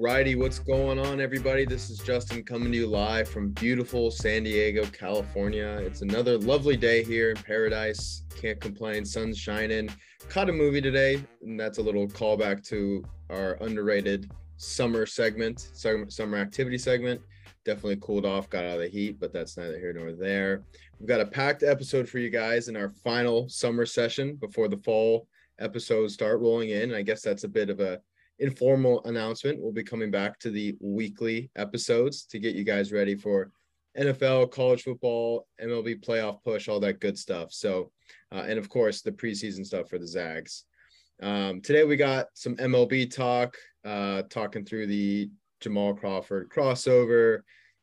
Righty, 0.00 0.36
what's 0.36 0.60
going 0.60 1.00
on, 1.00 1.20
everybody? 1.20 1.64
This 1.64 1.90
is 1.90 1.98
Justin 1.98 2.44
coming 2.44 2.70
to 2.70 2.78
you 2.78 2.86
live 2.86 3.28
from 3.28 3.50
beautiful 3.50 4.12
San 4.12 4.44
Diego, 4.44 4.86
California. 4.86 5.80
It's 5.82 6.02
another 6.02 6.38
lovely 6.38 6.76
day 6.76 7.02
here 7.02 7.30
in 7.30 7.36
paradise. 7.36 8.22
Can't 8.40 8.60
complain, 8.60 9.04
sun's 9.04 9.36
shining. 9.36 9.90
Caught 10.28 10.50
a 10.50 10.52
movie 10.52 10.80
today, 10.80 11.20
and 11.42 11.58
that's 11.58 11.78
a 11.78 11.82
little 11.82 12.06
callback 12.06 12.64
to 12.68 13.02
our 13.28 13.58
underrated 13.60 14.30
summer 14.56 15.04
segment, 15.04 15.68
summer 15.74 16.36
activity 16.36 16.78
segment. 16.78 17.20
Definitely 17.64 17.96
cooled 17.96 18.24
off, 18.24 18.48
got 18.48 18.64
out 18.64 18.74
of 18.74 18.82
the 18.82 18.88
heat, 18.88 19.18
but 19.18 19.32
that's 19.32 19.56
neither 19.56 19.80
here 19.80 19.92
nor 19.92 20.12
there. 20.12 20.62
We've 21.00 21.08
got 21.08 21.20
a 21.20 21.26
packed 21.26 21.64
episode 21.64 22.08
for 22.08 22.18
you 22.18 22.30
guys 22.30 22.68
in 22.68 22.76
our 22.76 22.90
final 22.90 23.48
summer 23.48 23.84
session 23.84 24.36
before 24.36 24.68
the 24.68 24.76
fall 24.76 25.26
episodes 25.58 26.14
start 26.14 26.38
rolling 26.38 26.70
in. 26.70 26.94
I 26.94 27.02
guess 27.02 27.20
that's 27.20 27.42
a 27.42 27.48
bit 27.48 27.68
of 27.68 27.80
a 27.80 28.00
informal 28.38 29.04
announcement. 29.04 29.60
We'll 29.60 29.72
be 29.72 29.82
coming 29.82 30.10
back 30.10 30.38
to 30.40 30.50
the 30.50 30.76
weekly 30.80 31.50
episodes 31.56 32.24
to 32.26 32.38
get 32.38 32.54
you 32.54 32.64
guys 32.64 32.92
ready 32.92 33.14
for 33.14 33.50
NFL, 33.98 34.50
college 34.52 34.82
football, 34.82 35.46
MLB 35.60 36.04
playoff 36.04 36.42
push, 36.44 36.68
all 36.68 36.80
that 36.80 37.00
good 37.00 37.18
stuff. 37.18 37.52
So, 37.52 37.90
uh, 38.32 38.44
and 38.46 38.58
of 38.58 38.68
course, 38.68 39.02
the 39.02 39.12
preseason 39.12 39.66
stuff 39.66 39.88
for 39.88 39.98
the 39.98 40.06
Zags. 40.06 40.64
Um, 41.20 41.60
today 41.60 41.84
we 41.84 41.96
got 41.96 42.26
some 42.34 42.54
MLB 42.56 43.12
talk, 43.12 43.56
uh, 43.84 44.22
talking 44.30 44.64
through 44.64 44.86
the 44.86 45.30
Jamal 45.60 45.94
Crawford 45.94 46.48
crossover, 46.48 47.40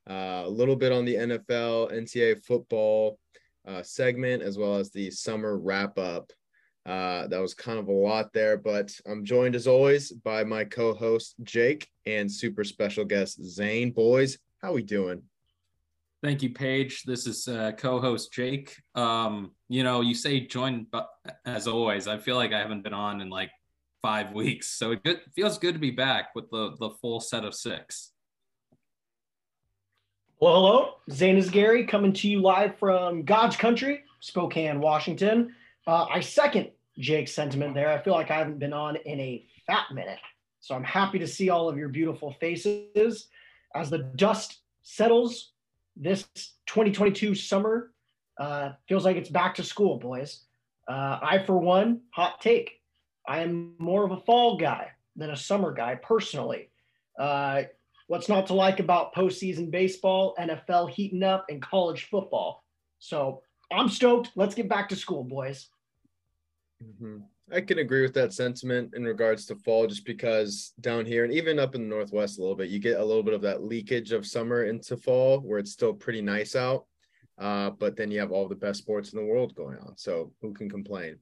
uh, 0.09 0.43
a 0.45 0.49
little 0.49 0.77
bit 0.77 0.93
on 0.93 1.03
the 1.03 1.15
NFL, 1.15 1.91
NCAA 1.91 2.41
football 2.45 3.19
uh, 3.67 3.83
segment, 3.83 4.41
as 4.41 4.57
well 4.57 4.75
as 4.75 4.91
the 4.91 5.11
summer 5.11 5.57
wrap 5.57 5.97
up 5.97 6.31
uh, 6.85 7.27
that 7.27 7.41
was 7.41 7.53
kind 7.53 7.79
of 7.79 7.87
a 7.87 7.91
lot 7.91 8.31
there, 8.33 8.57
but 8.57 8.91
I'm 9.07 9.25
joined 9.25 9.55
as 9.55 9.67
always 9.67 10.11
by 10.11 10.43
my 10.43 10.63
co-host 10.63 11.35
Jake 11.43 11.87
and 12.05 12.31
super 12.31 12.63
special 12.63 13.05
guest 13.05 13.43
Zane. 13.43 13.91
Boys, 13.91 14.37
how 14.61 14.73
we 14.73 14.83
doing? 14.83 15.23
Thank 16.23 16.43
you, 16.43 16.51
Paige. 16.51 17.03
This 17.03 17.27
is 17.27 17.47
uh, 17.47 17.71
co-host 17.77 18.31
Jake. 18.31 18.75
Um, 18.93 19.51
you 19.67 19.83
know, 19.83 20.01
you 20.01 20.13
say 20.13 20.41
join, 20.41 20.87
as 21.45 21.67
always, 21.67 22.07
I 22.07 22.17
feel 22.17 22.35
like 22.35 22.53
I 22.53 22.59
haven't 22.59 22.83
been 22.83 22.93
on 22.93 23.21
in 23.21 23.29
like 23.29 23.51
five 24.01 24.33
weeks, 24.33 24.67
so 24.67 24.91
it 24.91 25.03
good, 25.03 25.21
feels 25.35 25.57
good 25.57 25.73
to 25.73 25.79
be 25.79 25.91
back 25.91 26.35
with 26.35 26.49
the 26.51 26.75
the 26.79 26.91
full 27.01 27.19
set 27.19 27.43
of 27.43 27.55
six. 27.55 28.11
Well, 30.39 30.53
hello, 30.53 30.89
Zane 31.11 31.37
is 31.37 31.49
Gary 31.49 31.85
coming 31.85 32.13
to 32.13 32.29
you 32.29 32.41
live 32.41 32.77
from 32.77 33.23
God's 33.23 33.55
country, 33.55 34.03
Spokane, 34.19 34.79
Washington. 34.79 35.55
Uh, 35.87 36.05
I 36.09 36.19
second 36.19 36.71
Jake's 36.97 37.33
sentiment 37.33 37.73
there. 37.75 37.89
I 37.89 38.01
feel 38.01 38.13
like 38.13 38.31
I 38.31 38.37
haven't 38.37 38.59
been 38.59 38.73
on 38.73 38.95
in 38.95 39.19
a 39.19 39.45
fat 39.67 39.85
minute. 39.93 40.19
So 40.61 40.73
I'm 40.75 40.83
happy 40.83 41.19
to 41.19 41.27
see 41.27 41.49
all 41.49 41.69
of 41.69 41.77
your 41.77 41.89
beautiful 41.89 42.31
faces 42.39 43.27
as 43.75 43.89
the 43.89 43.99
dust 44.15 44.61
settles 44.81 45.51
this 45.95 46.25
2022 46.67 47.35
summer. 47.35 47.91
Uh, 48.39 48.71
feels 48.87 49.05
like 49.05 49.15
it's 49.15 49.29
back 49.29 49.55
to 49.55 49.63
school, 49.63 49.97
boys. 49.99 50.41
Uh, 50.87 51.19
I, 51.21 51.43
for 51.45 51.57
one, 51.57 52.01
hot 52.11 52.41
take. 52.41 52.81
I 53.27 53.41
am 53.41 53.73
more 53.79 54.05
of 54.05 54.11
a 54.11 54.21
fall 54.21 54.57
guy 54.57 54.89
than 55.15 55.31
a 55.31 55.37
summer 55.37 55.71
guy 55.73 55.95
personally. 55.95 56.69
Uh, 57.17 57.63
what's 58.07 58.29
not 58.29 58.47
to 58.47 58.53
like 58.53 58.79
about 58.79 59.15
postseason 59.15 59.71
baseball, 59.71 60.35
NFL 60.39 60.89
heating 60.89 61.23
up, 61.23 61.45
and 61.49 61.61
college 61.61 62.07
football? 62.09 62.63
So 62.99 63.41
I'm 63.71 63.89
stoked. 63.89 64.31
Let's 64.35 64.55
get 64.55 64.69
back 64.69 64.89
to 64.89 64.95
school, 64.95 65.23
boys. 65.23 65.69
Mm-hmm. 66.83 67.17
I 67.51 67.61
can 67.61 67.79
agree 67.79 68.01
with 68.01 68.13
that 68.15 68.33
sentiment 68.33 68.93
in 68.95 69.03
regards 69.03 69.45
to 69.45 69.55
fall, 69.55 69.87
just 69.87 70.05
because 70.05 70.73
down 70.81 71.05
here 71.05 71.23
and 71.23 71.33
even 71.33 71.59
up 71.59 71.75
in 71.75 71.81
the 71.81 71.95
northwest 71.95 72.37
a 72.37 72.41
little 72.41 72.55
bit, 72.55 72.69
you 72.69 72.79
get 72.79 72.99
a 72.99 73.05
little 73.05 73.23
bit 73.23 73.33
of 73.33 73.41
that 73.41 73.63
leakage 73.63 74.11
of 74.11 74.25
summer 74.25 74.65
into 74.65 74.97
fall, 74.97 75.39
where 75.39 75.59
it's 75.59 75.71
still 75.71 75.93
pretty 75.93 76.21
nice 76.21 76.55
out. 76.55 76.85
Uh, 77.37 77.69
but 77.69 77.95
then 77.95 78.11
you 78.11 78.19
have 78.19 78.31
all 78.31 78.47
the 78.47 78.55
best 78.55 78.79
sports 78.79 79.13
in 79.13 79.19
the 79.19 79.25
world 79.25 79.55
going 79.55 79.77
on, 79.79 79.97
so 79.97 80.31
who 80.41 80.53
can 80.53 80.69
complain? 80.69 81.17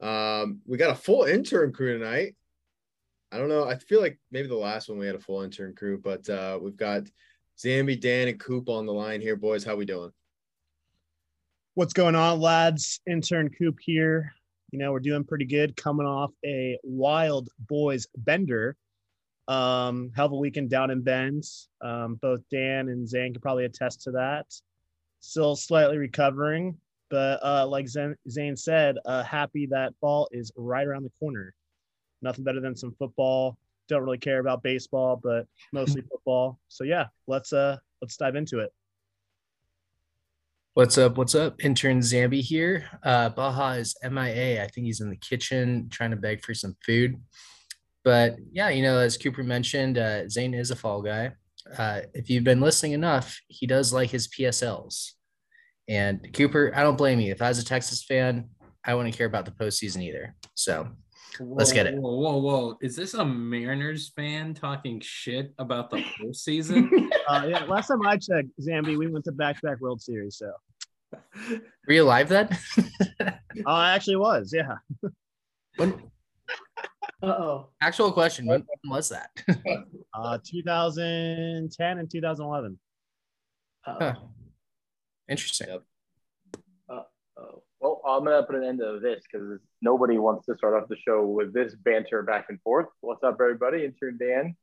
Um, 0.00 0.60
we 0.66 0.76
got 0.76 0.90
a 0.90 0.94
full 0.94 1.24
intern 1.24 1.72
crew 1.72 1.98
tonight. 1.98 2.34
I 3.30 3.38
don't 3.38 3.48
know. 3.48 3.64
I 3.64 3.76
feel 3.76 4.00
like 4.00 4.18
maybe 4.30 4.48
the 4.48 4.54
last 4.56 4.88
one 4.88 4.98
we 4.98 5.06
had 5.06 5.14
a 5.14 5.20
full 5.20 5.42
intern 5.42 5.74
crew, 5.74 6.00
but 6.02 6.28
uh, 6.28 6.58
we've 6.60 6.76
got 6.76 7.04
Zambi, 7.58 8.00
Dan, 8.00 8.28
and 8.28 8.40
Coop 8.40 8.68
on 8.68 8.86
the 8.86 8.92
line 8.92 9.20
here, 9.20 9.36
boys. 9.36 9.64
How 9.64 9.76
we 9.76 9.84
doing? 9.84 10.10
What's 11.74 11.92
going 11.92 12.14
on, 12.14 12.40
lads? 12.40 13.00
Intern 13.06 13.50
Coop 13.50 13.78
here. 13.80 14.32
You 14.74 14.80
know, 14.80 14.90
we're 14.90 14.98
doing 14.98 15.22
pretty 15.22 15.44
good 15.44 15.76
coming 15.76 16.04
off 16.04 16.32
a 16.44 16.76
wild 16.82 17.48
boys 17.68 18.08
bender. 18.16 18.74
Um, 19.46 20.10
hell 20.16 20.26
of 20.26 20.32
a 20.32 20.36
weekend 20.36 20.68
down 20.68 20.90
in 20.90 21.00
Bend. 21.00 21.44
Um, 21.80 22.16
both 22.16 22.40
Dan 22.50 22.88
and 22.88 23.08
Zane 23.08 23.32
could 23.32 23.40
probably 23.40 23.66
attest 23.66 24.02
to 24.02 24.10
that. 24.10 24.46
Still 25.20 25.54
slightly 25.54 25.96
recovering, 25.96 26.76
but 27.08 27.38
uh, 27.44 27.68
like 27.68 27.86
Zane 27.86 28.56
said, 28.56 28.96
uh, 29.06 29.22
happy 29.22 29.66
that 29.66 29.94
fall 30.00 30.28
is 30.32 30.50
right 30.56 30.84
around 30.84 31.04
the 31.04 31.12
corner. 31.20 31.54
Nothing 32.20 32.42
better 32.42 32.60
than 32.60 32.74
some 32.74 32.96
football. 32.98 33.56
Don't 33.88 34.02
really 34.02 34.18
care 34.18 34.40
about 34.40 34.64
baseball, 34.64 35.20
but 35.22 35.46
mostly 35.72 36.02
football. 36.10 36.58
So 36.66 36.82
yeah, 36.82 37.06
let's 37.28 37.52
uh 37.52 37.76
let's 38.02 38.16
dive 38.16 38.34
into 38.34 38.58
it. 38.58 38.72
What's 40.74 40.98
up? 40.98 41.16
What's 41.16 41.36
up? 41.36 41.62
Intern 41.62 42.00
Zambi 42.00 42.40
here. 42.40 42.84
Uh, 43.04 43.28
Baja 43.28 43.74
is 43.74 43.94
MIA. 44.02 44.60
I 44.60 44.66
think 44.66 44.86
he's 44.86 45.00
in 45.00 45.08
the 45.08 45.14
kitchen 45.14 45.88
trying 45.88 46.10
to 46.10 46.16
beg 46.16 46.44
for 46.44 46.52
some 46.52 46.74
food. 46.84 47.14
But 48.02 48.34
yeah, 48.50 48.70
you 48.70 48.82
know, 48.82 48.98
as 48.98 49.16
Cooper 49.16 49.44
mentioned, 49.44 49.98
uh, 49.98 50.28
Zane 50.28 50.52
is 50.52 50.72
a 50.72 50.76
fall 50.76 51.00
guy. 51.00 51.30
Uh, 51.78 52.00
if 52.12 52.28
you've 52.28 52.42
been 52.42 52.60
listening 52.60 52.90
enough, 52.90 53.40
he 53.46 53.68
does 53.68 53.92
like 53.92 54.10
his 54.10 54.26
PSLs. 54.26 55.12
And 55.88 56.28
Cooper, 56.32 56.72
I 56.74 56.82
don't 56.82 56.98
blame 56.98 57.20
you. 57.20 57.30
If 57.30 57.40
I 57.40 57.50
was 57.50 57.60
a 57.60 57.64
Texas 57.64 58.02
fan, 58.02 58.48
I 58.84 58.96
wouldn't 58.96 59.16
care 59.16 59.28
about 59.28 59.44
the 59.44 59.52
postseason 59.52 60.02
either. 60.02 60.34
So 60.54 60.88
whoa, 61.38 61.56
let's 61.56 61.72
get 61.72 61.86
it. 61.86 61.94
Whoa, 61.94 62.14
whoa, 62.14 62.36
whoa. 62.38 62.78
Is 62.80 62.96
this 62.96 63.14
a 63.14 63.24
Mariners 63.24 64.10
fan 64.10 64.54
talking 64.54 65.00
shit 65.00 65.52
about 65.58 65.90
the 65.90 66.04
postseason? 66.20 67.10
uh, 67.28 67.46
yeah, 67.48 67.64
last 67.68 67.88
time 67.88 68.06
I 68.06 68.16
checked, 68.16 68.48
Zambi, 68.60 68.98
we 68.98 69.06
went 69.06 69.24
to 69.26 69.32
back 69.32 69.60
to 69.60 69.66
back 69.66 69.80
World 69.80 70.00
Series. 70.00 70.36
So 70.36 70.52
were 71.86 71.94
you 71.94 72.02
alive 72.04 72.28
then? 72.28 72.48
oh, 73.18 73.26
I 73.66 73.94
actually 73.94 74.16
was. 74.16 74.52
Yeah. 74.52 74.76
When? 75.76 76.10
oh. 77.22 77.68
Actual 77.80 78.12
question. 78.12 78.46
When 78.46 78.64
was 78.84 79.08
that? 79.08 79.30
uh, 80.14 80.38
2010 80.44 81.98
and 81.98 82.10
2011. 82.10 82.78
Huh. 83.82 84.14
Interesting. 85.28 85.68
Yep. 85.68 85.82
Well, 87.84 88.00
I'm 88.08 88.24
gonna 88.24 88.42
put 88.44 88.56
an 88.56 88.64
end 88.64 88.78
to 88.78 88.98
this 88.98 89.22
because 89.30 89.60
nobody 89.82 90.16
wants 90.16 90.46
to 90.46 90.56
start 90.56 90.72
off 90.72 90.88
the 90.88 90.96
show 90.96 91.26
with 91.26 91.52
this 91.52 91.74
banter 91.74 92.22
back 92.22 92.46
and 92.48 92.58
forth. 92.62 92.86
What's 93.02 93.22
up, 93.22 93.36
everybody? 93.42 93.84
Intern 93.84 94.16
Dan, 94.16 94.56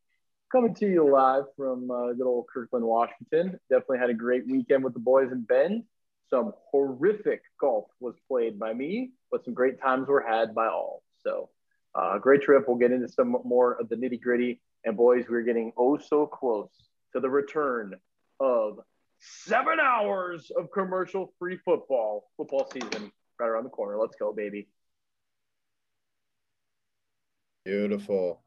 coming 0.52 0.74
to 0.74 0.88
you 0.88 1.08
live 1.08 1.44
from 1.56 1.92
uh, 1.92 2.14
good 2.14 2.26
old 2.26 2.48
Kirkland, 2.52 2.84
Washington. 2.84 3.60
Definitely 3.70 4.00
had 4.00 4.10
a 4.10 4.16
great 4.16 4.48
weekend 4.48 4.84
with 4.84 4.96
the 4.96 5.00
boys 5.00 5.32
in 5.32 5.44
Bend. 5.44 5.84
Some 6.32 6.54
horrific 6.72 7.44
golf 7.60 7.86
was 8.00 8.16
played 8.28 8.58
by 8.58 8.74
me, 8.74 9.12
but 9.32 9.46
some 9.46 9.54
great 9.54 9.80
times 9.80 10.08
were 10.08 10.26
had 10.28 10.56
by 10.56 10.66
all. 10.66 11.04
So, 11.24 11.50
uh, 11.94 12.18
great 12.18 12.42
trip. 12.42 12.64
We'll 12.68 12.78
get 12.78 12.92
into 12.92 13.08
some 13.08 13.38
more 13.46 13.74
of 13.80 13.88
the 13.88 13.98
nitty 13.98 14.20
gritty. 14.20 14.62
And 14.84 14.98
boys, 14.98 15.26
we're 15.30 15.44
getting 15.44 15.74
oh 15.78 16.00
so 16.00 16.26
close 16.26 16.72
to 17.14 17.20
the 17.20 17.30
return 17.30 17.94
of 18.40 18.80
seven 19.22 19.80
hours 19.80 20.52
of 20.58 20.72
commercial 20.72 21.34
free 21.40 21.58
football. 21.64 22.30
Football 22.38 22.70
season 22.72 23.12
right 23.40 23.48
around 23.48 23.64
the 23.64 23.70
corner. 23.70 23.98
Let's 23.98 24.16
go, 24.18 24.34
baby. 24.34 24.68
Beautiful. 27.64 28.42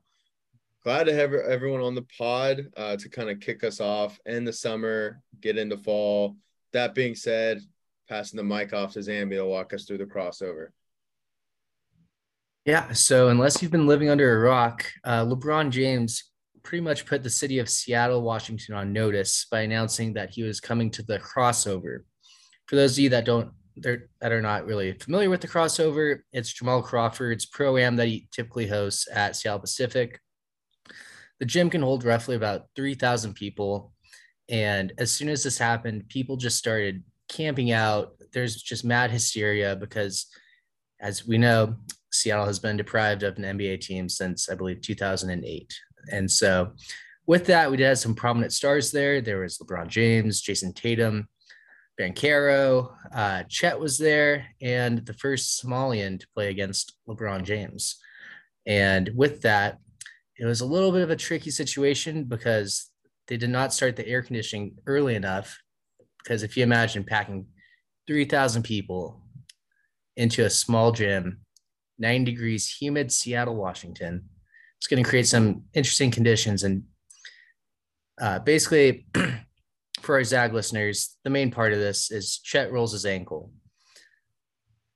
Glad 0.82 1.04
to 1.04 1.14
have 1.14 1.32
everyone 1.32 1.80
on 1.80 1.94
the 1.94 2.06
pod 2.18 2.66
uh, 2.76 2.96
to 2.96 3.08
kind 3.08 3.30
of 3.30 3.40
kick 3.40 3.64
us 3.64 3.80
off, 3.80 4.18
end 4.26 4.46
the 4.46 4.52
summer, 4.52 5.22
get 5.40 5.56
into 5.56 5.78
fall. 5.78 6.36
That 6.72 6.94
being 6.94 7.14
said, 7.14 7.62
passing 8.08 8.36
the 8.36 8.44
mic 8.44 8.72
off 8.74 8.92
to 8.92 8.98
Zambi 8.98 9.36
to 9.36 9.46
walk 9.46 9.72
us 9.72 9.84
through 9.84 9.98
the 9.98 10.04
crossover. 10.04 10.68
Yeah. 12.66 12.92
So, 12.92 13.28
unless 13.28 13.62
you've 13.62 13.70
been 13.70 13.86
living 13.86 14.10
under 14.10 14.36
a 14.36 14.40
rock, 14.40 14.84
uh, 15.04 15.24
LeBron 15.24 15.70
James 15.70 16.24
pretty 16.64 16.82
much 16.82 17.06
put 17.06 17.22
the 17.22 17.30
city 17.30 17.58
of 17.58 17.68
Seattle, 17.68 18.22
Washington 18.22 18.74
on 18.74 18.92
notice 18.92 19.46
by 19.50 19.60
announcing 19.60 20.14
that 20.14 20.30
he 20.30 20.42
was 20.42 20.60
coming 20.60 20.90
to 20.90 21.02
the 21.02 21.18
crossover. 21.18 21.98
For 22.66 22.76
those 22.76 22.92
of 22.92 23.00
you 23.00 23.10
that 23.10 23.26
don't, 23.26 23.52
that 23.76 24.08
are 24.22 24.42
not 24.42 24.66
really 24.66 24.92
familiar 24.94 25.28
with 25.28 25.42
the 25.42 25.48
crossover, 25.48 26.20
it's 26.32 26.52
Jamal 26.52 26.82
Crawford's 26.82 27.44
pro 27.44 27.76
am 27.76 27.96
that 27.96 28.08
he 28.08 28.28
typically 28.32 28.66
hosts 28.66 29.06
at 29.12 29.36
Seattle 29.36 29.60
Pacific. 29.60 30.20
The 31.38 31.46
gym 31.46 31.68
can 31.68 31.82
hold 31.82 32.04
roughly 32.04 32.36
about 32.36 32.66
3,000 32.76 33.34
people. 33.34 33.92
And 34.48 34.92
as 34.98 35.10
soon 35.10 35.28
as 35.28 35.42
this 35.42 35.58
happened, 35.58 36.08
people 36.08 36.36
just 36.36 36.56
started 36.56 37.02
camping 37.28 37.72
out. 37.72 38.12
There's 38.32 38.56
just 38.62 38.84
mad 38.84 39.10
hysteria 39.10 39.76
because, 39.76 40.26
as 41.00 41.26
we 41.26 41.36
know, 41.36 41.76
Seattle 42.12 42.46
has 42.46 42.60
been 42.60 42.76
deprived 42.76 43.22
of 43.24 43.36
an 43.36 43.44
NBA 43.44 43.80
team 43.80 44.08
since 44.08 44.48
I 44.48 44.54
believe 44.54 44.80
2008. 44.80 45.74
And 46.10 46.30
so, 46.30 46.72
with 47.26 47.46
that, 47.46 47.70
we 47.70 47.76
did 47.76 47.86
have 47.86 47.98
some 47.98 48.14
prominent 48.14 48.52
stars 48.52 48.90
there. 48.90 49.20
There 49.20 49.40
was 49.40 49.58
LeBron 49.58 49.88
James, 49.88 50.42
Jayson 50.42 50.74
Tatum, 50.74 51.28
Banchero, 51.98 52.94
uh, 53.14 53.44
Chet 53.48 53.78
was 53.78 53.96
there, 53.98 54.46
and 54.60 55.04
the 55.06 55.14
first 55.14 55.62
Somalian 55.62 56.20
to 56.20 56.26
play 56.34 56.50
against 56.50 56.96
LeBron 57.08 57.44
James. 57.44 57.96
And 58.66 59.10
with 59.14 59.42
that, 59.42 59.78
it 60.36 60.44
was 60.44 60.60
a 60.60 60.66
little 60.66 60.90
bit 60.90 61.02
of 61.02 61.10
a 61.10 61.16
tricky 61.16 61.50
situation 61.50 62.24
because 62.24 62.90
they 63.28 63.36
did 63.36 63.50
not 63.50 63.72
start 63.72 63.96
the 63.96 64.06
air 64.06 64.22
conditioning 64.22 64.76
early 64.86 65.14
enough. 65.14 65.60
Because 66.22 66.42
if 66.42 66.56
you 66.56 66.62
imagine 66.62 67.04
packing 67.04 67.46
3,000 68.06 68.62
people 68.62 69.22
into 70.16 70.44
a 70.44 70.50
small 70.50 70.92
gym, 70.92 71.40
9 71.98 72.24
degrees, 72.24 72.74
humid 72.80 73.12
Seattle, 73.12 73.54
Washington, 73.54 74.28
it's 74.84 74.88
going 74.90 75.02
to 75.02 75.08
create 75.08 75.26
some 75.26 75.62
interesting 75.72 76.10
conditions. 76.10 76.62
And 76.62 76.82
uh, 78.20 78.40
basically, 78.40 79.06
for 80.02 80.16
our 80.16 80.24
Zag 80.24 80.52
listeners, 80.52 81.16
the 81.24 81.30
main 81.30 81.50
part 81.50 81.72
of 81.72 81.78
this 81.78 82.10
is 82.10 82.36
Chet 82.36 82.70
rolls 82.70 82.92
his 82.92 83.06
ankle. 83.06 83.50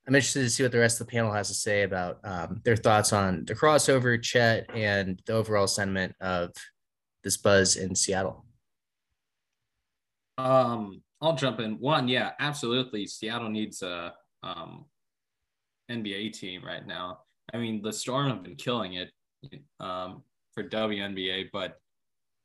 I'm 0.06 0.14
interested 0.14 0.42
to 0.42 0.50
see 0.50 0.62
what 0.62 0.72
the 0.72 0.78
rest 0.78 1.00
of 1.00 1.06
the 1.06 1.12
panel 1.12 1.32
has 1.32 1.48
to 1.48 1.54
say 1.54 1.84
about 1.84 2.18
um, 2.22 2.60
their 2.64 2.76
thoughts 2.76 3.14
on 3.14 3.46
the 3.46 3.54
crossover, 3.54 4.22
Chet, 4.22 4.66
and 4.74 5.22
the 5.24 5.32
overall 5.32 5.66
sentiment 5.66 6.14
of 6.20 6.50
this 7.24 7.38
buzz 7.38 7.76
in 7.76 7.94
Seattle. 7.94 8.44
Um, 10.36 11.00
I'll 11.22 11.34
jump 11.34 11.60
in. 11.60 11.78
One, 11.78 12.08
yeah, 12.08 12.32
absolutely. 12.40 13.06
Seattle 13.06 13.48
needs 13.48 13.80
a 13.80 14.12
um, 14.42 14.84
NBA 15.90 16.34
team 16.38 16.62
right 16.62 16.86
now. 16.86 17.20
I 17.54 17.56
mean, 17.56 17.80
the 17.80 17.90
Storm 17.90 18.28
have 18.28 18.42
been 18.42 18.56
killing 18.56 18.92
it 18.92 19.10
um, 19.80 20.22
for 20.54 20.64
WNBA, 20.64 21.50
but 21.52 21.78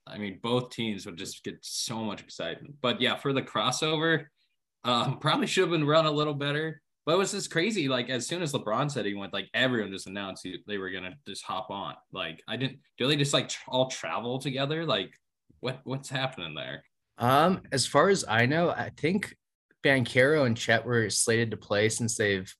I 0.05 0.17
mean, 0.17 0.39
both 0.41 0.69
teams 0.69 1.05
would 1.05 1.17
just 1.17 1.43
get 1.43 1.57
so 1.61 2.03
much 2.03 2.21
excitement. 2.21 2.75
But 2.81 2.99
yeah, 2.99 3.15
for 3.15 3.33
the 3.33 3.41
crossover, 3.41 4.25
um, 4.83 5.17
probably 5.21 5.47
should 5.47 5.63
have 5.63 5.71
been 5.71 5.87
run 5.87 6.05
a 6.05 6.11
little 6.11 6.33
better. 6.33 6.81
But 7.05 7.15
it 7.15 7.17
was 7.17 7.31
just 7.31 7.51
crazy. 7.51 7.89
Like 7.89 8.09
as 8.09 8.27
soon 8.27 8.41
as 8.41 8.53
LeBron 8.53 8.89
said 8.89 9.05
he 9.05 9.13
went, 9.13 9.33
like 9.33 9.49
everyone 9.53 9.91
just 9.91 10.07
announced 10.07 10.47
they 10.67 10.77
were 10.77 10.89
gonna 10.89 11.15
just 11.27 11.43
hop 11.43 11.69
on. 11.69 11.95
Like 12.13 12.41
I 12.47 12.55
didn't. 12.55 12.79
Do 12.97 13.07
they 13.07 13.17
just 13.17 13.33
like 13.33 13.51
all 13.67 13.89
travel 13.89 14.39
together? 14.39 14.85
Like 14.85 15.13
what 15.59 15.81
what's 15.83 16.09
happening 16.09 16.55
there? 16.55 16.83
Um, 17.17 17.61
as 17.71 17.85
far 17.85 18.09
as 18.09 18.23
I 18.27 18.45
know, 18.45 18.69
I 18.69 18.91
think 18.95 19.35
Banchero 19.83 20.45
and 20.45 20.55
Chet 20.55 20.85
were 20.85 21.09
slated 21.09 21.51
to 21.51 21.57
play 21.57 21.89
since 21.89 22.15
they've 22.15 22.53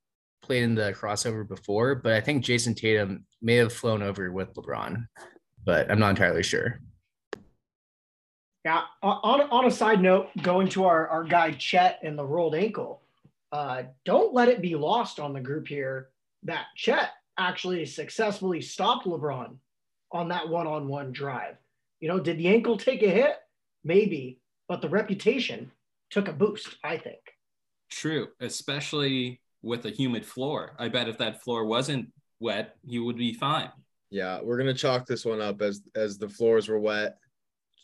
played 0.44 0.63
in 0.63 0.75
the 0.75 0.94
crossover 0.94 1.48
before. 1.48 1.95
But 1.95 2.13
I 2.13 2.22
think 2.22 2.44
Jayson 2.44 2.75
Tatum 2.75 3.25
may 3.42 3.56
have 3.56 3.74
flown 3.74 4.04
over 4.04 4.31
with 4.31 4.54
LeBron, 4.54 5.07
but 5.66 5.90
I'm 5.90 6.00
not 6.00 6.12
entirely 6.12 6.44
sure. 6.44 6.80
Yeah. 8.63 8.84
On, 9.01 9.42
on 9.42 9.66
a 9.66 9.72
side 9.72 10.01
note, 10.01 10.30
going 10.42 10.69
to 10.69 10.86
our, 10.86 11.07
our 11.07 11.24
guy 11.24 11.51
Chet 11.51 12.00
and 12.04 12.18
the 12.18 12.25
rolled 12.25 12.56
ankle, 12.56 13.01
uh, 13.51 13.84
don't 14.06 14.34
let 14.34 14.48
it 14.48 14.62
be 14.62 14.75
lost 14.75 15.19
on 15.19 15.34
the 15.34 15.42
group 15.42 15.68
here 15.68 16.10
that 16.44 16.66
Chet 16.75 17.12
actually 17.38 17.86
successfully 17.86 18.62
stopped 18.62 19.06
LeBron 19.06 19.56
on 20.12 20.30
that 20.30 20.48
one 20.48 20.68
on 20.68 20.88
one 20.88 21.12
drive. 21.12 21.56
You 22.00 22.07
know, 22.10 22.19
did 22.19 22.38
the 22.38 22.48
ankle 22.48 22.78
take 22.78 23.01
a 23.01 23.10
hit? 23.10 23.36
Maybe, 23.84 24.40
but 24.68 24.81
the 24.81 24.90
reputation 24.90 25.72
took 26.10 26.28
a 26.28 26.34
boost, 26.34 26.78
I 26.84 26.98
think. 26.98 27.19
True, 27.90 28.30
especially 28.40 29.42
with 29.63 29.86
a 29.86 29.89
humid 29.89 30.25
floor. 30.25 30.75
I 30.77 30.89
bet 30.89 31.10
if 31.10 31.18
that 31.18 31.42
floor 31.42 31.65
wasn't 31.65 32.12
wet, 32.39 32.75
he 32.86 33.00
would 33.00 33.18
be 33.18 33.33
fine. 33.33 33.71
Yeah, 34.12 34.42
we're 34.44 34.57
gonna 34.57 34.75
chalk 34.75 35.07
this 35.07 35.25
one 35.25 35.42
up 35.42 35.62
as 35.62 35.81
as 35.95 36.19
the 36.19 36.30
floors 36.30 36.68
were 36.68 36.80
wet. 36.80 37.18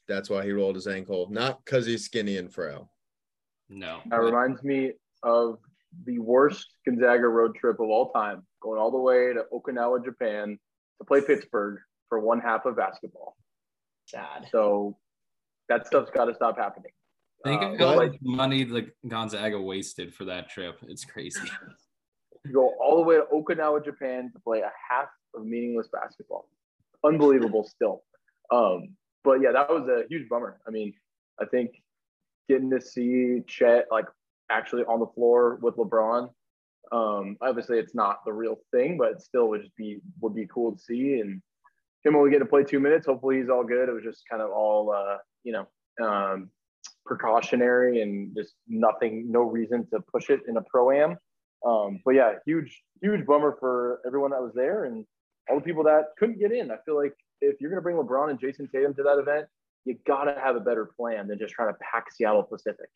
That's 0.08 0.30
why 0.30 0.44
he 0.44 0.52
rolled 0.52 0.76
his 0.76 0.88
ankle, 0.88 1.28
not 1.32 1.64
because 1.64 1.86
he's 1.86 2.06
skinny 2.06 2.38
and 2.38 2.54
frail. 2.54 2.92
No. 3.70 4.02
That 4.08 4.18
reminds 4.18 4.64
me 4.64 4.94
of 5.24 5.60
the 6.06 6.20
worst 6.20 6.68
Gonzaga 6.86 7.28
road 7.28 7.56
trip 7.56 7.80
of 7.80 7.90
all 7.90 8.12
time, 8.12 8.44
going 8.62 8.80
all 8.80 8.92
the 8.92 8.98
way 8.98 9.34
to 9.34 9.44
Okinawa, 9.54 10.04
Japan 10.04 10.60
to 11.00 11.06
play 11.06 11.22
Pittsburgh 11.22 11.80
for 12.10 12.20
one 12.20 12.40
half 12.40 12.66
of 12.66 12.76
basketball. 12.76 13.36
Sad. 14.06 14.48
So 14.52 14.98
that 15.68 15.86
stuff's 15.88 16.10
got 16.10 16.26
to 16.26 16.34
stop 16.34 16.58
happening. 16.58 16.92
Think 17.44 17.62
Uh, 17.62 17.72
of 17.72 17.80
how 17.80 17.96
much 17.96 18.18
money 18.22 18.64
the 18.64 18.92
Gonzaga 19.08 19.60
wasted 19.62 20.14
for 20.14 20.26
that 20.26 20.50
trip. 20.50 20.78
It's 20.88 21.06
crazy. 21.06 21.40
You 22.46 22.54
go 22.54 22.70
all 22.82 22.98
the 22.98 23.04
way 23.04 23.16
to 23.16 23.24
Okinawa, 23.34 23.84
Japan 23.84 24.32
to 24.34 24.40
play 24.40 24.60
a 24.62 24.72
half 24.90 25.10
of 25.34 25.46
meaningless 25.46 25.88
basketball. 25.92 26.50
Unbelievable 27.04 27.64
still. 27.64 28.04
Um, 28.52 28.96
but 29.24 29.42
yeah, 29.42 29.52
that 29.52 29.70
was 29.70 29.88
a 29.88 30.06
huge 30.10 30.28
bummer. 30.28 30.60
I 30.68 30.72
mean, 30.72 30.94
I 31.40 31.46
think 31.46 31.82
getting 32.48 32.70
to 32.72 32.82
see 32.82 33.42
Chet 33.48 33.88
like 33.92 34.06
actually 34.50 34.84
on 34.84 35.00
the 35.00 35.08
floor 35.08 35.60
with 35.62 35.76
LeBron. 35.76 36.30
Um, 36.92 37.38
obviously 37.42 37.78
it's 37.78 37.94
not 37.94 38.26
the 38.26 38.34
real 38.34 38.58
thing, 38.72 38.98
but 38.98 39.12
it 39.12 39.22
still 39.22 39.48
would 39.50 39.62
just 39.62 39.76
be 39.76 40.00
would 40.22 40.36
be 40.36 40.48
cool 40.48 40.74
to 40.74 40.80
see. 40.80 41.20
And 41.20 41.42
him 42.04 42.16
only 42.16 42.32
get 42.32 42.40
to 42.40 42.46
play 42.46 42.64
two 42.64 42.80
minutes. 42.80 43.06
Hopefully 43.06 43.38
he's 43.38 43.50
all 43.50 43.64
good. 43.64 43.88
It 43.88 43.94
was 43.94 44.04
just 44.04 44.24
kind 44.30 44.42
of 44.42 44.50
all 44.52 44.92
uh, 44.92 45.18
you 45.44 45.54
know, 45.54 45.68
um, 46.06 46.50
precautionary 47.10 48.02
and 48.02 48.34
just 48.36 48.54
nothing, 48.68 49.30
no 49.30 49.42
reason 49.42 49.86
to 49.92 50.00
push 50.00 50.30
it 50.30 50.42
in 50.48 50.56
a 50.58 50.62
pro 50.62 50.92
am. 50.92 51.18
Um, 51.66 52.00
but 52.06 52.12
yeah, 52.12 52.34
huge, 52.46 52.82
huge 53.02 53.26
bummer 53.26 53.58
for 53.60 54.00
everyone 54.06 54.32
that 54.32 54.42
was 54.42 54.54
there 54.54 54.86
and 54.86 55.06
all 55.50 55.58
the 55.58 55.62
people 55.62 55.84
that 55.84 56.12
couldn't 56.18 56.40
get 56.40 56.54
in. 56.54 56.72
I 56.72 56.76
feel 56.86 56.96
like 56.96 57.14
if 57.42 57.60
you're 57.60 57.72
going 57.72 57.80
to 57.80 57.82
bring 57.82 57.98
LeBron 57.98 58.30
and 58.30 58.40
Jayson 58.40 58.70
Tatum 58.72 58.94
to 58.94 59.04
that 59.04 59.18
event, 59.18 59.48
you 59.84 59.98
got 60.06 60.26
to 60.26 60.40
have 60.40 60.56
a 60.56 60.60
better 60.60 60.86
plan 60.86 61.28
than 61.28 61.40
just 61.40 61.54
trying 61.54 61.74
to 61.74 61.78
pack 61.82 62.12
Seattle 62.12 62.44
Pacific. 62.44 62.90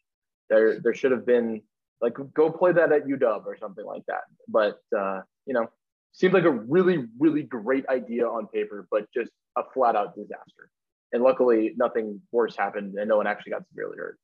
There, 0.49 0.79
there 0.79 0.93
should 0.93 1.11
have 1.11 1.25
been 1.25 1.61
like 2.01 2.13
go 2.33 2.51
play 2.51 2.73
that 2.73 2.91
at 2.91 3.07
UW 3.07 3.45
or 3.45 3.57
something 3.57 3.85
like 3.85 4.03
that. 4.07 4.21
But 4.47 4.79
uh, 4.95 5.21
you 5.45 5.53
know, 5.53 5.67
seemed 6.11 6.33
like 6.33 6.43
a 6.43 6.51
really, 6.51 7.05
really 7.17 7.43
great 7.43 7.87
idea 7.89 8.27
on 8.27 8.47
paper, 8.47 8.87
but 8.91 9.07
just 9.13 9.31
a 9.57 9.63
flat 9.73 9.95
out 9.95 10.15
disaster. 10.15 10.69
And 11.13 11.21
luckily, 11.21 11.73
nothing 11.77 12.19
worse 12.31 12.55
happened, 12.55 12.95
and 12.95 13.07
no 13.07 13.17
one 13.17 13.27
actually 13.27 13.51
got 13.51 13.67
severely 13.69 13.97
hurt. 13.97 14.17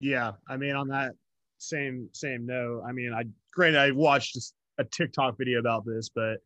Yeah, 0.00 0.32
I 0.48 0.56
mean, 0.56 0.74
on 0.74 0.88
that 0.88 1.12
same 1.58 2.08
same 2.12 2.46
note, 2.46 2.82
I 2.86 2.92
mean, 2.92 3.12
I 3.12 3.24
granted 3.54 3.78
I 3.78 3.90
watched 3.92 4.36
a 4.78 4.84
TikTok 4.84 5.36
video 5.38 5.60
about 5.60 5.84
this, 5.84 6.08
but 6.08 6.38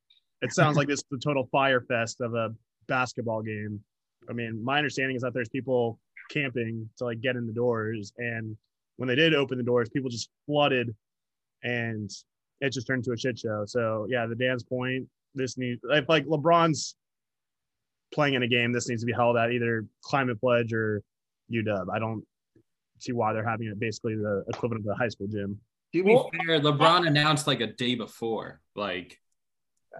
it 0.43 0.53
sounds 0.53 0.77
like 0.77 0.89
this 0.89 0.99
is 0.99 1.05
the 1.11 1.19
total 1.19 1.49
Fyre 1.51 1.81
Fest 1.81 2.21
of 2.21 2.35
a 2.35 2.53
basketball 2.89 3.43
game. 3.43 3.81
I 4.29 4.33
mean, 4.33 4.63
my 4.63 4.77
understanding 4.77 5.17
is 5.17 5.23
that 5.23 5.33
there's 5.33 5.49
people 5.49 5.99
camping 6.31 6.91
to 6.99 7.05
like 7.05 7.21
get 7.21 7.37
in 7.37 7.47
the 7.47 7.53
doors, 7.53 8.13
and 8.19 8.57
when 8.97 9.09
they 9.09 9.15
did 9.15 9.35
open 9.35 9.57
the 9.57 9.65
doors, 9.65 9.89
people 9.89 10.11
just 10.11 10.31
flooded, 10.47 10.95
and 11.63 12.11
it 12.61 12.71
just 12.71 12.87
turned 12.87 13.07
into 13.07 13.13
a 13.13 13.17
shit 13.17 13.39
show. 13.39 13.65
So 13.67 14.07
yeah, 14.11 14.27
the 14.27 14.35
Dan's 14.35 14.65
point, 14.65 15.07
this 15.35 15.57
needs 15.57 15.81
like 15.85 16.27
LeBron's 16.27 16.97
playing 18.13 18.35
in 18.35 18.43
a 18.43 18.49
game, 18.49 18.73
this 18.73 18.89
needs 18.89 19.03
to 19.03 19.07
be 19.07 19.13
held 19.13 19.37
at 19.37 19.53
either 19.53 19.87
Climate 20.03 20.41
Pledge 20.41 20.73
or 20.73 21.03
UW. 21.53 21.87
I 21.93 21.99
don't 21.99 22.25
see 22.99 23.13
why 23.13 23.33
they're 23.33 23.49
having 23.49 23.69
it 23.69 23.79
basically 23.79 24.17
the 24.17 24.45
equivalent 24.49 24.81
of 24.81 24.87
the 24.87 24.95
high 24.95 25.09
school 25.09 25.27
gym. 25.29 25.61
To 25.95 26.03
be 26.03 26.15
Well, 26.15 26.31
fair, 26.47 26.61
LeBron 26.61 27.07
announced 27.07 27.47
like 27.47 27.61
a 27.61 27.67
day 27.67 27.95
before. 27.95 28.61
Like 28.75 29.19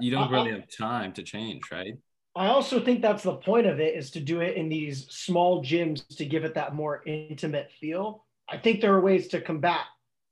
you 0.01 0.11
don't 0.11 0.31
really 0.31 0.53
have 0.53 0.69
time 0.69 1.13
to 1.15 1.23
change, 1.23 1.63
right? 1.71 1.95
I 2.35 2.49
also 2.49 2.81
think 2.81 3.01
that's 3.01 3.23
the 3.23 3.37
point 3.37 3.67
of 3.67 3.81
it 3.81 3.95
is 3.97 4.11
to 4.11 4.21
do 4.21 4.41
it 4.41 4.57
in 4.57 4.69
these 4.69 5.07
small 5.09 5.65
gyms 5.65 6.07
to 6.17 6.27
give 6.27 6.45
it 6.45 6.55
that 6.55 6.75
more 6.75 7.03
intimate 7.07 7.71
feel. 7.81 8.27
I 8.49 8.59
think 8.59 8.81
there 8.81 8.93
are 8.93 9.01
ways 9.01 9.29
to 9.29 9.41
combat 9.41 9.87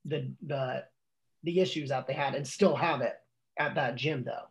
the 0.05 0.31
the 0.45 0.83
the 1.43 1.59
issues 1.59 1.89
that 1.89 2.07
they 2.07 2.13
had 2.13 2.35
and 2.35 2.47
still 2.47 2.75
have 2.75 3.01
it 3.01 3.15
at 3.57 3.75
that 3.75 3.95
gym 3.95 4.23
though. 4.23 4.47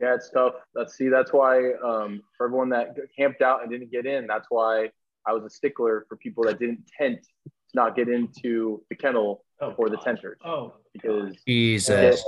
Yeah, 0.00 0.14
it's 0.14 0.30
tough. 0.30 0.54
That's 0.74 0.96
see, 0.96 1.08
that's 1.08 1.32
why 1.32 1.72
um, 1.84 2.22
for 2.36 2.46
everyone 2.46 2.68
that 2.70 2.96
camped 3.16 3.40
out 3.42 3.62
and 3.62 3.70
didn't 3.70 3.90
get 3.90 4.04
in, 4.06 4.26
that's 4.26 4.46
why 4.50 4.90
I 5.26 5.32
was 5.32 5.44
a 5.44 5.50
stickler 5.50 6.04
for 6.08 6.16
people 6.16 6.44
that 6.44 6.58
didn't 6.58 6.84
tent 6.98 7.20
to 7.44 7.50
not 7.74 7.96
get 7.96 8.08
into 8.08 8.82
the 8.90 8.96
kennel 8.96 9.42
Oh, 9.58 9.70
before 9.70 9.88
the 9.88 9.96
God. 9.96 10.04
tenters 10.04 10.38
Oh, 10.44 10.74
because 10.92 11.34
Jesus. 11.46 12.22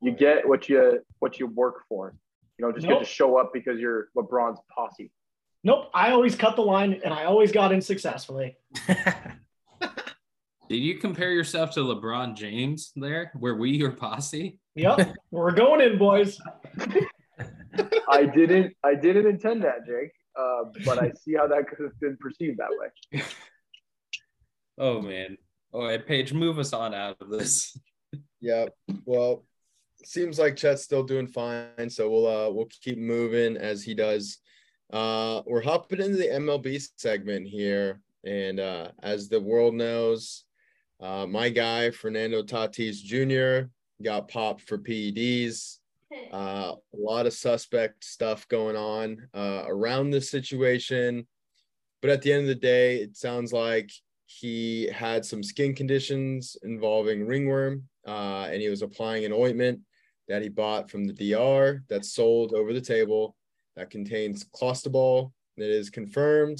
you 0.00 0.12
get 0.12 0.46
what 0.48 0.68
you 0.68 1.00
what 1.18 1.40
you 1.40 1.48
work 1.48 1.82
for. 1.88 2.14
You 2.58 2.64
don't 2.64 2.74
just 2.76 2.86
Nope. 2.86 3.00
get 3.00 3.04
to 3.06 3.10
show 3.12 3.36
up 3.38 3.52
because 3.52 3.80
you're 3.80 4.08
LeBron's 4.16 4.60
posse. 4.72 5.10
nope. 5.64 5.90
I 5.94 6.12
always 6.12 6.36
cut 6.36 6.54
the 6.54 6.62
line 6.62 7.00
and 7.04 7.12
I 7.12 7.24
always 7.24 7.50
got 7.50 7.72
in 7.72 7.80
successfully. 7.80 8.56
Did 10.68 10.76
you 10.76 10.98
compare 10.98 11.32
yourself 11.32 11.72
to 11.72 11.80
LeBron 11.80 12.36
James 12.36 12.92
there? 12.94 13.32
Were 13.34 13.56
we 13.56 13.70
your 13.70 13.90
posse? 13.90 14.60
Yep, 14.76 15.16
we're 15.32 15.50
going 15.50 15.80
in, 15.80 15.98
boys. 15.98 16.38
I 18.08 18.24
didn't 18.24 18.74
I 18.84 18.94
didn't 18.94 19.26
intend 19.26 19.62
that, 19.64 19.86
Jake. 19.86 20.12
Uh, 20.38 20.64
but 20.84 20.98
I 21.02 21.12
see 21.12 21.34
how 21.34 21.46
that 21.48 21.68
could 21.68 21.80
have 21.80 21.98
been 22.00 22.16
perceived 22.20 22.58
that 22.58 22.70
way. 22.70 23.22
Oh 24.78 25.02
man. 25.02 25.36
All 25.72 25.84
right, 25.84 26.04
Paige, 26.04 26.32
move 26.32 26.58
us 26.58 26.72
on 26.72 26.94
out 26.94 27.16
of 27.20 27.28
this. 27.28 27.78
Yep. 28.40 28.74
Well, 29.04 29.44
seems 30.04 30.38
like 30.38 30.56
Chet's 30.56 30.82
still 30.82 31.02
doing 31.02 31.26
fine, 31.26 31.90
so 31.90 32.10
we'll 32.10 32.26
uh 32.26 32.50
we'll 32.50 32.68
keep 32.82 32.98
moving 32.98 33.56
as 33.56 33.82
he 33.82 33.94
does. 33.94 34.38
Uh, 34.92 35.42
we're 35.46 35.62
hopping 35.62 36.00
into 36.00 36.16
the 36.16 36.26
MLB 36.26 36.82
segment 36.96 37.46
here, 37.46 38.00
and 38.24 38.58
uh, 38.58 38.88
as 39.02 39.28
the 39.28 39.40
world 39.40 39.74
knows, 39.74 40.44
uh, 41.00 41.26
my 41.26 41.48
guy 41.48 41.90
Fernando 41.90 42.42
Tatis 42.42 42.96
Jr. 42.96 43.68
got 44.02 44.28
popped 44.28 44.62
for 44.62 44.78
PEDs. 44.78 45.79
Uh, 46.32 46.74
a 46.94 46.96
lot 46.96 47.26
of 47.26 47.32
suspect 47.32 48.04
stuff 48.04 48.46
going 48.48 48.76
on 48.76 49.28
uh, 49.34 49.64
around 49.66 50.10
this 50.10 50.30
situation, 50.30 51.26
but 52.02 52.10
at 52.10 52.22
the 52.22 52.32
end 52.32 52.42
of 52.42 52.48
the 52.48 52.54
day, 52.54 52.96
it 52.96 53.16
sounds 53.16 53.52
like 53.52 53.90
he 54.26 54.86
had 54.92 55.24
some 55.24 55.42
skin 55.42 55.74
conditions 55.74 56.56
involving 56.62 57.26
ringworm, 57.26 57.84
uh, 58.06 58.48
and 58.50 58.62
he 58.62 58.68
was 58.68 58.82
applying 58.82 59.24
an 59.24 59.32
ointment 59.32 59.80
that 60.28 60.42
he 60.42 60.48
bought 60.48 60.88
from 60.88 61.04
the 61.04 61.12
DR 61.12 61.82
that's 61.88 62.14
sold 62.14 62.54
over 62.54 62.72
the 62.72 62.80
table 62.80 63.34
that 63.76 63.90
contains 63.90 64.44
clostebol 64.44 65.32
that 65.56 65.70
is 65.70 65.90
confirmed. 65.90 66.58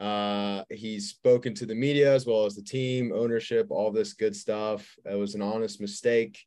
Uh, 0.00 0.62
he's 0.70 1.10
spoken 1.10 1.52
to 1.54 1.66
the 1.66 1.74
media 1.74 2.14
as 2.14 2.24
well 2.24 2.46
as 2.46 2.54
the 2.54 2.62
team, 2.62 3.12
ownership, 3.12 3.66
all 3.70 3.90
this 3.90 4.14
good 4.14 4.34
stuff. 4.34 4.96
It 5.04 5.18
was 5.18 5.34
an 5.34 5.42
honest 5.42 5.80
mistake. 5.80 6.38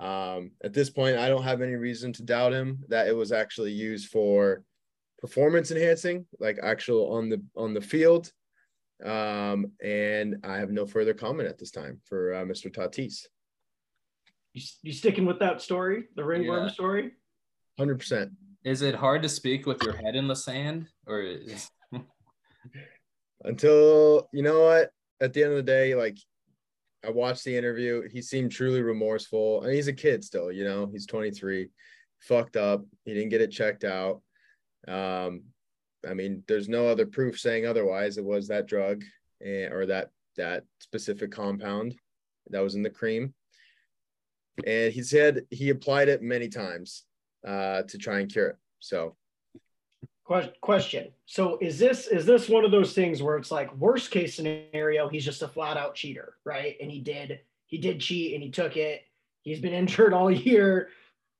Um, 0.00 0.52
at 0.64 0.72
this 0.72 0.88
point, 0.88 1.18
I 1.18 1.28
don't 1.28 1.42
have 1.42 1.60
any 1.60 1.74
reason 1.74 2.12
to 2.14 2.22
doubt 2.22 2.54
him 2.54 2.78
that 2.88 3.06
it 3.06 3.14
was 3.14 3.32
actually 3.32 3.72
used 3.72 4.08
for 4.08 4.64
performance 5.18 5.70
enhancing, 5.70 6.24
like 6.38 6.58
actual 6.62 7.12
on 7.12 7.28
the 7.28 7.42
on 7.54 7.74
the 7.74 7.80
field. 7.82 8.32
Um, 9.04 9.72
and 9.82 10.38
I 10.42 10.56
have 10.56 10.70
no 10.70 10.86
further 10.86 11.14
comment 11.14 11.48
at 11.48 11.58
this 11.58 11.70
time 11.70 12.00
for 12.04 12.34
uh, 12.34 12.44
Mr. 12.44 12.74
Tatis. 12.74 13.26
You, 14.54 14.62
you 14.82 14.92
sticking 14.92 15.26
with 15.26 15.38
that 15.40 15.60
story, 15.60 16.04
the 16.16 16.24
ringworm 16.24 16.66
Yeah. 16.66 16.72
story? 16.72 17.12
Hundred 17.78 17.98
percent. 17.98 18.32
Is 18.64 18.82
it 18.82 18.94
hard 18.94 19.22
to 19.22 19.28
speak 19.28 19.66
with 19.66 19.82
your 19.82 19.96
head 19.96 20.16
in 20.16 20.28
the 20.28 20.36
sand, 20.36 20.88
or 21.06 21.20
is 21.20 21.70
until 23.44 24.28
you 24.32 24.42
know 24.42 24.62
what 24.64 24.90
at 25.20 25.32
the 25.34 25.42
end 25.42 25.52
of 25.52 25.56
the 25.58 25.62
day 25.62 25.94
like 25.94 26.16
i 27.04 27.10
watched 27.10 27.44
the 27.44 27.56
interview. 27.56 28.08
He 28.08 28.22
seemed 28.22 28.52
truly 28.52 28.82
remorseful. 28.82 29.62
And 29.62 29.72
he's 29.72 29.88
a 29.88 29.92
kid 29.92 30.24
still 30.24 30.52
you 30.52 30.64
know? 30.64 30.88
He's 30.92 31.06
23 31.06 31.68
fucked 32.20 32.56
up. 32.56 32.84
He 33.04 33.14
didn't 33.14 33.30
get 33.30 33.40
it 33.40 33.50
checked 33.50 33.84
out. 33.84 34.22
Um 34.88 35.42
i 36.08 36.14
mean 36.14 36.42
there's 36.48 36.68
no 36.68 36.86
other 36.86 37.06
proof 37.06 37.38
saying 37.38 37.66
otherwise. 37.66 38.18
It 38.18 38.24
was 38.24 38.48
that 38.48 38.66
drug 38.66 39.04
and, 39.40 39.72
or 39.72 39.86
that 39.86 40.10
that 40.36 40.64
specific 40.78 41.30
compound 41.30 41.94
that 42.50 42.62
was 42.62 42.74
in 42.74 42.82
the 42.82 42.90
cream. 42.90 43.34
And 44.66 44.92
he 44.92 45.02
said 45.02 45.46
he 45.50 45.70
applied 45.70 46.08
it 46.08 46.22
many 46.22 46.48
times 46.48 47.04
uh 47.46 47.82
to 47.82 47.98
try 47.98 48.20
and 48.20 48.30
cure 48.30 48.48
it. 48.48 48.56
So 48.80 49.16
Question. 50.60 51.08
So 51.26 51.58
is 51.60 51.76
this 51.76 52.06
is 52.06 52.24
this 52.24 52.48
one 52.48 52.64
of 52.64 52.70
those 52.70 52.92
things 52.92 53.20
where 53.20 53.36
it's 53.36 53.50
like 53.50 53.76
worst 53.76 54.12
case 54.12 54.36
scenario, 54.36 55.08
he's 55.08 55.24
just 55.24 55.42
a 55.42 55.48
flat 55.48 55.76
out 55.76 55.96
cheater, 55.96 56.34
right? 56.44 56.76
And 56.80 56.88
he 56.88 57.00
did 57.00 57.40
he 57.66 57.78
did 57.78 58.00
cheat 58.00 58.34
and 58.34 58.42
he 58.42 58.48
took 58.48 58.76
it. 58.76 59.02
He's 59.42 59.58
been 59.58 59.72
injured 59.72 60.14
all 60.14 60.30
year. 60.30 60.90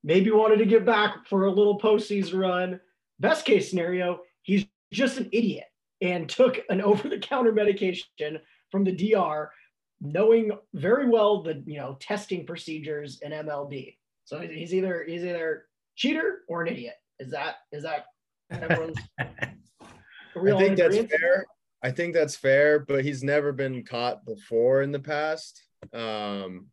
Maybe 0.03 0.33
wanted 0.33 0.57
to 0.57 0.67
get 0.67 0.85
back 0.85 1.29
for 1.29 1.45
a 1.45 1.53
little 1.53 1.79
postseason 1.79 2.41
run. 2.41 2.81
Best 3.21 3.45
case 3.45 3.71
scenario, 3.71 4.23
he's 4.43 4.67
just 4.93 5.19
an 5.19 5.29
idiot 5.31 5.67
and 6.01 6.29
took 6.29 6.59
an 6.69 6.81
over 6.83 7.09
the 7.09 7.19
counter 7.19 7.53
medication 7.53 8.41
from 8.73 8.83
the 8.83 8.93
DR, 8.93 9.53
knowing 10.01 10.51
very 10.75 11.09
well 11.09 11.45
the 11.45 11.63
you 11.65 11.79
know 11.79 11.97
testing 12.01 12.45
procedures 12.45 13.21
in 13.21 13.31
MLB. 13.31 13.95
So 14.25 14.41
he's 14.41 14.75
either 14.75 15.05
he's 15.07 15.23
either 15.23 15.67
cheater 15.95 16.41
or 16.49 16.63
an 16.63 16.73
idiot. 16.73 16.95
Is 17.21 17.31
that 17.31 17.59
is 17.71 17.85
that 17.85 18.07
everyone's 18.51 18.97
I 19.19 20.59
think 20.59 20.77
that's 20.77 20.95
agreement? 20.97 21.11
fair. 21.11 21.45
I 21.83 21.91
think 21.91 22.15
that's 22.15 22.37
fair, 22.37 22.79
but 22.81 23.05
he's 23.05 23.23
never 23.23 23.53
been 23.53 23.85
caught 23.85 24.25
before 24.25 24.83
in 24.83 24.93
the 24.93 25.01
past. 25.01 25.63
Um, 25.93 26.67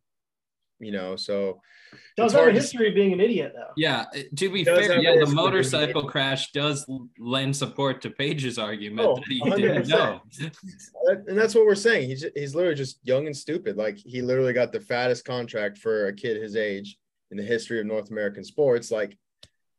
you 0.80 0.92
know, 0.92 1.16
so 1.16 1.60
Does 2.16 2.26
it's 2.26 2.32
have 2.34 2.40
a 2.40 2.42
hard 2.44 2.54
to- 2.54 2.60
history 2.60 2.88
of 2.90 2.94
being 2.94 3.12
an 3.12 3.20
idiot 3.20 3.52
though. 3.56 3.72
yeah? 3.76 4.04
To 4.36 4.50
be 4.50 4.64
fair, 4.64 5.00
yeah, 5.00 5.18
the 5.18 5.26
motorcycle 5.32 6.04
crash 6.04 6.52
does 6.52 6.86
lend 7.18 7.56
support 7.56 8.00
to 8.02 8.10
Paige's 8.10 8.58
argument 8.58 9.08
Oh, 9.08 9.14
that 9.16 9.24
he 9.26 9.40
didn't 9.40 9.88
know. 9.88 10.20
and 11.06 11.36
that's 11.36 11.54
what 11.54 11.64
we're 11.66 11.74
saying. 11.74 12.08
He's 12.08 12.24
he's 12.36 12.54
literally 12.54 12.76
just 12.76 13.00
young 13.02 13.26
and 13.26 13.36
stupid. 13.36 13.76
Like 13.76 13.96
he 13.96 14.22
literally 14.22 14.52
got 14.52 14.70
the 14.72 14.80
fattest 14.80 15.24
contract 15.24 15.78
for 15.78 16.06
a 16.06 16.12
kid 16.14 16.40
his 16.40 16.54
age 16.54 16.96
in 17.30 17.36
the 17.38 17.42
history 17.42 17.80
of 17.80 17.86
North 17.86 18.10
American 18.10 18.44
sports. 18.44 18.90
Like, 18.90 19.18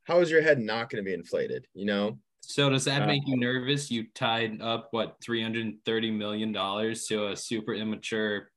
how 0.10 0.22
is 0.22 0.32
your 0.32 0.42
head 0.42 0.60
not 0.60 0.90
going 0.90 1.04
to 1.04 1.08
be 1.08 1.14
inflated? 1.14 1.68
You 1.76 1.86
know, 1.86 2.20
So 2.42 2.68
does 2.70 2.86
that 2.86 3.04
Uh, 3.04 3.06
make 3.06 3.22
you 3.28 3.38
nervous? 3.38 3.92
You 3.92 4.08
tied 4.16 4.60
up 4.60 4.88
what 4.90 5.18
three 5.24 5.42
hundred 5.42 5.66
and 5.68 5.86
thirty 5.86 6.10
million 6.10 6.52
dollars 6.52 7.06
to 7.08 7.28
a 7.28 7.36
super 7.36 7.74
immature 7.76 8.52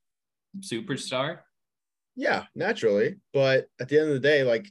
superstar. 0.61 1.41
Yeah, 2.17 2.45
naturally. 2.55 3.17
But 3.35 3.67
at 3.81 3.89
the 3.89 3.99
end 3.99 4.09
of 4.09 4.15
the 4.15 4.29
day, 4.29 4.45
like 4.45 4.67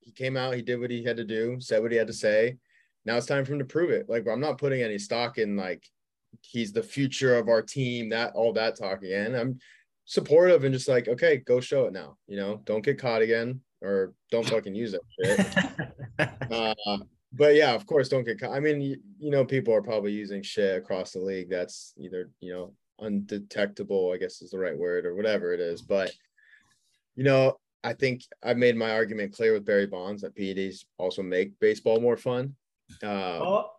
he 0.00 0.10
came 0.10 0.36
out, 0.36 0.54
he 0.54 0.62
did 0.62 0.80
what 0.80 0.90
he 0.90 1.04
had 1.04 1.16
to 1.18 1.24
do, 1.24 1.58
said 1.60 1.80
what 1.80 1.92
he 1.92 1.96
had 1.96 2.08
to 2.08 2.12
say. 2.12 2.58
Now 3.04 3.16
it's 3.16 3.26
time 3.26 3.44
for 3.44 3.52
him 3.52 3.60
to 3.60 3.64
prove 3.64 3.90
it. 3.90 4.08
Like 4.08 4.26
I'm 4.26 4.40
not 4.40 4.58
putting 4.58 4.82
any 4.82 4.98
stock 4.98 5.38
in 5.38 5.56
like 5.56 5.84
he's 6.42 6.72
the 6.72 6.82
future 6.82 7.36
of 7.36 7.48
our 7.48 7.62
team, 7.62 8.08
that 8.10 8.34
all 8.34 8.52
that 8.54 8.76
talk 8.76 9.02
again. 9.02 9.36
I'm 9.36 9.58
supportive 10.06 10.64
and 10.64 10.74
just 10.74 10.88
like, 10.88 11.06
okay, 11.06 11.36
go 11.36 11.60
show 11.60 11.86
it 11.86 11.92
now. 11.92 12.16
You 12.26 12.36
know, 12.36 12.62
don't 12.64 12.84
get 12.84 12.98
caught 12.98 13.22
again 13.22 13.60
or 13.84 14.14
don't 14.30 14.48
fucking 14.48 14.74
use 14.74 14.92
that 14.92 15.02
shit. 16.18 16.28
Uh, 16.50 16.98
but 17.32 17.54
yeah, 17.56 17.74
of 17.74 17.84
course, 17.86 18.08
don't 18.08 18.22
get 18.24 18.38
caught. 18.40 18.52
I 18.52 18.60
mean, 18.60 18.80
you, 18.80 18.96
you 19.18 19.30
know, 19.32 19.44
people 19.44 19.74
are 19.74 19.82
probably 19.82 20.12
using 20.12 20.42
shit 20.42 20.76
across 20.78 21.10
the 21.12 21.18
league 21.18 21.50
that's 21.50 21.92
either, 21.98 22.30
you 22.40 22.52
know, 22.52 22.72
undetectable, 23.00 24.12
I 24.14 24.18
guess 24.18 24.40
is 24.42 24.50
the 24.50 24.58
right 24.58 24.78
word, 24.78 25.04
or 25.06 25.16
whatever 25.16 25.52
it 25.52 25.58
is. 25.60 25.82
But, 25.82 26.12
you 27.16 27.24
know, 27.24 27.58
I 27.82 27.92
think 27.94 28.22
I 28.44 28.54
made 28.54 28.76
my 28.76 28.92
argument 28.92 29.32
clear 29.34 29.52
with 29.52 29.64
Barry 29.64 29.86
Bonds 29.86 30.22
that 30.22 30.36
PEDs 30.36 30.84
also 30.98 31.22
make 31.24 31.58
baseball 31.60 32.00
more 32.00 32.16
fun. 32.16 32.54
Uh, 33.02 33.40
Oh, 33.42 33.70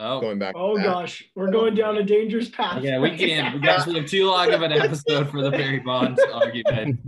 Oh, 0.00 0.20
going 0.20 0.38
back. 0.38 0.54
oh 0.56 0.76
gosh, 0.76 1.24
we're 1.34 1.50
going 1.50 1.74
down 1.74 1.96
a 1.96 2.04
dangerous 2.04 2.48
path. 2.48 2.84
yeah, 2.84 3.00
we 3.00 3.16
can't. 3.16 3.60
Guys, 3.62 3.84
we 3.86 3.96
have 3.96 4.06
too 4.06 4.26
long 4.26 4.52
of 4.52 4.62
an 4.62 4.70
episode 4.72 5.28
for 5.28 5.42
the 5.42 5.50
Barry 5.50 5.80
Bonds 5.80 6.20
argument. 6.32 7.00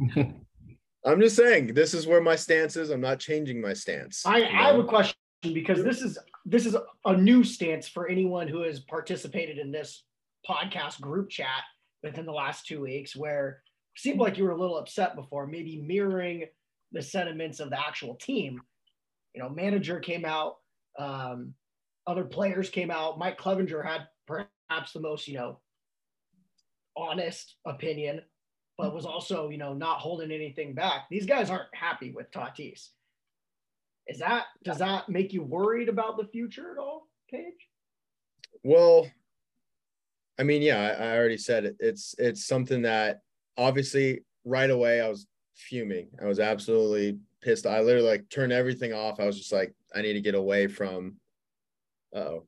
I'm 1.05 1.21
just 1.21 1.37
saying 1.37 1.75
this 1.75 1.95
is 1.95 2.07
where 2.07 2.21
my 2.21 2.37
stance 2.37 2.77
is. 2.77 2.91
I'm 2.91 3.01
not 3.01 3.19
changing 3.19 3.61
my 3.61 3.73
stance. 3.73 4.25
I, 4.27 4.39
you 4.39 4.45
I 4.45 4.63
have 4.65 4.79
a 4.79 4.85
question 4.85 5.17
because 5.43 5.83
this 5.83 6.03
is 6.03 6.19
this 6.45 6.67
is 6.67 6.77
a 7.05 7.17
new 7.17 7.43
stance 7.45 7.89
for 7.89 8.09
anyone 8.09 8.49
who 8.49 8.63
has 8.63 8.81
participated 8.81 9.59
in 9.59 9.73
this 9.73 10.05
podcast 10.49 11.01
group 11.01 11.31
chat 11.31 11.63
within 12.03 12.27
the 12.27 12.33
last 12.33 12.67
two 12.67 12.81
weeks, 12.81 13.17
where 13.17 13.63
it 13.95 14.01
seemed 14.01 14.19
like 14.19 14.39
you 14.39 14.45
were 14.45 14.51
a 14.51 14.59
little 14.59 14.79
upset 14.79 15.17
before, 15.17 15.47
maybe 15.47 15.81
mirroring 15.81 16.45
the 16.93 17.03
sentiments 17.03 17.61
of 17.61 17.71
the 17.71 17.81
actual 17.81 18.15
team. 18.17 18.61
You 19.35 19.43
know, 19.43 19.49
manager 19.49 20.01
came 20.01 20.25
out, 20.25 20.57
um, 20.99 21.55
other 22.07 22.25
players 22.25 22.69
came 22.69 22.91
out. 22.91 23.19
Mike 23.19 23.39
Clevinger 23.39 23.85
had 23.85 24.09
perhaps 24.27 24.93
the 24.93 25.01
most, 25.01 25.29
you 25.29 25.35
know, 25.35 25.61
honest 26.97 27.55
opinion, 27.67 28.23
but 28.81 28.95
was 28.95 29.05
also, 29.05 29.51
you 29.51 29.59
know, 29.59 29.75
not 29.75 29.99
holding 29.99 30.31
anything 30.31 30.75
back. 30.75 31.07
These 31.11 31.27
guys 31.27 31.51
aren't 31.51 31.75
happy 31.75 32.13
with 32.13 32.31
Tatis. 32.31 32.89
Is 34.07 34.19
that 34.19 34.47
does 34.65 34.79
that 34.79 35.09
make 35.09 35.33
you 35.33 35.43
worried 35.43 35.89
about 35.89 36.17
the 36.17 36.25
future 36.25 36.73
at 36.73 36.79
all, 36.79 37.07
Paige? 37.31 37.69
Well, 38.65 39.09
I 40.39 40.43
mean, 40.43 40.63
yeah, 40.63 40.97
I, 40.99 41.05
I 41.05 41.17
already 41.19 41.37
said 41.37 41.65
it. 41.65 41.77
It's 41.79 42.15
it's 42.19 42.47
something 42.47 42.83
that 42.83 43.21
obviously 43.57 44.25
right 44.45 44.71
away 44.71 45.01
I 45.01 45.09
was 45.09 45.27
fuming. 45.55 46.09
I 46.21 46.25
was 46.25 46.41
absolutely 46.41 47.19
pissed. 47.43 47.67
I 47.67 47.81
literally 47.81 48.09
like 48.09 48.29
turned 48.31 48.53
everything 48.53 48.93
off. 48.93 49.21
I 49.21 49.27
was 49.27 49.37
just 49.37 49.53
like, 49.53 49.75
I 49.95 50.03
need 50.03 50.15
to 50.15 50.21
get 50.21 50.35
away 50.35 50.67
from. 50.67 51.17
Oh. 52.15 52.45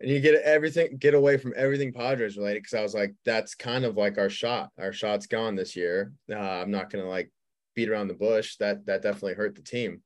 And 0.00 0.08
you 0.10 0.20
get 0.20 0.40
everything, 0.42 0.96
get 0.96 1.14
away 1.14 1.38
from 1.38 1.54
everything 1.56 1.92
Padres 1.92 2.36
related 2.36 2.62
because 2.62 2.78
I 2.78 2.82
was 2.82 2.94
like, 2.94 3.14
that's 3.24 3.54
kind 3.54 3.84
of 3.84 3.96
like 3.96 4.16
our 4.16 4.30
shot. 4.30 4.70
Our 4.78 4.92
shot's 4.92 5.26
gone 5.26 5.56
this 5.56 5.74
year. 5.74 6.12
Uh, 6.30 6.38
I'm 6.38 6.70
not 6.70 6.90
gonna 6.90 7.08
like 7.08 7.30
beat 7.74 7.88
around 7.88 8.08
the 8.08 8.14
bush. 8.14 8.56
That 8.56 8.86
that 8.86 9.02
definitely 9.02 9.34
hurt 9.34 9.56
the 9.56 9.62
team. 9.62 10.02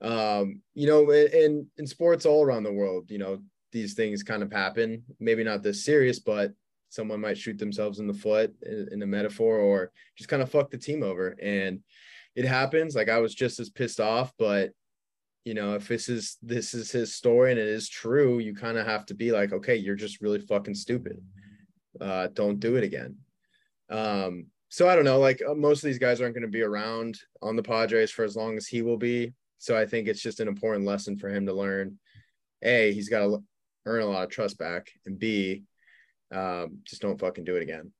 Um, 0.00 0.60
you 0.74 0.86
know, 0.86 1.10
in, 1.10 1.66
in 1.78 1.86
sports 1.86 2.26
all 2.26 2.44
around 2.44 2.64
the 2.64 2.72
world, 2.72 3.10
you 3.10 3.18
know, 3.18 3.38
these 3.72 3.94
things 3.94 4.22
kind 4.22 4.42
of 4.42 4.52
happen. 4.52 5.02
Maybe 5.18 5.42
not 5.42 5.62
this 5.62 5.84
serious, 5.84 6.18
but 6.18 6.52
someone 6.88 7.20
might 7.20 7.38
shoot 7.38 7.58
themselves 7.58 7.98
in 7.98 8.06
the 8.06 8.14
foot 8.14 8.54
in, 8.62 8.88
in 8.92 9.02
a 9.02 9.06
metaphor 9.06 9.58
or 9.58 9.90
just 10.16 10.28
kind 10.28 10.42
of 10.42 10.50
fuck 10.50 10.70
the 10.70 10.78
team 10.78 11.02
over. 11.02 11.36
And 11.42 11.80
it 12.34 12.44
happens. 12.44 12.94
Like 12.94 13.08
I 13.08 13.18
was 13.18 13.34
just 13.34 13.58
as 13.58 13.70
pissed 13.70 14.00
off, 14.00 14.32
but 14.38 14.70
you 15.46 15.54
know, 15.54 15.74
if 15.74 15.86
this 15.86 16.08
is 16.08 16.38
this 16.42 16.74
is 16.74 16.90
his 16.90 17.14
story 17.14 17.52
and 17.52 17.60
it 17.60 17.68
is 17.68 17.88
true, 17.88 18.40
you 18.40 18.52
kind 18.52 18.76
of 18.76 18.84
have 18.84 19.06
to 19.06 19.14
be 19.14 19.30
like, 19.30 19.52
okay, 19.52 19.76
you're 19.76 19.94
just 19.94 20.20
really 20.20 20.40
fucking 20.40 20.74
stupid. 20.74 21.22
Uh, 22.00 22.26
don't 22.34 22.58
do 22.58 22.74
it 22.74 22.82
again. 22.82 23.16
Um, 23.88 24.46
so 24.70 24.88
I 24.88 24.96
don't 24.96 25.04
know. 25.04 25.20
Like 25.20 25.40
uh, 25.48 25.54
most 25.54 25.84
of 25.84 25.86
these 25.86 26.00
guys 26.00 26.20
aren't 26.20 26.34
going 26.34 26.42
to 26.42 26.48
be 26.48 26.62
around 26.62 27.20
on 27.40 27.54
the 27.54 27.62
Padres 27.62 28.10
for 28.10 28.24
as 28.24 28.34
long 28.34 28.56
as 28.56 28.66
he 28.66 28.82
will 28.82 28.96
be. 28.96 29.34
So 29.58 29.78
I 29.78 29.86
think 29.86 30.08
it's 30.08 30.20
just 30.20 30.40
an 30.40 30.48
important 30.48 30.84
lesson 30.84 31.16
for 31.16 31.28
him 31.28 31.46
to 31.46 31.52
learn. 31.52 31.96
A, 32.62 32.92
he's 32.92 33.08
got 33.08 33.20
to 33.20 33.38
earn 33.86 34.02
a 34.02 34.06
lot 34.06 34.24
of 34.24 34.30
trust 34.30 34.58
back, 34.58 34.90
and 35.06 35.16
B, 35.16 35.62
um, 36.34 36.78
just 36.84 37.02
don't 37.02 37.20
fucking 37.20 37.44
do 37.44 37.54
it 37.54 37.62
again. 37.62 37.92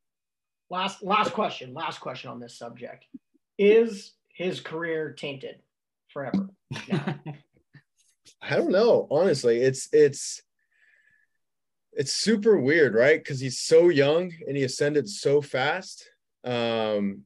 Last 0.68 1.00
last 1.00 1.32
question. 1.32 1.74
Last 1.74 2.00
question 2.00 2.28
on 2.28 2.40
this 2.40 2.58
subject: 2.58 3.06
Is 3.56 4.14
his 4.34 4.58
career 4.58 5.12
tainted 5.12 5.60
forever? 6.16 6.48
now? 6.88 7.18
I 8.42 8.56
don't 8.56 8.70
know. 8.70 9.06
Honestly, 9.10 9.60
it's 9.60 9.88
it's 9.92 10.42
it's 11.92 12.12
super 12.12 12.58
weird, 12.58 12.94
right? 12.94 13.18
Because 13.18 13.38
he's 13.38 13.60
so 13.60 13.90
young 13.90 14.32
and 14.46 14.56
he 14.56 14.64
ascended 14.64 15.08
so 15.08 15.42
fast. 15.42 16.08
Um, 16.44 17.22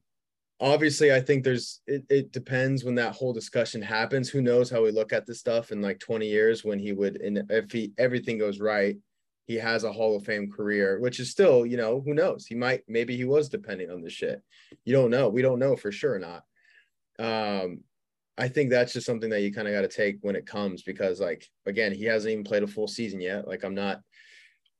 obviously, 0.59 1.13
I 1.13 1.21
think 1.21 1.43
there's 1.43 1.81
it, 1.87 2.03
it 2.09 2.31
depends 2.33 2.83
when 2.83 2.95
that 2.95 3.13
whole 3.13 3.31
discussion 3.31 3.81
happens. 3.81 4.29
Who 4.29 4.41
knows 4.41 4.69
how 4.69 4.83
we 4.83 4.91
look 4.91 5.13
at 5.13 5.25
this 5.25 5.39
stuff 5.39 5.71
in 5.71 5.81
like 5.81 5.99
20 5.99 6.27
years 6.27 6.65
when 6.65 6.79
he 6.79 6.91
would, 6.91 7.21
and 7.21 7.43
if 7.49 7.71
he 7.71 7.93
everything 7.97 8.39
goes 8.39 8.59
right, 8.59 8.97
he 9.47 9.55
has 9.55 9.85
a 9.85 9.93
Hall 9.93 10.17
of 10.17 10.25
Fame 10.25 10.51
career, 10.51 10.99
which 10.99 11.19
is 11.21 11.31
still, 11.31 11.65
you 11.65 11.77
know, 11.77 12.01
who 12.01 12.13
knows? 12.13 12.45
He 12.45 12.55
might, 12.55 12.83
maybe 12.87 13.15
he 13.15 13.25
was 13.25 13.47
depending 13.47 13.89
on 13.89 14.01
this 14.01 14.13
shit. 14.13 14.41
You 14.83 14.93
don't 14.93 15.11
know. 15.11 15.29
We 15.29 15.41
don't 15.41 15.59
know 15.59 15.75
for 15.75 15.91
sure 15.91 16.15
or 16.15 16.19
not. 16.19 16.43
Um, 17.19 17.83
I 18.37 18.47
think 18.47 18.69
that's 18.69 18.93
just 18.93 19.05
something 19.05 19.29
that 19.29 19.41
you 19.41 19.53
kind 19.53 19.67
of 19.67 19.73
got 19.73 19.81
to 19.81 19.87
take 19.87 20.17
when 20.21 20.35
it 20.35 20.45
comes 20.45 20.83
because, 20.83 21.19
like, 21.19 21.47
again, 21.65 21.93
he 21.93 22.05
hasn't 22.05 22.31
even 22.31 22.43
played 22.43 22.63
a 22.63 22.67
full 22.67 22.87
season 22.87 23.21
yet. 23.21 23.47
Like, 23.47 23.63
I'm 23.63 23.75
not 23.75 24.01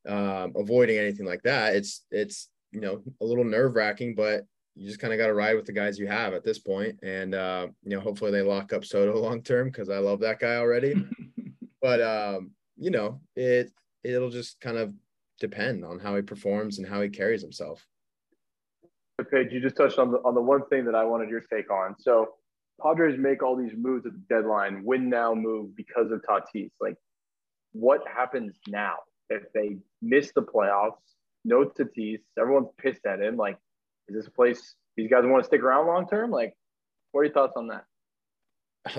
um, 0.07 0.53
avoiding 0.55 0.97
anything 0.97 1.25
like 1.25 1.43
that. 1.43 1.75
It's, 1.75 2.05
it's, 2.11 2.49
you 2.71 2.79
know, 2.79 3.03
a 3.21 3.25
little 3.25 3.43
nerve 3.43 3.75
wracking, 3.75 4.15
but 4.15 4.45
you 4.75 4.87
just 4.87 4.99
kind 4.99 5.13
of 5.13 5.19
got 5.19 5.27
to 5.27 5.33
ride 5.33 5.55
with 5.55 5.65
the 5.65 5.73
guys 5.73 5.99
you 5.99 6.07
have 6.07 6.33
at 6.33 6.43
this 6.43 6.59
point. 6.59 6.97
And, 7.03 7.35
uh, 7.35 7.67
you 7.83 7.91
know, 7.91 7.99
hopefully 7.99 8.31
they 8.31 8.41
lock 8.41 8.73
up 8.73 8.85
Soto 8.85 9.19
long 9.21 9.41
term 9.41 9.67
because 9.67 9.89
I 9.89 9.97
love 9.97 10.21
that 10.21 10.39
guy 10.39 10.55
already. 10.55 10.95
but, 11.81 12.01
um, 12.01 12.51
you 12.77 12.89
know, 12.89 13.19
it, 13.35 13.71
it'll 14.03 14.29
just 14.29 14.59
kind 14.61 14.77
of 14.77 14.93
depend 15.39 15.83
on 15.83 15.99
how 15.99 16.15
he 16.15 16.21
performs 16.21 16.77
and 16.77 16.87
how 16.87 17.01
he 17.01 17.09
carries 17.09 17.41
himself. 17.41 17.85
Paige, 19.29 19.51
you 19.51 19.59
just 19.59 19.75
touched 19.75 19.99
on 19.99 20.11
the 20.11 20.17
on 20.19 20.33
the 20.33 20.41
one 20.41 20.65
thing 20.67 20.83
that 20.85 20.95
I 20.95 21.03
wanted 21.03 21.29
your 21.29 21.41
take 21.41 21.69
on. 21.69 21.95
So 21.99 22.33
Padres 22.81 23.17
make 23.17 23.43
all 23.43 23.55
these 23.55 23.73
moves 23.77 24.05
at 24.05 24.13
the 24.13 24.23
deadline, 24.29 24.83
win 24.83 25.09
now 25.09 25.33
move 25.33 25.75
because 25.75 26.11
of 26.11 26.21
Tatis. 26.21 26.71
Like, 26.79 26.95
what 27.73 28.01
happens 28.07 28.55
now 28.67 28.95
if 29.29 29.43
they 29.53 29.77
miss 30.01 30.31
the 30.33 30.41
playoffs? 30.41 30.97
No 31.43 31.65
Tatis, 31.65 32.19
everyone's 32.39 32.69
pissed 32.77 33.05
at 33.05 33.21
him. 33.21 33.37
Like, 33.37 33.57
is 34.07 34.15
this 34.15 34.27
a 34.27 34.31
place 34.31 34.75
these 34.97 35.09
guys 35.09 35.23
want 35.25 35.43
to 35.43 35.47
stick 35.47 35.61
around 35.61 35.87
long 35.87 36.07
term? 36.07 36.31
Like, 36.31 36.53
what 37.11 37.21
are 37.21 37.23
your 37.25 37.33
thoughts 37.33 37.53
on 37.55 37.67
that? 37.67 37.85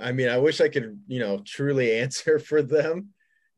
I 0.00 0.12
mean, 0.12 0.28
I 0.28 0.38
wish 0.38 0.60
I 0.60 0.68
could, 0.68 1.00
you 1.08 1.18
know, 1.18 1.42
truly 1.44 1.92
answer 2.00 2.38
for 2.38 2.62
them. 2.62 3.08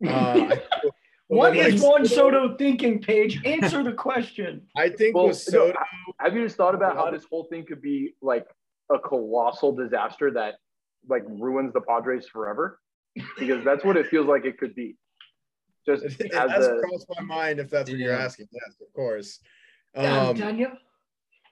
Uh, 0.06 0.56
what 1.28 1.56
is 1.56 1.80
Juan 1.80 2.06
Soto 2.06 2.56
thinking, 2.56 3.00
Paige? 3.00 3.44
Answer 3.44 3.82
the 3.82 3.92
question. 3.92 4.62
I 4.76 4.88
think 4.88 5.14
well, 5.14 5.28
with 5.28 5.36
Soto. 5.36 5.78
have 6.18 6.34
you 6.34 6.44
just 6.44 6.56
thought 6.56 6.74
about 6.74 6.96
how 6.96 7.10
this 7.10 7.24
whole 7.24 7.44
thing 7.44 7.64
could 7.66 7.82
be 7.82 8.14
like 8.20 8.46
a 8.92 8.98
colossal 8.98 9.72
disaster 9.72 10.30
that 10.32 10.54
like 11.08 11.24
ruins 11.26 11.72
the 11.72 11.80
Padres 11.80 12.26
forever? 12.26 12.80
Because 13.38 13.64
that's 13.64 13.84
what 13.84 13.96
it 13.96 14.06
feels 14.06 14.26
like 14.26 14.44
it 14.44 14.58
could 14.58 14.74
be. 14.74 14.96
Just 15.84 16.04
it, 16.04 16.16
it 16.20 16.34
has 16.34 16.66
a, 16.66 16.78
crossed 16.80 17.06
my 17.16 17.22
mind 17.22 17.58
if 17.58 17.68
that's 17.68 17.90
what 17.90 17.98
yeah. 17.98 18.06
you're 18.06 18.14
asking. 18.14 18.46
Yes, 18.52 18.76
of 18.80 18.92
course. 18.94 19.40
Um, 19.94 20.36
Tanya? 20.36 20.78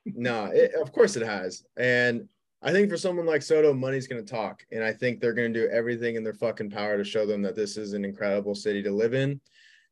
no, 0.06 0.46
it, 0.46 0.72
of 0.80 0.92
course 0.92 1.16
it 1.16 1.26
has. 1.26 1.64
And 1.76 2.28
I 2.62 2.72
think 2.72 2.90
for 2.90 2.96
someone 2.96 3.26
like 3.26 3.42
Soto, 3.42 3.72
money's 3.72 4.06
going 4.06 4.24
to 4.24 4.30
talk. 4.30 4.64
And 4.70 4.84
I 4.84 4.92
think 4.92 5.20
they're 5.20 5.32
going 5.32 5.52
to 5.52 5.60
do 5.60 5.68
everything 5.68 6.16
in 6.16 6.24
their 6.24 6.34
fucking 6.34 6.70
power 6.70 6.96
to 6.96 7.04
show 7.04 7.26
them 7.26 7.42
that 7.42 7.56
this 7.56 7.76
is 7.76 7.92
an 7.92 8.04
incredible 8.04 8.54
city 8.54 8.82
to 8.82 8.90
live 8.90 9.14
in. 9.14 9.40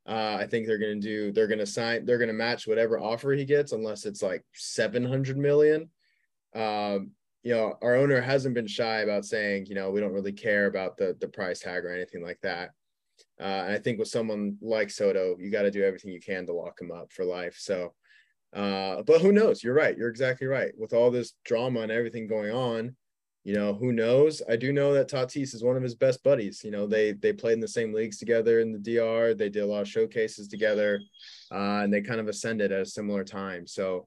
Uh, 0.07 0.39
I 0.41 0.47
think 0.47 0.67
they're 0.67 0.79
going 0.79 1.01
to 1.01 1.07
do, 1.07 1.33
they're 1.33 1.47
going 1.47 1.59
to 1.59 1.67
sign, 1.67 2.07
they're 2.07 2.19
going 2.19 2.29
to 2.29 2.35
match 2.35 2.67
whatever 2.67 2.99
offer 2.99 3.33
he 3.33 3.45
gets, 3.45 3.73
unless 3.73 4.07
it's 4.07 4.23
like 4.23 4.43
700 4.55 5.37
million. 5.37 5.91
Um, 6.55 7.11
you 7.43 7.55
know, 7.55 7.75
our 7.83 7.95
owner 7.95 8.21
hasn't 8.21 8.55
been 8.55 8.67
shy 8.67 9.01
about 9.01 9.25
saying, 9.25 9.67
you 9.67 9.75
know, 9.75 9.91
we 9.91 10.01
don't 10.01 10.13
really 10.13 10.33
care 10.33 10.67
about 10.67 10.97
the, 10.97 11.17
the 11.21 11.29
price 11.29 11.61
tag 11.61 11.85
or 11.85 11.93
anything 11.93 12.23
like 12.23 12.41
that. 12.43 12.71
Uh, 13.41 13.65
and 13.67 13.73
I 13.73 13.79
think 13.79 13.99
with 13.99 14.09
someone 14.09 14.57
like 14.61 14.91
Soto, 14.91 15.37
you 15.39 15.51
got 15.51 15.63
to 15.63 15.71
do 15.71 15.85
everything 15.85 16.11
you 16.11 16.21
can 16.21 16.47
to 16.47 16.53
lock 16.53 16.81
him 16.81 16.91
up 16.91 17.13
for 17.13 17.25
life. 17.25 17.57
So, 17.59 17.95
uh, 18.53 19.03
but 19.03 19.21
who 19.21 19.33
knows? 19.33 19.63
You're 19.63 19.75
right. 19.75 19.97
You're 19.97 20.09
exactly 20.09 20.47
right. 20.47 20.73
With 20.77 20.93
all 20.93 21.11
this 21.11 21.35
drama 21.45 21.81
and 21.81 21.93
everything 21.93 22.27
going 22.27 22.51
on, 22.51 22.97
you 23.45 23.55
know, 23.55 23.73
who 23.73 23.93
knows? 23.93 24.43
I 24.49 24.57
do 24.57 24.73
know 24.73 24.93
that 24.95 25.09
Tatis 25.09 25.55
is 25.55 25.63
one 25.63 25.77
of 25.77 25.83
his 25.83 25.95
best 25.95 26.23
buddies. 26.23 26.63
You 26.65 26.71
know, 26.71 26.87
they 26.87 27.13
they 27.13 27.33
played 27.33 27.55
in 27.55 27.61
the 27.61 27.69
same 27.69 27.95
leagues 27.95 28.19
together 28.19 28.61
in 28.61 28.73
the 28.73 28.79
DR. 28.79 29.35
They 29.35 29.49
did 29.49 29.63
a 29.63 29.67
lot 29.67 29.83
of 29.83 29.89
showcases 29.89 30.49
together, 30.49 31.01
uh, 31.51 31.81
and 31.83 31.93
they 31.93 32.03
kind 32.03 32.21
of 32.21 32.29
ascended 32.29 32.73
at 32.73 32.83
a 32.83 32.87
similar 32.87 33.25
time. 33.25 33.67
So, 33.67 34.07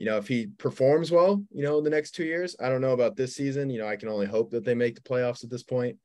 you 0.00 0.06
know, 0.06 0.16
if 0.16 0.26
he 0.26 0.46
performs 0.46 1.10
well, 1.10 1.44
you 1.52 1.62
know, 1.62 1.82
the 1.82 1.90
next 1.90 2.12
two 2.12 2.24
years, 2.24 2.56
I 2.58 2.70
don't 2.70 2.80
know 2.80 2.94
about 2.94 3.16
this 3.16 3.36
season. 3.36 3.68
You 3.68 3.80
know, 3.80 3.86
I 3.86 3.96
can 3.96 4.08
only 4.08 4.26
hope 4.26 4.50
that 4.52 4.64
they 4.64 4.74
make 4.74 4.94
the 4.94 5.02
playoffs 5.02 5.44
at 5.44 5.50
this 5.50 5.62
point. 5.62 5.98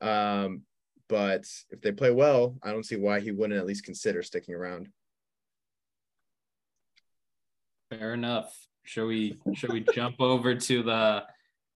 Um, 0.00 0.62
but 1.08 1.44
if 1.70 1.80
they 1.82 1.90
play 1.90 2.12
well, 2.12 2.56
I 2.62 2.70
don't 2.70 2.86
see 2.86 2.94
why 2.94 3.18
he 3.18 3.32
wouldn't 3.32 3.58
at 3.58 3.66
least 3.66 3.84
consider 3.84 4.22
sticking 4.22 4.54
around. 4.54 4.88
Fair 7.90 8.14
enough. 8.14 8.56
Should 8.84 9.06
we 9.06 9.38
should 9.54 9.72
we 9.72 9.84
jump 9.92 10.20
over 10.20 10.54
to 10.54 10.82
the 10.84 11.24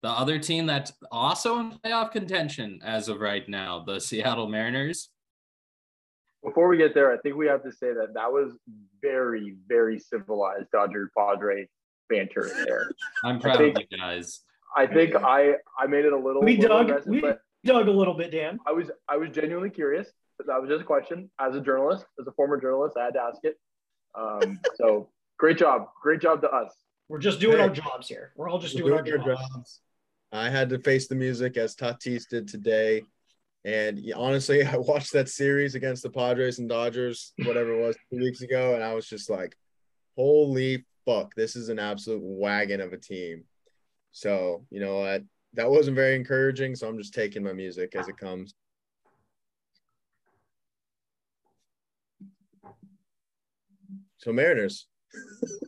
the 0.02 0.10
other 0.10 0.38
team 0.38 0.66
that's 0.66 0.92
also 1.10 1.60
in 1.60 1.72
playoff 1.78 2.12
contention 2.12 2.78
as 2.84 3.08
of 3.08 3.20
right 3.20 3.48
now, 3.48 3.82
the 3.86 3.98
Seattle 3.98 4.48
Mariners? 4.48 5.08
Before 6.44 6.68
we 6.68 6.76
get 6.76 6.94
there, 6.94 7.12
I 7.12 7.16
think 7.18 7.36
we 7.36 7.46
have 7.46 7.62
to 7.62 7.72
say 7.72 7.92
that 7.92 8.14
that 8.14 8.30
was 8.30 8.52
very, 9.00 9.54
very 9.66 9.98
civilized 9.98 10.70
Dodger 10.72 11.10
Padre 11.16 11.68
banter 12.08 12.50
there. 12.66 12.90
I'm 13.24 13.40
proud 13.40 13.58
think, 13.58 13.76
of 13.76 13.84
you 13.90 13.98
guys. 13.98 14.40
I 14.76 14.86
think 14.86 15.14
I 15.14 15.54
I 15.78 15.86
made 15.86 16.04
it 16.04 16.12
a 16.12 16.18
little. 16.18 16.42
We 16.42 16.56
little 16.56 16.84
dug. 16.84 17.06
we 17.06 17.22
dug 17.64 17.88
a 17.88 17.90
little 17.90 18.14
bit, 18.14 18.30
Dan. 18.30 18.58
I 18.66 18.72
was 18.72 18.90
I 19.08 19.16
was 19.16 19.30
genuinely 19.30 19.70
curious. 19.70 20.08
That 20.46 20.60
was 20.60 20.68
just 20.68 20.82
a 20.82 20.84
question. 20.84 21.30
As 21.40 21.54
a 21.54 21.60
journalist, 21.60 22.04
as 22.20 22.26
a 22.26 22.32
former 22.32 22.60
journalist, 22.60 22.96
I 22.98 23.04
had 23.04 23.14
to 23.14 23.20
ask 23.20 23.38
it. 23.44 23.56
Um, 24.16 24.60
so 24.74 25.08
Great 25.38 25.58
job. 25.58 25.88
Great 26.02 26.20
job 26.20 26.40
to 26.42 26.50
us. 26.50 26.72
We're 27.08 27.18
just 27.18 27.40
doing 27.40 27.58
hey, 27.58 27.64
our 27.64 27.70
jobs 27.70 28.08
here. 28.08 28.32
We're 28.36 28.48
all 28.48 28.58
just 28.58 28.76
doing, 28.76 29.04
doing 29.04 29.20
our 29.20 29.34
jobs. 29.34 29.48
jobs. 29.52 29.80
I 30.32 30.48
had 30.48 30.68
to 30.70 30.78
face 30.78 31.06
the 31.06 31.14
music 31.14 31.56
as 31.56 31.76
Tatis 31.76 32.28
did 32.28 32.48
today. 32.48 33.02
And 33.64 34.00
honestly, 34.14 34.64
I 34.66 34.76
watched 34.76 35.12
that 35.12 35.28
series 35.28 35.74
against 35.74 36.02
the 36.02 36.10
Padres 36.10 36.58
and 36.58 36.68
Dodgers, 36.68 37.32
whatever 37.44 37.72
it 37.72 37.86
was, 37.86 37.96
two 38.10 38.18
weeks 38.18 38.42
ago, 38.42 38.74
and 38.74 38.84
I 38.84 38.94
was 38.94 39.08
just 39.08 39.30
like, 39.30 39.56
holy 40.16 40.84
fuck, 41.04 41.34
this 41.34 41.56
is 41.56 41.68
an 41.68 41.78
absolute 41.78 42.22
wagon 42.22 42.80
of 42.80 42.92
a 42.92 42.98
team. 42.98 43.44
So, 44.12 44.64
you 44.70 44.80
know 44.80 44.98
what? 44.98 45.22
That 45.54 45.70
wasn't 45.70 45.96
very 45.96 46.16
encouraging. 46.16 46.74
So 46.74 46.88
I'm 46.88 46.98
just 46.98 47.14
taking 47.14 47.42
my 47.42 47.52
music 47.52 47.94
as 47.94 48.08
it 48.08 48.16
comes. 48.16 48.54
So, 54.18 54.32
Mariners, 54.32 54.86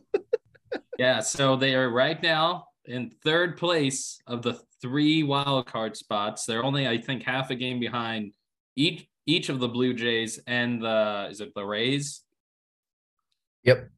yeah, 0.97 1.19
so 1.19 1.55
they 1.55 1.75
are 1.75 1.89
right 1.89 2.21
now 2.23 2.65
in 2.87 3.11
third 3.23 3.57
place 3.57 4.19
of 4.27 4.41
the 4.41 4.59
three 4.81 5.23
wild 5.23 5.65
card 5.67 5.95
spots. 5.97 6.45
They're 6.45 6.63
only, 6.63 6.87
I 6.87 6.97
think, 6.99 7.23
half 7.23 7.49
a 7.49 7.55
game 7.55 7.79
behind 7.79 8.33
each 8.75 9.07
each 9.25 9.49
of 9.49 9.59
the 9.59 9.67
Blue 9.67 9.93
Jays 9.93 10.39
and 10.47 10.81
the 10.81 11.27
is 11.29 11.41
it 11.41 11.53
the 11.53 11.65
Rays? 11.65 12.21
Yep. 13.63 13.89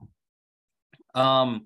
Um, 1.14 1.66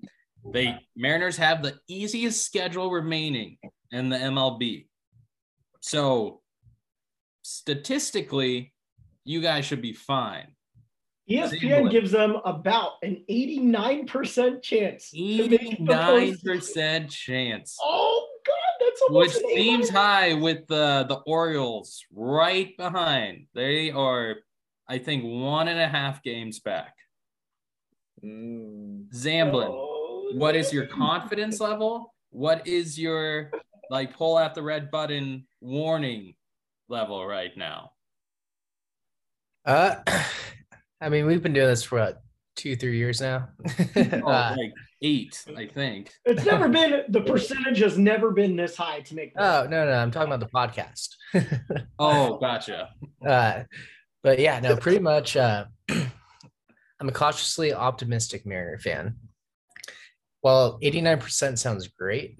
they 0.52 0.76
Mariners 0.96 1.36
have 1.38 1.62
the 1.62 1.78
easiest 1.88 2.44
schedule 2.44 2.90
remaining 2.90 3.56
in 3.90 4.10
the 4.10 4.16
MLB. 4.16 4.86
So 5.80 6.42
statistically, 7.42 8.72
you 9.24 9.40
guys 9.40 9.64
should 9.64 9.82
be 9.82 9.94
fine. 9.94 10.54
ESPN 11.30 11.90
gives 11.90 12.10
them 12.10 12.36
about 12.44 12.92
an 13.02 13.24
89% 13.30 14.62
chance. 14.62 15.10
89% 15.14 17.10
chance. 17.10 17.78
Oh 17.82 18.28
god, 18.44 18.54
that's 18.80 19.02
amazing. 19.08 19.42
which 19.46 19.54
seems 19.54 19.88
high 19.88 20.34
with 20.34 20.66
the 20.66 21.06
the 21.08 21.16
Orioles 21.26 22.04
right 22.12 22.76
behind. 22.76 23.46
They 23.54 23.90
are, 23.90 24.36
I 24.86 24.98
think, 24.98 25.24
one 25.24 25.68
and 25.68 25.80
a 25.80 25.88
half 25.88 26.22
games 26.22 26.60
back. 26.60 26.94
Mm. 28.22 29.08
Zamblin, 29.14 29.68
oh, 29.70 30.30
what 30.34 30.54
is 30.56 30.72
your 30.72 30.86
confidence 30.86 31.58
level? 31.58 32.14
What 32.30 32.66
is 32.66 32.98
your 32.98 33.50
like 33.90 34.14
pull 34.14 34.36
out 34.36 34.54
the 34.54 34.62
red 34.62 34.90
button 34.90 35.46
warning 35.60 36.34
level 36.88 37.26
right 37.26 37.56
now? 37.56 37.92
Uh 39.64 39.96
I 41.04 41.10
mean, 41.10 41.26
we've 41.26 41.42
been 41.42 41.52
doing 41.52 41.68
this 41.68 41.82
for 41.82 41.98
what 41.98 42.22
two, 42.56 42.76
three 42.76 42.96
years 42.96 43.20
now. 43.20 43.48
oh, 43.96 44.00
uh, 44.00 44.54
like 44.56 44.72
eight, 45.02 45.44
I 45.54 45.66
think. 45.66 46.10
It's 46.24 46.46
never 46.46 46.66
been 46.66 47.02
the 47.08 47.20
percentage 47.20 47.78
has 47.80 47.98
never 47.98 48.30
been 48.30 48.56
this 48.56 48.74
high 48.74 49.00
to 49.00 49.14
make. 49.14 49.32
Oh 49.36 49.66
no, 49.68 49.84
no, 49.84 49.92
I'm 49.92 50.10
talking 50.10 50.32
about 50.32 50.40
the 50.40 50.54
podcast. 50.54 51.08
Oh, 51.98 52.38
gotcha. 52.38 52.90
uh, 53.26 53.64
but 54.22 54.38
yeah, 54.38 54.60
no, 54.60 54.76
pretty 54.76 55.00
much. 55.00 55.36
Uh, 55.36 55.66
I'm 55.90 57.08
a 57.08 57.12
cautiously 57.12 57.74
optimistic 57.74 58.46
Mariner 58.46 58.78
fan. 58.78 59.16
Well, 60.42 60.78
89% 60.82 61.58
sounds 61.58 61.88
great. 61.88 62.38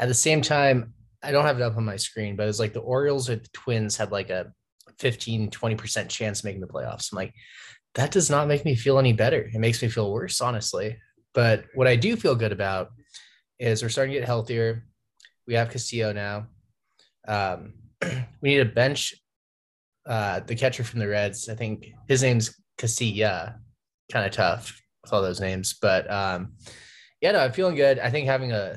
At 0.00 0.08
the 0.08 0.14
same 0.14 0.40
time, 0.40 0.94
I 1.22 1.32
don't 1.32 1.44
have 1.44 1.60
it 1.60 1.62
up 1.62 1.76
on 1.76 1.84
my 1.84 1.96
screen, 1.96 2.34
but 2.34 2.48
it's 2.48 2.58
like 2.58 2.72
the 2.72 2.80
Orioles 2.80 3.28
or 3.28 3.36
the 3.36 3.48
Twins 3.52 3.96
had 3.96 4.10
like 4.10 4.30
a 4.30 4.52
15, 4.98 5.50
20% 5.50 6.08
chance 6.08 6.40
of 6.40 6.44
making 6.44 6.60
the 6.60 6.66
playoffs. 6.66 7.12
I'm 7.12 7.16
like, 7.16 7.34
that 7.94 8.10
does 8.10 8.30
not 8.30 8.48
make 8.48 8.64
me 8.64 8.74
feel 8.74 8.98
any 8.98 9.12
better. 9.12 9.42
It 9.52 9.58
makes 9.58 9.82
me 9.82 9.88
feel 9.88 10.12
worse, 10.12 10.40
honestly. 10.40 10.96
But 11.32 11.64
what 11.74 11.86
I 11.86 11.96
do 11.96 12.16
feel 12.16 12.34
good 12.34 12.52
about 12.52 12.90
is 13.58 13.82
we're 13.82 13.88
starting 13.88 14.14
to 14.14 14.20
get 14.20 14.26
healthier. 14.26 14.84
We 15.46 15.54
have 15.54 15.70
Castillo 15.70 16.12
now. 16.12 16.46
Um, 17.26 17.74
we 18.40 18.50
need 18.50 18.60
a 18.60 18.64
bench 18.64 19.14
uh, 20.06 20.40
the 20.40 20.54
catcher 20.54 20.84
from 20.84 21.00
the 21.00 21.08
Reds. 21.08 21.48
I 21.48 21.54
think 21.54 21.92
his 22.08 22.22
name's 22.22 22.54
Casilla. 22.78 23.56
Kind 24.12 24.26
of 24.26 24.32
tough 24.32 24.80
with 25.02 25.12
all 25.12 25.22
those 25.22 25.40
names, 25.40 25.74
but 25.80 26.10
um, 26.12 26.52
yeah, 27.22 27.32
no, 27.32 27.40
I'm 27.40 27.52
feeling 27.52 27.74
good. 27.74 27.98
I 27.98 28.10
think 28.10 28.26
having 28.26 28.52
a 28.52 28.76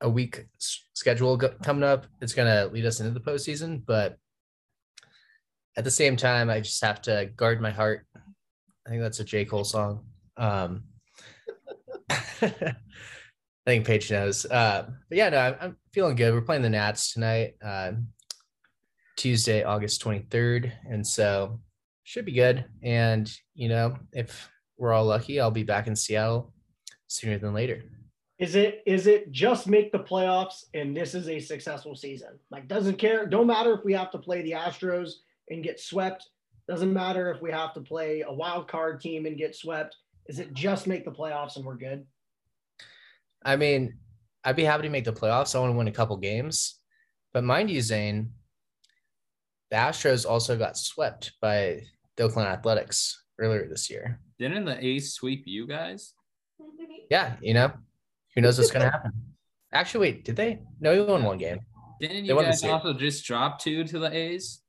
a 0.00 0.08
week 0.08 0.46
schedule 0.58 1.36
go- 1.36 1.54
coming 1.62 1.84
up, 1.84 2.06
it's 2.22 2.32
gonna 2.32 2.66
lead 2.72 2.86
us 2.86 2.98
into 2.98 3.12
the 3.12 3.20
postseason. 3.20 3.82
But 3.84 4.16
at 5.76 5.84
the 5.84 5.90
same 5.90 6.16
time, 6.16 6.48
I 6.48 6.60
just 6.60 6.82
have 6.82 7.02
to 7.02 7.30
guard 7.36 7.60
my 7.60 7.70
heart. 7.70 8.06
I 8.86 8.90
think 8.90 9.02
that's 9.02 9.20
a 9.20 9.24
J 9.24 9.44
Cole 9.44 9.64
song. 9.64 10.04
Um, 10.36 10.84
I 12.10 12.74
think 13.66 13.86
Paige 13.86 14.10
knows. 14.10 14.44
Uh, 14.44 14.88
but 15.08 15.18
yeah, 15.18 15.28
no, 15.28 15.38
I'm, 15.38 15.54
I'm 15.60 15.76
feeling 15.92 16.16
good. 16.16 16.34
We're 16.34 16.40
playing 16.40 16.62
the 16.62 16.70
Nats 16.70 17.12
tonight. 17.12 17.54
Uh, 17.64 17.92
Tuesday, 19.16 19.62
August 19.62 20.02
23rd. 20.02 20.72
And 20.90 21.06
so 21.06 21.60
should 22.02 22.24
be 22.24 22.32
good. 22.32 22.64
And, 22.82 23.30
you 23.54 23.68
know, 23.68 23.96
if 24.12 24.50
we're 24.76 24.92
all 24.92 25.04
lucky, 25.04 25.38
I'll 25.38 25.50
be 25.50 25.62
back 25.62 25.86
in 25.86 25.94
Seattle 25.94 26.52
sooner 27.06 27.38
than 27.38 27.54
later. 27.54 27.84
Is 28.38 28.56
it 28.56 28.82
is 28.86 29.06
it 29.06 29.30
just 29.30 29.68
make 29.68 29.92
the 29.92 30.00
playoffs 30.00 30.64
and 30.74 30.96
this 30.96 31.14
is 31.14 31.28
a 31.28 31.38
successful 31.38 31.94
season? 31.94 32.40
Like 32.50 32.66
doesn't 32.66 32.96
care, 32.96 33.26
don't 33.26 33.46
matter 33.46 33.72
if 33.74 33.84
we 33.84 33.92
have 33.92 34.10
to 34.10 34.18
play 34.18 34.42
the 34.42 34.52
Astros 34.52 35.12
and 35.48 35.62
get 35.62 35.78
swept. 35.78 36.28
Doesn't 36.72 36.94
matter 36.94 37.30
if 37.30 37.42
we 37.42 37.50
have 37.50 37.74
to 37.74 37.82
play 37.82 38.24
a 38.26 38.32
wild 38.32 38.66
card 38.66 38.98
team 38.98 39.26
and 39.26 39.36
get 39.36 39.54
swept. 39.54 39.94
Is 40.24 40.38
it 40.38 40.54
just 40.54 40.86
make 40.86 41.04
the 41.04 41.10
playoffs 41.10 41.56
and 41.56 41.66
we're 41.66 41.76
good? 41.76 42.06
I 43.44 43.56
mean, 43.56 43.98
I'd 44.42 44.56
be 44.56 44.64
happy 44.64 44.84
to 44.84 44.88
make 44.88 45.04
the 45.04 45.12
playoffs. 45.12 45.54
I 45.54 45.58
want 45.58 45.74
to 45.74 45.76
win 45.76 45.88
a 45.88 45.92
couple 45.92 46.16
games. 46.16 46.78
But 47.34 47.44
mind 47.44 47.70
you, 47.70 47.82
Zane, 47.82 48.32
the 49.70 49.76
Astros 49.76 50.24
also 50.24 50.56
got 50.56 50.78
swept 50.78 51.32
by 51.42 51.82
the 52.16 52.22
Oakland 52.22 52.48
Athletics 52.48 53.22
earlier 53.38 53.68
this 53.68 53.90
year. 53.90 54.18
Didn't 54.38 54.64
the 54.64 54.82
A's 54.82 55.12
sweep 55.12 55.42
you 55.44 55.66
guys? 55.66 56.14
Yeah, 57.10 57.34
you 57.42 57.52
know, 57.52 57.70
who 58.34 58.40
knows 58.40 58.56
what's 58.56 58.70
going 58.70 58.86
to 58.86 58.90
happen? 58.90 59.12
Actually, 59.74 60.08
wait, 60.08 60.24
did 60.24 60.36
they? 60.36 60.62
No, 60.80 60.94
we 60.94 61.02
won 61.02 61.22
one 61.22 61.36
game. 61.36 61.60
Didn't 62.00 62.26
They 62.26 62.32
you 62.32 62.40
guys 62.40 62.64
also 62.64 62.94
just 62.94 63.26
drop 63.26 63.58
two 63.58 63.84
to 63.84 63.98
the 63.98 64.10
A's? 64.10 64.62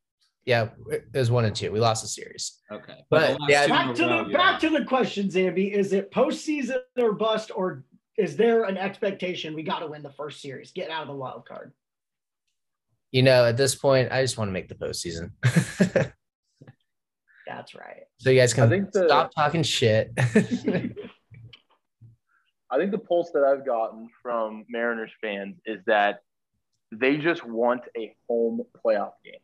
Yeah, 0.46 0.70
it 0.92 1.06
was 1.14 1.32
one 1.32 1.46
and 1.46 1.56
two. 1.56 1.72
We 1.72 1.80
lost 1.80 2.02
the 2.02 2.10
series. 2.10 2.60
Okay. 2.72 3.06
But, 3.10 3.38
the 3.38 3.46
yeah, 3.48 3.68
Back 3.68 3.96
to 3.96 4.04
row, 4.06 4.24
the 4.24 4.30
you 4.30 4.36
back 4.36 4.60
to 4.60 4.70
the 4.70 4.84
question, 4.84 5.30
Zambi. 5.30 5.72
Is 5.72 5.94
it 5.94 6.12
postseason 6.12 6.80
or 6.98 7.14
bust, 7.14 7.52
or 7.56 7.86
is 8.18 8.36
there 8.36 8.66
an 8.66 8.78
expectation 8.78 9.54
we 9.56 9.64
got 9.64 9.80
to 9.80 9.88
win 9.88 10.04
the 10.04 10.12
first 10.12 10.42
series, 10.42 10.72
get 10.72 10.90
out 10.90 11.04
of 11.04 11.08
the 11.08 11.16
wild 11.16 11.48
card? 11.48 11.72
You 13.12 13.24
know, 13.24 13.46
at 13.46 13.56
this 13.58 13.76
point, 13.76 14.12
I 14.12 14.22
just 14.22 14.38
want 14.38 14.50
to 14.50 14.54
make 14.54 14.68
the 14.68 14.76
postseason. 14.76 15.32
That's 17.46 17.76
right. 17.76 18.04
so 18.20 18.30
you 18.30 18.40
guys 18.40 18.54
I 18.54 18.56
can 18.56 18.70
think 18.70 18.92
the- 18.92 19.06
stop 19.08 19.32
talking 19.36 19.64
shit. 19.64 20.12
I 20.18 20.24
think 22.78 22.92
the 22.92 22.98
pulse 22.98 23.32
that 23.34 23.44
I've 23.44 23.66
gotten 23.66 24.10
from 24.24 24.66
Mariners 24.68 25.12
fans 25.22 25.58
is 25.66 25.80
that 25.86 26.22
they 26.92 27.18
just 27.18 27.46
want 27.46 27.82
a 27.96 28.16
home 28.28 28.62
playoff 28.84 29.12
game. 29.24 29.36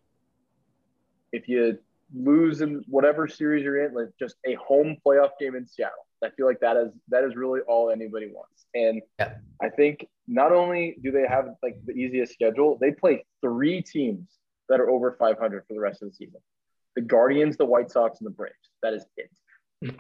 If 1.31 1.47
you 1.47 1.77
lose 2.15 2.61
in 2.61 2.83
whatever 2.87 3.27
series 3.27 3.63
you're 3.63 3.85
in, 3.85 3.93
like 3.93 4.09
just 4.17 4.35
a 4.45 4.55
home 4.55 4.97
playoff 5.05 5.31
game 5.39 5.55
in 5.55 5.67
Seattle. 5.67 6.05
I 6.23 6.29
feel 6.31 6.45
like 6.45 6.59
that 6.59 6.75
is 6.75 6.91
that 7.09 7.23
is 7.23 7.35
really 7.35 7.61
all 7.61 7.91
anybody 7.91 8.27
wants. 8.27 8.65
And 8.73 9.01
Yeah. 9.19 9.35
I 9.61 9.69
think 9.69 10.05
not 10.27 10.51
only 10.51 10.97
do 11.01 11.11
they 11.11 11.25
have 11.27 11.55
like 11.63 11.77
the 11.85 11.93
easiest 11.93 12.33
schedule, 12.33 12.77
they 12.79 12.91
play 12.91 13.25
three 13.41 13.81
teams 13.81 14.27
that 14.67 14.79
are 14.79 14.89
over 14.89 15.15
500 15.17 15.63
for 15.67 15.73
the 15.73 15.79
rest 15.79 16.01
of 16.01 16.09
the 16.09 16.15
season. 16.15 16.41
The 16.95 17.01
Guardians, 17.01 17.57
the 17.57 17.65
White 17.65 17.89
Sox, 17.89 18.19
and 18.19 18.27
the 18.27 18.31
Braves. 18.31 18.55
That 18.83 18.93
is 18.93 19.05
it. 19.15 19.31
Hmm. 19.83 19.95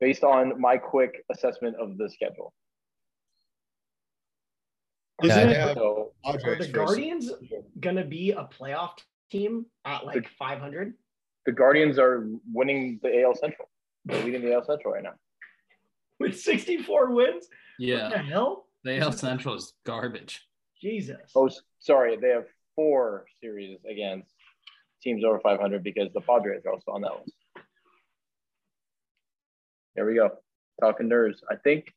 Based 0.00 0.24
on 0.24 0.60
my 0.60 0.76
quick 0.76 1.24
assessment 1.30 1.76
of 1.76 1.96
the 1.96 2.10
schedule. 2.10 2.52
Isn't 5.24 5.48
it? 5.50 5.54
They 5.66 5.74
So 5.74 6.12
Are 6.24 6.32
the 6.36 6.38
first. 6.56 6.72
Guardians 6.72 7.32
gonna 7.80 8.04
be 8.04 8.30
a 8.32 8.44
playoff 8.58 8.98
team 9.30 9.66
at 9.84 10.04
like 10.06 10.28
500? 10.38 10.94
the 11.46 11.52
Guardians 11.52 11.98
are 11.98 12.26
winning 12.52 12.98
the 13.02 13.22
AL 13.22 13.34
Central. 13.34 13.68
They're 14.06 14.24
leading 14.24 14.40
the 14.42 14.54
AL 14.54 14.64
Central 14.64 14.94
right 14.94 15.02
now. 15.02 15.14
with 16.20 16.38
64 16.40 17.10
wins? 17.12 17.32
What 17.34 17.48
the 17.78 17.84
Yeah. 17.86 18.22
hell? 18.22 18.66
The 18.84 18.98
AL 18.98 19.12
Central 19.12 19.54
is 19.54 19.74
garbage. 19.84 20.46
Jesus. 20.80 21.32
Oh, 21.34 21.50
sorry, 21.80 22.16
they 22.16 22.28
have 22.28 22.46
four 22.76 23.26
series 23.42 23.78
against 23.90 24.32
teams 25.02 25.22
over 25.24 25.38
500 25.40 25.82
because 25.82 26.12
the 26.14 26.20
Padres 26.20 26.62
are 26.66 26.72
also 26.72 26.92
on 26.92 27.02
that 27.02 27.12
list. 27.18 27.32
There 29.94 30.06
we 30.06 30.14
go. 30.14 30.30
Talking 30.80 31.08
nerds. 31.08 31.38
I 31.50 31.56
think, 31.56 31.92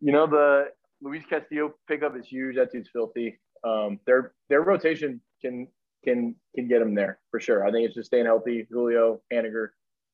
you 0.00 0.12
know, 0.12 0.26
the 0.26 0.68
Luis 1.02 1.24
Castillo 1.28 1.74
pickup 1.88 2.16
is 2.16 2.26
huge. 2.26 2.56
That 2.56 2.72
dude's 2.72 2.88
filthy. 2.92 3.38
Um, 3.64 4.00
their 4.06 4.32
their 4.48 4.62
rotation 4.62 5.20
can 5.42 5.68
can 6.04 6.34
can 6.54 6.68
get 6.68 6.78
them 6.78 6.94
there 6.94 7.18
for 7.30 7.40
sure. 7.40 7.66
I 7.66 7.70
think 7.70 7.86
it's 7.86 7.94
just 7.94 8.06
staying 8.08 8.26
healthy. 8.26 8.66
Julio, 8.70 9.20
Haniger, 9.32 9.68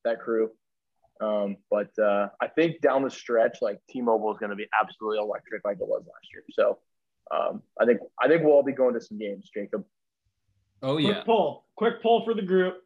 that 0.04 0.20
crew. 0.20 0.50
Um, 1.20 1.56
but 1.70 1.96
uh, 2.02 2.28
I 2.40 2.48
think 2.48 2.80
down 2.80 3.04
the 3.04 3.10
stretch, 3.10 3.58
like 3.62 3.78
T-Mobile 3.88 4.32
is 4.32 4.38
going 4.38 4.50
to 4.50 4.56
be 4.56 4.66
absolutely 4.80 5.18
electric, 5.18 5.64
like 5.64 5.76
it 5.80 5.86
was 5.86 6.02
last 6.04 6.32
year. 6.32 6.42
So 6.50 6.78
um, 7.30 7.62
I 7.80 7.84
think 7.84 8.00
I 8.20 8.26
think 8.28 8.42
we'll 8.42 8.54
all 8.54 8.64
be 8.64 8.72
going 8.72 8.94
to 8.94 9.00
some 9.00 9.18
games, 9.18 9.48
Jacob. 9.54 9.84
Oh 10.82 10.94
Quick 10.94 11.06
yeah. 11.06 11.22
poll. 11.24 11.64
Quick 11.76 12.02
poll 12.02 12.24
for 12.24 12.34
the 12.34 12.42
group. 12.42 12.78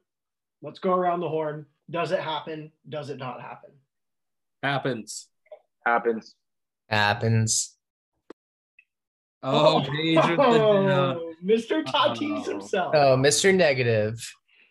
Let's 0.60 0.78
go 0.78 0.92
around 0.92 1.20
the 1.20 1.28
horn. 1.28 1.66
Does 1.90 2.12
it 2.12 2.20
happen? 2.20 2.72
Does 2.88 3.10
it 3.10 3.18
not 3.18 3.40
happen? 3.40 3.70
Happens. 4.62 5.28
Happens. 5.86 6.34
Happens. 6.88 7.75
Oh, 9.42 9.80
Paige 9.80 10.16
with 10.16 10.24
the 10.26 10.36
down. 10.36 10.88
Oh, 10.90 11.32
Mr. 11.44 11.84
Tatis 11.84 12.46
Oh. 12.46 12.50
himself. 12.50 12.94
Oh, 12.94 13.16
Mr. 13.16 13.54
Negative. 13.54 14.18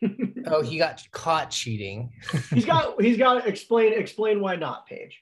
Oh, 0.48 0.62
he 0.62 0.78
got 0.78 1.02
caught 1.12 1.50
cheating. 1.50 2.12
he's 2.54 2.66
got 2.66 3.02
he's 3.02 3.18
got 3.18 3.42
to 3.42 3.50
explain 3.50 3.94
explain 3.94 4.40
why 4.40 4.56
not, 4.56 4.86
Paige. 4.86 5.20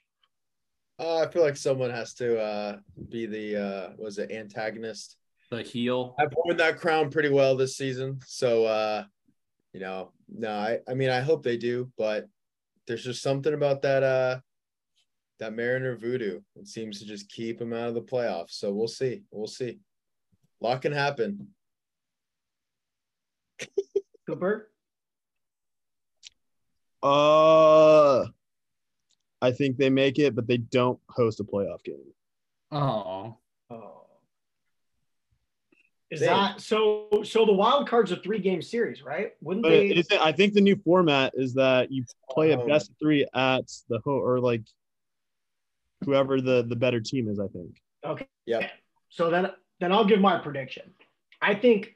Uh, 0.98 1.20
I 1.20 1.28
feel 1.28 1.40
like 1.42 1.56
someone 1.56 1.88
has 1.90 2.12
to 2.14 2.38
uh, 2.38 2.76
be 3.08 3.24
the 3.24 3.56
uh, 3.56 3.90
was 3.96 4.18
it 4.18 4.30
antagonist. 4.30 5.16
The 5.50 5.62
heel. 5.62 6.14
I've 6.18 6.34
worn 6.36 6.58
that 6.58 6.78
crown 6.80 7.08
pretty 7.08 7.30
well 7.30 7.56
this 7.56 7.76
season, 7.78 8.18
so 8.26 8.66
uh, 8.66 9.04
you 9.72 9.80
know, 9.80 10.12
no, 10.28 10.50
I, 10.50 10.80
I 10.86 10.92
mean, 10.92 11.08
I 11.08 11.20
hope 11.20 11.42
they 11.42 11.56
do, 11.56 11.90
but 11.96 12.26
there's 12.86 13.04
just 13.04 13.22
something 13.22 13.54
about 13.54 13.80
that 13.82 14.02
uh, 14.02 14.40
that 15.40 15.54
Mariner 15.54 15.96
voodoo. 15.96 16.40
It 16.56 16.68
seems 16.68 16.98
to 17.00 17.06
just 17.06 17.28
keep 17.28 17.60
him 17.60 17.72
out 17.72 17.88
of 17.88 17.94
the 17.94 18.02
playoffs. 18.02 18.52
So 18.52 18.72
we'll 18.72 18.88
see, 18.88 19.22
we'll 19.30 19.46
see. 19.46 19.78
A 20.60 20.64
lot 20.64 20.82
can 20.82 20.92
happen. 20.92 21.48
Cooper. 24.26 24.70
Uh, 27.02 28.24
I 29.42 29.50
think 29.52 29.76
they 29.76 29.90
make 29.90 30.18
it, 30.18 30.34
but 30.34 30.46
they 30.46 30.56
don't 30.56 30.98
host 31.10 31.40
a 31.40 31.44
playoff 31.44 31.82
game. 31.84 31.96
Oh. 32.72 33.36
Oh. 33.70 34.00
Is 36.10 36.20
Dang. 36.20 36.28
that 36.30 36.60
so? 36.60 37.08
So 37.24 37.44
the 37.44 37.52
wild 37.52 37.88
cards 37.88 38.10
a 38.12 38.16
three 38.16 38.38
game 38.38 38.62
series, 38.62 39.02
right? 39.02 39.32
Wouldn't 39.42 39.64
But 39.64 39.70
they? 39.70 40.18
I 40.18 40.32
think 40.32 40.54
the 40.54 40.60
new 40.60 40.76
format 40.76 41.32
is 41.36 41.54
that 41.54 41.90
you 41.90 42.04
play 42.30 42.52
a 42.52 42.58
Oh. 42.60 42.66
best 42.66 42.92
three 43.00 43.26
at 43.34 43.64
the 43.88 43.98
ho 44.04 44.12
or 44.12 44.40
like 44.40 44.62
whoever 46.04 46.40
the 46.40 46.64
the 46.68 46.76
better 46.76 47.00
team 47.00 47.28
is. 47.28 47.40
I 47.40 47.48
think. 47.48 47.80
Okay. 48.04 48.26
Yeah. 48.46 48.68
So 49.08 49.30
then, 49.30 49.50
then 49.80 49.92
I'll 49.92 50.04
give 50.04 50.20
my 50.20 50.38
prediction. 50.38 50.92
I 51.40 51.54
think, 51.54 51.94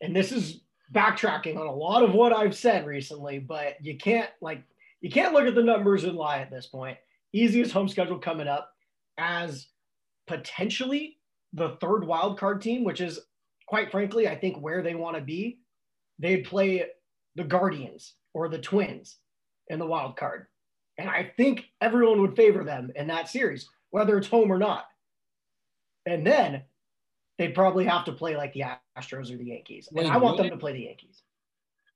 and 0.00 0.14
this 0.14 0.30
is 0.32 0.60
backtracking 0.94 1.58
on 1.58 1.66
a 1.66 1.74
lot 1.74 2.02
of 2.02 2.14
what 2.14 2.32
I've 2.32 2.56
said 2.56 2.86
recently, 2.86 3.38
but 3.38 3.76
you 3.84 3.96
can't 3.96 4.30
like 4.40 4.62
you 5.00 5.10
can't 5.10 5.34
look 5.34 5.46
at 5.46 5.54
the 5.54 5.62
numbers 5.62 6.04
and 6.04 6.16
lie 6.16 6.38
at 6.38 6.50
this 6.50 6.66
point. 6.66 6.96
easiest 7.32 7.72
home 7.72 7.88
schedule 7.88 8.18
coming 8.18 8.48
up 8.48 8.72
as 9.18 9.66
potentially 10.26 11.18
the 11.52 11.76
third 11.80 12.06
wild 12.06 12.38
card 12.38 12.62
team, 12.62 12.84
which 12.84 13.00
is 13.00 13.20
quite 13.66 13.90
frankly, 13.90 14.28
I 14.28 14.36
think 14.36 14.56
where 14.58 14.82
they 14.82 14.94
want 14.94 15.16
to 15.16 15.22
be. 15.22 15.58
They'd 16.18 16.44
play 16.44 16.86
the 17.34 17.44
Guardians 17.44 18.14
or 18.32 18.48
the 18.48 18.58
Twins 18.58 19.18
in 19.68 19.78
the 19.78 19.86
wild 19.86 20.16
card. 20.16 20.46
And 20.98 21.08
I 21.08 21.32
think 21.36 21.64
everyone 21.80 22.20
would 22.20 22.36
favor 22.36 22.64
them 22.64 22.92
in 22.94 23.06
that 23.08 23.28
series, 23.28 23.68
whether 23.90 24.16
it's 24.16 24.28
home 24.28 24.50
or 24.52 24.58
not. 24.58 24.86
And 26.06 26.26
then 26.26 26.62
they'd 27.38 27.54
probably 27.54 27.84
have 27.86 28.04
to 28.04 28.12
play 28.12 28.36
like 28.36 28.52
the 28.52 28.64
Astros 28.96 29.32
or 29.32 29.36
the 29.36 29.46
Yankees. 29.46 29.88
And 29.88 29.96
Wait, 29.98 30.06
I 30.06 30.16
want 30.18 30.36
them 30.36 30.50
to 30.50 30.56
play 30.56 30.72
the 30.72 30.82
Yankees. 30.84 31.22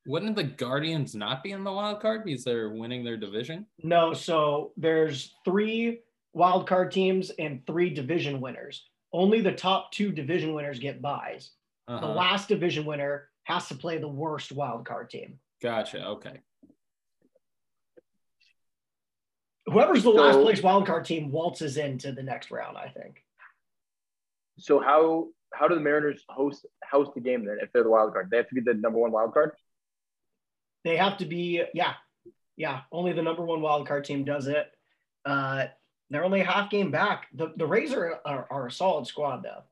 Wouldn't 0.06 0.36
the 0.36 0.44
Guardians 0.44 1.14
not 1.14 1.42
be 1.42 1.52
in 1.52 1.64
the 1.64 1.72
wild 1.72 2.00
card 2.00 2.24
because 2.24 2.42
they're 2.42 2.70
winning 2.70 3.04
their 3.04 3.18
division? 3.18 3.66
No, 3.82 4.14
so 4.14 4.72
there's 4.76 5.34
three 5.44 6.00
wild 6.32 6.66
card 6.66 6.90
teams 6.90 7.30
and 7.38 7.64
three 7.66 7.90
division 7.90 8.40
winners. 8.40 8.86
Only 9.12 9.40
the 9.42 9.52
top 9.52 9.92
two 9.92 10.10
division 10.12 10.54
winners 10.54 10.78
get 10.78 11.02
buys. 11.02 11.50
The 11.86 11.94
Uh-huh. 11.94 12.12
last 12.14 12.48
division 12.48 12.84
winner 12.84 13.28
has 13.44 13.68
to 13.68 13.74
play 13.74 13.98
the 13.98 14.08
worst 14.08 14.50
wild 14.52 14.86
card 14.86 15.10
team. 15.10 15.38
Gotcha. 15.62 16.04
Okay. 16.06 16.40
Whoever's 19.72 20.02
the 20.02 20.10
last 20.10 20.38
place 20.40 20.62
wild 20.62 20.86
card 20.86 21.04
team 21.04 21.30
waltzes 21.30 21.76
into 21.76 22.12
the 22.12 22.22
next 22.22 22.50
round, 22.50 22.76
I 22.76 22.88
think. 22.88 23.24
So 24.58 24.80
how 24.80 25.28
how 25.54 25.68
do 25.68 25.74
the 25.74 25.80
Mariners 25.80 26.24
host 26.28 26.66
host 26.90 27.12
the 27.14 27.20
game 27.20 27.44
then 27.44 27.58
if 27.62 27.72
they're 27.72 27.82
the 27.82 27.90
wild 27.90 28.12
card? 28.12 28.28
They 28.30 28.36
have 28.38 28.48
to 28.48 28.54
be 28.54 28.60
the 28.60 28.74
number 28.74 28.98
one 28.98 29.12
wild 29.12 29.32
card. 29.32 29.52
They 30.84 30.96
have 30.96 31.18
to 31.18 31.26
be, 31.26 31.62
yeah, 31.74 31.94
yeah. 32.56 32.82
Only 32.92 33.12
the 33.12 33.22
number 33.22 33.44
one 33.44 33.60
wild 33.60 33.86
card 33.86 34.04
team 34.04 34.24
does 34.24 34.46
it. 34.46 34.70
Uh, 35.24 35.66
they're 36.10 36.24
only 36.24 36.40
a 36.40 36.44
half 36.44 36.70
game 36.70 36.90
back. 36.90 37.26
The 37.34 37.52
the 37.56 37.66
Rays 37.66 37.92
are, 37.92 38.20
are, 38.24 38.46
are 38.50 38.66
a 38.66 38.72
solid 38.72 39.06
squad 39.06 39.42
though. 39.42 39.62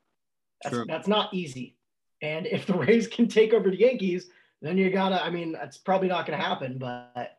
That's 0.62 0.74
True. 0.74 0.84
that's 0.86 1.08
not 1.08 1.32
easy. 1.32 1.76
And 2.22 2.46
if 2.46 2.66
the 2.66 2.74
Rays 2.78 3.06
can 3.06 3.28
take 3.28 3.52
over 3.52 3.70
the 3.70 3.78
Yankees, 3.78 4.28
then 4.62 4.78
you 4.78 4.90
gotta. 4.90 5.22
I 5.22 5.30
mean, 5.30 5.52
that's 5.52 5.78
probably 5.78 6.08
not 6.08 6.26
gonna 6.26 6.42
happen, 6.42 6.78
but 6.78 7.35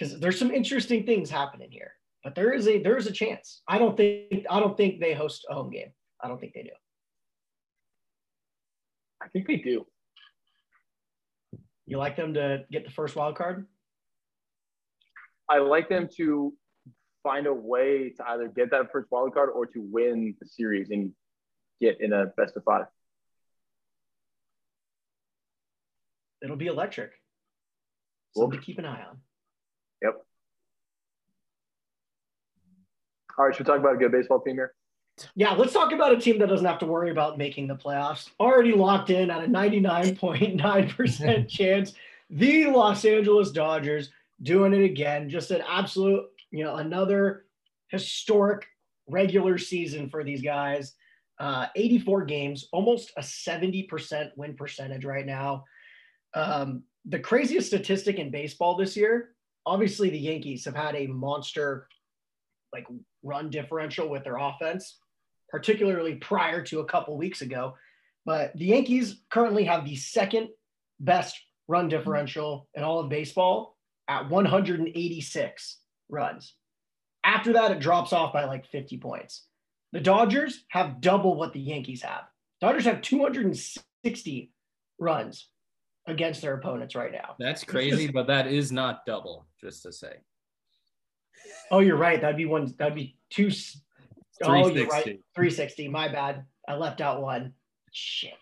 because 0.00 0.18
there's 0.18 0.38
some 0.38 0.50
interesting 0.50 1.04
things 1.04 1.28
happening 1.28 1.70
here. 1.70 1.92
But 2.24 2.34
there 2.34 2.52
is 2.52 2.66
a 2.68 2.82
there 2.82 2.96
is 2.96 3.06
a 3.06 3.12
chance. 3.12 3.62
I 3.68 3.78
don't 3.78 3.96
think 3.96 4.46
I 4.48 4.60
don't 4.60 4.76
think 4.76 5.00
they 5.00 5.14
host 5.14 5.46
a 5.50 5.54
home 5.54 5.70
game. 5.70 5.92
I 6.22 6.28
don't 6.28 6.40
think 6.40 6.54
they 6.54 6.62
do. 6.62 6.70
I 9.22 9.28
think 9.28 9.46
they 9.46 9.56
do. 9.56 9.86
You 11.86 11.98
like 11.98 12.16
them 12.16 12.34
to 12.34 12.64
get 12.70 12.84
the 12.84 12.90
first 12.90 13.16
wild 13.16 13.36
card? 13.36 13.66
I 15.48 15.58
like 15.58 15.88
them 15.88 16.08
to 16.16 16.54
find 17.22 17.46
a 17.46 17.52
way 17.52 18.10
to 18.16 18.28
either 18.28 18.48
get 18.48 18.70
that 18.70 18.92
first 18.92 19.08
wild 19.10 19.34
card 19.34 19.50
or 19.54 19.66
to 19.66 19.80
win 19.80 20.34
the 20.40 20.46
series 20.46 20.90
and 20.90 21.12
get 21.80 22.00
in 22.00 22.12
a 22.12 22.26
best 22.36 22.56
of 22.56 22.64
five. 22.64 22.86
It'll 26.42 26.56
be 26.56 26.68
electric. 26.68 27.10
Well- 28.34 28.44
Something 28.46 28.60
to 28.60 28.64
keep 28.64 28.78
an 28.78 28.86
eye 28.86 29.02
on. 29.02 29.18
Yep. 30.02 30.14
All 33.40 33.46
right, 33.46 33.56
should 33.56 33.66
we 33.66 33.72
talk 33.72 33.80
about 33.80 33.94
a 33.94 33.96
good 33.96 34.12
baseball 34.12 34.42
team 34.42 34.56
here? 34.56 34.74
Yeah, 35.34 35.52
let's 35.52 35.72
talk 35.72 35.92
about 35.92 36.12
a 36.12 36.20
team 36.20 36.38
that 36.40 36.50
doesn't 36.50 36.66
have 36.66 36.78
to 36.80 36.86
worry 36.86 37.10
about 37.10 37.38
making 37.38 37.68
the 37.68 37.74
playoffs. 37.74 38.28
Already 38.38 38.72
locked 38.72 39.08
in 39.08 39.30
at 39.30 39.42
a 39.42 39.46
99.9% 39.46 41.48
chance. 41.56 41.94
The 42.28 42.66
Los 42.66 43.02
Angeles 43.06 43.50
Dodgers 43.50 44.10
doing 44.42 44.74
it 44.74 44.84
again. 44.84 45.30
Just 45.30 45.52
an 45.52 45.62
absolute, 45.66 46.26
you 46.50 46.64
know, 46.64 46.76
another 46.76 47.46
historic 47.88 48.66
regular 49.08 49.56
season 49.56 50.10
for 50.10 50.22
these 50.22 50.42
guys. 50.42 50.92
Uh, 51.38 51.68
84 51.76 52.26
games, 52.26 52.68
almost 52.72 53.10
a 53.16 53.22
70% 53.22 54.32
win 54.36 54.54
percentage 54.54 55.06
right 55.06 55.24
now. 55.24 55.64
Um, 56.34 56.82
the 57.06 57.18
craziest 57.18 57.68
statistic 57.68 58.18
in 58.18 58.30
baseball 58.30 58.76
this 58.76 58.98
year, 58.98 59.30
obviously, 59.64 60.10
the 60.10 60.18
Yankees 60.18 60.66
have 60.66 60.76
had 60.76 60.94
a 60.94 61.06
monster 61.06 61.88
like 62.72 62.86
run 63.22 63.50
differential 63.50 64.08
with 64.08 64.24
their 64.24 64.36
offense 64.36 64.98
particularly 65.50 66.14
prior 66.14 66.62
to 66.62 66.80
a 66.80 66.84
couple 66.84 67.16
weeks 67.16 67.42
ago. 67.42 67.74
But 68.24 68.56
the 68.56 68.66
Yankees 68.66 69.20
currently 69.30 69.64
have 69.64 69.84
the 69.84 69.96
second 69.96 70.48
best 71.00 71.38
run 71.68 71.88
differential 71.88 72.68
in 72.74 72.82
all 72.82 73.00
of 73.00 73.08
baseball 73.08 73.76
at 74.08 74.28
186 74.28 75.78
runs. 76.08 76.54
After 77.24 77.52
that, 77.54 77.70
it 77.70 77.80
drops 77.80 78.12
off 78.12 78.32
by 78.32 78.44
like 78.44 78.66
50 78.66 78.98
points. 78.98 79.46
The 79.92 80.00
Dodgers 80.00 80.64
have 80.68 81.00
double 81.00 81.36
what 81.36 81.52
the 81.52 81.60
Yankees 81.60 82.02
have. 82.02 82.24
Dodgers 82.60 82.84
have 82.84 83.02
260 83.02 84.52
runs 84.98 85.48
against 86.06 86.42
their 86.42 86.54
opponents 86.54 86.94
right 86.94 87.12
now. 87.12 87.34
That's 87.38 87.64
crazy, 87.64 88.08
but 88.08 88.26
that 88.28 88.46
is 88.46 88.70
not 88.70 89.04
double, 89.06 89.46
just 89.60 89.82
to 89.82 89.92
say. 89.92 90.16
Oh, 91.70 91.80
you're 91.80 91.96
right. 91.96 92.20
That'd 92.20 92.36
be 92.36 92.46
one. 92.46 92.74
That'd 92.78 92.94
be 92.94 93.16
two. 93.30 93.50
Oh, 94.42 94.68
you're 94.68 94.86
right. 94.86 95.04
360. 95.34 95.88
My 95.88 96.08
bad. 96.08 96.44
I 96.66 96.74
left 96.74 97.00
out 97.00 97.22
one. 97.22 97.52
Shit. 97.92 98.32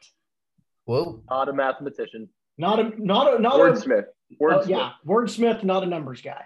Whoa. 0.84 1.22
Not 1.28 1.48
a 1.48 1.52
mathematician. 1.52 2.28
Not 2.56 2.80
a 2.80 2.92
not 3.04 3.34
a 3.34 3.42
not 3.42 3.60
a 3.60 3.62
Wordsmith. 3.62 4.06
Oh, 4.32 4.44
Wordsmith. 4.44 4.68
yeah, 4.68 4.92
wordsmith, 5.06 5.62
not 5.62 5.84
a 5.84 5.86
numbers 5.86 6.20
guy. 6.20 6.42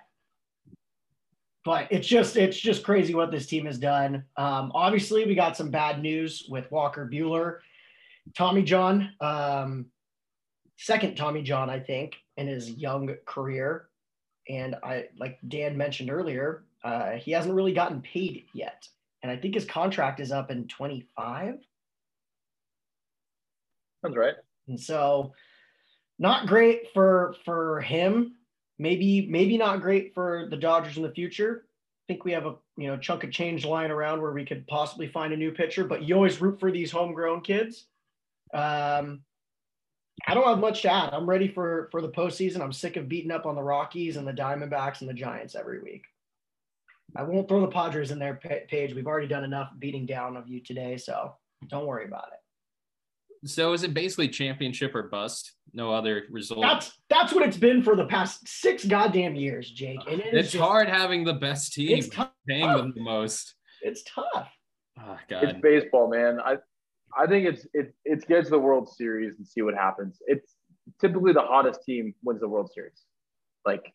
But 1.65 1.89
it's 1.91 2.07
just 2.07 2.37
it's 2.37 2.59
just 2.59 2.83
crazy 2.85 3.15
what 3.15 3.31
this 3.31 3.47
team 3.47 3.67
has 3.67 3.79
done. 3.79 4.25
Um, 4.37 4.73
obviously, 4.75 5.25
we 5.27 5.35
got 5.35 5.57
some 5.57 5.71
bad 5.71 6.03
news 6.03 6.47
with 6.51 6.71
Walker 6.71 7.09
Buehler, 7.11 7.59
Tommy 8.37 8.63
John, 8.63 9.13
um, 9.21 9.87
second 10.77 11.17
Tommy 11.17 11.43
John, 11.43 11.71
I 11.71 11.81
think, 11.81 12.17
in 12.37 12.47
his 12.47 12.69
young 12.71 13.15
career. 13.27 13.89
And 14.49 14.77
I 14.83 15.07
like 15.19 15.39
Dan 15.47 15.77
mentioned 15.77 16.11
earlier, 16.11 16.65
uh, 16.85 17.13
he 17.13 17.31
hasn't 17.31 17.55
really 17.55 17.73
gotten 17.73 18.01
paid 18.03 18.47
yet, 18.55 18.89
and 19.23 19.31
I 19.31 19.37
think 19.37 19.55
his 19.55 19.65
contract 19.65 20.21
is 20.21 20.33
up 20.33 20.51
in 20.51 20.67
25. 20.67 21.55
Sounds 24.03 24.17
right. 24.17 24.35
And 24.69 24.81
so 24.81 25.33
not 26.19 26.47
great 26.47 26.93
for 26.93 27.35
for 27.45 27.81
him. 27.81 28.35
Maybe 28.79 29.27
maybe 29.29 29.57
not 29.57 29.81
great 29.81 30.15
for 30.15 30.49
the 30.51 30.57
Dodgers 30.57 30.97
in 30.97 31.03
the 31.03 31.11
future. 31.11 31.67
I 31.67 32.05
think 32.13 32.25
we 32.25 32.33
have 32.33 32.47
a 32.47 32.57
you 32.77 32.89
know 32.89 32.97
chunk 32.97 33.25
of 33.25 33.31
change 33.31 33.65
lying 33.65 33.91
around 33.91 34.21
where 34.21 34.33
we 34.33 34.45
could 34.45 34.67
possibly 34.67 35.07
find 35.07 35.33
a 35.33 35.37
new 35.37 35.53
pitcher, 35.53 35.85
but 35.85 36.03
you 36.03 36.15
always 36.15 36.41
root 36.41 36.59
for 36.59 36.71
these 36.71 36.91
homegrown 36.91 37.43
kids. 37.43 37.87
Um, 38.53 39.23
I 40.27 40.35
don't 40.35 40.47
have 40.47 40.59
much 40.59 40.83
to 40.83 40.93
add. 40.93 41.13
I'm 41.13 41.29
ready 41.29 41.49
for 41.49 41.89
for 41.91 42.01
the 42.03 42.09
postseason. 42.09 42.61
I'm 42.61 42.73
sick 42.73 42.97
of 42.97 43.09
beating 43.09 43.31
up 43.31 43.47
on 43.47 43.55
the 43.57 43.63
Rockies 43.63 44.17
and 44.17 44.27
the 44.27 44.33
Diamondbacks 44.33 45.01
and 45.01 45.09
the 45.11 45.15
Giants 45.15 45.55
every 45.55 45.81
week. 45.83 46.03
I 47.17 47.23
won't 47.25 47.49
throw 47.49 47.61
the 47.61 47.69
Padres 47.69 48.11
in 48.11 48.19
there 48.19 48.41
Paige. 48.69 48.95
We've 48.95 49.07
already 49.07 49.27
done 49.29 49.45
enough 49.45 49.71
beating 49.79 50.07
down 50.07 50.37
of 50.37 50.49
you 50.49 50.61
today, 50.63 50.97
so 50.97 51.35
don't 51.69 51.87
worry 51.87 52.07
about 52.07 52.29
it. 52.33 52.39
So 53.49 53.73
is 53.73 53.83
it 53.83 53.93
basically 53.93 54.29
championship 54.29 54.95
or 54.95 55.05
bust? 55.05 55.53
No 55.75 55.93
other 55.93 56.23
result. 56.31 56.63
That's 56.63 56.93
that's 57.11 57.33
what 57.33 57.45
it's 57.47 57.57
been 57.57 57.83
for 57.83 57.97
the 57.97 58.07
past 58.07 58.47
six 58.47 58.85
goddamn 58.85 59.35
years, 59.35 59.69
Jake. 59.71 59.99
And 60.09 60.21
it 60.21 60.27
is 60.35 60.45
it's 60.45 60.53
just- 60.53 60.63
hard 60.63 60.89
having 60.89 61.25
the 61.25 61.35
best 61.35 61.73
team, 61.73 61.99
It's 61.99 62.09
tough. 62.09 62.31
paying 62.49 62.63
them 62.69 62.93
the 62.95 63.03
most. 63.03 63.55
It's 63.83 64.03
tough. 64.05 64.49
Oh 65.01 65.19
God. 65.29 65.45
It's 65.45 65.61
baseball, 65.61 66.09
man. 66.09 66.39
I 66.41 66.59
I 67.17 67.27
think 67.27 67.47
it's 67.47 67.67
it 67.75 67.95
it's 68.05 68.25
get 68.25 68.45
to 68.45 68.51
the 68.51 68.59
World 68.59 68.89
Series 68.89 69.35
and 69.37 69.47
see 69.47 69.63
what 69.63 69.75
happens. 69.75 70.19
It's 70.27 70.55
typically 71.01 71.33
the 71.33 71.43
hottest 71.43 71.85
team 71.85 72.15
wins 72.23 72.41
the 72.41 72.49
World 72.49 72.71
Series. 72.73 73.05
Like 73.65 73.93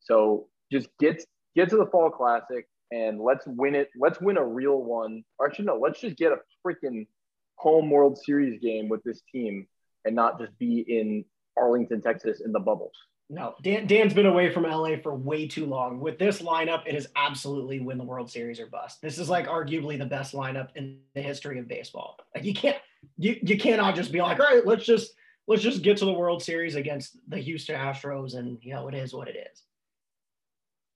so 0.00 0.48
just 0.72 0.88
get 0.98 1.24
get 1.54 1.68
to 1.70 1.76
the 1.76 1.86
fall 1.86 2.10
classic 2.10 2.66
and 2.90 3.20
let's 3.20 3.46
win 3.46 3.74
it. 3.74 3.90
Let's 3.98 4.20
win 4.20 4.36
a 4.36 4.44
real 4.44 4.82
one. 4.82 5.24
Or 5.38 5.46
actually 5.46 5.66
no, 5.66 5.76
let's 5.76 6.00
just 6.00 6.16
get 6.16 6.32
a 6.32 6.38
freaking 6.66 7.06
home 7.56 7.90
World 7.90 8.18
Series 8.18 8.60
game 8.60 8.88
with 8.88 9.02
this 9.04 9.22
team 9.30 9.66
and 10.04 10.14
not 10.14 10.38
just 10.38 10.56
be 10.58 10.84
in 10.86 11.24
Arlington, 11.56 12.02
Texas 12.02 12.42
in 12.44 12.52
the 12.52 12.60
bubbles. 12.60 12.96
No, 13.30 13.54
Dan, 13.62 13.86
Dan's 13.86 14.12
been 14.12 14.26
away 14.26 14.52
from 14.52 14.64
LA 14.64 14.96
for 15.02 15.14
way 15.14 15.48
too 15.48 15.64
long. 15.64 15.98
With 15.98 16.18
this 16.18 16.42
lineup, 16.42 16.82
it 16.86 16.94
is 16.94 17.08
absolutely 17.16 17.80
win 17.80 17.96
the 17.96 18.04
World 18.04 18.30
Series 18.30 18.60
or 18.60 18.66
bust. 18.66 19.00
This 19.00 19.18
is 19.18 19.30
like 19.30 19.46
arguably 19.46 19.98
the 19.98 20.04
best 20.04 20.34
lineup 20.34 20.68
in 20.74 20.98
the 21.14 21.22
history 21.22 21.58
of 21.58 21.66
baseball. 21.66 22.18
Like 22.34 22.44
you 22.44 22.52
can't 22.52 22.76
you 23.16 23.38
you 23.42 23.58
cannot 23.58 23.94
just 23.94 24.12
be 24.12 24.20
like, 24.20 24.40
all 24.40 24.46
right, 24.46 24.66
let's 24.66 24.84
just 24.84 25.14
let's 25.46 25.62
just 25.62 25.82
get 25.82 25.96
to 25.98 26.04
the 26.04 26.12
World 26.12 26.42
Series 26.42 26.74
against 26.74 27.16
the 27.28 27.38
Houston 27.38 27.76
Astros, 27.76 28.36
and 28.36 28.58
you 28.60 28.74
know 28.74 28.88
it 28.88 28.94
is 28.94 29.14
what 29.14 29.28
it 29.28 29.36
is. 29.50 29.62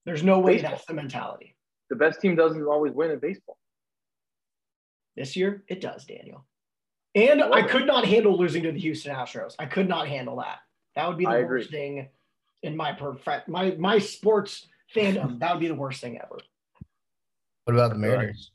There's 0.05 0.23
no 0.23 0.39
way 0.39 0.59
that's 0.59 0.85
the 0.85 0.93
mentality. 0.93 1.55
The 1.89 1.95
best 1.95 2.21
team 2.21 2.35
doesn't 2.35 2.63
always 2.63 2.93
win 2.93 3.09
in 3.09 3.19
baseball. 3.19 3.57
This 5.15 5.35
year, 5.35 5.63
it 5.67 5.81
does, 5.81 6.05
Daniel. 6.05 6.45
And 7.15 7.41
I 7.41 7.63
could 7.63 7.87
not 7.87 8.05
handle 8.05 8.37
losing 8.37 8.63
to 8.63 8.71
the 8.71 8.79
Houston 8.79 9.13
Astros. 9.13 9.55
I 9.57 9.65
could 9.65 9.89
not 9.89 10.07
handle 10.07 10.37
that. 10.37 10.59
That 10.95 11.07
would 11.07 11.17
be 11.17 11.25
the 11.25 11.31
I 11.31 11.41
worst 11.41 11.69
agree. 11.69 11.77
thing 11.77 12.07
in 12.63 12.75
my 12.75 12.91
perfect 12.93 13.47
my 13.47 13.75
my 13.77 13.99
sports 13.99 14.67
fandom. 14.95 15.39
That 15.39 15.53
would 15.53 15.59
be 15.59 15.67
the 15.67 15.75
worst 15.75 16.01
thing 16.01 16.17
ever. 16.17 16.39
What 17.65 17.73
about 17.75 17.91
the 17.91 17.97
Mariners? 17.97 18.51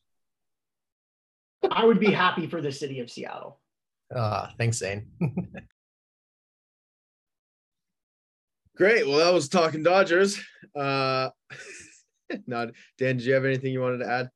I 1.71 1.85
would 1.85 2.01
be 2.01 2.11
happy 2.11 2.47
for 2.47 2.61
the 2.61 2.73
city 2.73 3.01
of 3.01 3.11
Seattle. 3.11 3.61
Ah, 4.14 4.53
thanks, 4.59 4.79
Zane. 4.79 5.07
Great. 8.77 9.07
Well, 9.07 9.19
that 9.19 9.33
was 9.33 9.49
talking 9.49 9.83
Dodgers. 9.83 10.38
Uh, 10.77 11.31
not 12.47 12.71
Dan. 12.99 13.17
Did 13.17 13.25
you 13.25 13.35
have 13.35 13.45
anything 13.45 13.73
you 13.73 13.81
wanted 13.81 13.99
to 13.99 14.11
add? 14.11 14.31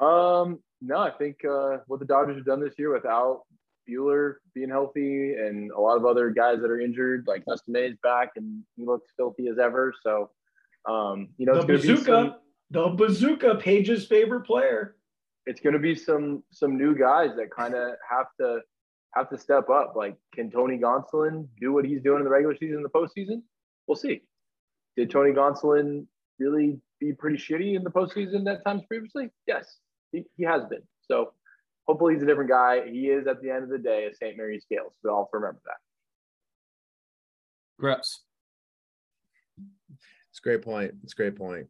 Um, 0.00 0.60
no, 0.80 0.98
I 0.98 1.10
think 1.10 1.44
uh, 1.44 1.78
what 1.86 2.00
the 2.00 2.06
Dodgers 2.06 2.36
have 2.36 2.46
done 2.46 2.60
this 2.60 2.78
year 2.78 2.92
without 2.92 3.42
Buehler 3.88 4.34
being 4.54 4.68
healthy 4.68 5.34
and 5.34 5.70
a 5.70 5.80
lot 5.80 5.96
of 5.96 6.04
other 6.04 6.30
guys 6.30 6.60
that 6.60 6.70
are 6.70 6.80
injured, 6.80 7.24
like 7.26 7.44
Dustin 7.44 7.76
is 7.76 7.96
back 8.02 8.30
and 8.36 8.62
he 8.76 8.84
looks 8.84 9.10
filthy 9.16 9.48
as 9.48 9.58
ever. 9.58 9.92
So, 10.02 10.30
um, 10.88 11.28
you 11.38 11.46
know, 11.46 11.54
the 11.54 11.60
it's 11.60 11.66
going 11.66 11.80
be 11.80 11.88
bazooka, 11.88 12.04
some, 12.04 12.34
the 12.70 12.88
bazooka, 12.88 13.54
Paige's 13.56 14.06
favorite 14.06 14.42
player. 14.42 14.96
it's 15.46 15.60
going 15.60 15.72
to 15.72 15.78
be 15.78 15.94
some 15.94 16.42
some 16.50 16.76
new 16.76 16.94
guys 16.94 17.30
that 17.36 17.50
kind 17.50 17.74
of 17.74 17.94
have 18.08 18.26
to 18.40 18.60
have 19.14 19.30
to 19.30 19.38
step 19.38 19.70
up. 19.70 19.94
Like, 19.96 20.16
can 20.34 20.50
Tony 20.50 20.76
Gonsolin 20.76 21.46
do 21.60 21.72
what 21.72 21.84
he's 21.84 22.02
doing 22.02 22.18
in 22.18 22.24
the 22.24 22.30
regular 22.30 22.56
season, 22.56 22.76
in 22.76 22.82
the 22.82 22.90
postseason? 22.90 23.42
We'll 23.86 23.96
see. 23.96 24.22
Did 24.96 25.10
Tony 25.10 25.30
Gonsolin 25.30 26.06
really 26.38 26.78
be 27.00 27.12
pretty 27.12 27.36
shitty 27.36 27.76
in 27.76 27.84
the 27.84 27.90
postseason 27.90 28.50
at 28.52 28.64
times 28.64 28.82
previously? 28.88 29.30
Yes, 29.46 29.76
he, 30.12 30.24
he 30.36 30.44
has 30.44 30.64
been. 30.68 30.82
So 31.02 31.32
hopefully 31.86 32.14
he's 32.14 32.22
a 32.22 32.26
different 32.26 32.50
guy. 32.50 32.88
He 32.88 33.08
is 33.08 33.26
at 33.26 33.40
the 33.40 33.50
end 33.50 33.64
of 33.64 33.70
the 33.70 33.78
day 33.78 34.06
a 34.06 34.14
St. 34.14 34.36
Mary's 34.36 34.66
Gaels. 34.70 34.94
So 35.02 35.10
I'll 35.10 35.28
remember 35.32 35.60
that. 35.64 35.76
Gross. 37.78 38.20
It's 40.30 40.40
a 40.40 40.42
great 40.42 40.62
point. 40.62 40.92
It's 41.02 41.12
a 41.12 41.16
great 41.16 41.36
point. 41.36 41.66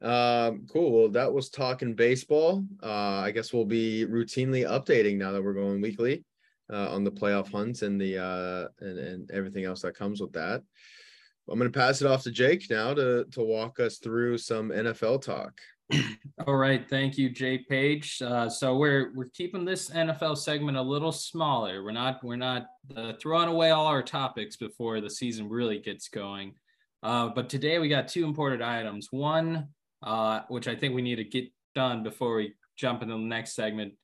Um, 0.00 0.66
cool. 0.70 0.92
Well, 0.92 1.08
that 1.10 1.32
was 1.32 1.50
talking 1.50 1.94
baseball. 1.94 2.64
Uh, 2.82 3.20
I 3.20 3.32
guess 3.32 3.52
we'll 3.52 3.64
be 3.64 4.06
routinely 4.06 4.66
updating 4.66 5.16
now 5.16 5.32
that 5.32 5.42
we're 5.42 5.54
going 5.54 5.80
weekly 5.80 6.24
uh, 6.72 6.90
on 6.90 7.04
the 7.04 7.10
playoff 7.10 7.50
hunts 7.50 7.82
and 7.82 8.00
the 8.00 8.18
uh, 8.18 8.68
and, 8.80 8.98
and 8.98 9.30
everything 9.30 9.64
else 9.64 9.82
that 9.82 9.96
comes 9.96 10.20
with 10.20 10.32
that. 10.34 10.62
I'm 11.50 11.58
going 11.58 11.72
to 11.72 11.78
pass 11.78 12.02
it 12.02 12.06
off 12.06 12.22
to 12.24 12.30
Jake 12.30 12.66
now 12.70 12.94
to 12.94 13.24
to 13.32 13.42
walk 13.42 13.80
us 13.80 13.98
through 13.98 14.38
some 14.38 14.70
NFL 14.70 15.22
talk. 15.22 15.58
All 16.46 16.56
right, 16.56 16.86
thank 16.88 17.16
you, 17.16 17.30
Jay 17.30 17.58
Paige. 17.58 18.20
Uh, 18.20 18.48
so 18.48 18.76
we're 18.76 19.12
we're 19.14 19.30
keeping 19.32 19.64
this 19.64 19.90
NFL 19.90 20.36
segment 20.36 20.76
a 20.76 20.82
little 20.82 21.12
smaller. 21.12 21.82
We're 21.82 21.92
not 21.92 22.22
we're 22.22 22.36
not 22.36 22.66
uh, 22.94 23.14
throwing 23.20 23.48
away 23.48 23.70
all 23.70 23.86
our 23.86 24.02
topics 24.02 24.56
before 24.56 25.00
the 25.00 25.08
season 25.08 25.48
really 25.48 25.78
gets 25.78 26.08
going. 26.08 26.54
Uh, 27.02 27.28
but 27.28 27.48
today 27.48 27.78
we 27.78 27.88
got 27.88 28.08
two 28.08 28.24
important 28.24 28.62
items. 28.62 29.08
One, 29.10 29.68
uh, 30.02 30.40
which 30.48 30.68
I 30.68 30.74
think 30.74 30.94
we 30.94 31.02
need 31.02 31.16
to 31.16 31.24
get 31.24 31.50
done 31.74 32.02
before 32.02 32.36
we 32.36 32.54
jump 32.76 33.02
into 33.02 33.14
the 33.14 33.20
next 33.20 33.54
segment. 33.54 33.94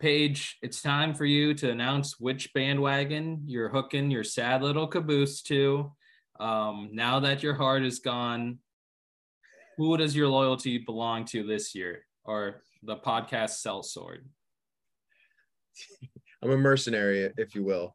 Paige, 0.00 0.58
it's 0.60 0.82
time 0.82 1.14
for 1.14 1.24
you 1.24 1.54
to 1.54 1.70
announce 1.70 2.20
which 2.20 2.52
bandwagon 2.52 3.44
you're 3.46 3.70
hooking 3.70 4.10
your 4.10 4.24
sad 4.24 4.62
little 4.62 4.86
caboose 4.86 5.40
to. 5.42 5.92
Um, 6.38 6.90
now 6.92 7.20
that 7.20 7.42
your 7.42 7.54
heart 7.54 7.84
is 7.84 8.00
gone, 8.00 8.58
who 9.76 9.96
does 9.96 10.14
your 10.14 10.28
loyalty 10.28 10.78
belong 10.78 11.24
to 11.26 11.42
this 11.42 11.74
year 11.74 12.04
or 12.24 12.62
the 12.82 12.96
podcast 12.96 13.64
sellsword 13.64 14.20
I'm 16.42 16.50
a 16.50 16.56
mercenary, 16.58 17.32
if 17.38 17.54
you 17.54 17.64
will. 17.64 17.94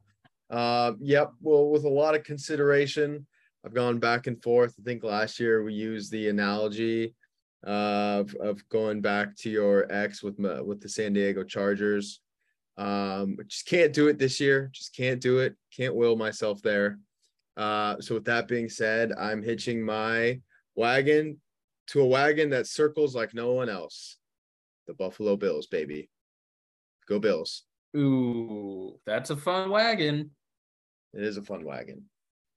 Uh, 0.49 0.93
yep. 0.99 1.31
Well, 1.39 1.69
with 1.69 1.83
a 1.83 1.89
lot 1.89 2.15
of 2.15 2.23
consideration, 2.23 3.27
I've 3.63 3.75
gone 3.75 3.99
back 3.99 4.25
and 4.25 4.41
forth. 4.41 4.73
I 4.79 4.83
think 4.83 5.03
last 5.03 5.39
year 5.39 5.63
we 5.63 5.73
used 5.73 6.11
the 6.11 6.29
analogy 6.29 7.13
of 7.63 8.33
of 8.35 8.67
going 8.69 9.01
back 9.01 9.35
to 9.37 9.49
your 9.49 9.91
ex 9.91 10.23
with 10.23 10.39
my, 10.39 10.61
with 10.61 10.81
the 10.81 10.89
San 10.89 11.13
Diego 11.13 11.43
Chargers. 11.43 12.21
Um, 12.77 13.37
just 13.47 13.67
can't 13.67 13.93
do 13.93 14.07
it 14.07 14.17
this 14.17 14.39
year. 14.39 14.71
Just 14.73 14.95
can't 14.95 15.21
do 15.21 15.39
it. 15.39 15.55
Can't 15.75 15.93
will 15.93 16.15
myself 16.15 16.61
there. 16.61 16.97
Uh, 17.57 17.99
so 17.99 18.15
with 18.15 18.25
that 18.25 18.47
being 18.47 18.69
said, 18.69 19.11
I'm 19.11 19.43
hitching 19.43 19.83
my 19.83 20.39
wagon 20.75 21.39
to 21.89 22.01
a 22.01 22.05
wagon 22.05 22.49
that 22.51 22.67
circles 22.67 23.15
like 23.15 23.33
no 23.33 23.51
one 23.53 23.69
else. 23.69 24.17
The 24.87 24.93
Buffalo 24.93 25.35
Bills, 25.35 25.67
baby. 25.67 26.09
Go 27.07 27.19
Bills. 27.19 27.63
ooh 27.97 28.99
that's 29.05 29.31
a 29.31 29.35
fun 29.37 29.69
wagon 29.71 30.29
It 31.13 31.23
is 31.23 31.37
a 31.37 31.43
fun 31.43 31.63
wagon. 31.65 32.03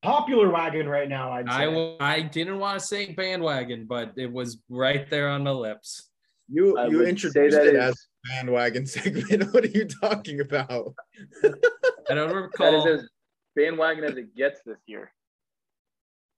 Popular 0.03 0.51
wagon 0.51 0.87
right 0.88 1.09
now, 1.09 1.31
I'd 1.33 1.47
say. 1.49 1.53
I 1.55 1.64
w- 1.66 1.97
I 2.01 2.21
didn't 2.21 2.59
want 2.59 2.79
to 2.81 2.85
say 2.85 3.12
bandwagon 3.12 3.87
but 3.87 4.12
it 4.16 4.31
was 4.31 4.59
right 4.68 5.09
there 5.09 5.29
on 5.31 5.45
my 5.45 5.51
lips 5.53 6.11
You 6.49 6.77
I 6.77 6.88
you 6.88 6.99
would 6.99 7.09
introduced 7.09 7.57
that 7.57 7.66
it 7.66 7.75
is- 7.77 7.81
as 7.81 8.07
bandwagon 8.29 8.85
segment. 8.97 9.53
What 9.55 9.64
are 9.64 9.68
you 9.68 9.87
talking 9.87 10.40
about? 10.40 10.95
i 12.11 12.14
don't 12.14 12.29
That 12.29 12.35
recall 12.35 12.87
is 12.87 13.03
as 13.03 13.09
bandwagon 13.57 14.05
as 14.05 14.16
it 14.16 14.35
gets 14.37 14.61
this 14.66 14.79
year. 14.87 15.12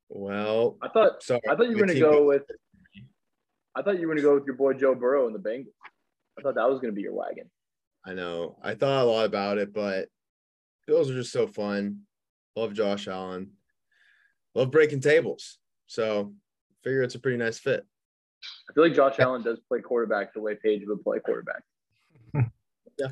Well, 0.09 0.77
I 0.83 0.89
thought 0.89 1.23
sorry. 1.23 1.41
I 1.51 1.57
thought 1.57 1.65
you 1.69 1.77
were 1.77 1.87
going 1.87 1.89
to 1.95 2.01
go 2.01 2.25
with. 2.27 2.43
I 3.77 3.83
thought 3.83 3.99
you 3.99 4.07
were 4.07 4.15
going 4.15 4.19
to 4.19 4.23
go 4.23 4.35
with 4.35 4.47
your 4.47 4.57
boy 4.57 4.75
Joe 4.75 4.95
Burrow 4.95 5.27
and 5.27 5.35
the 5.35 5.39
Bengals. 5.39 5.73
I 6.39 6.43
thought 6.43 6.55
that 6.55 6.69
was 6.69 6.81
going 6.81 6.93
to 6.93 6.97
be 6.97 7.03
your 7.03 7.15
wagon. 7.15 7.51
I 8.07 8.15
know. 8.15 8.57
I 8.63 8.75
thought 8.75 9.03
a 9.03 9.05
lot 9.05 9.27
about 9.27 9.59
it, 9.59 9.73
but 9.73 10.09
Bills 10.87 11.11
are 11.11 11.15
just 11.15 11.33
so 11.33 11.47
fun. 11.47 12.01
Love 12.57 12.75
Josh 12.75 13.09
Allen. 13.09 13.53
Love 14.55 14.71
breaking 14.71 15.01
tables. 15.01 15.59
So 15.87 16.35
figure 16.83 17.03
it's 17.03 17.15
a 17.15 17.19
pretty 17.19 17.39
nice 17.39 17.59
fit. 17.59 17.85
I 18.69 18.73
feel 18.75 18.85
like 18.85 18.95
Josh 18.95 19.19
Allen 19.19 19.43
does 19.43 19.59
play 19.69 19.81
quarterback 19.81 20.35
the 20.35 20.41
way 20.41 20.55
Paige 20.63 20.83
would 20.87 21.03
play 21.03 21.19
quarterback. 21.19 21.63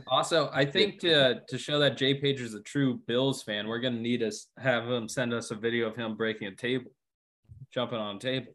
also 0.07 0.49
i 0.53 0.65
think 0.65 1.01
to 1.01 1.41
to 1.49 1.59
show 1.59 1.79
that 1.79 1.97
jay 1.97 2.15
paige 2.15 2.41
is 2.41 2.55
a 2.55 2.61
true 2.61 3.01
bills 3.07 3.43
fan 3.43 3.67
we're 3.67 3.81
going 3.81 3.95
to 3.95 4.01
need 4.01 4.21
to 4.21 4.31
have 4.59 4.89
him 4.89 5.09
send 5.09 5.33
us 5.35 5.51
a 5.51 5.55
video 5.55 5.89
of 5.89 5.97
him 5.97 6.17
breaking 6.17 6.49
a 6.49 6.55
table 6.55 6.91
jumping 7.73 7.99
on 7.99 8.17
a 8.17 8.19
table 8.19 8.53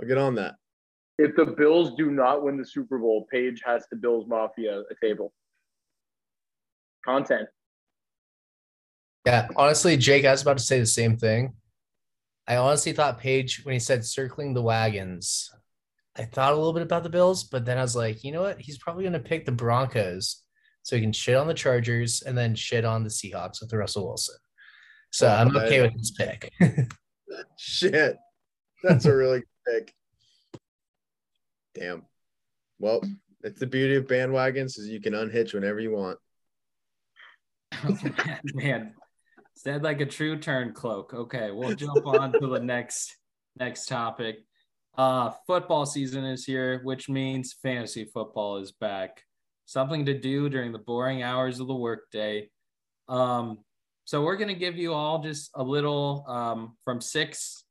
I'll 0.00 0.08
get 0.08 0.18
on 0.18 0.34
that. 0.36 0.54
If 1.18 1.36
the 1.36 1.46
Bills 1.46 1.94
do 1.96 2.10
not 2.10 2.42
win 2.42 2.56
the 2.56 2.66
Super 2.66 2.98
Bowl, 2.98 3.26
Paige 3.30 3.62
has 3.64 3.86
to 3.88 3.96
Bills 3.96 4.26
Mafia 4.26 4.80
a 4.80 5.06
table. 5.06 5.32
Content. 7.04 7.48
Yeah, 9.24 9.48
honestly, 9.56 9.96
Jake, 9.96 10.24
I 10.24 10.32
was 10.32 10.42
about 10.42 10.58
to 10.58 10.64
say 10.64 10.80
the 10.80 10.86
same 10.86 11.16
thing. 11.16 11.54
I 12.46 12.56
honestly 12.56 12.92
thought 12.92 13.18
Paige, 13.18 13.64
when 13.64 13.72
he 13.72 13.78
said 13.78 14.04
circling 14.04 14.52
the 14.52 14.62
wagons, 14.62 15.50
I 16.16 16.24
thought 16.24 16.52
a 16.52 16.56
little 16.56 16.72
bit 16.72 16.82
about 16.82 17.02
the 17.02 17.08
Bills, 17.08 17.44
but 17.44 17.64
then 17.64 17.78
I 17.78 17.82
was 17.82 17.96
like, 17.96 18.22
you 18.22 18.32
know 18.32 18.42
what? 18.42 18.60
He's 18.60 18.78
probably 18.78 19.04
going 19.04 19.14
to 19.14 19.18
pick 19.18 19.46
the 19.46 19.52
Broncos 19.52 20.42
so 20.82 20.96
he 20.96 21.02
can 21.02 21.12
shit 21.12 21.36
on 21.36 21.46
the 21.46 21.54
Chargers 21.54 22.22
and 22.22 22.36
then 22.36 22.54
shit 22.54 22.84
on 22.84 23.02
the 23.02 23.08
Seahawks 23.08 23.60
with 23.60 23.72
Russell 23.72 24.06
Wilson. 24.06 24.36
So 25.10 25.28
Oh, 25.28 25.30
I'm 25.30 25.56
okay 25.56 25.80
with 25.80 25.96
this 25.96 26.10
pick. 26.10 26.52
Shit. 27.58 28.16
That's 28.82 29.06
a 29.06 29.14
really 29.14 29.38
good 29.38 29.48
pick. 29.66 29.94
Damn. 31.74 32.04
Well, 32.78 33.02
it's 33.42 33.60
the 33.60 33.66
beauty 33.66 33.96
of 33.96 34.06
bandwagons 34.06 34.78
is 34.78 34.88
you 34.88 35.00
can 35.00 35.14
unhitch 35.14 35.54
whenever 35.54 35.80
you 35.80 35.92
want. 35.92 36.18
Oh, 37.86 37.98
man, 38.02 38.40
man, 38.54 38.94
said 39.56 39.82
like 39.82 40.00
a 40.00 40.06
true 40.06 40.38
turn 40.38 40.72
cloak. 40.72 41.12
Okay, 41.12 41.50
we'll 41.50 41.74
jump 41.74 42.06
on 42.06 42.32
to 42.32 42.46
the 42.46 42.60
next 42.60 43.16
next 43.58 43.86
topic. 43.86 44.36
Uh, 44.96 45.32
football 45.46 45.84
season 45.84 46.24
is 46.24 46.44
here, 46.44 46.80
which 46.84 47.08
means 47.08 47.52
fantasy 47.52 48.04
football 48.04 48.58
is 48.58 48.70
back. 48.70 49.22
Something 49.66 50.06
to 50.06 50.18
do 50.18 50.48
during 50.48 50.72
the 50.72 50.78
boring 50.78 51.24
hours 51.24 51.58
of 51.58 51.66
the 51.66 51.74
workday. 51.74 52.48
Um, 53.08 53.58
so 54.04 54.22
we're 54.22 54.36
gonna 54.36 54.54
give 54.54 54.76
you 54.76 54.94
all 54.94 55.22
just 55.22 55.50
a 55.54 55.62
little 55.62 56.24
um, 56.28 56.76
from 56.84 57.00
six 57.00 57.63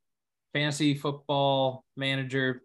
fantasy 0.53 0.93
football 0.93 1.83
manager 1.97 2.61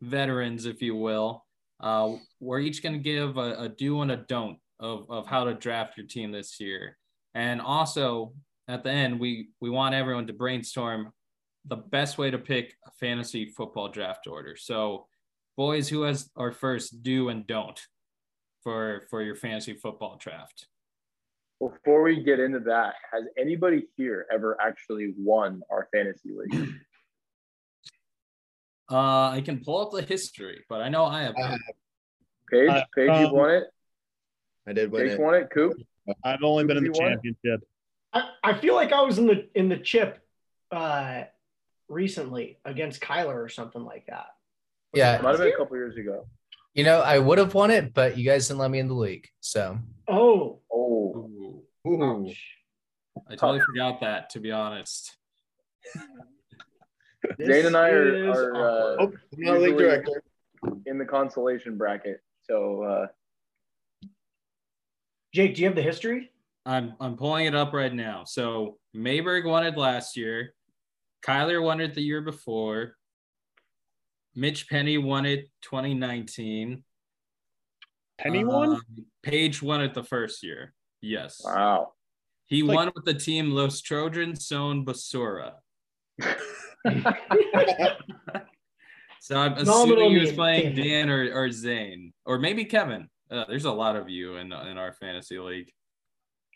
veterans, 0.00 0.66
if 0.66 0.82
you 0.82 0.96
will. 0.96 1.44
Uh, 1.78 2.14
we're 2.40 2.60
each 2.60 2.82
going 2.82 2.94
to 2.94 2.98
give 2.98 3.36
a, 3.36 3.62
a 3.62 3.68
do 3.68 4.00
and 4.02 4.10
a 4.10 4.16
don't 4.16 4.58
of, 4.78 5.10
of 5.10 5.26
how 5.26 5.44
to 5.44 5.54
draft 5.54 5.96
your 5.96 6.06
team 6.06 6.32
this 6.32 6.58
year. 6.58 6.96
And 7.34 7.60
also 7.60 8.32
at 8.68 8.82
the 8.82 8.90
end, 8.90 9.20
we, 9.20 9.50
we 9.60 9.70
want 9.70 9.94
everyone 9.94 10.26
to 10.26 10.32
brainstorm 10.32 11.12
the 11.66 11.76
best 11.76 12.18
way 12.18 12.30
to 12.30 12.38
pick 12.38 12.74
a 12.86 12.90
fantasy 12.98 13.46
football 13.46 13.88
draft 13.88 14.26
order. 14.26 14.56
So 14.56 15.06
boys, 15.56 15.88
who 15.88 16.02
has 16.02 16.30
our 16.36 16.52
first 16.52 17.02
do 17.02 17.28
and 17.28 17.46
don't 17.46 17.78
for, 18.62 19.06
for 19.10 19.22
your 19.22 19.36
fantasy 19.36 19.74
football 19.74 20.16
draft? 20.18 20.66
Before 21.60 22.02
we 22.02 22.22
get 22.22 22.40
into 22.40 22.60
that, 22.60 22.94
has 23.12 23.24
anybody 23.38 23.86
here 23.96 24.26
ever 24.32 24.56
actually 24.62 25.12
won 25.18 25.60
our 25.70 25.88
fantasy 25.92 26.30
league? 26.34 26.70
Uh, 28.90 29.30
I 29.30 29.42
can 29.44 29.62
pull 29.64 29.78
up 29.80 29.92
the 29.92 30.02
history, 30.02 30.64
but 30.68 30.80
I 30.82 30.88
know 30.88 31.04
I 31.04 31.22
have. 31.22 31.34
I 31.36 31.46
have. 31.48 31.58
Paige, 32.50 32.68
Uh, 32.70 32.82
Paige, 32.94 33.06
you 33.06 33.26
um, 33.26 33.32
won 33.32 33.50
it. 33.50 33.64
I 34.66 34.72
did 34.72 34.90
win 34.90 35.02
Paige 35.06 35.12
it. 35.12 35.20
won 35.20 35.34
it. 35.34 35.48
Coop. 35.52 35.74
I've 36.24 36.42
only 36.42 36.64
been 36.64 36.76
in 36.78 36.84
the 36.84 36.92
championship. 36.92 37.60
I, 38.12 38.30
I 38.42 38.54
feel 38.58 38.74
like 38.74 38.92
I 38.92 39.02
was 39.02 39.18
in 39.18 39.26
the 39.26 39.48
in 39.54 39.68
the 39.68 39.76
chip 39.76 40.18
uh 40.72 41.22
recently 41.88 42.58
against 42.64 43.00
Kyler 43.00 43.34
or 43.36 43.48
something 43.48 43.84
like 43.84 44.06
that. 44.06 44.26
Was 44.92 44.98
Yeah. 44.98 45.16
it 45.16 45.22
Might 45.22 45.30
have 45.30 45.38
been 45.38 45.52
a 45.52 45.56
couple 45.56 45.76
years 45.76 45.96
ago. 45.96 46.26
You 46.74 46.84
know, 46.84 47.00
I 47.00 47.18
would 47.18 47.38
have 47.38 47.54
won 47.54 47.70
it, 47.70 47.94
but 47.94 48.16
you 48.18 48.24
guys 48.24 48.48
didn't 48.48 48.60
let 48.60 48.70
me 48.70 48.78
in 48.80 48.88
the 48.88 48.94
league. 48.94 49.28
So? 49.40 49.78
Oh, 50.08 50.60
Oh, 50.72 51.62
Ooh, 51.86 51.88
Ooh. 51.88 52.32
I 53.28 53.34
totally 53.36 53.60
forgot 53.60 54.00
that, 54.00 54.30
to 54.30 54.40
be 54.40 54.50
honest. 54.52 55.16
This 57.38 57.48
Zane 57.48 57.66
and 57.66 57.76
I 57.76 57.88
are, 57.90 58.30
is 58.30 58.36
are 58.38 58.54
uh. 58.56 58.96
Oh, 59.00 59.04
league 59.36 59.46
Usually- 59.46 59.72
director. 59.72 60.22
in 60.86 60.98
the 60.98 61.04
consolation 61.04 61.76
bracket. 61.78 62.20
So 62.42 62.82
uh, 62.82 63.06
Jake, 65.32 65.54
do 65.54 65.62
you 65.62 65.66
have 65.68 65.76
the 65.76 65.82
history? 65.82 66.32
I'm 66.66 66.94
I'm 67.00 67.16
pulling 67.16 67.46
it 67.46 67.54
up 67.54 67.72
right 67.72 67.92
now. 67.94 68.24
So 68.24 68.78
Mayberg 68.94 69.44
won 69.46 69.64
it 69.64 69.76
last 69.76 70.16
year. 70.16 70.54
Kyler 71.24 71.62
won 71.62 71.80
it 71.80 71.94
the 71.94 72.02
year 72.02 72.20
before. 72.20 72.96
Mitch 74.34 74.68
Penny 74.68 74.98
won 74.98 75.26
it 75.26 75.48
2019. 75.62 76.82
Penny 78.18 78.44
one? 78.44 78.70
Um, 78.74 78.82
Paige 79.22 79.62
won 79.62 79.80
it 79.82 79.94
the 79.94 80.04
first 80.04 80.42
year. 80.42 80.72
Yes. 81.00 81.40
wow. 81.44 81.92
He 82.46 82.62
Like- 82.62 82.76
won 82.76 82.92
with 82.94 83.04
the 83.04 83.14
team 83.14 83.50
Los 83.50 83.80
Trojans 83.80 84.46
Son 84.46 84.84
Basura. 84.84 85.52
So 89.22 89.36
I'm 89.36 89.54
Phenomenal 89.54 89.84
assuming 89.84 90.10
he 90.12 90.18
was 90.18 90.32
playing 90.32 90.74
Dan 90.74 91.10
or, 91.10 91.30
or 91.32 91.52
Zane 91.52 92.12
or 92.24 92.38
maybe 92.38 92.64
Kevin. 92.64 93.08
Uh, 93.30 93.44
there's 93.48 93.66
a 93.66 93.70
lot 93.70 93.94
of 93.94 94.08
you 94.08 94.36
in 94.36 94.46
in 94.50 94.78
our 94.78 94.92
fantasy 94.94 95.38
league. 95.38 95.70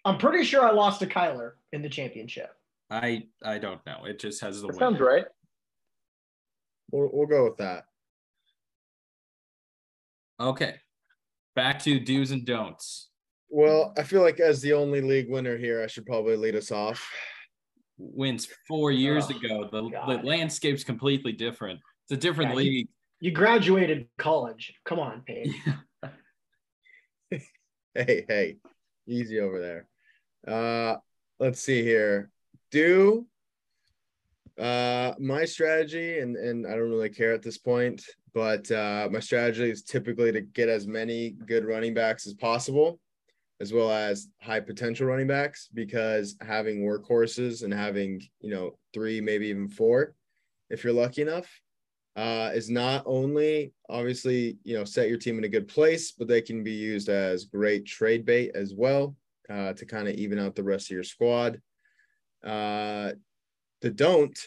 I'm 0.04 0.18
pretty 0.18 0.44
sure 0.44 0.66
I 0.66 0.72
lost 0.72 1.00
to 1.00 1.06
Kyler 1.06 1.52
in 1.72 1.82
the 1.82 1.90
championship. 1.90 2.50
I 2.90 3.24
I 3.44 3.58
don't 3.58 3.84
know. 3.86 4.06
It 4.06 4.18
just 4.18 4.40
has 4.40 4.62
the 4.62 4.68
That 4.68 4.76
sounds 4.78 4.98
right. 4.98 5.26
We'll, 6.90 7.10
we'll 7.12 7.26
go 7.26 7.44
with 7.44 7.58
that. 7.58 7.84
Okay. 10.40 10.76
Back 11.54 11.80
to 11.80 12.00
do's 12.00 12.30
and 12.30 12.44
don'ts. 12.44 13.08
Well, 13.50 13.92
I 13.96 14.02
feel 14.02 14.22
like 14.22 14.40
as 14.40 14.60
the 14.60 14.72
only 14.72 15.00
league 15.00 15.30
winner 15.30 15.56
here, 15.56 15.82
I 15.82 15.86
should 15.86 16.06
probably 16.06 16.36
lead 16.36 16.56
us 16.56 16.72
off. 16.72 17.08
Wins 17.98 18.48
four 18.66 18.90
years 18.90 19.26
Oh, 19.30 19.36
ago. 19.36 19.68
The, 19.70 20.16
the 20.16 20.22
landscape's 20.26 20.82
completely 20.84 21.32
different. 21.32 21.80
It's 22.04 22.12
a 22.12 22.16
different 22.16 22.54
Yeah, 22.54 22.60
you- 22.60 22.70
league. 22.70 22.88
You 23.20 23.30
graduated 23.30 24.08
college. 24.18 24.74
Come 24.84 24.98
on, 24.98 25.22
Paige. 25.26 25.54
Hey, 27.94 28.24
hey, 28.28 28.56
easy 29.06 29.38
over 29.38 29.60
there. 29.60 29.86
Uh, 30.46 30.96
let's 31.38 31.60
see 31.60 31.82
here. 31.82 32.30
Do 32.72 33.26
uh 34.58 35.14
my 35.20 35.44
strategy, 35.44 36.18
and 36.18 36.36
and 36.36 36.66
I 36.66 36.70
don't 36.70 36.90
really 36.90 37.08
care 37.08 37.32
at 37.32 37.42
this 37.42 37.56
point, 37.58 38.04
but 38.34 38.68
uh 38.70 39.08
my 39.12 39.20
strategy 39.20 39.70
is 39.70 39.82
typically 39.84 40.32
to 40.32 40.40
get 40.40 40.68
as 40.68 40.86
many 40.88 41.30
good 41.30 41.64
running 41.64 41.94
backs 41.94 42.26
as 42.26 42.34
possible, 42.34 42.98
as 43.64 43.72
well 43.72 43.90
as 43.90 44.28
high 44.42 44.60
potential 44.60 45.06
running 45.06 45.26
backs, 45.26 45.70
because 45.72 46.36
having 46.42 46.84
workhorses 46.84 47.64
and 47.64 47.72
having 47.72 48.20
you 48.40 48.50
know 48.50 48.76
three, 48.92 49.22
maybe 49.22 49.46
even 49.46 49.68
four, 49.68 50.14
if 50.68 50.84
you're 50.84 50.92
lucky 50.92 51.22
enough, 51.22 51.48
uh, 52.14 52.50
is 52.54 52.68
not 52.68 53.02
only 53.06 53.72
obviously 53.88 54.58
you 54.64 54.76
know 54.76 54.84
set 54.84 55.08
your 55.08 55.16
team 55.16 55.38
in 55.38 55.44
a 55.44 55.54
good 55.56 55.66
place, 55.66 56.12
but 56.12 56.28
they 56.28 56.42
can 56.42 56.62
be 56.62 56.72
used 56.72 57.08
as 57.08 57.46
great 57.46 57.86
trade 57.86 58.26
bait 58.26 58.50
as 58.54 58.74
well 58.76 59.16
uh, 59.48 59.72
to 59.72 59.86
kind 59.86 60.08
of 60.08 60.14
even 60.14 60.38
out 60.38 60.54
the 60.54 60.62
rest 60.62 60.90
of 60.90 60.94
your 60.94 61.02
squad. 61.02 61.58
Uh, 62.44 63.12
the 63.80 63.90
don't, 63.90 64.38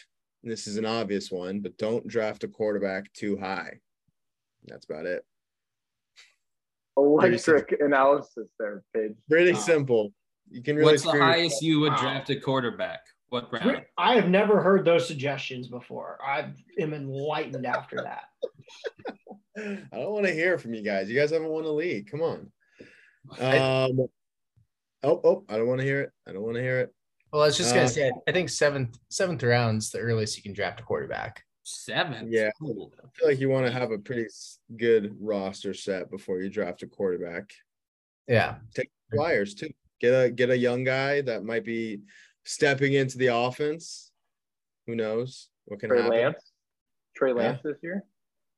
this 0.44 0.68
is 0.68 0.76
an 0.76 0.86
obvious 0.86 1.28
one, 1.32 1.58
but 1.58 1.76
don't 1.76 2.06
draft 2.06 2.44
a 2.44 2.48
quarterback 2.48 3.12
too 3.12 3.36
high. 3.36 3.80
That's 4.66 4.86
about 4.86 5.06
it. 5.06 5.24
Electric 6.98 7.80
analysis 7.80 8.48
there, 8.58 8.82
Paige. 8.94 9.12
Pretty 9.28 9.52
Wow. 9.52 9.58
simple. 9.60 10.12
You 10.50 10.62
can 10.62 10.76
really 10.76 10.92
What's 10.92 11.02
the 11.04 11.08
screw 11.10 11.20
highest 11.22 11.62
you 11.62 11.80
would 11.80 11.92
Wow. 11.92 11.98
draft 12.00 12.30
a 12.30 12.40
quarterback? 12.40 13.00
What 13.28 13.52
round? 13.52 13.82
I 13.98 14.14
have 14.14 14.28
never 14.30 14.62
heard 14.62 14.84
those 14.86 15.06
suggestions 15.06 15.68
before. 15.68 16.18
I 16.24 16.52
am 16.78 16.94
enlightened 16.94 17.66
after 17.66 17.96
that. 18.02 18.24
I 19.92 19.96
don't 19.96 20.12
want 20.12 20.26
to 20.26 20.32
hear 20.32 20.56
from 20.58 20.72
you 20.74 20.82
guys. 20.82 21.10
You 21.10 21.18
guys 21.18 21.30
haven't 21.30 21.48
won 21.48 21.64
a 21.64 21.70
league. 21.70 22.10
Come 22.10 22.22
on. 22.22 22.50
Um, 23.38 24.08
oh, 25.02 25.20
oh, 25.22 25.44
I 25.50 25.58
don't 25.58 25.66
want 25.68 25.80
to 25.80 25.86
hear 25.86 26.00
it. 26.00 26.10
I 26.26 26.32
don't 26.32 26.42
want 26.42 26.54
to 26.56 26.62
hear 26.62 26.80
it. 26.80 26.94
well, 27.30 27.42
I 27.42 27.46
was 27.46 27.58
just 27.58 27.74
gonna 27.74 27.84
Uh, 27.86 27.90
say 27.90 28.10
I 28.26 28.32
think 28.32 28.48
seventh 28.48 28.98
seventh 29.10 29.42
round's 29.42 29.90
the 29.90 29.98
earliest 29.98 30.36
you 30.38 30.42
can 30.42 30.54
draft 30.54 30.80
a 30.80 30.82
quarterback. 30.82 31.44
Seven. 31.68 32.32
Yeah. 32.32 32.50
Ooh. 32.62 32.90
I 32.98 33.08
feel 33.14 33.28
like 33.28 33.40
you 33.40 33.50
want 33.50 33.66
to 33.66 33.72
have 33.72 33.90
a 33.90 33.98
pretty 33.98 34.26
good 34.78 35.14
roster 35.20 35.74
set 35.74 36.10
before 36.10 36.40
you 36.40 36.48
draft 36.48 36.82
a 36.82 36.86
quarterback. 36.86 37.50
Yeah. 38.26 38.56
Take 38.74 38.90
flyers 39.14 39.54
too. 39.54 39.68
Get 40.00 40.12
a 40.12 40.30
get 40.30 40.48
a 40.48 40.56
young 40.56 40.82
guy 40.82 41.20
that 41.22 41.44
might 41.44 41.66
be 41.66 42.00
stepping 42.44 42.94
into 42.94 43.18
the 43.18 43.26
offense. 43.26 44.10
Who 44.86 44.94
knows 44.94 45.50
what 45.66 45.80
can 45.80 45.90
Trey 45.90 46.02
happen? 46.02 46.16
Lance. 46.16 46.52
Trey 47.14 47.34
Lance 47.34 47.60
this 47.62 47.76
year. 47.82 48.02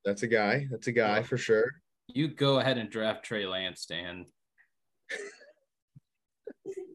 That's 0.05 0.23
a 0.23 0.29
guy. 0.29 0.69
That's 0.71 0.87
a 0.87 0.93
guy 0.93 1.25
for 1.25 1.37
sure. 1.37 1.73
You 2.07 2.29
go 2.29 2.61
ahead 2.61 2.79
and 2.79 2.91
draft 2.91 3.25
Trey 3.25 3.45
Lance, 3.45 3.87
Dan. 3.87 4.27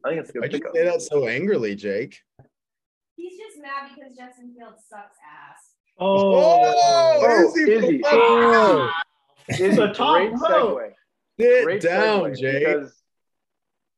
I 0.04 0.08
think 0.08 0.20
it's 0.20 0.30
a 0.30 0.32
good 0.32 0.40
Why'd 0.40 0.52
you 0.54 0.60
say 0.74 0.84
that 0.84 1.02
so 1.02 1.28
angrily, 1.28 1.74
Jake? 1.74 2.18
He's 3.16 3.38
just 3.38 3.60
mad 3.60 3.90
because 3.94 4.16
Justin 4.16 4.54
Fields 4.56 4.84
sucks 4.88 5.16
ass. 5.24 5.55
Oh, 5.98 7.22
Oh, 7.24 7.52
Izzy, 7.56 7.72
Izzy. 7.72 8.02
Oh, 8.04 8.90
It's 9.48 9.78
a 9.78 9.92
top 9.92 10.16
great 10.16 10.32
row. 10.32 10.76
segue. 10.76 10.92
sit 11.40 11.64
Great 11.64 11.80
down, 11.82 12.20
segue 12.30 12.38
Jake. 12.38 12.66
Because 12.66 12.92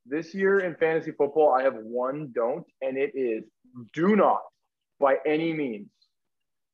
this 0.07 0.35
year 0.35 0.61
in 0.61 0.75
fantasy 0.77 1.11
football, 1.13 1.53
I 1.55 1.63
have 1.63 1.75
one 1.77 2.31
don't, 2.35 2.67
and 2.83 2.97
it 2.97 3.13
is 3.15 3.45
do 3.93 4.17
not, 4.17 4.41
by 5.01 5.19
any 5.27 5.53
means, 5.53 5.89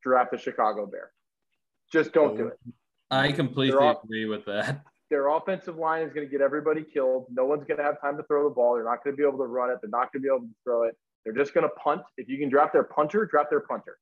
draft 0.03 0.31
the 0.33 0.39
Chicago 0.39 0.87
Bear. 0.87 1.11
Just 1.93 2.12
don't 2.12 2.37
do 2.37 2.49
it. 2.49 2.59
I 3.11 3.33
completely 3.33 3.79
off- 3.79 4.05
agree 4.05 4.27
with 4.27 4.45
that. 4.47 4.83
Their 5.11 5.29
offensive 5.29 5.77
line 5.77 6.03
is 6.03 6.12
going 6.12 6.27
to 6.27 6.31
get 6.31 6.41
everybody 6.41 6.83
killed. 6.83 7.27
No 7.31 7.45
one's 7.45 7.64
going 7.64 7.77
to 7.77 7.85
have 7.85 8.01
time 8.01 8.16
to 8.16 8.22
throw 8.25 8.49
the 8.49 8.55
ball. 8.55 8.75
They're 8.75 8.85
not 8.85 9.05
going 9.05 9.14
to 9.14 9.16
be 9.16 9.27
able 9.27 9.39
to 9.39 9.45
run 9.45 9.70
it. 9.70 9.79
They're 9.81 9.91
not 9.91 10.12
going 10.12 10.22
to 10.22 10.29
be 10.29 10.29
able 10.29 10.41
to 10.41 10.55
throw 10.64 10.85
it. 10.85 10.97
They're 11.25 11.35
just 11.35 11.55
going 11.55 11.62
to 11.68 11.75
punt. 11.77 12.03
If 12.16 12.29
you 12.29 12.39
can 12.39 12.49
draft 12.49 12.72
their 12.72 12.83
punter, 12.85 13.25
draft 13.27 13.51
their 13.51 13.61
punter. 13.61 13.99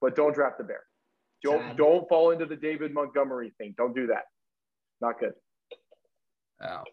But 0.00 0.16
don't 0.16 0.34
draft 0.34 0.58
the 0.58 0.64
Bear. 0.64 0.82
Don't 1.42 1.60
Sad. 1.60 1.76
don't 1.76 2.08
fall 2.08 2.30
into 2.30 2.46
the 2.46 2.56
David 2.56 2.92
Montgomery 2.92 3.54
thing. 3.58 3.74
Don't 3.76 3.94
do 3.94 4.08
that. 4.08 4.24
Not 5.00 5.20
good. 5.20 5.32
Wow. 6.60 6.84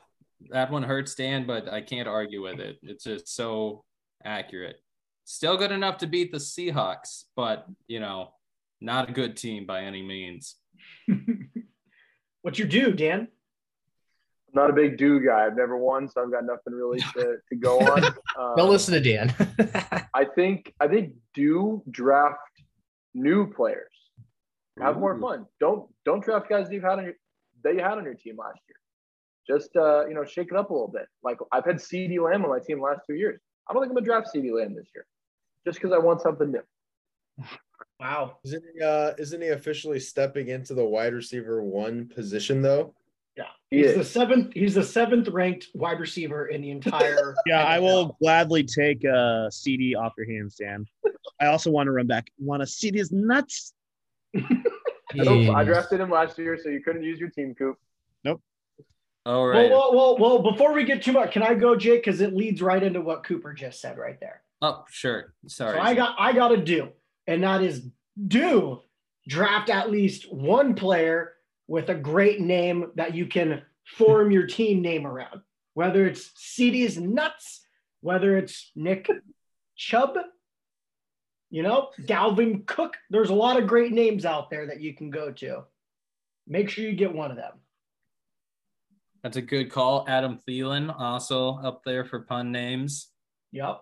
That 0.50 0.72
one 0.72 0.84
hurts, 0.84 1.16
Dan, 1.16 1.48
but 1.48 1.72
I 1.72 1.82
can't 1.82 2.08
argue 2.08 2.44
with 2.44 2.60
it. 2.60 2.78
It's 2.84 3.06
just 3.06 3.34
so 3.34 3.86
accurate. 4.24 4.82
Still 5.26 5.58
good 5.58 5.72
enough 5.72 5.98
to 6.00 6.08
beat 6.08 6.32
the 6.32 6.38
Seahawks, 6.38 7.24
but 7.36 7.66
you 7.88 8.00
know, 8.00 8.34
not 8.82 9.10
a 9.10 9.14
good 9.14 9.38
team 9.38 9.66
by 9.66 9.82
any 9.82 10.02
means. 10.02 10.56
what 12.42 12.60
you 12.60 12.66
do, 12.66 12.92
Dan? 12.92 13.30
I'm 14.50 14.62
not 14.62 14.70
a 14.70 14.74
big 14.74 14.98
do 14.98 15.20
guy. 15.20 15.46
I've 15.46 15.56
never 15.56 15.78
won, 15.78 16.10
so 16.10 16.22
I've 16.22 16.32
got 16.32 16.46
nothing 16.46 16.74
really 16.74 17.00
to, 17.00 17.38
to 17.50 17.56
go 17.56 17.80
on. 17.80 18.04
Um, 18.04 18.14
Don't 18.58 18.70
listen 18.70 18.94
to 18.94 19.00
Dan. 19.00 19.34
I 20.14 20.26
think 20.26 20.74
I 20.80 20.88
think 20.88 21.14
do 21.34 21.82
draft 21.90 22.38
new 23.14 23.52
players. 23.52 23.92
Have 24.80 24.98
more 24.98 25.20
fun. 25.20 25.46
Don't 25.60 25.88
don't 26.04 26.24
draft 26.24 26.50
guys 26.50 26.68
that 26.68 26.74
you've 26.74 26.84
had 26.84 26.98
on 26.98 27.06
your 27.06 27.14
that 27.64 27.76
you 27.76 27.82
had 27.82 27.98
on 27.98 28.06
your 28.06 28.16
team 28.16 28.38
last 28.38 28.60
year. 28.68 28.78
Just 29.48 29.76
uh, 29.76 30.08
you 30.08 30.16
know, 30.16 30.26
shake 30.26 30.48
it 30.50 30.58
up 30.58 30.72
a 30.72 30.74
little 30.74 30.88
bit. 30.88 31.08
Like 31.24 31.38
I've 31.52 31.66
had 31.66 31.76
CeeDee 31.76 32.20
Lamb 32.20 32.44
on 32.44 32.50
my 32.50 32.60
team 32.60 32.80
the 32.80 32.84
last 32.84 33.02
two 33.06 33.14
years. 33.14 33.40
I 33.70 33.74
don't 33.74 33.84
think 33.84 33.92
I'm 33.92 33.96
gonna 33.96 34.06
draft 34.06 34.30
CeeDee 34.34 34.52
Lamb 34.52 34.74
this 34.74 34.88
year, 34.96 35.06
just 35.66 35.80
because 35.80 35.94
I 35.94 36.00
want 36.00 36.22
something 36.22 36.52
new. 36.52 36.64
Wow. 38.00 38.38
Isn't 38.44 38.64
he, 38.76 38.82
uh, 38.82 39.14
isn't 39.18 39.42
he 39.42 39.50
officially 39.50 40.00
stepping 40.00 40.50
into 40.50 40.74
the 40.74 40.84
wide 40.84 41.14
receiver 41.14 41.64
one 41.64 42.08
position 42.08 42.62
though? 42.62 42.94
Yeah. 43.36 43.44
He's 43.70 43.88
is. 43.88 43.98
the 43.98 44.04
seventh. 44.04 44.54
He's 44.54 44.76
the 44.76 44.84
seventh 44.84 45.28
ranked 45.28 45.68
wide 45.74 46.00
receiver 46.00 46.48
in 46.48 46.62
the 46.62 46.72
entire. 46.72 47.36
Yeah, 47.46 47.64
I 47.64 47.80
will 47.80 48.16
gladly 48.22 48.64
take 48.64 49.04
a 49.04 49.50
CeeDee 49.52 49.96
off 49.98 50.14
your 50.18 50.28
hands, 50.28 50.56
Dan. 50.56 50.86
I 51.40 51.48
also 51.48 51.72
want 51.72 51.88
to 51.88 51.92
run 51.92 52.08
back. 52.08 52.30
Want 52.38 52.62
to 52.62 52.68
see 52.68 52.92
these 52.92 53.12
nuts? 53.12 53.74
I 54.36 55.64
drafted 55.64 56.00
him 56.00 56.10
last 56.10 56.38
year, 56.38 56.58
so 56.62 56.70
you 56.70 56.82
couldn't 56.82 57.04
use 57.04 57.20
your 57.20 57.30
team 57.30 57.54
coop. 57.56 57.78
All 59.26 59.48
Well, 59.48 59.70
well, 59.70 59.96
well, 59.96 60.18
well, 60.18 60.52
before 60.52 60.74
we 60.74 60.84
get 60.84 61.02
too 61.02 61.14
much, 61.14 61.32
can 61.32 61.44
I 61.44 61.54
go, 61.54 61.76
Jake? 61.76 62.04
Because 62.04 62.20
it 62.20 62.36
leads 62.36 62.62
right 62.62 62.84
into 62.84 63.00
what 63.00 63.24
Cooper 63.24 63.54
just 63.54 63.80
said 63.80 63.98
right 63.98 64.20
there. 64.20 64.42
oh, 64.62 64.84
sure. 64.90 65.34
Sorry. 65.48 65.78
So 65.78 65.82
I 65.82 65.94
got 65.94 66.16
I 66.20 66.34
got 66.34 66.50
to 66.50 66.58
do, 66.58 66.90
and 67.28 67.42
that 67.44 67.62
is 67.62 67.88
do 68.28 68.82
draft 69.28 69.70
at 69.70 69.90
least 69.90 70.32
one 70.34 70.76
player 70.76 71.34
with 71.68 71.90
a 71.90 71.96
great 71.96 72.42
name 72.42 72.92
that 72.96 73.16
you 73.16 73.26
can 73.26 73.62
form 73.86 74.32
your 74.32 74.48
team 74.48 74.82
name 74.82 75.06
around. 75.06 75.42
Whether 75.74 76.06
it's 76.06 76.30
CeeDee's 76.38 76.98
nuts, 76.98 77.66
whether 78.02 78.38
it's 78.38 78.72
Nick 78.76 79.10
Chubb, 79.76 80.18
You 81.50 81.62
know, 81.62 81.90
Dalvin 82.02 82.66
Cook. 82.66 82.98
There's 83.10 83.30
a 83.30 83.36
lot 83.36 83.60
of 83.60 83.68
great 83.68 83.92
names 83.92 84.26
out 84.26 84.50
there 84.50 84.68
that 84.68 84.82
you 84.82 84.94
can 84.96 85.10
go 85.10 85.32
to. 85.34 85.64
Make 86.48 86.70
sure 86.70 86.84
you 86.84 86.96
get 86.96 87.14
one 87.14 87.32
of 87.32 87.38
them. 87.38 87.54
That's 89.22 89.38
a 89.38 89.42
good 89.42 89.72
call. 89.72 90.04
Adam 90.08 90.40
Thielen 90.48 90.94
also 91.00 91.58
up 91.60 91.84
there 91.86 92.06
for 92.06 92.22
pun 92.22 92.52
names. 92.52 93.10
Yep. 93.52 93.82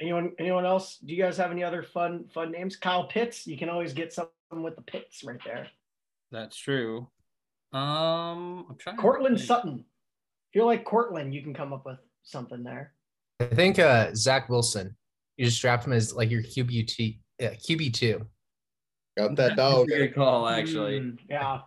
Anyone 0.00 0.32
anyone 0.38 0.66
else? 0.66 0.98
Do 0.98 1.14
you 1.14 1.22
guys 1.22 1.36
have 1.38 1.50
any 1.50 1.64
other 1.64 1.82
fun 1.82 2.26
fun 2.34 2.52
names? 2.52 2.76
Kyle 2.76 3.06
Pitts. 3.06 3.46
You 3.46 3.56
can 3.56 3.68
always 3.68 3.92
get 3.92 4.12
something 4.12 4.62
with 4.62 4.76
the 4.76 4.82
Pitts 4.82 5.24
right 5.24 5.40
there. 5.44 5.68
That's 6.30 6.56
true. 6.56 7.08
Um, 7.72 8.66
I'm 8.70 8.76
trying. 8.78 8.96
to 8.96 9.02
Courtland 9.02 9.36
think. 9.36 9.46
Sutton. 9.46 9.84
Feel 10.52 10.66
like 10.66 10.84
Courtland, 10.84 11.34
you 11.34 11.42
can 11.42 11.54
come 11.54 11.72
up 11.72 11.84
with 11.84 11.98
something 12.22 12.62
there. 12.62 12.94
I 13.40 13.46
think 13.46 13.78
uh, 13.78 14.14
Zach 14.14 14.48
Wilson. 14.48 14.96
You 15.36 15.44
just 15.44 15.60
draft 15.60 15.86
him 15.86 15.92
as 15.92 16.14
like 16.14 16.30
your 16.30 16.42
QB 16.42 17.18
yeah, 17.38 17.50
QB 17.54 17.92
two. 17.94 18.26
Got 19.16 19.36
that 19.36 19.56
dog. 19.56 19.88
Good 19.88 20.14
call, 20.14 20.48
actually. 20.48 21.00
Mm, 21.00 21.18
yeah. 21.28 21.60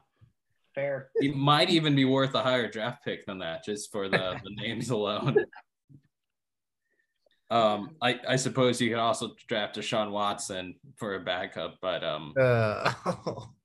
Fair. 0.76 1.10
He 1.20 1.32
might 1.32 1.70
even 1.70 1.96
be 1.96 2.06
worth 2.06 2.34
a 2.34 2.42
higher 2.42 2.70
draft 2.70 3.04
pick 3.04 3.26
than 3.26 3.40
that, 3.40 3.64
just 3.64 3.92
for 3.92 4.08
the, 4.10 4.40
the 4.44 4.50
names 4.62 4.90
alone. 4.90 5.36
Um, 7.50 7.98
I, 8.02 8.20
I 8.28 8.36
suppose 8.38 8.80
you 8.80 8.90
could 8.90 9.00
also 9.00 9.32
draft 9.48 9.76
Deshaun 9.76 10.12
Watson 10.12 10.76
for 10.96 11.16
a 11.16 11.20
backup, 11.20 11.76
but 11.82 12.04
um, 12.04 12.34
Uh, 12.40 12.94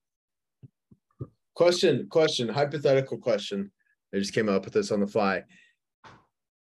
Question, 1.57 2.07
question, 2.11 2.49
hypothetical 2.51 3.17
question. 3.17 3.73
I 4.15 4.19
just 4.19 4.35
came 4.35 4.51
up 4.51 4.67
with 4.67 4.75
this 4.75 4.91
on 4.91 5.01
the 5.01 5.07
fly. 5.07 5.43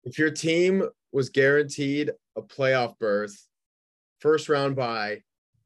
If 0.04 0.18
your 0.18 0.30
team 0.30 0.88
was 1.12 1.28
guaranteed 1.28 2.12
a 2.34 2.40
playoff 2.40 2.98
berth, 2.98 3.36
first 4.20 4.48
round 4.48 4.74
bye 4.74 5.20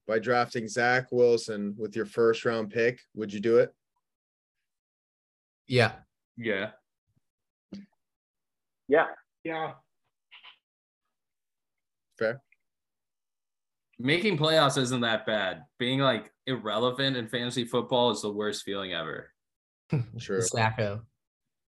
by 0.09 0.19
drafting 0.19 0.67
Zach 0.67 1.13
Wilson 1.13 1.77
with 1.79 1.95
your 1.95 2.07
first 2.07 2.45
round 2.45 2.71
pick, 2.71 2.99
would 3.15 3.33
you 3.33 3.39
do 3.39 3.59
it? 3.59 3.73
yeah. 5.69 5.93
yeah, 6.37 6.71
Yeah. 8.89 9.07
Yeah. 9.45 9.73
Fair. 12.19 12.43
Making 14.01 14.39
playoffs 14.39 14.79
isn't 14.79 15.03
that 15.03 15.27
bad. 15.27 15.65
Being 15.79 16.01
like 16.01 16.33
irrelevant 16.47 17.17
in 17.17 17.29
fantasy 17.29 17.65
football 17.65 18.11
is 18.11 18.23
the 18.23 18.33
worst 18.33 18.65
feeling 18.65 18.93
ever. 18.93 19.31
Sure. 20.19 20.41
Sacco. 20.41 21.03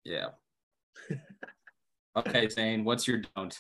Yeah. 0.04 0.30
okay, 2.18 2.50
Zane, 2.50 2.84
what's 2.84 3.08
your 3.08 3.22
don't? 3.38 3.58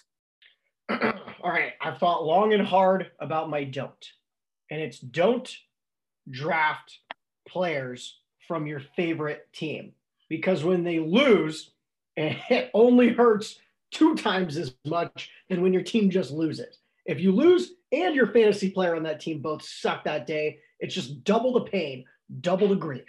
All 0.89 1.49
right. 1.49 1.72
I've 1.80 1.99
thought 1.99 2.26
long 2.26 2.51
and 2.51 2.66
hard 2.66 3.12
about 3.22 3.49
my 3.49 3.64
don't. 3.64 4.05
And 4.70 4.82
it's 4.82 4.99
don't 4.99 5.49
draft 6.30 6.99
players 7.47 8.20
from 8.45 8.68
your 8.68 8.82
favorite 8.97 9.47
team 9.53 9.93
because 10.28 10.66
when 10.66 10.84
they 10.84 10.99
lose, 10.99 11.72
it 12.18 12.72
only 12.74 13.09
hurts 13.09 13.57
two 13.91 14.16
times 14.16 14.57
as 14.57 14.76
much 14.86 15.30
than 15.49 15.62
when 15.62 15.72
your 15.72 15.84
team 15.84 16.09
just 16.09 16.32
loses. 16.32 16.80
If 17.05 17.22
you 17.22 17.32
lose 17.32 17.72
and 17.91 18.15
your 18.15 18.27
fantasy 18.27 18.69
player 18.69 18.95
on 18.95 19.03
that 19.03 19.19
team 19.19 19.41
both 19.41 19.63
suck 19.63 20.03
that 20.05 20.25
day, 20.25 20.59
it's 20.79 20.95
just 20.95 21.23
double 21.23 21.53
the 21.53 21.69
pain, 21.69 22.05
double 22.39 22.67
the 22.67 22.75
grief. 22.75 23.05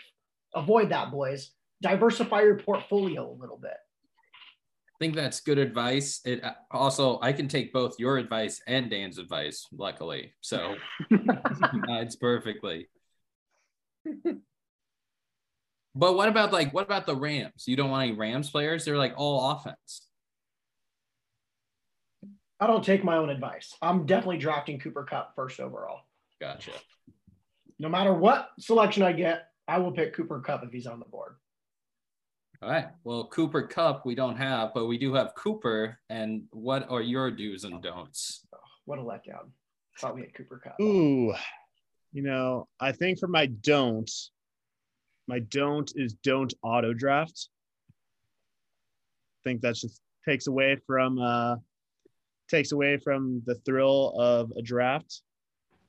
Avoid 0.55 0.91
that, 0.91 1.11
boys. 1.11 1.53
Diversify 1.80 2.43
your 2.43 2.59
portfolio 2.59 3.30
a 3.30 3.39
little 3.41 3.57
bit. 3.57 3.70
I 3.72 5.05
think 5.05 5.14
that's 5.14 5.41
good 5.41 5.59
advice. 5.59 6.20
It 6.24 6.45
uh, 6.45 6.53
also 6.70 7.18
I 7.22 7.33
can 7.33 7.49
take 7.49 7.72
both 7.72 7.99
your 7.99 8.18
advice 8.18 8.61
and 8.66 8.89
Dan's 8.91 9.18
advice, 9.18 9.66
luckily. 9.76 10.33
So 10.41 10.76
uh, 11.12 11.37
it's 12.01 12.16
perfectly. 12.16 12.89
But 15.95 16.16
what 16.16 16.28
about 16.28 16.53
like 16.53 16.72
what 16.72 16.85
about 16.85 17.07
the 17.07 17.16
Rams? 17.16 17.64
You 17.66 17.76
don't 17.76 17.91
want 17.91 18.09
any 18.09 18.16
Rams 18.16 18.51
players? 18.51 18.85
They're 18.85 18.97
like 18.97 19.14
all 19.16 19.51
offense. 19.51 20.09
I 22.63 22.69
don't 22.69 22.85
take 22.85 23.03
my 23.03 23.17
own 23.17 23.29
advice. 23.29 23.77
I'm 23.83 24.07
definitely 24.07 24.39
drafting 24.39 24.79
Cooper 24.79 25.03
Kupp 25.03 25.35
first 25.35 25.59
overall. 25.59 26.03
Gotcha. 26.41 26.71
No 27.81 27.89
matter 27.89 28.15
what 28.15 28.51
selection 28.61 29.03
I 29.03 29.11
get, 29.11 29.49
I 29.67 29.79
will 29.79 29.91
pick 29.91 30.15
Cooper 30.15 30.39
Kupp 30.39 30.63
if 30.63 30.71
he's 30.71 30.87
on 30.87 31.01
the 31.01 31.05
board. 31.07 31.35
All 32.63 32.71
right. 32.71 32.87
Well, 33.03 33.27
Cooper 33.27 33.67
Kupp 33.67 34.07
we 34.07 34.15
don't 34.15 34.37
have, 34.37 34.73
but 34.75 34.87
we 34.87 34.97
do 34.97 35.13
have 35.15 35.35
Cooper. 35.35 35.99
And 36.09 36.45
what 36.53 36.89
are 36.89 37.03
your 37.03 37.33
do's 37.33 37.65
and 37.65 37.83
don'ts? 37.83 38.47
What 38.85 39.01
a 39.01 39.03
letdown. 39.03 39.51
Thought 39.99 40.15
we 40.15 40.21
had 40.21 40.35
Cooper 40.35 40.61
Kupp. 40.63 40.81
Ooh, 40.81 41.35
you 42.13 42.23
know, 42.23 42.69
I 42.79 42.93
think 42.93 43.19
for 43.19 43.27
my 43.27 43.47
don't, 43.47 44.09
my 45.27 45.41
don't 45.41 45.93
is 45.97 46.15
don't 46.23 46.55
auto 46.63 46.93
draft. 46.93 47.49
I 47.91 49.51
think 49.51 49.63
that 49.63 49.75
just 49.75 50.01
takes 50.25 50.47
away 50.47 50.77
from 50.87 51.19
uh 51.19 51.57
takes 52.49 52.72
away 52.72 52.99
from 52.99 53.43
the 53.47 53.55
thrill 53.57 54.14
of 54.18 54.53
a 54.57 54.62
draft. 54.62 55.22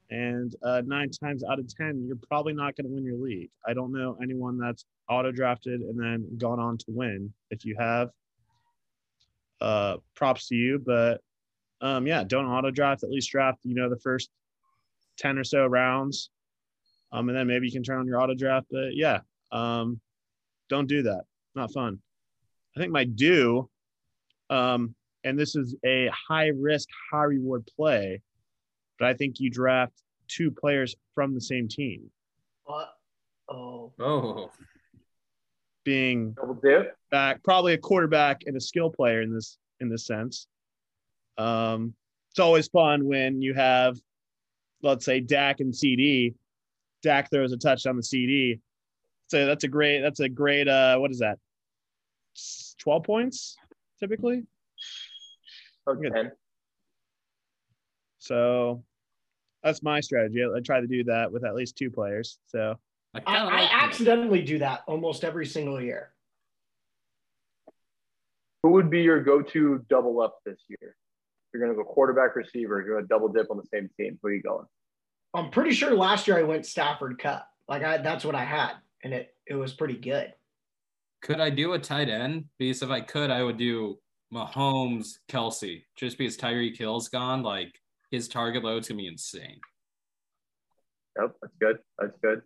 And 0.09 0.55
uh, 0.63 0.81
nine 0.85 1.09
times 1.09 1.43
out 1.43 1.59
of 1.59 1.73
ten, 1.73 2.05
you're 2.05 2.19
probably 2.29 2.53
not 2.53 2.75
going 2.75 2.87
to 2.87 2.93
win 2.93 3.03
your 3.03 3.17
league. 3.17 3.49
I 3.65 3.73
don't 3.73 3.91
know 3.91 4.17
anyone 4.21 4.57
that's 4.57 4.85
auto 5.09 5.31
drafted 5.31 5.81
and 5.81 5.99
then 5.99 6.27
gone 6.37 6.59
on 6.59 6.77
to 6.77 6.85
win. 6.89 7.33
If 7.49 7.65
you 7.65 7.75
have, 7.79 8.09
uh, 9.63 9.97
props 10.15 10.49
to 10.49 10.55
you. 10.55 10.79
But 10.85 11.21
um, 11.81 12.05
yeah, 12.05 12.23
don't 12.23 12.45
auto 12.45 12.69
draft. 12.69 13.03
At 13.03 13.09
least 13.09 13.31
draft, 13.31 13.59
you 13.63 13.73
know, 13.73 13.89
the 13.89 13.99
first 13.99 14.29
10 15.17 15.37
or 15.37 15.43
so 15.43 15.65
rounds. 15.65 16.29
Um, 17.11 17.29
and 17.29 17.37
then 17.37 17.47
maybe 17.47 17.67
you 17.67 17.71
can 17.71 17.83
turn 17.83 17.99
on 17.99 18.07
your 18.07 18.21
auto 18.21 18.35
draft. 18.35 18.67
But 18.71 18.95
yeah, 18.95 19.19
um, 19.51 19.99
don't 20.69 20.87
do 20.87 21.03
that. 21.03 21.23
Not 21.55 21.71
fun. 21.71 21.99
I 22.75 22.79
think 22.79 22.91
my 22.91 23.03
do, 23.03 23.69
um, 24.49 24.95
and 25.23 25.37
this 25.39 25.55
is 25.55 25.75
a 25.85 26.09
high 26.09 26.47
risk, 26.47 26.89
high 27.11 27.23
reward 27.23 27.67
play, 27.75 28.21
but 28.99 29.07
I 29.07 29.13
think 29.13 29.39
you 29.39 29.49
draft 29.49 29.93
two 30.27 30.51
players 30.51 30.95
from 31.15 31.33
the 31.33 31.41
same 31.41 31.67
team, 31.67 32.09
What? 32.65 32.93
Oh, 33.49 33.91
Oh, 33.99 34.51
being 35.83 36.31
Double 36.31 36.59
back, 37.11 37.43
probably 37.43 37.73
a 37.73 37.77
quarterback 37.77 38.43
and 38.45 38.55
a 38.55 38.61
skill 38.61 38.89
player 38.89 39.21
in 39.21 39.33
this 39.33 39.57
in 39.79 39.89
this 39.89 40.05
sense. 40.05 40.47
Um, 41.37 41.93
it's 42.31 42.39
always 42.39 42.67
fun 42.67 43.05
when 43.05 43.41
you 43.41 43.53
have, 43.53 43.97
let's 44.81 45.05
say, 45.05 45.19
Dak 45.19 45.59
and 45.59 45.73
CeeDee. 45.73 46.33
Dak 47.03 47.29
throws 47.29 47.51
a 47.51 47.57
touchdown 47.57 47.95
to 47.95 48.01
CeeDee. 48.01 48.59
So 49.27 49.45
that's 49.45 49.65
a 49.65 49.67
great. 49.67 50.01
That's 50.01 50.21
a 50.21 50.29
great. 50.29 50.67
Uh, 50.67 50.97
what 50.97 51.11
is 51.11 51.19
that? 51.19 51.37
Twelve 52.79 53.03
points 53.03 53.57
typically. 53.99 54.43
Oh, 55.87 55.95
Good. 55.95 56.13
10. 56.13 56.31
So 58.19 58.83
that's 59.63 59.83
my 59.83 59.99
strategy. 59.99 60.43
I, 60.43 60.57
I 60.57 60.61
try 60.61 60.79
to 60.79 60.87
do 60.87 61.03
that 61.05 61.31
with 61.31 61.43
at 61.43 61.55
least 61.55 61.77
two 61.77 61.89
players. 61.89 62.39
So 62.47 62.75
I 63.13 63.19
I, 63.19 63.21
kind 63.21 63.49
I 63.49 63.69
accidentally 63.71 64.41
do 64.41 64.59
that 64.59 64.83
almost 64.87 65.23
every 65.23 65.45
single 65.45 65.81
year. 65.81 66.11
Who 68.63 68.71
would 68.71 68.89
be 68.89 69.01
your 69.01 69.21
go-to 69.21 69.85
double 69.89 70.21
up 70.21 70.39
this 70.45 70.59
year? 70.69 70.95
You're 71.53 71.61
going 71.61 71.75
to 71.75 71.83
go 71.83 71.87
quarterback 71.87 72.35
receiver. 72.35 72.81
You're 72.81 72.95
going 72.95 73.03
to 73.03 73.07
double 73.07 73.27
dip 73.27 73.51
on 73.51 73.57
the 73.57 73.67
same 73.73 73.89
team. 73.99 74.17
Who 74.21 74.29
are 74.29 74.33
you 74.33 74.41
going? 74.41 74.65
I'm 75.33 75.49
pretty 75.49 75.71
sure 75.71 75.93
last 75.93 76.27
year 76.27 76.37
I 76.37 76.43
went 76.43 76.65
Stafford 76.65 77.19
Kupp. 77.19 77.47
Like 77.67 77.83
I, 77.83 77.97
that's 77.97 78.23
what 78.23 78.35
I 78.35 78.43
had, 78.43 78.73
and 79.03 79.13
it 79.13 79.33
it 79.47 79.55
was 79.55 79.73
pretty 79.73 79.95
good. 79.95 80.33
Could 81.21 81.39
I 81.39 81.49
do 81.49 81.73
a 81.73 81.79
tight 81.79 82.09
end? 82.09 82.45
Because 82.59 82.81
if 82.81 82.89
I 82.89 83.01
could, 83.01 83.31
I 83.31 83.41
would 83.41 83.57
do 83.57 83.97
Mahomes, 84.33 85.19
Kelce, 85.29 85.83
just 85.95 86.17
because 86.17 86.37
Tyreek 86.37 86.77
Hill's 86.77 87.09
gone. 87.09 87.43
Like 87.43 87.73
his 88.11 88.27
target 88.27 88.63
load's 88.63 88.87
gonna 88.87 88.97
be 88.97 89.07
insane. 89.07 89.59
Yep, 91.19 91.35
that's 91.41 91.53
good. 91.59 91.77
That's 91.99 92.17
good. 92.21 92.41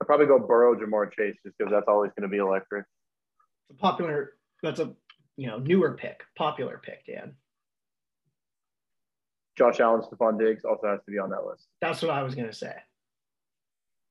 I'd 0.00 0.06
probably 0.06 0.26
go 0.26 0.38
Burrow, 0.38 0.74
Ja'Marr 0.74 1.12
Chase, 1.12 1.36
just 1.44 1.56
because 1.58 1.70
that's 1.70 1.88
always 1.88 2.10
going 2.16 2.28
to 2.28 2.32
be 2.32 2.38
electric. 2.38 2.84
It's 3.70 3.78
a 3.78 3.80
popular. 3.80 4.32
That's 4.62 4.80
a 4.80 4.94
you 5.36 5.46
know 5.46 5.58
newer 5.58 5.92
pick, 5.92 6.22
popular 6.36 6.80
pick, 6.82 7.04
Dan. 7.06 7.34
Josh 9.56 9.78
Allen, 9.78 10.02
Stefon 10.02 10.38
Diggs 10.38 10.64
also 10.64 10.88
has 10.88 11.00
to 11.04 11.10
be 11.12 11.18
on 11.18 11.30
that 11.30 11.44
list. 11.46 11.66
That's 11.80 12.02
what 12.02 12.10
I 12.10 12.22
was 12.22 12.34
gonna 12.34 12.52
say. 12.52 12.74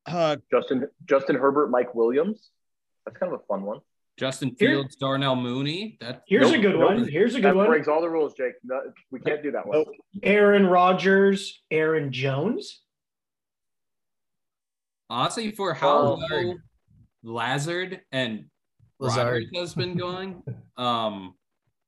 uh, 0.06 0.38
Justin 0.51 0.88
Justin 1.06 1.36
Herbert, 1.36 1.70
Mike 1.70 1.93
Williams. 1.95 2.49
That's 3.06 3.18
kind 3.18 3.34
of 3.34 3.41
a 3.41 3.43
fun 3.45 3.64
one. 3.64 3.80
Justin 4.18 4.55
Here- 4.59 4.70
Fields, 4.72 4.95
Darnell 4.95 5.36
Mooney. 5.36 5.97
That 5.99 6.24
Here's 6.28 6.51
a 6.51 6.57
good 6.59 6.76
nope. 6.76 6.84
one. 6.89 7.07
Here's 7.07 7.34
a 7.36 7.41
That 7.41 7.49
good 7.51 7.55
one. 7.57 7.68
breaks 7.68 7.88
all 7.88 7.99
the 8.01 8.09
rules, 8.09 8.34
Jake. 8.36 8.53
No, 8.64 8.80
we 9.11 9.20
can't 9.20 9.41
do 9.41 9.51
that 9.51 9.66
one. 9.66 9.80
Nope. 9.80 9.88
Aaron 10.22 10.68
Rodgers, 10.68 11.61
Aaron 11.72 12.11
Jones. 12.11 12.82
honestly 15.09 15.51
for 15.51 15.74
how 15.74 15.97
Oh. 15.97 16.14
low 16.30 16.55
Lazard 17.24 18.01
and 18.11 18.49
Lazard. 18.99 19.43
Rodgers 19.43 19.49
has 19.59 19.76
been 19.76 19.95
going, 19.97 20.43
um, 20.78 21.36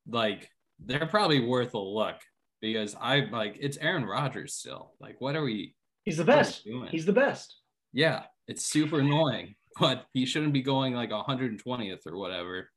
like 0.08 0.50
they're 0.80 1.08
probably 1.08 1.40
worth 1.46 1.74
a 1.74 1.80
look 1.80 2.18
because 2.62 2.96
I 2.96 3.22
like 3.22 3.58
it's 3.60 3.78
Aaron 3.78 4.06
Rodgers 4.06 4.54
still. 4.54 4.94
Like, 5.00 5.20
what 5.22 5.36
are 5.36 5.44
we? 5.44 5.76
He's 6.04 6.18
the 6.18 6.24
what 6.24 6.34
are 6.34 6.38
we 6.66 6.80
best. 6.82 6.92
He's 6.92 7.06
the 7.06 7.14
best. 7.14 7.60
yeah, 7.94 8.24
it's 8.48 8.64
super 8.66 9.00
annoying, 9.00 9.56
but 9.80 10.06
he 10.14 10.26
shouldn't 10.26 10.54
be 10.54 10.62
going 10.62 10.94
like 10.94 11.12
120th 11.12 12.08
or 12.08 12.18
whatever. 12.18 12.70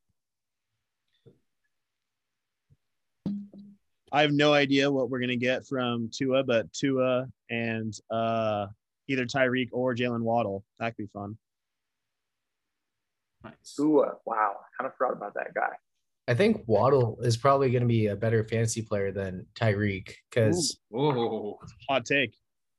I 4.11 4.21
have 4.21 4.31
no 4.31 4.53
idea 4.53 4.91
what 4.91 5.09
we're 5.09 5.19
gonna 5.19 5.35
get 5.35 5.67
from 5.67 6.09
Tua, 6.11 6.43
but 6.43 6.71
Tua 6.73 7.27
and 7.49 7.93
uh, 8.09 8.67
either 9.07 9.25
Tyreek 9.25 9.69
or 9.71 9.95
Jalen 9.95 10.21
Waddle. 10.21 10.63
That 10.79 10.95
could 10.95 11.03
be 11.03 11.09
fun. 11.13 11.37
Nice. 13.43 13.75
Ooh, 13.79 13.99
uh, 13.99 14.13
wow. 14.25 14.55
I 14.59 14.81
kind 14.81 14.91
of 14.91 14.97
forgot 14.97 15.13
about 15.13 15.33
that 15.35 15.53
guy. 15.53 15.71
I 16.27 16.33
think 16.35 16.63
Waddle 16.67 17.19
is 17.21 17.37
probably 17.37 17.71
going 17.71 17.81
to 17.81 17.87
be 17.87 18.07
a 18.07 18.15
better 18.15 18.43
fantasy 18.43 18.81
player 18.81 19.11
than 19.11 19.45
Tyreek 19.55 20.13
because, 20.29 20.77
Whoa. 20.89 21.57
Hot 21.89 22.05
take. 22.05 22.35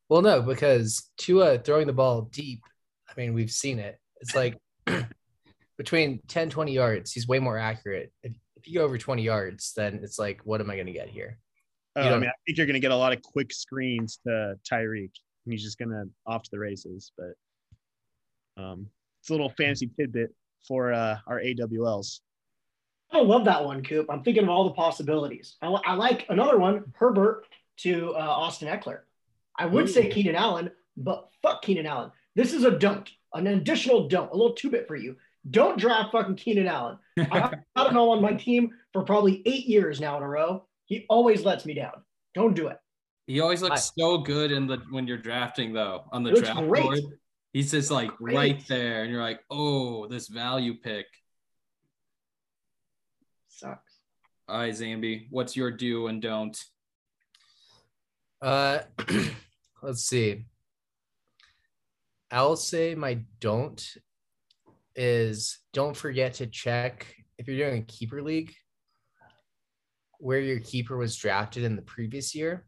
well, 0.09 0.23
no, 0.23 0.43
because 0.43 1.11
Tua 1.17 1.59
throwing 1.59 1.87
the 1.87 1.93
ball 1.93 2.23
deep, 2.33 2.61
I 3.09 3.13
mean, 3.17 3.35
we've 3.35 3.51
seen 3.51 3.79
it. 3.79 4.00
It's 4.21 4.35
like 4.35 4.57
between 5.79 6.21
10, 6.29 6.51
20 6.51 6.73
yards, 6.73 7.13
he's 7.13 7.27
way 7.27 7.39
more 7.39 7.59
accurate. 7.59 8.13
If, 8.23 8.33
if 8.57 8.69
you 8.69 8.75
go 8.75 8.85
over 8.85 8.99
20 8.99 9.23
yards, 9.23 9.73
then 9.75 10.01
it's 10.03 10.19
like, 10.19 10.41
what 10.45 10.61
am 10.61 10.71
I 10.71 10.75
going 10.75 10.87
to 10.87 10.93
get 10.93 11.09
here? 11.09 11.39
Oh, 11.97 12.03
You 12.03 12.11
I 12.11 12.19
mean, 12.19 12.29
I 12.29 12.33
think 12.47 12.57
you're 12.57 12.67
gonna 12.67 12.79
get 12.81 12.93
a 12.93 12.97
lot 12.97 13.13
of 13.13 13.23
quick 13.23 13.53
screens 13.53 14.21
to 14.27 14.55
Tyreek. 14.71 15.11
and 15.45 15.53
He's 15.53 15.63
just 15.63 15.79
gonna 15.79 16.05
off 16.27 16.43
to 16.45 16.51
the 16.53 16.59
races. 16.59 17.13
But 17.19 18.63
um, 18.63 18.87
it's 19.21 19.31
a 19.31 19.33
little 19.33 19.51
fantasy 19.51 19.91
tidbit 19.99 20.33
for 20.67 20.93
uh, 20.93 21.19
our 21.27 21.41
AWLs. 21.41 22.21
I 23.13 23.21
love 23.21 23.45
that 23.47 23.65
one, 23.65 23.83
Coop. 23.83 24.07
I'm 24.09 24.23
thinking 24.23 24.45
of 24.45 24.49
all 24.51 24.65
the 24.65 24.75
possibilities. 24.75 25.57
I, 25.61 25.67
I 25.67 25.95
like 25.95 26.27
another 26.29 26.59
one, 26.59 26.93
Herbert 26.95 27.45
to 27.79 28.15
uh, 28.15 28.19
Austin 28.19 28.69
Ekeler. 28.69 29.01
I 29.59 29.67
would 29.67 29.91
say 29.91 30.09
Keenan 30.09 30.37
Allen, 30.37 30.71
but 30.97 31.29
fuck 31.43 31.63
Keenan 31.63 31.87
Allen. 31.87 32.13
This 32.37 32.53
is 32.53 32.65
a 32.65 32.71
don't, 32.71 33.09
an 33.35 33.47
additional 33.47 34.09
don't, 34.09 34.31
a 34.31 34.37
little 34.37 34.55
two 34.55 34.71
bit 34.71 34.87
for 34.87 34.97
you. 34.97 35.17
Don't 35.49 35.79
draft 35.79 36.13
fucking 36.13 36.37
Keenan 36.37 36.69
Allen. 36.69 36.99
I've 37.19 37.55
had 37.77 37.87
him 37.89 37.97
on 37.97 38.23
my 38.23 38.35
team 38.35 38.71
for 38.93 39.03
probably 39.03 39.43
eight 39.47 39.67
years 39.67 40.01
now 40.01 40.17
in 40.17 40.23
a 40.23 40.29
row. 40.29 40.67
He 40.85 41.07
always 41.09 41.45
lets 41.45 41.65
me 41.65 41.75
down. 41.75 42.03
Don't 42.35 42.55
do 42.55 42.69
it. 42.69 42.79
He 43.27 43.41
always 43.41 43.63
looks 43.63 43.93
so 43.97 44.19
good 44.19 44.51
in 44.53 44.67
the 44.67 44.79
when 44.91 45.07
you're 45.07 45.17
drafting 45.17 45.73
though 45.73 46.05
on 46.13 46.25
the 46.25 46.33
draft 46.33 46.69
great. 46.69 46.83
board. 46.83 46.99
He's 47.53 47.71
just 47.71 47.91
like 47.91 48.11
Great. 48.17 48.37
right 48.37 48.69
there, 48.69 49.03
and 49.03 49.11
you're 49.11 49.23
like, 49.23 49.41
oh, 49.51 50.07
this 50.07 50.29
value 50.29 50.75
pick. 50.75 51.07
Sucks. 53.49 53.99
All 54.49 54.59
right, 54.59 54.73
Zambi, 54.73 55.27
what's 55.31 55.57
your 55.57 55.71
do 55.71 56.07
and 56.07 56.23
don't? 56.23 56.57
Uh, 58.41 58.81
let's 59.83 60.05
see. 60.05 60.47
I'll 62.31 62.57
say 62.57 62.95
my 62.95 63.21
don't 63.41 63.85
is 64.95 65.59
don't 65.73 65.97
forget 65.97 66.35
to 66.35 66.47
check 66.47 67.07
if 67.39 67.49
you're 67.49 67.69
doing 67.69 67.83
a 67.83 67.87
keeper 67.87 68.23
league 68.23 68.55
where 70.19 70.41
your 70.41 70.61
keeper 70.61 70.97
was 70.97 71.17
drafted 71.17 71.65
in 71.65 71.77
the 71.77 71.83
previous 71.83 72.35
year. 72.35 72.67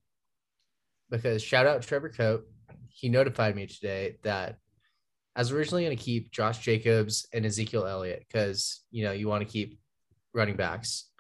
Because 1.11 1.43
shout 1.43 1.67
out 1.67 1.83
Trevor 1.83 2.09
Coat, 2.09 2.45
he 2.89 3.09
notified 3.09 3.55
me 3.55 3.67
today 3.67 4.17
that 4.23 4.57
I 5.37 5.41
was 5.41 5.53
originally 5.53 5.85
going 5.85 5.97
to 5.97 6.03
keep 6.03 6.31
Josh 6.31 6.59
Jacobs 6.59 7.27
and 7.33 7.45
Ezekiel 7.45 7.87
Elliott 7.87 8.25
because 8.27 8.81
you 8.91 9.05
know 9.05 9.13
you 9.13 9.29
want 9.29 9.47
to 9.47 9.53
keep 9.53 9.79
running 10.35 10.57
backs, 10.57 11.11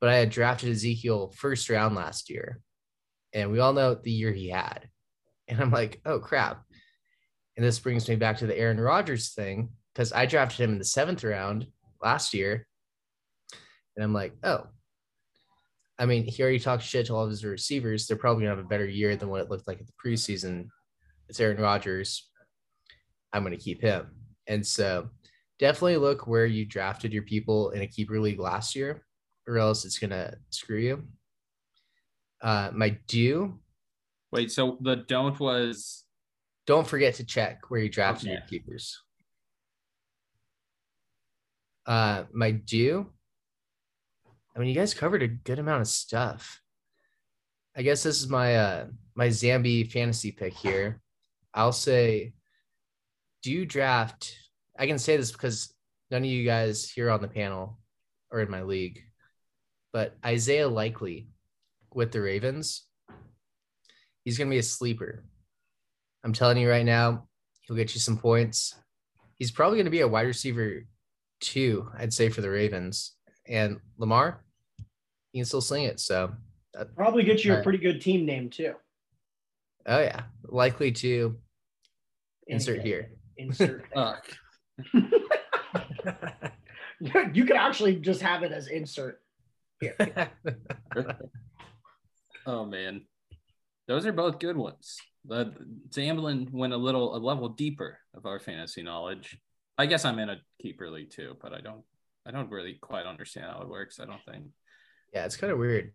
but 0.00 0.10
I 0.10 0.16
had 0.16 0.30
drafted 0.30 0.70
Ezekiel 0.70 1.32
first 1.36 1.68
round 1.68 1.94
last 1.94 2.30
year, 2.30 2.60
and 3.32 3.50
we 3.50 3.58
all 3.58 3.72
know 3.72 3.94
the 3.94 4.10
year 4.10 4.32
he 4.32 4.48
had. 4.48 4.88
And 5.48 5.60
I'm 5.60 5.70
like, 5.70 6.00
oh 6.04 6.18
crap. 6.18 6.62
And 7.58 7.66
this 7.66 7.80
brings 7.80 8.08
me 8.08 8.14
back 8.14 8.38
to 8.38 8.46
the 8.46 8.56
Aaron 8.56 8.80
Rodgers 8.80 9.30
thing 9.30 9.70
because 9.92 10.12
I 10.12 10.26
drafted 10.26 10.60
him 10.60 10.74
in 10.74 10.78
the 10.78 10.84
seventh 10.84 11.24
round 11.24 11.66
last 12.00 12.32
year. 12.32 12.68
And 13.96 14.04
I'm 14.04 14.14
like, 14.14 14.32
oh, 14.44 14.68
I 15.98 16.06
mean, 16.06 16.22
he 16.22 16.40
already 16.40 16.60
talked 16.60 16.84
shit 16.84 17.06
to 17.06 17.14
all 17.16 17.24
of 17.24 17.30
his 17.30 17.44
receivers. 17.44 18.06
They're 18.06 18.16
probably 18.16 18.44
going 18.44 18.52
to 18.52 18.56
have 18.58 18.64
a 18.64 18.68
better 18.68 18.86
year 18.86 19.16
than 19.16 19.28
what 19.28 19.40
it 19.40 19.50
looked 19.50 19.66
like 19.66 19.80
at 19.80 19.88
the 19.88 19.92
preseason. 19.92 20.68
It's 21.28 21.40
Aaron 21.40 21.60
Rodgers. 21.60 22.30
I'm 23.32 23.42
going 23.42 23.58
to 23.58 23.62
keep 23.62 23.82
him. 23.82 24.06
And 24.46 24.64
so 24.64 25.10
definitely 25.58 25.96
look 25.96 26.28
where 26.28 26.46
you 26.46 26.64
drafted 26.64 27.12
your 27.12 27.24
people 27.24 27.70
in 27.70 27.82
a 27.82 27.88
keeper 27.88 28.20
league 28.20 28.38
last 28.38 28.76
year, 28.76 29.04
or 29.48 29.58
else 29.58 29.84
it's 29.84 29.98
going 29.98 30.10
to 30.10 30.32
screw 30.50 30.78
you. 30.78 31.02
Uh, 32.40 32.70
my 32.72 32.96
do 33.08 33.58
Wait, 34.30 34.52
so 34.52 34.76
the 34.82 34.96
don't 35.08 35.40
was 35.40 36.04
don't 36.68 36.86
forget 36.86 37.14
to 37.14 37.24
check 37.24 37.70
where 37.70 37.80
you 37.80 37.88
drafted 37.88 38.28
your 38.28 38.42
keepers. 38.42 39.02
Uh, 41.86 42.24
my 42.30 42.50
do. 42.50 43.06
I 44.54 44.58
mean, 44.58 44.68
you 44.68 44.74
guys 44.74 44.92
covered 44.92 45.22
a 45.22 45.28
good 45.28 45.58
amount 45.58 45.80
of 45.80 45.88
stuff. 45.88 46.60
I 47.74 47.80
guess 47.80 48.02
this 48.02 48.20
is 48.20 48.28
my 48.28 48.56
uh 48.56 48.86
my 49.14 49.28
Zambi 49.28 49.90
fantasy 49.90 50.30
pick 50.30 50.52
here. 50.52 51.00
I'll 51.54 51.72
say, 51.72 52.34
do 53.42 53.50
you 53.50 53.64
draft? 53.64 54.36
I 54.78 54.86
can 54.86 54.98
say 54.98 55.16
this 55.16 55.32
because 55.32 55.72
none 56.10 56.22
of 56.22 56.28
you 56.28 56.44
guys 56.44 56.90
here 56.90 57.10
on 57.10 57.22
the 57.22 57.28
panel 57.28 57.78
are 58.30 58.42
in 58.42 58.50
my 58.50 58.60
league, 58.62 59.00
but 59.94 60.18
Isaiah 60.22 60.68
Likely 60.68 61.30
with 61.94 62.12
the 62.12 62.20
Ravens, 62.20 62.84
he's 64.22 64.36
gonna 64.36 64.50
be 64.50 64.58
a 64.58 64.62
sleeper. 64.62 65.24
I'm 66.24 66.32
telling 66.32 66.58
you 66.58 66.68
right 66.68 66.84
now, 66.84 67.28
he'll 67.62 67.76
get 67.76 67.94
you 67.94 68.00
some 68.00 68.18
points. 68.18 68.74
He's 69.36 69.50
probably 69.50 69.76
going 69.76 69.86
to 69.86 69.90
be 69.90 70.00
a 70.00 70.08
wide 70.08 70.26
receiver 70.26 70.82
two, 71.40 71.88
I'd 71.96 72.12
say, 72.12 72.28
for 72.28 72.40
the 72.40 72.50
Ravens. 72.50 73.14
And 73.46 73.80
Lamar, 73.96 74.44
he 75.32 75.38
can 75.38 75.46
still 75.46 75.60
sling 75.60 75.84
it. 75.84 76.00
So, 76.00 76.32
that, 76.74 76.94
Probably 76.96 77.22
get 77.22 77.44
you 77.44 77.54
a 77.54 77.62
pretty 77.62 77.78
good 77.78 78.00
team 78.00 78.26
name 78.26 78.50
too. 78.50 78.74
oh 79.86 80.00
yeah, 80.00 80.22
likely 80.44 80.92
to 80.92 81.36
insert 82.46 82.80
Anything. 82.80 82.92
here. 82.92 83.10
Insert. 83.36 83.84
you 87.32 87.44
could 87.44 87.56
actually 87.56 87.96
just 87.96 88.20
have 88.20 88.42
it 88.42 88.52
as 88.52 88.68
insert. 88.68 89.20
Here. 89.80 89.96
oh 92.46 92.64
man, 92.64 93.02
those 93.86 94.04
are 94.06 94.12
both 94.12 94.38
good 94.40 94.56
ones. 94.56 94.98
The 95.28 95.54
Zamblin 95.90 96.50
went 96.52 96.72
a 96.72 96.76
little 96.76 97.14
a 97.14 97.18
level 97.18 97.50
deeper 97.50 97.98
of 98.14 98.26
our 98.26 98.40
fantasy 98.40 98.82
knowledge. 98.82 99.38
I 99.76 99.86
guess 99.86 100.04
I'm 100.04 100.18
in 100.18 100.30
a 100.30 100.40
keeper 100.60 100.90
league 100.90 101.10
too, 101.10 101.36
but 101.40 101.52
I 101.52 101.60
don't 101.60 101.82
I 102.26 102.30
don't 102.30 102.50
really 102.50 102.78
quite 102.80 103.06
understand 103.06 103.46
how 103.50 103.62
it 103.62 103.68
works. 103.68 104.00
I 104.00 104.06
don't 104.06 104.24
think. 104.24 104.46
yeah, 105.12 105.24
it's 105.24 105.36
kind 105.36 105.52
of 105.52 105.58
weird. 105.58 105.92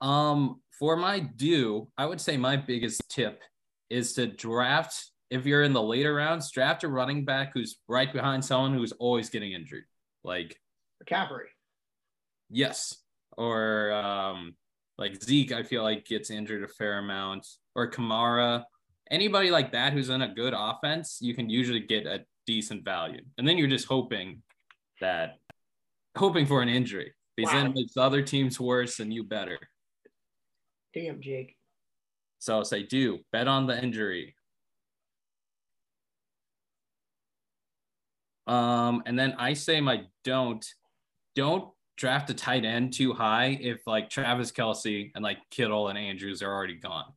Um, 0.00 0.60
for 0.78 0.96
my 0.96 1.18
do, 1.18 1.88
I 1.98 2.06
would 2.06 2.20
say 2.20 2.36
my 2.36 2.56
biggest 2.56 3.02
tip 3.08 3.42
is 3.90 4.12
to 4.14 4.26
draft 4.26 5.10
if 5.30 5.44
you're 5.44 5.62
in 5.62 5.72
the 5.72 5.82
later 5.82 6.14
rounds, 6.14 6.50
draft 6.50 6.84
a 6.84 6.88
running 6.88 7.24
back 7.24 7.50
who's 7.52 7.76
right 7.86 8.12
behind 8.12 8.44
someone 8.44 8.74
who's 8.74 8.92
always 8.92 9.30
getting 9.30 9.52
injured. 9.52 9.84
Like 10.24 10.58
McCaffrey. 11.02 11.48
Yes. 12.50 12.96
Or 13.36 13.92
um 13.92 14.54
like 14.98 15.22
Zeke, 15.22 15.52
I 15.52 15.62
feel 15.62 15.82
like 15.82 16.04
gets 16.04 16.30
injured 16.30 16.64
a 16.64 16.68
fair 16.68 16.98
amount. 16.98 17.46
Or 17.74 17.90
Kamara. 17.90 18.64
Anybody 19.10 19.50
like 19.50 19.72
that 19.72 19.92
who's 19.92 20.08
in 20.10 20.20
a 20.20 20.34
good 20.34 20.52
offense, 20.56 21.18
you 21.20 21.34
can 21.34 21.48
usually 21.48 21.80
get 21.80 22.06
a 22.06 22.24
decent 22.46 22.84
value. 22.84 23.22
And 23.38 23.46
then 23.46 23.56
you're 23.56 23.68
just 23.68 23.86
hoping 23.86 24.42
that 25.00 25.38
hoping 26.16 26.44
for 26.44 26.60
an 26.60 26.68
injury. 26.68 27.14
Because 27.36 27.52
then 27.52 27.66
Wow. 27.66 27.70
it 27.70 27.74
makes 27.76 27.94
the 27.94 28.02
other 28.02 28.22
teams 28.22 28.58
worse 28.58 28.98
and 28.98 29.14
you 29.14 29.22
better. 29.22 29.58
Damn, 30.92 31.20
Jake. 31.20 31.56
So 32.40 32.58
I 32.58 32.62
say 32.64 32.82
do 32.82 33.20
bet 33.30 33.46
on 33.46 33.66
the 33.66 33.80
injury. 33.80 34.34
Um, 38.48 39.02
and 39.06 39.18
then 39.18 39.34
I 39.38 39.52
say 39.52 39.80
my 39.80 40.06
don't 40.24 40.66
don't 41.36 41.70
draft 41.98 42.30
a 42.30 42.34
tight 42.34 42.64
end 42.64 42.92
too 42.92 43.12
high 43.12 43.58
if 43.60 43.80
like 43.86 44.08
Travis 44.08 44.52
Kelce 44.52 45.10
and 45.14 45.22
like 45.22 45.38
Kittle 45.50 45.88
and 45.88 45.98
Andrews 45.98 46.42
are 46.42 46.50
already 46.50 46.76
gone. 46.76 47.12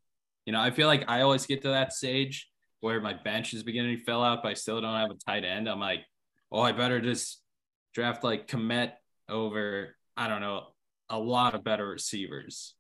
You 0.46 0.54
know, 0.54 0.60
I 0.60 0.72
feel 0.72 0.88
like 0.88 1.06
I 1.08 1.22
always 1.22 1.46
get 1.46 1.62
to 1.62 1.70
that 1.70 1.94
stage 1.94 2.50
where 2.80 3.00
my 3.00 3.14
bench 3.14 3.54
is 3.54 3.62
beginning 3.62 4.00
to 4.00 4.04
fill 4.04 4.24
out, 4.24 4.42
but 4.42 4.50
I 4.50 4.54
still 4.56 4.82
don't 4.82 5.00
have 5.00 5.12
a 5.12 5.16
tight 5.16 5.46
end. 5.46 5.70
I'm 5.70 5.80
like, 5.80 6.00
oh, 6.52 6.62
I 6.62 6.72
better 6.72 7.00
just 7.00 7.42
draft 7.94 8.24
like 8.24 8.48
Kmet 8.48 8.94
over, 9.30 9.96
I 10.18 10.28
don't 10.28 10.42
know, 10.42 10.64
a 11.10 11.20
lot 11.20 11.54
of 11.54 11.64
better 11.64 11.88
receivers. 11.88 12.74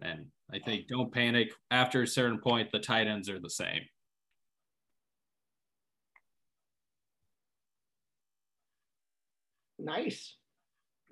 And 0.00 0.26
I 0.52 0.60
think 0.60 0.86
don't 0.86 1.12
panic. 1.12 1.52
After 1.72 2.02
a 2.02 2.06
certain 2.06 2.38
point, 2.38 2.70
the 2.70 2.78
tight 2.78 3.08
ends 3.08 3.28
are 3.28 3.40
the 3.40 3.50
same. 3.50 3.82
Nice. 9.80 10.36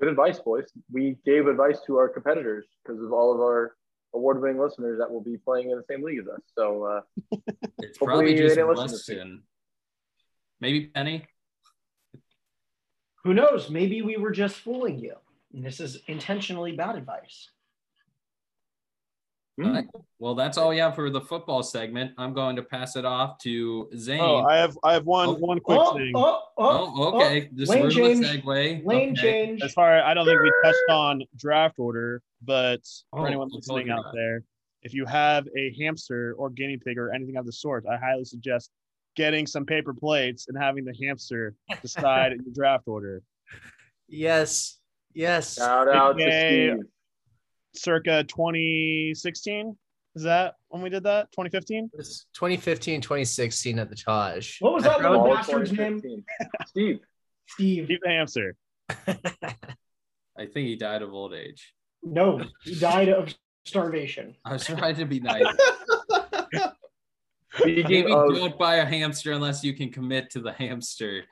Good 0.00 0.08
advice, 0.08 0.38
boys. 0.38 0.64
We 0.92 1.16
gave 1.26 1.46
advice 1.48 1.80
to 1.86 1.96
our 1.96 2.08
competitors 2.08 2.66
because 2.84 3.02
of 3.02 3.12
all 3.12 3.34
of 3.34 3.40
our 3.40 3.74
award-winning 4.14 4.60
listeners 4.60 4.98
that 5.00 5.10
will 5.10 5.22
be 5.22 5.36
playing 5.36 5.70
in 5.70 5.76
the 5.76 5.84
same 5.90 6.02
league 6.04 6.20
as 6.20 6.28
us. 6.28 6.40
So 6.56 6.84
uh, 6.84 7.00
It's 7.78 7.98
probably 7.98 8.34
they 8.34 8.42
just 8.42 8.54
didn't 8.56 8.68
listen. 8.68 9.16
Weston. 9.16 9.42
Maybe 10.60 10.86
Penny. 10.86 11.26
Who 13.24 13.34
knows? 13.34 13.70
Maybe 13.70 14.02
we 14.02 14.16
were 14.16 14.30
just 14.30 14.56
fooling 14.56 14.98
you. 14.98 15.14
And 15.52 15.64
this 15.64 15.80
is 15.80 15.98
intentionally 16.06 16.72
bad 16.72 16.96
advice. 16.96 17.50
Hmm. 19.58 19.66
All 19.66 19.72
right. 19.72 19.86
Well, 20.18 20.34
that's 20.34 20.56
all 20.56 20.70
we 20.70 20.78
have 20.78 20.94
for 20.94 21.10
the 21.10 21.20
football 21.20 21.62
segment. 21.62 22.12
I'm 22.18 22.32
going 22.32 22.56
to 22.56 22.62
pass 22.62 22.96
it 22.96 23.04
off 23.04 23.38
to 23.40 23.88
Zane. 23.96 24.20
Oh, 24.20 24.44
I 24.44 24.56
have 24.56 24.78
I 24.82 24.92
have 24.94 25.04
one 25.04 25.28
Oh. 25.28 25.34
one 25.34 25.60
quick 25.60 25.78
oh, 25.80 25.96
thing. 25.96 26.12
oh, 26.14 26.42
oh, 26.56 26.92
Oh, 26.96 27.16
okay. 27.20 27.48
Just 27.54 27.70
lane 27.70 27.84
ruthless 27.84 28.20
change. 28.20 28.44
segue. 28.44 28.86
Lane 28.86 29.12
Okay. 29.12 29.20
change. 29.20 29.62
As 29.62 29.72
far 29.72 30.00
I 30.02 30.14
don't 30.14 30.26
think 30.26 30.40
we 30.40 30.52
touched 30.64 30.78
on 30.90 31.22
draft 31.36 31.78
order, 31.78 32.22
but 32.42 32.80
Oh, 33.12 33.18
for 33.18 33.26
anyone 33.26 33.48
listening 33.50 33.90
out 33.90 34.06
there, 34.14 34.42
if 34.82 34.94
you 34.94 35.04
have 35.06 35.46
a 35.56 35.74
hamster 35.78 36.34
or 36.38 36.50
guinea 36.50 36.76
pig 36.78 36.98
or 36.98 37.12
anything 37.12 37.36
of 37.36 37.46
the 37.46 37.52
sort, 37.52 37.84
I 37.90 37.96
highly 37.96 38.24
suggest 38.24 38.70
getting 39.16 39.46
some 39.46 39.66
paper 39.66 39.92
plates 39.92 40.46
and 40.48 40.56
having 40.56 40.84
the 40.84 40.94
hamster 41.02 41.54
decide 41.82 42.32
your 42.32 42.54
draft 42.54 42.86
order. 42.86 43.22
Yes. 44.08 44.78
Yes. 45.14 45.56
Shout 45.56 45.88
out 45.88 46.18
to 46.18 46.22
Steve. 46.22 46.84
Circa 47.74 48.24
2016, 48.24 49.76
is 50.16 50.22
that 50.22 50.54
when 50.68 50.82
we 50.82 50.90
did 50.90 51.04
that? 51.04 51.30
2015? 51.32 51.90
It 51.92 51.96
was 51.96 52.26
2015, 52.34 53.00
2016 53.00 53.78
at 53.78 53.88
the 53.88 53.96
Taj. 53.96 54.60
What 54.60 54.74
was 54.74 54.84
that 54.84 55.00
found- 55.00 55.16
little 55.16 55.34
bastard's 55.34 55.72
name? 55.72 56.00
2015. 56.00 56.24
Steve. 56.66 57.00
Steve. 57.46 57.88
Keep 57.88 58.00
the 58.02 58.08
hamster. 58.08 58.56
I 58.90 60.46
think 60.46 60.68
he 60.68 60.76
died 60.76 61.02
of 61.02 61.12
old 61.12 61.34
age. 61.34 61.74
No, 62.02 62.42
he 62.64 62.74
died 62.74 63.08
of 63.08 63.34
starvation. 63.64 64.36
I 64.44 64.52
was 64.54 64.64
trying 64.64 64.96
to 64.96 65.04
be 65.04 65.20
nice. 65.20 65.44
Speaking 67.54 67.84
Maybe 67.88 68.12
of, 68.12 68.34
don't 68.34 68.58
buy 68.58 68.76
a 68.76 68.84
hamster 68.84 69.32
unless 69.32 69.64
you 69.64 69.74
can 69.74 69.90
commit 69.90 70.30
to 70.30 70.40
the 70.40 70.52
hamster. 70.52 71.24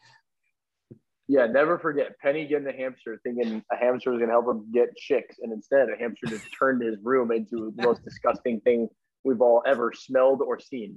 Yeah, 1.29 1.47
never 1.47 1.79
forget 1.79 2.19
Penny 2.21 2.47
getting 2.47 2.69
a 2.69 2.73
hamster, 2.73 3.21
thinking 3.23 3.63
a 3.73 3.77
hamster 3.77 4.11
was 4.11 4.19
going 4.19 4.29
to 4.29 4.33
help 4.33 4.47
him 4.47 4.71
get 4.73 4.97
chicks, 4.97 5.37
and 5.41 5.53
instead 5.53 5.89
a 5.89 5.97
hamster 5.97 6.27
just 6.27 6.47
turned 6.57 6.83
his 6.83 6.97
room 7.03 7.33
into 7.33 7.73
the 7.77 7.83
most 7.83 8.05
disgusting 8.05 8.61
thing 8.61 8.89
we've 9.25 9.41
all 9.41 9.63
ever 9.67 9.93
smelled 9.93 10.41
or 10.41 10.61
seen. 10.61 10.97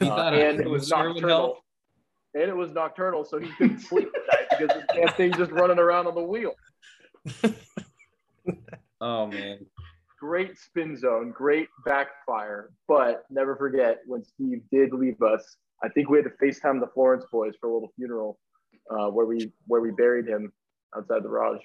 Uh, 0.00 0.14
and 0.14 0.60
it 0.60 0.68
was 0.68 0.88
nocturnal. 0.88 1.58
And 2.34 2.44
it 2.44 2.56
was 2.56 2.70
nocturnal, 2.72 3.24
so 3.24 3.38
he 3.38 3.48
couldn't 3.56 3.80
sleep 3.80 4.08
at 4.14 4.40
night 4.40 4.58
because 4.58 4.76
the 4.76 4.94
damn 4.94 5.14
thing's 5.14 5.36
just 5.36 5.52
running 5.52 5.78
around 5.78 6.06
on 6.06 6.14
the 6.14 6.22
wheel. 6.22 6.52
Oh 9.00 9.26
man. 9.26 9.58
Great 10.18 10.58
spin 10.58 10.96
zone, 10.96 11.30
great 11.30 11.68
backfire, 11.84 12.70
but 12.88 13.24
never 13.30 13.54
forget 13.56 13.98
when 14.06 14.24
Steve 14.24 14.62
did 14.72 14.92
leave 14.92 15.20
us. 15.20 15.56
I 15.82 15.88
think 15.90 16.08
we 16.08 16.18
had 16.18 16.24
to 16.24 16.44
FaceTime 16.44 16.80
the 16.80 16.88
Florence 16.94 17.26
boys 17.30 17.52
for 17.60 17.68
a 17.68 17.74
little 17.74 17.92
funeral 17.96 18.38
uh, 18.90 19.08
where 19.08 19.26
we 19.26 19.52
where 19.66 19.80
we 19.80 19.90
buried 19.90 20.26
him 20.26 20.52
outside 20.96 21.22
the 21.22 21.28
Raj. 21.28 21.58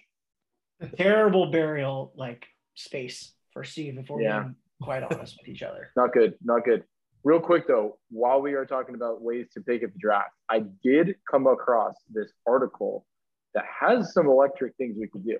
Terrible 0.98 1.52
burial 1.52 2.12
like 2.16 2.48
space 2.76 3.34
for 3.54 3.64
Steve, 3.64 3.98
if 3.98 4.10
we're 4.10 4.22
Yeah. 4.22 4.42
being 4.44 4.56
quite 4.82 5.04
honest 5.04 5.38
with 5.40 5.48
each 5.50 5.62
other. 5.62 5.90
Not 5.96 6.14
good, 6.14 6.36
not 6.44 6.64
good. 6.66 6.84
Real 7.24 7.40
quick 7.40 7.68
though, 7.68 8.00
while 8.10 8.42
we 8.42 8.54
are 8.54 8.66
talking 8.66 8.96
about 8.96 9.22
ways 9.22 9.48
to 9.54 9.62
pick 9.62 9.84
up 9.84 9.94
the 9.94 10.00
draft, 10.00 10.32
I 10.50 10.62
did 10.84 11.16
come 11.30 11.46
across 11.46 11.96
this 12.10 12.32
article 12.48 13.06
that 13.54 13.66
has 13.66 14.14
some 14.14 14.28
electric 14.28 14.76
things 14.78 14.96
we 15.00 15.08
could 15.08 15.26
do. 15.26 15.38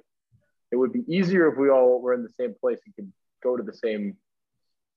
It 0.72 0.76
would 0.76 0.94
be 0.94 1.04
easier 1.08 1.52
if 1.52 1.58
we 1.58 1.70
all 1.70 2.00
were 2.02 2.14
in 2.14 2.22
the 2.24 2.30
same 2.40 2.54
place 2.60 2.80
and 2.86 2.96
could 2.96 3.12
go 3.42 3.58
to 3.58 3.64
the 3.64 3.74
same, 3.74 4.16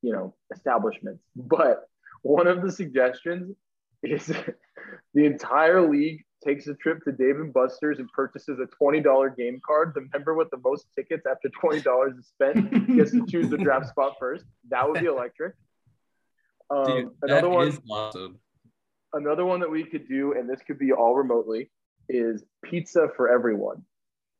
you 0.03 0.13
know, 0.13 0.35
establishments. 0.53 1.25
But 1.35 1.89
one 2.23 2.47
of 2.47 2.61
the 2.63 2.71
suggestions 2.71 3.57
is 4.03 4.27
the 5.15 5.25
entire 5.25 5.81
league 5.89 6.25
takes 6.45 6.67
a 6.67 6.75
trip 6.75 7.03
to 7.05 7.13
Dave 7.13 7.37
and 7.37 7.53
Buster's 7.53 7.99
and 7.99 8.09
purchases 8.13 8.59
a 8.61 8.67
$20 8.83 9.37
game 9.37 9.61
card. 9.67 9.93
The 9.95 10.07
member 10.13 10.35
with 10.35 10.51
the 10.51 10.59
most 10.65 10.87
tickets 10.97 11.25
after 11.31 11.49
$20 11.63 12.19
is 12.19 12.27
spent 12.27 12.97
gets 12.97 13.13
to 13.13 13.27
choose 13.27 13.49
the 13.51 13.59
draft 13.59 13.89
spot 13.89 14.15
first. 14.19 14.45
That 14.71 14.89
would 14.89 15.01
be 15.01 15.07
electric. 15.07 15.55
Um, 16.71 16.87
Dude, 16.87 17.11
another 17.23 17.49
one, 17.49 17.79
awesome. 17.91 18.39
another 19.13 19.45
one 19.45 19.61
that 19.61 19.71
we 19.71 19.85
could 19.85 20.09
do, 20.09 20.33
and 20.33 20.49
this 20.49 20.61
could 20.67 20.79
be 20.79 20.93
all 20.93 21.15
remotely, 21.15 21.71
is 22.09 22.45
pizza 22.65 23.09
for 23.17 23.31
everyone. 23.31 23.83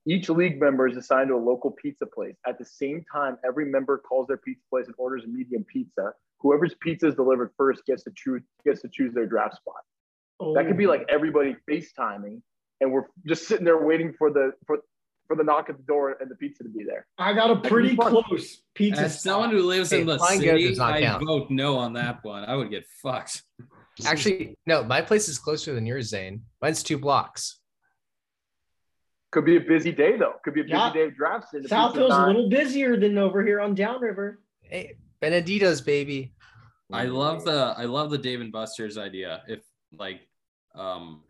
Each 0.07 0.29
league 0.29 0.61
member 0.61 0.87
is 0.87 0.97
assigned 0.97 1.29
to 1.29 1.35
a 1.35 1.37
local 1.37 1.71
pizza 1.71 2.07
place. 2.07 2.37
At 2.47 2.59
the 2.59 2.65
same 2.65 3.05
time, 3.11 3.39
every 3.47 3.71
member 3.71 3.99
calls 3.99 4.27
their 4.27 4.37
pizza 4.37 4.63
place 4.69 4.87
and 4.87 4.95
orders 4.99 5.25
a 5.25 5.29
medium 5.29 5.65
pizza. 5.65 6.13
Whoever's 6.41 6.75
pizza 6.81 7.09
is 7.09 7.15
delivered 7.15 7.53
first 7.57 7.87
gets 7.87 8.05
to 8.05 8.13
choose 8.15 8.43
gets 8.67 8.83
to 8.83 8.89
choose 8.89 9.15
their 9.15 9.27
draft 9.27 9.57
spot. 9.57 9.83
That 10.41 10.67
could 10.67 10.77
be 10.77 10.87
like 10.87 11.05
everybody 11.09 11.57
FaceTiming, 11.71 12.41
and 12.81 12.93
we're 12.93 13.05
just 13.27 13.47
sitting 13.49 13.65
there 13.65 13.85
waiting 13.85 14.13
for 14.19 14.31
the 14.33 14.53
for 14.67 14.79
for 15.27 15.37
the 15.37 15.45
knock 15.45 15.71
at 15.71 15.77
the 15.79 15.83
door 15.85 16.17
and 16.21 16.31
the 16.31 16.35
pizza 16.35 16.63
to 16.65 16.69
be 16.69 16.85
there. 16.85 17.07
I 17.19 17.33
got 17.33 17.51
a 17.51 17.57
pretty 17.69 17.97
close 17.97 18.61
pizza. 18.75 19.03
As 19.05 19.23
someone 19.23 19.51
who 19.51 19.63
lives 19.63 19.91
Hey, 19.91 20.03
in 20.03 20.07
the 20.07 20.19
city, 20.19 20.79
I 20.79 21.01
count. 21.01 21.25
vote 21.25 21.51
no 21.51 21.79
on 21.79 21.95
that 21.95 22.23
one. 22.25 22.45
I 22.45 22.55
would 22.57 22.71
get 22.71 22.85
fucked. 23.03 23.43
Actually, 24.05 24.55
no, 24.67 24.85
my 24.85 25.01
place 25.01 25.29
is 25.29 25.39
closer 25.39 25.73
than 25.73 25.87
yours, 25.87 26.09
Zane. 26.09 26.43
Mine's 26.61 26.83
two 26.83 26.99
blocks. 26.99 27.61
Could 29.31 29.45
be 29.47 29.57
a 29.57 29.61
busy 29.61 29.93
day 29.93 30.17
though. 30.17 30.35
Could 30.45 30.55
be 30.55 30.61
a 30.61 30.65
busy 30.65 30.75
Yeah. 30.77 30.93
day 30.93 31.03
of 31.05 31.17
drafts. 31.17 31.55
and 31.55 31.65
the 31.65 31.69
South 31.69 31.95
pizza's 31.95 32.09
Hill's 32.11 32.23
a 32.23 32.27
little 32.27 32.49
busier 32.51 32.97
than 32.99 33.17
over 33.19 33.43
here 33.45 33.61
on 33.61 33.75
Downriver. 33.75 34.41
Hey, 34.63 34.97
Benedito's 35.21 35.81
baby. 35.81 36.35
I 36.93 37.07
love 37.07 37.45
the 37.45 37.75
I 37.79 37.85
love 37.85 38.11
the 38.11 38.19
Dave 38.19 38.41
and 38.41 38.53
Buster's 38.53 38.99
idea. 38.99 39.43
If 39.49 39.61
like 39.99 40.21
um 40.75 41.23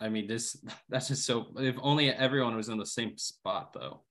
I 0.00 0.08
mean 0.08 0.26
this 0.26 0.56
that's 0.88 1.08
just 1.08 1.24
so 1.26 1.46
if 1.58 1.76
only 1.80 2.10
everyone 2.10 2.56
was 2.56 2.68
in 2.68 2.78
the 2.78 2.86
same 2.86 3.16
spot 3.18 3.72
though. 3.72 4.02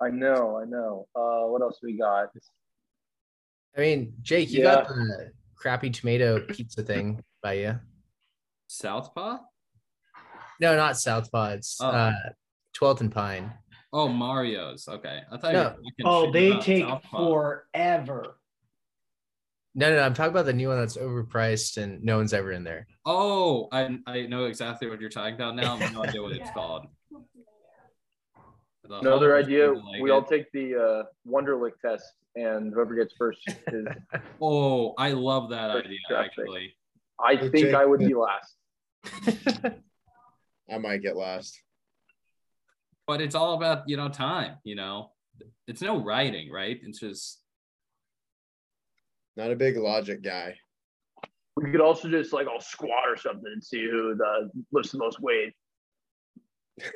I 0.00 0.10
know, 0.10 0.58
I 0.60 0.64
know. 0.64 1.06
Uh, 1.14 1.46
what 1.48 1.62
else 1.62 1.78
we 1.82 1.96
got? 1.96 2.28
I 3.76 3.80
mean, 3.80 4.12
Jake, 4.22 4.50
you 4.50 4.62
got 4.62 4.88
the 4.88 5.30
crappy 5.56 5.90
tomato 5.90 6.40
pizza 6.46 6.82
thing 6.82 7.22
by 7.42 7.54
you. 7.54 7.78
Southpaw? 8.66 9.38
No, 10.60 10.76
not 10.76 10.98
Southpaw. 10.98 11.50
It's 11.50 11.80
Oh. 11.80 11.88
uh, 11.88 12.12
12th 12.76 13.00
and 13.02 13.12
Pine. 13.12 13.52
Oh 13.92 14.08
Mario's. 14.08 14.88
Okay. 14.88 15.22
I 15.30 15.36
thought 15.38 15.52
No. 15.52 15.76
you 15.82 16.04
were 16.04 16.10
Oh, 16.10 16.30
they 16.32 16.58
take 16.58 16.84
Southpaw. 16.84 17.18
forever. 17.28 18.36
No, 19.76 19.90
no, 19.90 19.96
no, 19.96 20.02
I'm 20.02 20.14
talking 20.14 20.30
about 20.30 20.46
the 20.46 20.52
new 20.52 20.68
one 20.68 20.78
that's 20.78 20.96
overpriced 20.96 21.78
and 21.82 22.02
no 22.04 22.16
one's 22.18 22.32
ever 22.32 22.52
in 22.52 22.62
there. 22.62 22.86
Oh, 23.04 23.68
I 23.72 23.98
I 24.06 24.22
know 24.26 24.44
exactly 24.44 24.88
what 24.88 25.00
you're 25.00 25.10
talking 25.10 25.34
about 25.34 25.56
now. 25.56 25.74
I 25.74 25.78
have 25.78 25.92
no 25.92 26.02
idea 26.04 26.22
what 26.22 26.32
it's 26.32 26.50
called. 26.54 26.86
The 28.86 28.98
Another 28.98 29.36
idea, 29.36 29.72
like 29.72 30.02
we 30.02 30.10
all 30.10 30.22
take 30.22 30.52
the 30.52 30.76
uh, 30.76 31.02
Wonderlic 31.28 31.72
test, 31.80 32.04
and 32.36 32.72
whoever 32.72 32.94
gets 32.94 33.14
first 33.18 33.40
is. 33.72 33.86
Oh, 34.40 34.94
I 34.98 35.10
love 35.12 35.50
that 35.50 35.70
idea 35.70 35.98
draft 36.08 36.36
pick. 36.36 36.44
actually. 36.44 36.74
I 37.18 37.36
Hey, 37.36 37.48
think 37.48 37.66
Jake. 37.66 37.74
I 37.74 37.84
would 37.86 38.00
be 38.00 38.14
last. 38.14 38.54
I 40.70 40.78
might 40.78 41.02
get 41.02 41.16
last. 41.16 41.58
But 43.06 43.20
it's 43.20 43.34
all 43.34 43.54
about, 43.54 43.88
you 43.88 43.96
know, 43.96 44.08
time, 44.08 44.56
you 44.64 44.74
know. 44.76 45.10
It's 45.66 45.82
no 45.82 46.02
writing, 46.02 46.50
right? 46.50 46.78
It's 46.82 47.00
just 47.00 47.40
Not 49.36 49.50
a 49.50 49.56
big 49.56 49.76
logic 49.76 50.22
guy. 50.22 50.56
We 51.56 51.70
could 51.70 51.80
also 51.80 52.08
just 52.08 52.32
like 52.32 52.46
all 52.46 52.60
squat 52.60 53.08
or 53.08 53.16
something 53.16 53.50
and 53.52 53.62
see 53.62 53.82
who 53.84 54.14
the 54.16 54.50
lifts 54.72 54.92
the 54.92 54.98
most 54.98 55.20
weight. 55.20 55.52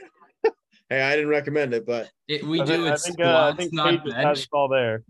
Hey, 0.91 1.03
I 1.03 1.17
didn't 1.17 1.29
recommend 1.29 1.75
it, 1.75 1.85
but 1.85 2.09
it, 2.29 2.43
we 2.43 2.63
I 2.63 2.65
do 2.65 2.73
think, 2.73 2.87
it 2.87 2.93
I 2.93 2.97
think, 2.97 3.21
uh, 3.21 3.51
I 3.53 3.55
think 3.55 3.73
not 3.75 3.91
Paige 3.91 4.01
just 4.05 4.17
has 4.17 4.25
bench. 4.39 4.49
all 4.55 4.69
there. 4.71 5.05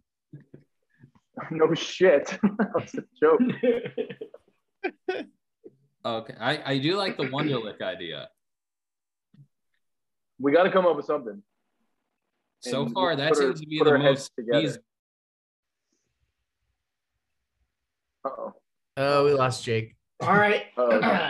no 1.53 1.73
shit. 1.73 2.37
That's 2.75 2.95
a 2.97 3.05
joke. 3.21 3.41
Okay. 6.05 6.35
I, 6.41 6.73
I 6.73 6.79
do 6.79 6.97
like 6.97 7.17
the 7.17 7.27
Wonderlic 7.27 7.81
idea. 7.81 8.29
We 10.41 10.51
got 10.51 10.65
to 10.65 10.71
come 10.73 10.85
up 10.85 10.97
with 10.97 11.07
something. 11.07 11.41
So 12.59 12.83
And 12.87 12.93
far, 12.93 13.15
that 13.15 13.29
put 13.35 13.39
our- 13.39 13.45
seems 13.45 13.61
to 13.61 13.67
be 13.69 13.79
the 13.79 13.99
most 13.99 14.33
together. 14.37 14.59
easy. 14.61 14.79
Uh-oh. 18.25 18.55
Oh, 18.97 19.25
we 19.25 19.33
lost 19.33 19.65
Jake. 19.65 19.95
All 20.21 20.35
right. 20.37 20.65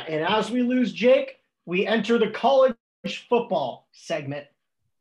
And 0.09 0.25
as 0.25 0.51
we 0.51 0.63
lose 0.63 0.93
Jake, 0.93 1.37
we 1.67 1.87
enter 1.87 2.19
the 2.19 2.31
college 2.31 2.75
football 3.29 3.89
segment 3.93 4.47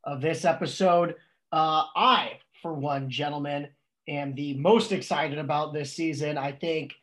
of 0.03 0.19
this 0.19 0.43
episode. 0.43 1.15
Uh, 1.51 1.83
I, 1.95 2.39
for 2.61 2.73
one, 2.73 3.09
gentlemen, 3.09 3.69
am 4.07 4.35
the 4.35 4.55
most 4.55 4.91
excited 4.91 5.37
about 5.37 5.73
this 5.73 5.93
season. 5.93 6.37
I 6.37 6.51
think, 6.51 6.93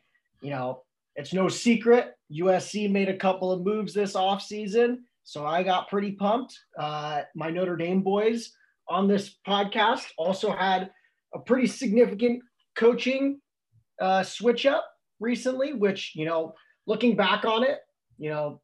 you 0.41 0.51
know, 0.51 0.83
it's 1.15 1.33
no 1.33 1.47
secret 1.47 2.15
USC 2.31 2.91
made 2.91 3.09
a 3.09 3.17
couple 3.17 3.51
of 3.51 3.63
moves 3.63 3.93
this 3.93 4.13
offseason. 4.13 4.97
So 5.23 5.45
I 5.45 5.63
got 5.63 5.89
pretty 5.89 6.11
pumped. 6.11 6.59
Uh, 6.77 7.23
my 7.35 7.49
Notre 7.49 7.75
Dame 7.75 8.01
boys 8.01 8.51
on 8.87 9.07
this 9.07 9.35
podcast 9.47 10.05
also 10.17 10.51
had 10.51 10.91
a 11.33 11.39
pretty 11.39 11.67
significant 11.67 12.43
coaching 12.75 13.39
uh, 13.99 14.23
switch 14.23 14.65
up 14.65 14.85
recently, 15.19 15.73
which, 15.73 16.15
you 16.15 16.25
know, 16.25 16.53
looking 16.85 17.15
back 17.15 17.45
on 17.45 17.63
it, 17.63 17.79
you 18.17 18.29
know, 18.29 18.61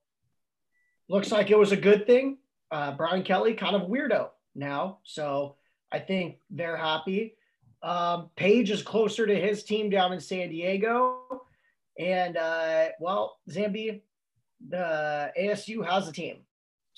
looks 1.09 1.31
like 1.31 1.49
it 1.49 1.57
was 1.57 1.71
a 1.71 1.77
good 1.77 2.05
thing. 2.05 2.37
Uh, 2.71 2.91
Brian 2.91 3.23
Kelly, 3.23 3.53
kind 3.53 3.75
of 3.75 3.89
weirdo 3.89 4.29
now. 4.55 4.99
So 5.03 5.57
I 5.91 5.99
think 5.99 6.37
they're 6.49 6.77
happy. 6.77 7.35
Um, 7.83 8.29
Page 8.35 8.71
is 8.71 8.83
closer 8.83 9.25
to 9.25 9.35
his 9.35 9.63
team 9.63 9.89
down 9.89 10.13
in 10.13 10.19
San 10.19 10.49
Diego. 10.49 11.19
And, 11.99 12.37
uh, 12.37 12.89
well, 12.99 13.37
Zambi, 13.49 14.01
the 14.69 15.31
ASU 15.39 15.85
has 15.85 16.07
a 16.07 16.11
team. 16.11 16.37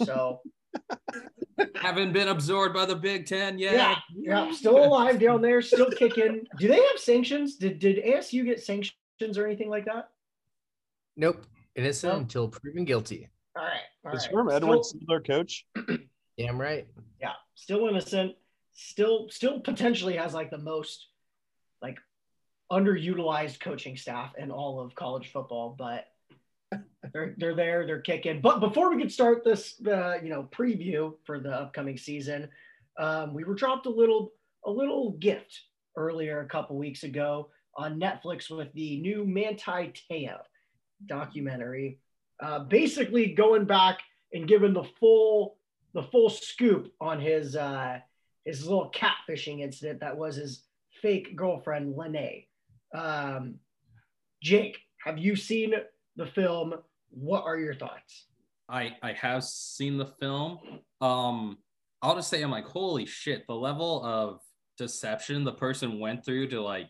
So 0.04 0.42
Haven't 1.76 2.14
been 2.14 2.28
absorbed 2.30 2.74
by 2.74 2.86
the 2.86 2.96
Big 2.96 3.26
Ten 3.26 3.58
yet. 3.60 3.74
yeah, 3.74 3.96
yeah, 4.16 4.52
still 4.52 4.84
alive 4.84 5.20
down 5.20 5.42
there, 5.42 5.62
still 5.62 5.92
kicking. 5.92 6.46
Do 6.58 6.68
they 6.68 6.82
have 6.82 6.98
sanctions? 6.98 7.56
Did 7.58 7.80
did 7.80 8.04
ASU 8.04 8.44
get 8.46 8.62
sanctions 8.64 9.38
or 9.38 9.46
anything 9.46 9.70
like 9.70 9.86
that? 9.86 10.10
Nope. 11.16 11.46
Innocent 11.76 12.14
No. 12.14 12.20
until 12.20 12.48
proven 12.50 12.86
guilty. 12.86 13.30
All 13.56 13.64
right, 13.64 13.80
all 14.06 14.14
Is 14.14 14.26
right. 14.26 14.36
Herm 14.36 14.50
Edwards 14.50 14.90
Still- 14.90 15.00
still 15.02 15.08
their 15.08 15.22
coach? 15.22 15.66
Damn 16.38 16.60
right. 16.60 16.88
yeah, 17.22 17.34
still 17.56 17.88
innocent. 17.88 18.36
Still, 18.76 19.30
still 19.30 19.60
potentially 19.60 20.16
has 20.18 20.34
like 20.34 20.50
the 20.50 20.58
most 20.58 21.08
like 21.82 22.00
underutilized 22.72 23.60
coaching 23.60 23.98
staff 23.98 24.34
in 24.38 24.50
all 24.50 24.80
of 24.80 24.96
college 24.96 25.32
football, 25.32 25.76
but 25.78 26.06
they're 27.14 27.36
they're 27.38 27.56
there, 27.56 27.86
they're 27.86 28.02
kicking. 28.02 28.42
But 28.42 28.60
before 28.60 28.90
we 28.90 29.02
could 29.02 29.12
start 29.12 29.44
this, 29.44 29.76
uh, 29.88 30.16
you 30.22 30.30
know, 30.30 30.48
preview 30.52 31.14
for 31.26 31.40
the 31.40 31.52
upcoming 31.52 31.98
season, 31.98 32.50
um, 32.98 33.34
we 33.34 33.44
were 33.44 33.56
dropped 33.56 33.86
a 33.86 33.90
little 33.90 34.32
a 34.66 34.72
little 34.72 35.12
gift 35.20 35.60
earlier 35.98 36.42
a 36.42 36.48
couple 36.48 36.78
weeks 36.78 37.04
ago 37.04 37.50
on 37.76 38.00
Netflix 38.00 38.50
with 38.50 38.72
the 38.74 39.00
new 39.02 39.26
Manti 39.26 39.94
Te'o 40.10 40.40
documentary, 41.06 42.00
uh, 42.42 42.60
basically 42.60 43.34
going 43.34 43.66
back 43.66 44.00
and 44.34 44.48
giving 44.48 44.74
the 44.74 44.86
full 45.00 45.58
the 45.94 46.04
full 46.04 46.30
scoop 46.30 46.92
on 47.00 47.20
his 47.20 47.56
uh, 47.56 48.00
his 48.46 48.66
little 48.66 48.92
catfishing 48.92 49.62
incident 49.62 50.00
that 50.00 50.18
was 50.18 50.36
his 50.36 50.64
fake 51.02 51.36
girlfriend 51.36 51.96
Lennay. 51.96 52.48
Um, 52.96 53.56
Jake, 54.42 54.78
have 55.04 55.18
you 55.18 55.36
seen 55.36 55.74
the 56.16 56.26
film? 56.26 56.74
What 57.10 57.44
are 57.44 57.58
your 57.58 57.74
thoughts? 57.74 58.28
I 58.70 58.96
I 59.02 59.14
have 59.14 59.44
seen 59.44 59.98
the 59.98 60.06
film. 60.06 60.60
Um, 61.02 61.58
I'll 62.02 62.16
just 62.16 62.30
say 62.30 62.42
I'm 62.42 62.52
like, 62.52 62.66
holy 62.66 63.06
shit, 63.06 63.46
the 63.48 63.56
level 63.56 64.04
of 64.04 64.42
deception 64.78 65.44
the 65.44 65.54
person 65.54 66.00
went 66.00 66.26
through 66.26 66.48
to 66.50 66.62
like 66.62 66.90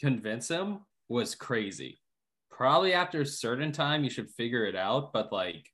convince 0.00 0.48
him 0.48 0.80
was 1.08 1.34
crazy. 1.34 2.00
Probably 2.50 2.92
after 2.92 3.20
a 3.20 3.26
certain 3.26 3.72
time 3.72 4.04
you 4.04 4.10
should 4.10 4.30
figure 4.30 4.64
it 4.64 4.76
out, 4.76 5.12
but 5.12 5.32
like 5.32 5.66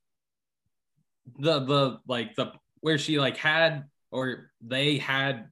the 1.39 1.59
the 1.59 1.99
like 2.07 2.35
the 2.35 2.51
where 2.81 2.97
she 2.97 3.19
like 3.19 3.37
had 3.37 3.85
or 4.11 4.51
they 4.61 4.97
had 4.97 5.47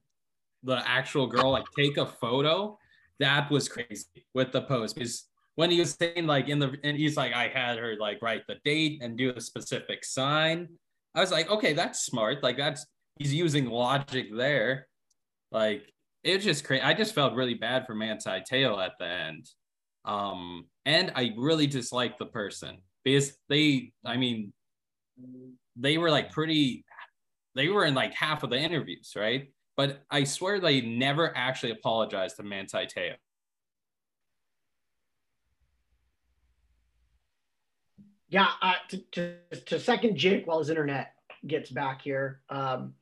the 0.62 0.82
actual 0.88 1.26
girl 1.26 1.50
like 1.50 1.64
take 1.76 1.96
a 1.96 2.06
photo, 2.06 2.78
that 3.18 3.50
was 3.50 3.68
crazy 3.68 4.26
with 4.34 4.52
the 4.52 4.62
post 4.62 4.94
because 4.94 5.24
when 5.56 5.70
he 5.70 5.80
was 5.80 5.92
saying 5.92 6.26
like 6.26 6.48
in 6.48 6.58
the 6.58 6.76
and 6.82 6.96
he's 6.96 7.16
like 7.16 7.32
I 7.32 7.48
had 7.48 7.78
her 7.78 7.96
like 7.98 8.22
write 8.22 8.42
the 8.46 8.56
date 8.64 9.02
and 9.02 9.16
do 9.16 9.32
a 9.34 9.40
specific 9.40 10.04
sign. 10.04 10.68
I 11.14 11.20
was 11.20 11.30
like, 11.30 11.50
okay, 11.50 11.72
that's 11.74 12.04
smart. 12.04 12.42
Like 12.42 12.56
that's 12.56 12.86
he's 13.18 13.34
using 13.34 13.66
logic 13.66 14.28
there. 14.34 14.86
Like 15.50 15.92
it 16.24 16.36
was 16.36 16.44
just 16.44 16.64
crazy. 16.64 16.82
I 16.82 16.94
just 16.94 17.14
felt 17.14 17.34
really 17.34 17.54
bad 17.54 17.86
for 17.86 17.94
Manti 17.94 18.42
Te'o 18.48 18.78
at 18.78 18.92
the 18.98 19.06
end. 19.06 19.48
Um, 20.04 20.66
and 20.84 21.12
I 21.14 21.32
really 21.36 21.66
disliked 21.66 22.18
the 22.18 22.26
person 22.26 22.78
because 23.04 23.36
they, 23.48 23.92
I 24.04 24.16
mean, 24.16 24.52
they 25.76 25.98
were 25.98 26.10
like 26.10 26.30
pretty, 26.30 26.84
they 27.54 27.68
were 27.68 27.84
in 27.84 27.94
like 27.94 28.14
half 28.14 28.42
of 28.42 28.50
the 28.50 28.58
interviews, 28.58 29.12
right? 29.16 29.52
But 29.76 30.02
I 30.10 30.24
swear 30.24 30.60
they 30.60 30.80
never 30.80 31.36
actually 31.36 31.72
apologized 31.72 32.36
to 32.36 32.42
Manti 32.42 32.86
Te'o. 32.86 33.14
Yeah, 38.32 38.48
uh, 38.62 38.72
to, 38.88 38.96
to, 39.12 39.36
to 39.66 39.78
second 39.78 40.16
Jake 40.16 40.46
while 40.46 40.58
his 40.58 40.70
internet 40.70 41.12
gets 41.46 41.68
back 41.68 42.00
here, 42.00 42.40
um, 42.48 42.94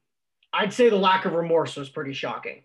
I'd 0.52 0.72
say 0.72 0.90
the 0.90 0.96
lack 0.96 1.24
of 1.24 1.34
remorse 1.34 1.76
was 1.76 1.88
pretty 1.88 2.14
shocking. 2.14 2.62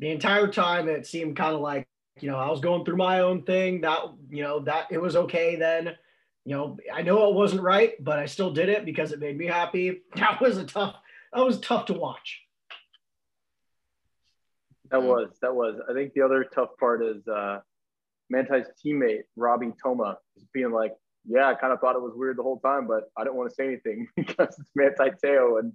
The 0.00 0.10
entire 0.10 0.48
time, 0.48 0.88
it 0.88 1.06
seemed 1.06 1.36
kind 1.36 1.54
of 1.54 1.60
like, 1.60 1.86
you 2.20 2.28
know, 2.28 2.36
I 2.36 2.50
was 2.50 2.58
going 2.58 2.84
through 2.84 2.96
my 2.96 3.20
own 3.20 3.44
thing. 3.44 3.82
That, 3.82 4.00
you 4.28 4.42
know, 4.42 4.58
that 4.64 4.88
it 4.90 5.00
was 5.00 5.14
okay 5.14 5.54
then. 5.54 5.92
You 6.44 6.56
know, 6.56 6.78
I 6.92 7.02
know 7.02 7.28
it 7.28 7.34
wasn't 7.36 7.62
right, 7.62 7.92
but 8.02 8.18
I 8.18 8.26
still 8.26 8.52
did 8.52 8.68
it 8.68 8.84
because 8.84 9.12
it 9.12 9.20
made 9.20 9.38
me 9.38 9.46
happy. 9.46 10.02
That 10.16 10.40
was 10.40 10.58
a 10.58 10.64
tough, 10.64 10.96
that 11.32 11.46
was 11.46 11.60
tough 11.60 11.86
to 11.86 11.92
watch. 11.92 12.40
That 14.90 15.04
was 15.04 15.28
that 15.42 15.54
was. 15.54 15.80
I 15.88 15.92
think 15.92 16.12
the 16.14 16.22
other 16.22 16.42
tough 16.42 16.70
part 16.80 17.04
is 17.04 17.26
uh, 17.28 17.60
Manti's 18.30 18.66
teammate 18.84 19.22
Robby 19.36 19.70
Toma 19.80 20.18
is 20.36 20.44
being 20.52 20.72
like, 20.72 20.92
"Yeah, 21.26 21.48
I 21.48 21.54
kind 21.54 21.72
of 21.72 21.80
thought 21.80 21.96
it 21.96 22.02
was 22.02 22.14
weird 22.14 22.38
the 22.38 22.42
whole 22.42 22.60
time, 22.60 22.86
but 22.86 23.10
I 23.16 23.24
didn't 23.24 23.36
want 23.36 23.50
to 23.50 23.54
say 23.54 23.66
anything 23.66 24.08
because 24.16 24.58
it's 24.58 24.70
Manti 24.74 25.10
Te'o, 25.22 25.58
and 25.58 25.72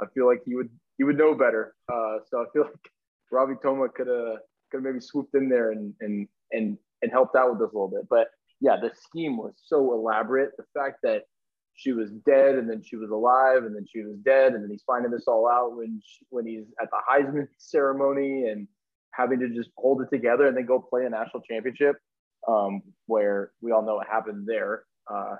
I 0.00 0.06
feel 0.14 0.26
like 0.26 0.42
he 0.44 0.54
would 0.54 0.70
he 0.98 1.04
would 1.04 1.18
know 1.18 1.34
better. 1.34 1.74
Uh, 1.92 2.18
so 2.28 2.40
I 2.40 2.44
feel 2.52 2.62
like 2.64 2.90
Robby 3.30 3.54
Toma 3.62 3.88
could 3.88 4.08
have 4.08 4.38
could 4.70 4.82
maybe 4.82 5.00
swooped 5.00 5.34
in 5.34 5.48
there 5.48 5.72
and 5.72 5.94
and 6.00 6.28
and 6.52 6.78
and 7.02 7.10
helped 7.10 7.36
out 7.36 7.50
with 7.50 7.60
this 7.60 7.72
a 7.72 7.76
little 7.76 7.88
bit. 7.88 8.08
But 8.08 8.28
yeah, 8.60 8.76
the 8.76 8.90
scheme 8.94 9.36
was 9.36 9.54
so 9.64 9.92
elaborate. 9.92 10.50
The 10.56 10.64
fact 10.74 10.98
that 11.02 11.22
she 11.74 11.92
was 11.92 12.10
dead 12.26 12.56
and 12.56 12.68
then 12.68 12.82
she 12.82 12.96
was 12.96 13.10
alive 13.10 13.64
and 13.64 13.74
then 13.74 13.86
she 13.90 14.02
was 14.02 14.16
dead 14.24 14.52
and 14.52 14.62
then 14.62 14.70
he's 14.70 14.82
finding 14.86 15.10
this 15.10 15.26
all 15.26 15.48
out 15.48 15.76
when 15.76 16.00
she, 16.04 16.26
when 16.28 16.46
he's 16.46 16.66
at 16.80 16.88
the 16.90 16.98
Heisman 17.10 17.48
ceremony 17.58 18.48
and 18.48 18.68
having 19.12 19.40
to 19.40 19.48
just 19.48 19.70
hold 19.76 20.02
it 20.02 20.08
together 20.12 20.46
and 20.46 20.56
then 20.56 20.66
go 20.66 20.78
play 20.78 21.06
a 21.06 21.10
national 21.10 21.42
championship 21.42 21.96
um, 22.46 22.82
where 23.06 23.52
we 23.62 23.72
all 23.72 23.84
know 23.84 23.96
what 23.96 24.06
happened 24.06 24.46
there. 24.46 24.84
Uh, 25.12 25.36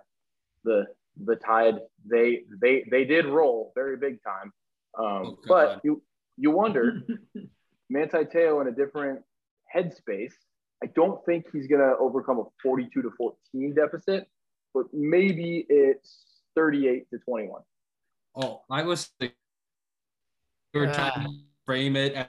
the 0.64 0.86
the 1.24 1.36
tide 1.36 1.80
they 2.04 2.42
they 2.60 2.84
they 2.90 3.04
did 3.04 3.26
roll 3.26 3.72
very 3.74 3.96
big 3.96 4.18
time, 4.22 4.52
um, 4.98 5.06
Oh, 5.06 5.38
but 5.46 5.80
you 5.84 6.02
you 6.36 6.50
wonder 6.50 7.02
Manti 7.90 8.24
Te'o 8.24 8.60
in 8.60 8.68
a 8.68 8.72
different 8.72 9.20
headspace. 9.74 10.32
I 10.82 10.86
don't 10.94 11.24
think 11.26 11.46
he's 11.52 11.66
going 11.66 11.80
to 11.82 11.94
overcome 11.98 12.38
a 12.38 12.44
42 12.62 13.02
to 13.02 13.10
14 13.18 13.74
deficit, 13.74 14.26
but 14.72 14.86
maybe 14.94 15.66
it's 15.68 16.24
38 16.56 17.10
to 17.10 17.18
21. 17.18 17.60
Oh, 18.36 18.62
I 18.70 18.82
was 18.82 19.10
we 19.20 19.30
were 20.72 20.86
trying 20.86 21.24
to 21.24 21.34
frame 21.66 21.96
it 21.96 22.14
as 22.14 22.26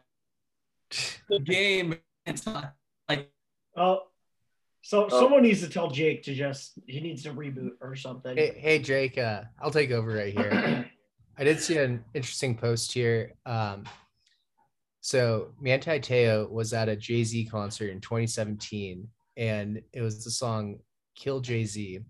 the 1.29 1.39
game. 1.39 1.97
It's 2.25 2.45
not 2.45 2.73
like 3.07 3.31
Oh, 3.77 4.07
so 4.81 5.05
Oh. 5.05 5.09
someone 5.09 5.43
needs 5.43 5.61
to 5.61 5.69
tell 5.69 5.89
Jake 5.89 6.23
to 6.23 6.33
just, 6.33 6.79
he 6.87 6.99
needs 6.99 7.23
to 7.23 7.33
reboot 7.33 7.71
or 7.81 7.95
something. 7.95 8.35
Hey, 8.37 8.53
hey 8.57 8.79
Jake, 8.79 9.17
uh, 9.17 9.43
I'll 9.61 9.71
take 9.71 9.91
over 9.91 10.11
right 10.11 10.33
here. 10.33 10.89
I 11.37 11.43
did 11.43 11.59
see 11.59 11.77
an 11.77 12.03
interesting 12.13 12.55
post 12.57 12.91
here. 12.91 13.33
Um, 13.45 13.85
so 14.99 15.53
Manti 15.59 15.99
Te'o 15.99 16.47
was 16.49 16.73
at 16.73 16.89
a 16.89 16.95
Jay 16.95 17.23
Z 17.23 17.45
concert 17.45 17.89
in 17.89 18.01
2017, 18.01 19.07
and 19.37 19.81
it 19.93 20.01
was 20.01 20.23
the 20.23 20.29
song 20.29 20.79
"Kill 21.15 21.39
Jay 21.39 21.65
Z," 21.65 22.01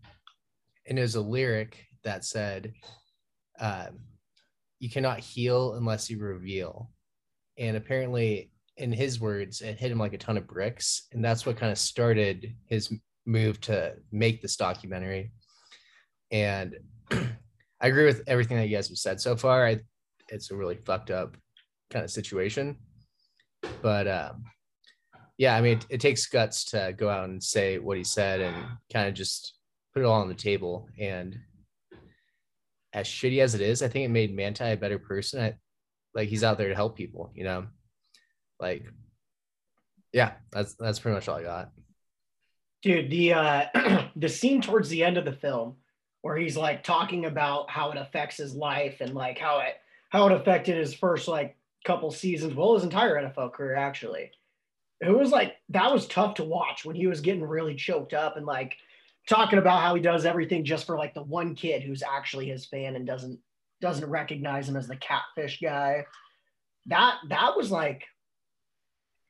and 0.88 1.00
it 1.00 1.02
was 1.02 1.16
a 1.16 1.22
lyric 1.22 1.86
that 2.04 2.26
said, 2.26 2.74
um, 3.60 4.00
"You 4.80 4.90
cannot 4.90 5.20
heal 5.20 5.76
unless 5.76 6.10
you 6.10 6.20
reveal," 6.20 6.92
and 7.58 7.78
apparently, 7.78 8.51
in 8.82 8.92
his 8.92 9.20
words, 9.22 9.62
it 9.62 9.80
hit 9.80 9.92
him 9.92 10.00
like 10.00 10.14
a 10.14 10.18
ton 10.18 10.38
of 10.38 10.48
bricks, 10.48 11.08
and 11.12 11.24
that's 11.24 11.46
what 11.46 11.58
kind 11.58 11.72
of 11.72 11.78
started 11.78 12.56
his 12.66 12.94
move 13.26 13.62
to 13.62 13.94
make 14.12 14.42
this 14.42 14.56
documentary. 14.58 15.32
And 16.32 16.76
I 17.12 17.88
agree 17.88 18.06
with 18.06 18.24
everything 18.28 18.58
that 18.58 18.68
you 18.68 18.76
guys 18.76 18.90
have 18.90 18.98
said 18.98 19.22
so 19.22 19.36
far. 19.36 19.66
I, 19.66 19.80
it's 20.30 20.52
a 20.52 20.56
really 20.56 20.76
fucked 20.76 21.12
up 21.12 21.38
kind 21.92 22.04
of 22.04 22.12
situation. 22.12 22.78
But 23.82 24.08
um, 24.08 24.44
yeah, 25.38 25.56
I 25.56 25.62
mean, 25.62 25.78
it, 25.78 25.86
it 25.90 26.02
takes 26.02 26.26
guts 26.26 26.66
to 26.66 26.94
go 26.98 27.10
out 27.10 27.30
and 27.30 27.42
say 27.42 27.78
what 27.78 27.98
he 27.98 28.04
said 28.04 28.42
and 28.42 28.56
kind 28.92 29.08
of 29.08 29.14
just 29.14 29.54
put 29.94 30.02
it 30.02 30.06
all 30.06 30.22
on 30.22 30.28
the 30.28 30.34
table. 30.34 30.90
And 31.00 31.38
as 32.94 33.08
shitty 33.08 33.42
as 33.42 33.56
it 33.56 33.62
is, 33.62 33.82
I 33.82 33.88
think 33.88 34.06
it 34.06 34.12
made 34.12 34.36
Manti 34.36 34.64
a 34.66 34.78
better 34.78 35.00
person. 35.00 35.42
I, 35.42 35.54
like 36.14 36.30
he's 36.30 36.44
out 36.44 36.58
there 36.58 36.70
to 36.70 36.76
help 36.76 36.98
people, 36.98 37.32
you 37.36 37.44
know. 37.44 37.68
Like, 38.62 38.86
yeah, 40.14 40.34
that's 40.52 40.76
that's 40.76 41.00
pretty 41.00 41.16
much 41.16 41.28
all 41.28 41.38
I 41.38 41.44
got. 41.44 41.72
Dude, 42.84 43.10
the 43.10 43.34
uh, 43.34 43.66
the 44.16 44.30
scene 44.30 44.62
towards 44.62 44.90
the 44.90 45.04
end 45.04 45.18
of 45.18 45.26
the 45.26 45.34
film 45.34 45.76
where 46.22 46.38
he's 46.38 46.56
like 46.56 46.84
talking 46.84 47.26
about 47.26 47.70
how 47.70 47.92
it 47.92 47.98
affects 47.98 48.38
his 48.38 48.54
life 48.54 49.02
and 49.02 49.14
like 49.14 49.40
how 49.40 49.60
it 49.60 49.76
how 50.10 50.28
it 50.28 50.34
affected 50.34 50.78
his 50.78 50.94
first 50.94 51.28
like 51.28 51.58
couple 51.84 52.12
seasons, 52.12 52.54
well, 52.54 52.76
his 52.76 52.84
entire 52.84 53.16
NFL 53.16 53.54
career 53.54 53.76
actually. 53.76 54.32
It 55.00 55.10
was 55.10 55.32
like 55.32 55.56
that 55.70 55.92
was 55.92 56.08
tough 56.08 56.36
to 56.36 56.44
watch 56.44 56.86
when 56.86 56.96
he 56.96 57.08
was 57.08 57.22
getting 57.22 57.44
really 57.44 57.74
choked 57.74 58.14
up 58.14 58.38
and 58.38 58.46
like 58.46 58.76
talking 59.28 59.58
about 59.58 59.82
how 59.82 59.96
he 59.96 60.02
does 60.02 60.26
everything 60.26 60.64
just 60.64 60.86
for 60.86 60.98
like 60.98 61.14
the 61.14 61.24
one 61.24 61.56
kid 61.56 61.82
who's 61.82 62.04
actually 62.04 62.48
his 62.48 62.66
fan 62.66 62.96
and 62.96 63.08
doesn't 63.08 63.40
doesn't 63.82 64.10
recognize 64.10 64.70
him 64.70 64.78
as 64.78 64.88
the 64.88 64.96
catfish 64.98 65.60
guy. 65.60 66.06
That 66.86 67.16
that 67.30 67.58
was 67.58 67.72
like 67.72 68.04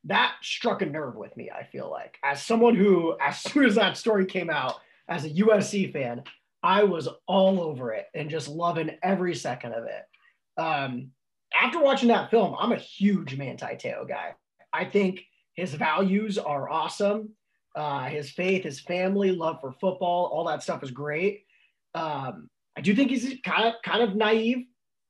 that 0.06 0.36
struck 0.42 0.82
a 0.82 0.86
nerve 0.86 1.16
with 1.16 1.36
me, 1.38 1.50
I 1.52 1.64
feel 1.64 1.90
like. 1.90 2.18
As 2.24 2.44
someone 2.44 2.76
who, 2.76 3.16
as 3.22 3.40
soon 3.40 3.66
as 3.66 3.76
that 3.76 3.98
story 3.98 4.26
came 4.26 4.50
out, 4.50 4.76
as 5.08 5.26
a 5.26 5.30
USC 5.30 5.92
fan, 5.92 6.24
I 6.64 6.84
was 6.84 7.10
all 7.28 7.60
over 7.60 7.92
it 7.92 8.08
and 8.14 8.30
just 8.30 8.48
loving 8.48 8.92
every 9.04 9.36
second 9.36 9.74
of 9.74 9.86
it. 9.86 10.62
Um, 10.62 11.12
after 11.60 11.80
watching 11.80 12.10
that 12.10 12.30
film, 12.30 12.56
I'm 12.58 12.72
a 12.72 12.78
huge 12.78 13.36
Manti 13.36 13.76
Te'o 13.76 14.08
guy. 14.08 14.36
I 14.72 14.86
think 14.86 15.22
his 15.56 15.74
values 15.74 16.38
are 16.38 16.70
awesome. 16.70 17.30
Uh, 17.76 18.06
his 18.06 18.30
faith, 18.30 18.64
his 18.64 18.80
family, 18.80 19.32
love 19.32 19.60
for 19.60 19.72
football, 19.74 20.30
all 20.32 20.46
that 20.46 20.64
stuff 20.64 20.84
is 20.84 20.92
great. 20.92 21.46
Um, 21.94 22.50
I 22.78 22.82
do 22.82 22.96
think 22.96 23.10
he's 23.10 23.36
kind 23.44 23.68
of 23.68 23.76
kind 23.84 24.02
of 24.02 24.16
naive. 24.16 24.66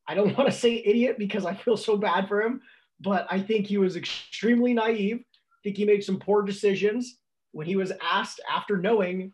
I 0.07 0.15
don't 0.15 0.35
want 0.37 0.49
to 0.49 0.55
say 0.55 0.81
idiot 0.83 1.17
because 1.19 1.45
I 1.45 1.53
feel 1.53 1.77
so 1.77 1.97
bad 1.97 2.27
for 2.27 2.41
him, 2.41 2.61
but 3.01 3.27
I 3.29 3.39
think 3.39 3.67
he 3.67 3.77
was 3.77 3.95
extremely 3.95 4.73
naive. 4.73 5.17
I 5.19 5.59
think 5.63 5.77
he 5.77 5.85
made 5.85 6.03
some 6.03 6.19
poor 6.19 6.43
decisions 6.43 7.17
when 7.51 7.67
he 7.67 7.75
was 7.75 7.91
asked 8.01 8.39
after 8.49 8.77
knowing, 8.77 9.33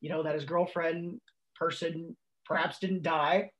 you 0.00 0.08
know, 0.08 0.22
that 0.22 0.34
his 0.34 0.44
girlfriend 0.44 1.20
person 1.56 2.16
perhaps 2.46 2.78
didn't 2.78 3.02
die 3.02 3.50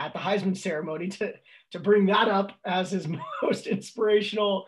at 0.00 0.12
the 0.12 0.18
Heisman 0.18 0.56
ceremony 0.56 1.08
to 1.08 1.34
to 1.72 1.78
bring 1.78 2.06
that 2.06 2.28
up 2.28 2.52
as 2.64 2.90
his 2.90 3.06
most 3.42 3.66
inspirational 3.66 4.66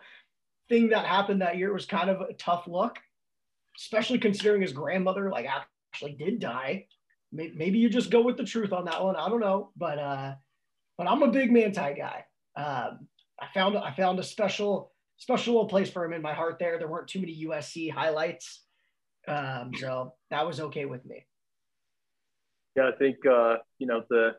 thing 0.69 0.89
that 0.89 1.05
happened 1.05 1.41
that 1.41 1.57
year 1.57 1.73
was 1.73 1.85
kind 1.85 2.09
of 2.09 2.21
a 2.21 2.33
tough 2.33 2.67
look, 2.67 2.97
especially 3.77 4.19
considering 4.19 4.61
his 4.61 4.73
grandmother 4.73 5.29
like 5.29 5.47
actually 5.47 6.13
did 6.13 6.39
die. 6.39 6.85
Maybe 7.31 7.77
you 7.77 7.89
just 7.89 8.09
go 8.09 8.21
with 8.21 8.37
the 8.37 8.45
truth 8.45 8.71
on 8.71 8.85
that 8.85 9.03
one. 9.03 9.17
I 9.17 9.27
don't 9.27 9.41
know, 9.41 9.71
but 9.75 9.99
uh, 9.99 10.35
but 10.97 11.07
I'm 11.07 11.23
a 11.23 11.31
big 11.31 11.51
Manti 11.51 11.93
guy. 11.93 12.25
Um, 12.55 13.07
I 13.39 13.47
found 13.53 13.77
I 13.77 13.91
found 13.91 14.19
a 14.19 14.23
special 14.23 14.91
special 15.17 15.53
little 15.53 15.69
place 15.69 15.89
for 15.89 16.05
him 16.05 16.13
in 16.13 16.21
my 16.21 16.33
heart. 16.33 16.57
There, 16.59 16.77
there 16.77 16.87
weren't 16.87 17.07
too 17.07 17.19
many 17.19 17.45
USC 17.45 17.91
highlights, 17.91 18.63
um, 19.27 19.71
so 19.79 20.13
that 20.29 20.45
was 20.45 20.59
okay 20.59 20.85
with 20.85 21.05
me. 21.05 21.25
Yeah, 22.75 22.89
I 22.93 22.97
think 22.97 23.17
uh, 23.25 23.57
you 23.79 23.87
know 23.87 24.03
the 24.09 24.35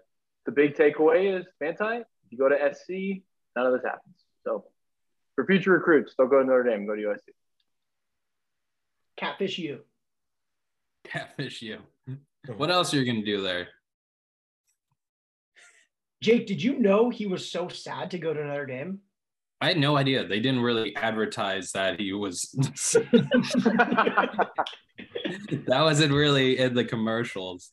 the 0.47 0.53
big 0.53 0.75
takeaway 0.75 1.39
is 1.39 1.47
Manti. 1.61 1.99
If 1.99 2.33
you 2.33 2.39
go 2.39 2.49
to 2.49 2.75
SC, 2.75 3.23
none 3.57 3.67
of 3.67 3.73
this 3.73 3.83
happens. 3.85 4.17
So 4.45 4.65
for 5.35 5.47
future 5.47 5.73
recruits, 5.73 6.15
don't 6.17 6.29
go 6.29 6.41
to 6.41 6.45
Notre 6.45 6.65
Dame, 6.65 6.87
go 6.87 6.95
to 6.95 7.03
USC. 7.03 7.33
Catfish 9.17 9.59
you. 9.59 9.81
Catfish 11.05 11.63
you. 11.63 11.79
What 12.57 12.71
else 12.71 12.95
are 12.95 12.99
you 13.01 13.05
gonna 13.05 13.25
do 13.25 13.43
there? 13.43 13.69
Jake, 16.21 16.47
did 16.47 16.63
you 16.63 16.79
know 16.79 17.11
he 17.11 17.27
was 17.27 17.51
so 17.51 17.69
sad 17.69 18.11
to 18.11 18.19
go 18.19 18.35
to 18.35 18.45
Notre 18.45 18.67
Dame? 18.67 19.01
I 19.61 19.69
had 19.69 19.79
no 19.79 19.97
idea. 19.97 20.27
They 20.27 20.41
didn't 20.41 20.63
really 20.63 20.95
advertise 20.97 21.73
that 21.73 21.99
he 21.99 22.13
was. 22.13 22.43
that 25.67 25.81
wasn't 25.81 26.13
really 26.13 26.59
in 26.59 26.75
the 26.75 26.85
commercials. 26.85 27.73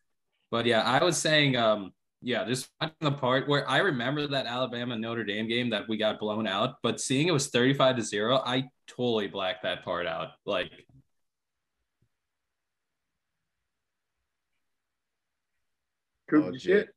But 0.52 0.66
yeah, 0.66 0.82
I 0.82 1.04
was 1.04 1.18
saying, 1.18 1.56
um, 1.58 1.91
yeah, 2.22 2.43
just 2.46 2.70
the 3.02 3.12
part 3.12 3.48
where 3.48 3.70
I 3.70 3.80
remember 3.80 4.26
that 4.28 4.48
Alabama 4.48 4.98
Notre 4.98 5.24
Dame 5.24 5.48
game 5.48 5.70
that 5.72 5.88
we 5.88 5.98
got 5.98 6.20
blown 6.20 6.48
out, 6.48 6.78
but 6.82 7.00
seeing 7.00 7.28
it 7.28 7.32
was 7.32 7.50
35 7.50 7.98
to 7.98 8.02
0, 8.02 8.41
I 8.43 8.70
totally 8.88 9.28
blacked 9.28 9.64
that 9.64 9.84
part 9.84 10.08
out. 10.08 10.30
Like, 10.46 10.72
Coop, 16.30 16.46
Oh, 16.48 16.52
you 16.52 16.60
see 16.60 16.72
it? 16.72 16.95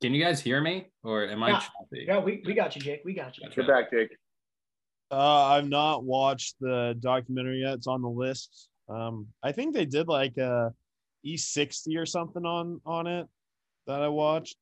Can 0.00 0.14
you 0.14 0.22
guys 0.22 0.40
hear 0.40 0.60
me 0.60 0.86
or 1.02 1.26
am 1.28 1.42
I 1.42 1.50
Yeah. 1.50 1.58
choppy? 1.60 2.04
Yeah, 2.06 2.18
we, 2.18 2.42
we 2.44 2.54
got 2.54 2.74
you, 2.74 2.82
Jake. 2.82 3.02
We 3.04 3.14
got 3.14 3.36
you. 3.38 3.48
Get 3.50 3.66
back, 3.66 3.90
Jake. 3.90 4.16
Uh, 5.10 5.44
I've 5.46 5.68
not 5.68 6.04
watched 6.04 6.56
the 6.60 6.96
documentary 7.00 7.60
yet. 7.62 7.74
It's 7.74 7.86
on 7.86 8.00
the 8.00 8.08
list. 8.08 8.68
Um, 8.88 9.26
I 9.42 9.52
think 9.52 9.74
they 9.74 9.84
did 9.84 10.08
like 10.08 10.36
a 10.38 10.72
E60 11.26 11.98
or 11.98 12.06
something 12.06 12.44
on 12.46 12.80
on 12.86 13.06
it 13.06 13.26
that 13.86 14.02
I 14.02 14.08
watched. 14.08 14.56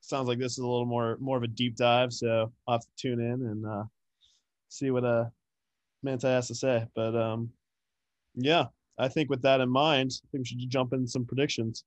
Sounds 0.00 0.28
like 0.28 0.38
this 0.38 0.52
is 0.52 0.58
a 0.58 0.66
little 0.66 0.86
more 0.86 1.16
more 1.20 1.36
of 1.36 1.42
a 1.42 1.48
deep 1.48 1.76
dive, 1.76 2.12
so 2.12 2.52
I'll 2.66 2.74
have 2.74 2.82
to 2.82 2.88
tune 2.96 3.20
in 3.20 3.42
and 3.46 3.66
uh, 3.66 3.84
see 4.68 4.90
what 4.90 5.04
uh 5.04 5.24
Manti 6.02 6.28
has 6.28 6.46
to 6.48 6.54
say. 6.54 6.86
But 6.94 7.16
um, 7.16 7.50
yeah, 8.34 8.66
I 8.98 9.08
think 9.08 9.28
with 9.30 9.42
that 9.42 9.60
in 9.60 9.68
mind, 9.70 10.12
I 10.24 10.28
think 10.30 10.42
we 10.42 10.44
should 10.44 10.70
jump 10.70 10.92
in 10.92 11.06
some 11.06 11.24
predictions. 11.24 11.84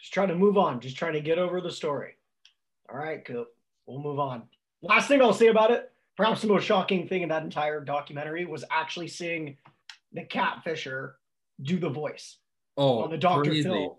Just 0.00 0.12
trying 0.12 0.28
to 0.28 0.34
move 0.34 0.58
on. 0.58 0.80
Just 0.80 0.96
trying 0.96 1.14
to 1.14 1.20
get 1.20 1.38
over 1.38 1.60
the 1.60 1.70
story. 1.70 2.14
All 2.90 2.98
right, 2.98 3.24
Coop. 3.24 3.48
We'll 3.86 4.00
move 4.00 4.18
on. 4.18 4.42
Last 4.82 5.08
thing 5.08 5.22
I'll 5.22 5.32
say 5.32 5.46
about 5.48 5.70
it, 5.70 5.90
perhaps 6.16 6.42
the 6.42 6.48
most 6.48 6.64
shocking 6.64 7.08
thing 7.08 7.22
in 7.22 7.28
that 7.30 7.42
entire 7.42 7.80
documentary 7.80 8.44
was 8.44 8.64
actually 8.70 9.08
seeing 9.08 9.56
the 10.12 10.22
catfisher 10.22 11.12
do 11.62 11.78
the 11.78 11.88
voice 11.88 12.36
Oh, 12.76 13.02
on 13.02 13.10
the 13.10 13.16
Dr. 13.18 13.50
crazy. 13.50 13.62
Phil 13.62 13.98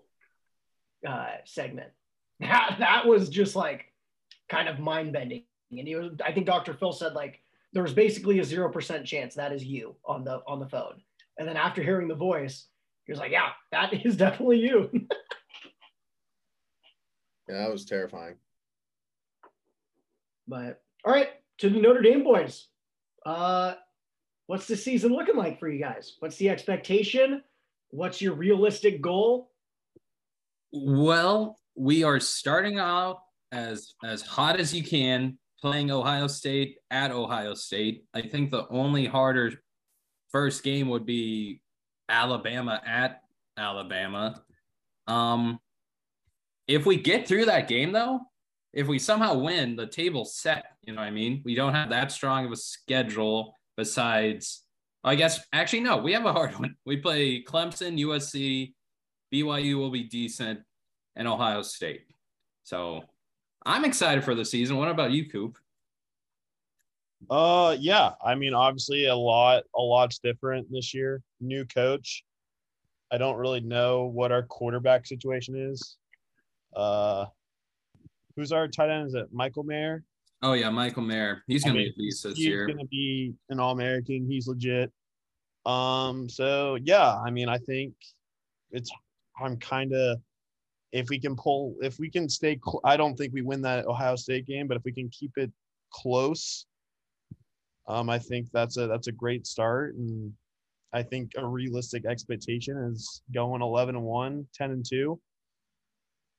uh, 1.06 1.26
segment. 1.44 1.90
That 2.40 2.76
that 2.80 3.06
was 3.06 3.30
just 3.30 3.56
like 3.56 3.86
kind 4.50 4.68
of 4.68 4.78
mind 4.78 5.14
bending. 5.14 5.44
And 5.70 5.88
he 5.88 5.94
was, 5.96 6.12
I 6.22 6.32
think 6.32 6.44
Dr. 6.44 6.74
Phil 6.74 6.92
said 6.92 7.14
like 7.14 7.40
there 7.72 7.82
was 7.82 7.94
basically 7.94 8.38
a 8.40 8.44
zero 8.44 8.70
percent 8.70 9.06
chance 9.06 9.34
that 9.36 9.52
is 9.52 9.64
you 9.64 9.96
on 10.04 10.22
the 10.22 10.42
on 10.46 10.60
the 10.60 10.68
phone. 10.68 11.00
And 11.38 11.48
then 11.48 11.56
after 11.56 11.82
hearing 11.82 12.08
the 12.08 12.14
voice, 12.14 12.66
he 13.06 13.12
was 13.12 13.18
like, 13.18 13.32
"Yeah, 13.32 13.48
that 13.72 13.92
is 14.06 14.16
definitely 14.16 14.58
you." 14.60 14.90
Yeah, 17.48 17.58
that 17.58 17.72
was 17.72 17.84
terrifying. 17.84 18.36
but 20.48 20.82
all 21.04 21.12
right, 21.12 21.30
to 21.58 21.70
the 21.70 21.80
Notre 21.80 22.02
Dame 22.02 22.24
boys. 22.24 22.68
Uh, 23.24 23.74
what's 24.46 24.66
the 24.66 24.76
season 24.76 25.12
looking 25.12 25.36
like 25.36 25.58
for 25.58 25.68
you 25.68 25.80
guys? 25.80 26.16
What's 26.20 26.36
the 26.36 26.48
expectation? 26.48 27.42
What's 27.90 28.20
your 28.20 28.34
realistic 28.34 29.00
goal? 29.00 29.50
Well, 30.72 31.58
we 31.76 32.04
are 32.04 32.20
starting 32.20 32.78
out 32.78 33.20
as 33.52 33.94
as 34.04 34.22
hot 34.22 34.58
as 34.58 34.74
you 34.74 34.82
can, 34.82 35.38
playing 35.60 35.90
Ohio 35.90 36.26
State 36.26 36.78
at 36.90 37.10
Ohio 37.10 37.54
State. 37.54 38.04
I 38.12 38.22
think 38.22 38.50
the 38.50 38.68
only 38.68 39.06
harder 39.06 39.62
first 40.30 40.62
game 40.62 40.88
would 40.88 41.06
be 41.06 41.60
Alabama 42.08 42.80
at 42.84 43.22
Alabama. 43.56 44.42
Um, 45.06 45.60
if 46.66 46.86
we 46.86 46.96
get 46.96 47.28
through 47.28 47.46
that 47.46 47.68
game, 47.68 47.92
though, 47.92 48.20
if 48.72 48.86
we 48.86 48.98
somehow 48.98 49.38
win, 49.38 49.76
the 49.76 49.86
table's 49.86 50.36
set. 50.36 50.66
You 50.82 50.92
know 50.92 51.00
what 51.00 51.08
I 51.08 51.10
mean? 51.10 51.42
We 51.44 51.54
don't 51.54 51.74
have 51.74 51.90
that 51.90 52.12
strong 52.12 52.44
of 52.44 52.52
a 52.52 52.56
schedule. 52.56 53.54
Besides, 53.76 54.62
I 55.04 55.14
guess 55.14 55.40
actually 55.52 55.80
no, 55.80 55.98
we 55.98 56.12
have 56.12 56.26
a 56.26 56.32
hard 56.32 56.52
one. 56.58 56.76
We 56.84 56.96
play 56.98 57.42
Clemson, 57.42 58.00
USC, 58.00 58.74
BYU 59.32 59.76
will 59.76 59.90
be 59.90 60.04
decent, 60.04 60.60
and 61.14 61.28
Ohio 61.28 61.62
State. 61.62 62.06
So 62.64 63.04
I'm 63.64 63.84
excited 63.84 64.24
for 64.24 64.34
the 64.34 64.44
season. 64.44 64.76
What 64.76 64.88
about 64.88 65.12
you, 65.12 65.28
Coop? 65.28 65.56
Uh, 67.30 67.76
yeah. 67.78 68.10
I 68.24 68.34
mean, 68.34 68.54
obviously, 68.54 69.06
a 69.06 69.14
lot, 69.16 69.64
a 69.74 69.80
lot's 69.80 70.18
different 70.18 70.70
this 70.70 70.92
year. 70.92 71.22
New 71.40 71.64
coach. 71.64 72.24
I 73.10 73.18
don't 73.18 73.36
really 73.36 73.60
know 73.60 74.04
what 74.06 74.32
our 74.32 74.42
quarterback 74.42 75.06
situation 75.06 75.56
is. 75.56 75.96
Uh, 76.76 77.26
who's 78.36 78.52
our 78.52 78.68
tight 78.68 78.90
end? 78.90 79.08
Is 79.08 79.14
it 79.14 79.28
Michael 79.32 79.64
Mayer? 79.64 80.04
Oh 80.42 80.52
yeah, 80.52 80.68
Michael 80.70 81.02
Mayer. 81.02 81.42
He's 81.46 81.64
gonna 81.64 81.76
mean, 81.76 81.86
be 81.86 81.90
a 81.90 81.96
beast 81.96 82.22
this 82.22 82.36
he's 82.36 82.46
year. 82.46 82.66
gonna 82.66 82.84
be 82.84 83.34
an 83.48 83.58
All 83.58 83.72
American. 83.72 84.26
He's 84.28 84.46
legit. 84.46 84.92
Um. 85.64 86.28
So 86.28 86.76
yeah, 86.82 87.16
I 87.16 87.30
mean, 87.30 87.48
I 87.48 87.58
think 87.58 87.94
it's. 88.70 88.90
I'm 89.40 89.56
kind 89.56 89.92
of. 89.92 90.18
If 90.92 91.08
we 91.08 91.18
can 91.18 91.34
pull, 91.36 91.74
if 91.82 91.98
we 91.98 92.08
can 92.10 92.28
stay, 92.28 92.58
cl- 92.64 92.80
I 92.84 92.96
don't 92.96 93.16
think 93.16 93.32
we 93.32 93.42
win 93.42 93.60
that 93.62 93.86
Ohio 93.86 94.16
State 94.16 94.46
game, 94.46 94.68
but 94.68 94.76
if 94.76 94.84
we 94.84 94.92
can 94.92 95.10
keep 95.10 95.32
it 95.36 95.50
close, 95.92 96.66
um, 97.88 98.08
I 98.08 98.18
think 98.18 98.48
that's 98.52 98.76
a 98.76 98.86
that's 98.86 99.08
a 99.08 99.12
great 99.12 99.46
start, 99.46 99.94
and 99.96 100.32
I 100.92 101.02
think 101.02 101.32
a 101.36 101.46
realistic 101.46 102.06
expectation 102.06 102.76
is 102.78 103.22
going 103.34 103.62
11 103.62 103.96
and 103.96 104.04
1, 104.04 104.46
10 104.54 104.70
and 104.70 104.84
2. 104.88 105.20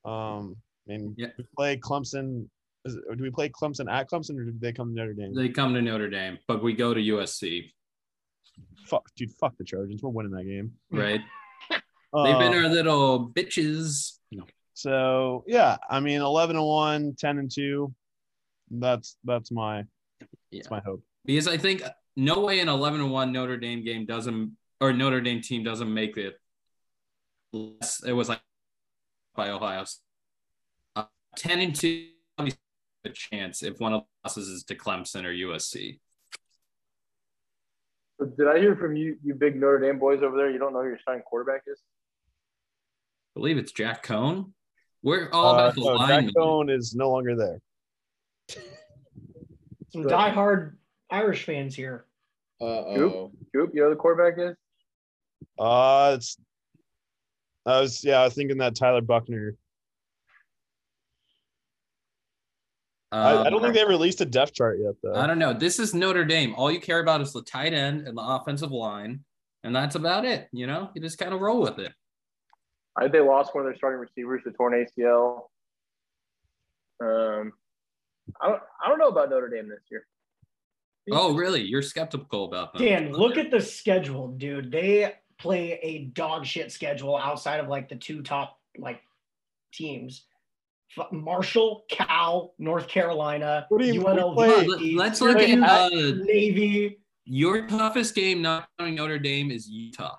Um, 0.08 0.56
I 0.88 0.92
mean, 0.94 1.16
Yeah. 1.18 1.28
we 1.38 1.46
play 1.56 1.78
Clemson. 1.78 2.48
Is 2.86 2.96
do 2.96 3.22
we 3.24 3.30
play 3.32 3.50
Clemson 3.50 3.92
at 3.92 4.10
Clemson, 4.10 4.38
or 4.40 4.46
do 4.46 4.54
they 4.60 4.72
come 4.72 4.90
to 4.90 4.96
Notre 4.96 5.14
Dame? 5.14 5.34
They 5.36 5.50
come 5.50 5.74
to 5.74 5.82
Notre 5.82 6.10
Dame, 6.10 6.38
but 6.48 6.64
we 6.64 6.74
go 6.74 6.94
to 6.94 7.02
USC, 7.02 7.70
fuck, 8.86 9.04
dude, 9.16 9.32
fuck 9.34 9.58
the 9.58 9.66
Trojans. 9.66 10.02
We're 10.02 10.10
winning 10.12 10.32
that 10.32 10.46
game. 10.46 10.72
right? 10.92 11.20
They've 11.70 12.40
been 12.40 12.54
Uh, 12.54 12.58
our 12.64 12.70
little 12.70 13.30
bitches. 13.30 14.14
So 14.74 15.44
yeah, 15.48 15.78
I 15.90 16.00
mean, 16.00 16.22
eleven 16.22 16.56
and 16.56 16.66
one, 16.66 17.16
10 17.18 17.40
and 17.40 17.52
two. 17.52 17.94
That's 18.70 19.18
that's 19.24 19.52
my 19.52 19.84
that's 20.52 20.70
my 20.70 20.80
hope. 20.80 21.04
Because 21.26 21.48
I 21.48 21.58
think 21.58 21.82
no 22.16 22.40
way 22.42 22.60
an 22.62 22.70
11 22.70 23.02
and 23.02 23.12
1 23.12 23.32
Notre 23.34 23.58
Dame 23.58 23.84
game 23.84 24.06
doesn't 24.06 24.56
or 24.80 24.94
Notre 24.94 25.20
Dame 25.20 25.42
team 25.42 25.64
doesn't 25.64 25.92
make 25.92 26.16
it 26.18 26.36
less. 27.54 28.04
It 28.04 28.14
was 28.14 28.30
like 28.30 28.40
by 29.38 29.50
Ohio. 29.52 29.86
State. 29.86 30.04
Uh, 30.98 31.06
10 31.38 31.60
and 31.62 31.76
2 31.76 32.08
a 33.06 33.10
chance 33.10 33.64
if 33.64 33.80
one 33.80 33.94
of 33.94 34.02
the 34.02 34.08
losses 34.28 34.50
is 34.50 34.64
to 34.66 34.76
Clemson 34.76 35.24
or 35.24 35.32
USC. 35.32 36.00
Did 38.20 38.48
I 38.48 38.58
hear 38.60 38.76
from 38.76 38.96
you, 38.96 39.18
you 39.24 39.36
big 39.36 39.56
Notre 39.56 39.80
Dame 39.80 40.00
boys 40.00 40.24
over 40.24 40.36
there? 40.36 40.50
You 40.50 40.58
don't 40.60 40.74
know 40.74 40.82
who 40.82 40.90
your 40.90 41.00
starting 41.00 41.24
quarterback 41.24 41.62
is? 41.68 41.80
I 43.36 43.40
believe 43.40 43.58
it's 43.58 43.72
Jack 43.72 44.06
Coan. 44.06 44.52
We're 45.04 45.30
all 45.32 45.56
Uh, 45.56 45.72
the 45.72 45.82
no, 45.82 46.08
Jack. 46.08 46.26
Coan 46.36 46.76
is 46.76 46.96
no 46.96 47.12
longer 47.12 47.36
there. 47.36 47.62
Some 49.94 50.04
diehard 50.04 50.74
Irish 51.12 51.46
fans 51.46 51.76
here. 51.76 52.06
Uh 52.60 52.66
oh. 52.66 53.32
Coop, 53.54 53.72
you 53.74 53.82
know 53.82 53.84
who 53.86 53.90
the 53.92 53.96
quarterback 53.96 54.34
is? 54.40 54.56
Uh 55.60 56.14
it's 56.18 56.38
I 57.68 57.82
was 57.82 58.04
yeah, 58.04 58.22
I 58.22 58.24
was 58.24 58.34
thinking 58.34 58.58
that 58.60 58.76
Tyler 58.76 59.02
Buchner. 59.02 59.56
I, 63.12 63.38
I 63.38 63.50
don't 63.50 63.62
think 63.62 63.74
they 63.74 63.86
released 63.86 64.20
a 64.22 64.26
depth 64.26 64.54
chart 64.54 64.80
yet 64.82 64.96
though. 65.04 65.14
Um, 65.14 65.24
I 65.24 65.28
don't 65.28 65.40
know. 65.40 65.54
This 65.54 65.80
is 65.80 65.94
Notre 65.94 66.26
Dame. 66.26 66.56
All 66.56 66.72
you 66.72 66.80
care 66.80 67.00
about 67.00 67.22
is 67.22 67.34
the 67.34 67.42
tight 67.42 67.74
end 67.74 68.08
and 68.08 68.18
the 68.18 68.22
offensive 68.22 68.72
line, 68.72 69.22
and 69.64 69.76
that's 69.76 69.96
about 69.96 70.26
it. 70.26 70.48
You 70.52 70.68
know, 70.68 70.90
you 70.96 71.02
just 71.02 71.18
kind 71.18 71.34
of 71.34 71.42
roll 71.42 71.62
with 71.62 71.80
it. 71.80 71.92
I 72.98 73.02
think 73.02 73.14
they 73.14 73.20
lost 73.20 73.54
one 73.54 73.66
of 73.66 73.72
their 73.72 73.78
starting 73.78 74.00
receivers 74.00 74.44
to 74.46 74.52
torn 74.52 74.74
ACL. 74.74 75.44
Um, 77.02 77.52
I 78.42 78.50
don't, 78.50 78.62
I 78.84 78.90
don't 78.90 78.98
know 78.98 79.10
about 79.10 79.30
Notre 79.30 79.50
Dame 79.50 79.70
this 79.70 79.84
year. 79.92 80.06
Oh, 81.12 81.34
really? 81.36 81.62
You're 81.62 81.84
skeptical 81.84 82.46
about 82.46 82.74
them? 82.74 82.82
Dan, 82.82 83.12
look 83.14 83.38
at 83.38 83.52
the 83.52 83.62
schedule, 83.62 84.30
dude. 84.30 84.72
They 84.72 85.14
play 85.40 85.80
a 85.84 86.06
dog 86.06 86.46
shit 86.46 86.72
schedule 86.72 87.18
outside 87.18 87.60
of 87.60 87.68
like 87.68 87.90
the 87.90 87.96
two 87.96 88.22
top 88.22 88.60
like 88.78 89.02
teams. 89.74 90.24
Marshall, 91.12 91.84
Cal, 91.90 92.54
North 92.58 92.88
Carolina, 92.88 93.66
What 93.70 93.82
do 93.82 93.88
you- 93.88 94.00
we 94.02 94.06
UNLV, 94.06 94.36
play- 94.36 94.66
Let- 94.68 94.82
Let's 94.96 95.22
look 95.22 95.38
at 95.38 95.44
Syracuse, 95.48 96.22
uh, 96.22 96.24
Navy. 96.24 96.98
your 97.26 97.68
toughest 97.68 98.16
game. 98.16 98.42
Not 98.42 98.68
knowing 98.80 98.96
Notre 98.96 99.20
Dame 99.20 99.52
is 99.52 99.70
Utah. 99.70 100.16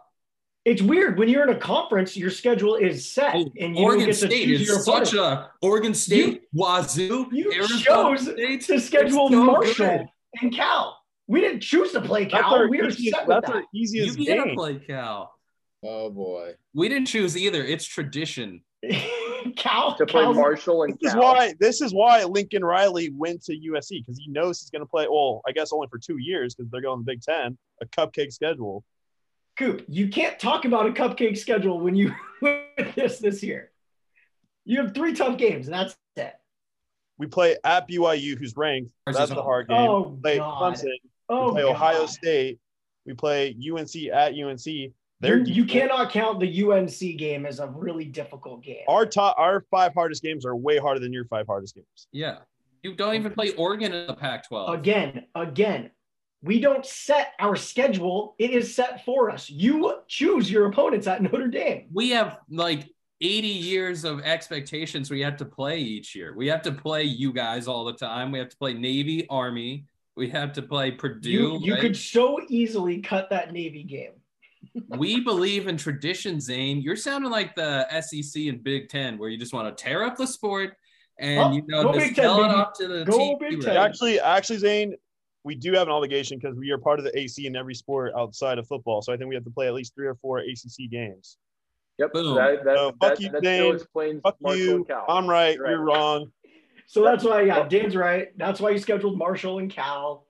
It's 0.65 0.83
weird 0.83 1.19
when 1.19 1.31
you're 1.31 1.43
in 1.45 1.57
a 1.57 1.59
conference, 1.59 2.15
your 2.17 2.29
schedule 2.31 2.75
is 2.75 3.11
set, 3.11 3.35
Oh, 3.35 3.51
and 3.59 3.77
you 3.77 3.83
Oregon 3.83 4.07
don't 4.07 4.15
get 4.15 4.21
to 4.21 4.27
State 4.27 4.45
choose 4.45 4.61
is 4.61 4.67
your 4.69 4.79
such 4.81 5.15
opponent. 5.15 5.41
a 5.41 5.51
Oregon 5.67 5.95
State, 5.95 6.43
Wazzu, 6.55 7.27
You 7.33 7.53
Arizona 7.55 7.81
chose 7.83 8.31
State. 8.33 8.61
to 8.67 8.79
schedule 8.79 9.31
so 9.31 9.45
Marshall 9.45 9.87
good. 9.99 10.09
and 10.43 10.55
Cal. 10.55 10.98
We 11.29 11.41
didn't 11.41 11.61
choose 11.61 11.93
to 11.93 12.01
play 12.01 12.25
That's 12.25 12.43
Cal. 12.43 12.55
our 12.55 12.69
We 12.69 12.79
were 12.79 12.89
easiest, 12.89 13.17
set 13.19 13.27
with 13.29 13.37
that's 13.37 13.47
that. 13.47 13.57
our 13.57 13.65
easiest 13.75 14.19
You 14.19 14.27
gotta 14.35 14.55
play 14.55 14.79
Cal. 14.79 15.33
Oh 15.85 16.11
boy. 16.11 16.55
We 16.75 16.89
didn't 16.89 17.07
choose 17.07 17.37
either. 17.37 17.63
It's 17.63 17.85
tradition. 17.85 18.63
Cal, 19.57 19.97
To 19.97 20.07
play 20.07 20.23
Cal's- 20.23 20.37
Marshall 20.37 20.83
and 20.85 20.99
This 21.01 21.13
is 21.13 21.17
why 21.17 21.55
this 21.61 21.81
is 21.81 21.93
why 21.95 22.25
Lincoln 22.25 22.65
Riley 22.65 23.11
went 23.11 23.43
to 23.45 23.53
USC 23.53 24.01
because 24.01 24.19
he 24.19 24.29
knows 24.29 24.61
he's 24.61 24.71
going 24.71 24.83
to 24.83 24.87
play. 24.87 25.07
Well, 25.09 25.43
I 25.47 25.53
guess 25.53 25.73
only 25.73 25.87
for 25.89 25.99
two 25.99 26.17
years 26.19 26.55
because 26.55 26.71
they're 26.71 26.81
going 26.81 26.99
to 27.01 27.05
the 27.05 27.13
Big 27.13 27.23
Ten, 27.23 27.57
a 27.81 27.87
cupcake 27.87 28.33
schedule. 28.33 28.83
Coop, 29.59 29.85
you 29.89 30.09
can't 30.09 30.39
talk 30.39 30.65
about 30.65 30.87
a 30.87 30.91
cupcake 30.93 31.37
schedule 31.39 31.81
when 31.81 31.95
you 31.95 32.15
with 32.43 32.95
this 32.95 33.19
this 33.19 33.43
year. 33.43 33.71
You 34.65 34.83
have 34.83 34.95
three 34.95 35.15
tough 35.15 35.39
games, 35.39 35.67
and 35.67 35.75
that's 35.75 35.97
it. 36.17 36.35
We 37.19 37.27
play 37.27 37.57
at 37.65 37.89
BYU, 37.89 38.39
who's 38.39 38.57
ranked. 38.57 38.91
That's 39.07 39.19
is 39.21 39.29
the 39.31 39.43
hard 39.43 39.69
game. 39.69 39.77
Oh, 39.77 40.09
we 40.11 40.21
play 40.21 40.37
God. 40.39 40.75
Clemson. 40.75 40.93
Oh, 41.29 41.49
we 41.49 41.61
play 41.61 41.65
Ohio 41.65 42.01
God. 42.01 42.11
State. 42.11 42.59
We 43.07 43.15
play 43.15 43.57
UNC 43.57 43.95
at 44.13 44.35
UNC. 44.35 44.93
They're 45.21 45.39
You, 45.39 45.55
you 45.55 45.65
cannot 45.65 46.11
count 46.11 46.41
the 46.41 46.65
UNC 46.65 47.19
game 47.19 47.47
as 47.47 47.59
a 47.59 47.67
really 47.67 48.05
difficult 48.05 48.63
game. 48.63 48.85
Our 48.87 49.07
top, 49.07 49.37
our 49.39 49.65
five 49.71 49.93
hardest 49.95 50.23
games 50.23 50.47
are 50.47 50.55
way 50.55 50.79
harder 50.79 51.01
than 51.01 51.13
your 51.13 51.25
five 51.25 51.47
hardest 51.47 51.75
games. 51.75 52.07
Yeah. 52.13 52.39
You 52.83 52.95
don't 52.95 53.15
even 53.15 53.33
play 53.33 53.51
Oregon 53.55 53.93
in 53.93 54.07
the 54.07 54.15
Pac-12. 54.15 54.73
Again, 54.73 55.27
again, 55.35 55.91
we 56.43 56.61
don't 56.61 56.87
set 56.87 57.33
our 57.41 57.57
schedule. 57.57 58.37
It 58.39 58.51
is 58.51 58.73
set 58.75 59.05
for 59.05 59.31
us. 59.31 59.51
You 59.51 59.99
choose 60.07 60.49
your 60.49 60.67
opponents 60.67 61.09
at 61.09 61.21
Notre 61.21 61.49
Dame. 61.49 61.87
we 61.93 62.11
have 62.11 62.39
like 62.49 62.89
80 63.21 63.49
years 63.49 64.05
of 64.05 64.21
expectations 64.21 65.11
we 65.11 65.23
have 65.23 65.37
to 65.39 65.45
play 65.45 65.81
each 65.81 66.15
year. 66.15 66.35
We 66.37 66.47
have 66.49 66.63
to 66.63 66.73
play 66.73 67.03
you 67.03 67.33
guys 67.33 67.67
all 67.67 67.85
the 67.85 67.95
time. 67.95 68.31
We 68.31 68.39
have 68.39 68.51
to 68.51 68.57
play 68.57 68.75
Navy, 68.75 69.27
Army. 69.29 69.87
We 70.19 70.29
have 70.31 70.53
to 70.55 70.63
play 70.63 70.91
Purdue. 70.91 71.31
You, 71.31 71.59
you 71.61 71.73
right? 71.75 71.81
could 71.81 71.97
so 71.97 72.41
easily 72.49 73.01
cut 73.01 73.31
that 73.31 73.53
Navy 73.53 73.85
game. 73.85 74.13
we 74.89 75.21
believe 75.25 75.69
in 75.69 75.77
tradition, 75.77 76.41
Zane. 76.41 76.83
You're 76.83 76.97
sounding 76.97 77.31
like 77.31 77.55
the 77.55 77.87
SEC 78.01 78.43
and 78.47 78.63
Big 78.63 78.89
Ten, 78.89 79.17
where 79.17 79.29
you 79.29 79.39
just 79.39 79.53
want 79.55 79.75
to 79.75 79.83
tear 79.83 80.03
up 80.05 80.17
the 80.17 80.27
sport 80.27 80.75
and 81.21 81.41
Oh, 81.41 81.53
you 81.53 81.63
know 81.69 81.85
go 81.85 81.93
just 81.93 82.07
Big 82.07 82.15
Ten, 82.17 82.25
sell 82.25 82.45
it 82.45 82.51
off 82.51 82.73
to 82.79 82.89
the 82.89 83.05
Go 83.05 83.37
TV 83.37 83.51
Big. 83.51 83.61
Ten. 83.63 83.77
Actually, 83.77 84.19
actually, 84.21 84.59
Zane, 84.59 84.95
we 85.45 85.55
do 85.55 85.73
have 85.73 85.87
an 85.87 85.93
obligation 85.95 86.39
because 86.39 86.57
we 86.57 86.71
are 86.73 86.79
part 86.79 86.99
of 86.99 87.05
the 87.05 87.17
AC 87.19 87.47
in 87.47 87.55
every 87.55 87.75
sport 87.75 88.13
outside 88.19 88.59
of 88.59 88.67
football. 88.67 89.01
So 89.01 89.13
I 89.13 89.17
think 89.17 89.29
we 89.29 89.37
have 89.37 89.45
to 89.45 89.51
play 89.51 89.69
at 89.69 89.75
least 89.75 89.95
three 89.95 90.09
or 90.09 90.17
four 90.17 90.39
ACC 90.41 90.91
games. 90.91 91.37
Yep. 91.99 92.13
Boom. 92.13 92.35
That, 92.37 92.65
that, 92.65 92.77
So, 92.77 92.93
fuck 93.01 93.21
you, 93.21 93.31
that 93.31 93.43
Dane. 93.43 93.61
still 93.61 93.75
explains 93.75 94.21
Fuck 94.23 94.37
Marshall 94.41 94.61
you. 94.61 94.87
I'm 95.09 95.27
right. 95.29 95.57
You're 95.57 95.71
You're 95.71 95.81
wrong. 95.85 96.31
So 96.91 97.05
that's 97.05 97.23
why, 97.23 97.43
yeah, 97.43 97.69
Dan's 97.69 97.95
right. 97.95 98.29
That's 98.39 98.61
why 98.61 98.71
you 98.71 98.79
scheduled 98.79 99.19
Marshall 99.19 99.59
and 99.59 99.71
Cal. 99.71 100.27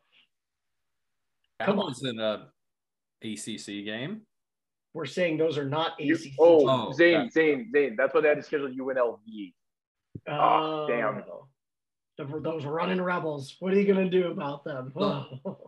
That 1.60 1.66
Come 1.66 1.78
on. 1.78 1.86
was 1.86 2.04
in 2.04 2.18
a 2.18 2.48
ACC 3.22 3.84
game. 3.84 4.22
We're 4.92 5.06
saying 5.06 5.36
those 5.38 5.56
are 5.56 5.68
not 5.68 5.92
You- 6.00 6.16
ACC. 6.16 6.32
oh, 6.40 6.68
Oh, 6.68 6.92
Zane. 6.92 7.30
Zane, 7.30 7.70
Zane. 7.72 7.94
That's 7.96 8.12
why 8.12 8.22
they 8.22 8.28
had 8.28 8.38
to 8.38 8.42
schedule 8.42 8.68
UNLV. 8.68 9.54
oh, 10.26 10.32
ah, 10.32 10.86
damn. 10.88 11.22
The- 12.16 12.40
Those 12.40 12.64
running 12.64 13.00
rebels. 13.00 13.54
What 13.60 13.72
are 13.72 13.80
you 13.80 13.86
gonna 13.86 14.10
do 14.10 14.32
about 14.32 14.64
them? 14.64 14.92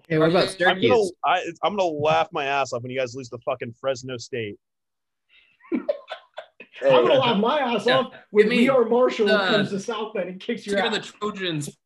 Hey, 0.09 0.19
what 0.19 0.31
about 0.31 0.49
I'm 0.49 0.49
gonna, 0.49 0.49
Syracuse? 0.49 1.13
I, 1.25 1.43
I'm 1.63 1.77
gonna 1.77 1.85
laugh 1.89 2.27
my 2.33 2.47
ass 2.47 2.73
off 2.73 2.83
when 2.83 2.91
you 2.91 2.99
guys 2.99 3.15
lose 3.15 3.29
to 3.29 3.39
fucking 3.45 3.75
Fresno 3.81 4.17
State. 4.17 4.57
Hey, 6.81 6.95
I'm 6.97 7.07
gonna 7.07 7.19
laugh 7.21 7.39
my 7.39 7.59
ass 7.59 7.87
Yeah. 7.87 7.99
off 7.99 8.13
when 8.31 8.45
Give 8.45 8.51
me 8.51 8.57
we 8.59 8.69
are 8.71 8.85
Marshall 8.85 9.27
the- 9.27 9.37
comes 9.39 9.71
to 9.71 9.81
South 9.81 10.15
Bend 10.15 10.29
and 10.31 10.41
kicks 10.41 10.67
your 10.67 10.77
Here 10.77 10.85
are 10.85 10.89
ass. 10.89 11.11
the 11.11 11.19
Trojans 11.19 11.79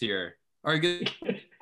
here. 0.00 0.36
Are 0.64 0.78
good 0.78 1.10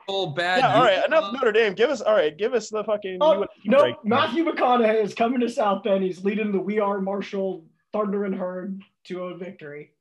old 0.09 0.35
bad. 0.37 0.59
Yeah, 0.59 0.75
all 0.75 0.83
right. 0.85 0.95
Utah. 0.97 1.07
Enough 1.07 1.33
Notre 1.35 1.53
Dame. 1.53 1.75
Give 1.75 1.91
us 1.91 2.01
all 2.01 2.15
right. 2.15 2.37
Give 2.37 2.55
us 2.55 2.71
the 2.71 2.83
fucking. 2.85 3.19
Oh 3.21 3.47
no, 3.65 3.79
break. 3.81 3.97
Matthew 4.05 4.45
McConaughey 4.45 5.03
is 5.03 5.15
coming 5.15 5.41
to 5.41 5.49
South 5.49 5.83
Bend. 5.85 6.03
He's 6.03 6.25
leading 6.25 6.51
the 6.53 6.59
We 6.61 6.81
Are 6.81 7.01
Marshall 7.01 7.65
Thunder 7.93 8.25
and 8.25 8.35
Herd 8.35 8.81
to 9.05 9.25
a 9.25 9.37
victory. 9.37 9.93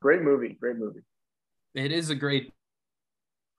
great 0.00 0.22
movie. 0.22 0.56
Great 0.60 0.76
movie. 0.76 1.00
It 1.74 1.90
is 1.92 2.10
a 2.10 2.14
great 2.14 2.52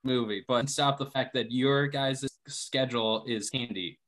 movie, 0.04 0.44
but 0.46 0.68
stop 0.68 0.98
the 0.98 1.06
fact 1.06 1.34
that 1.34 1.50
your 1.50 1.88
guys' 1.88 2.24
schedule 2.46 3.24
is 3.26 3.50
handy. 3.52 3.98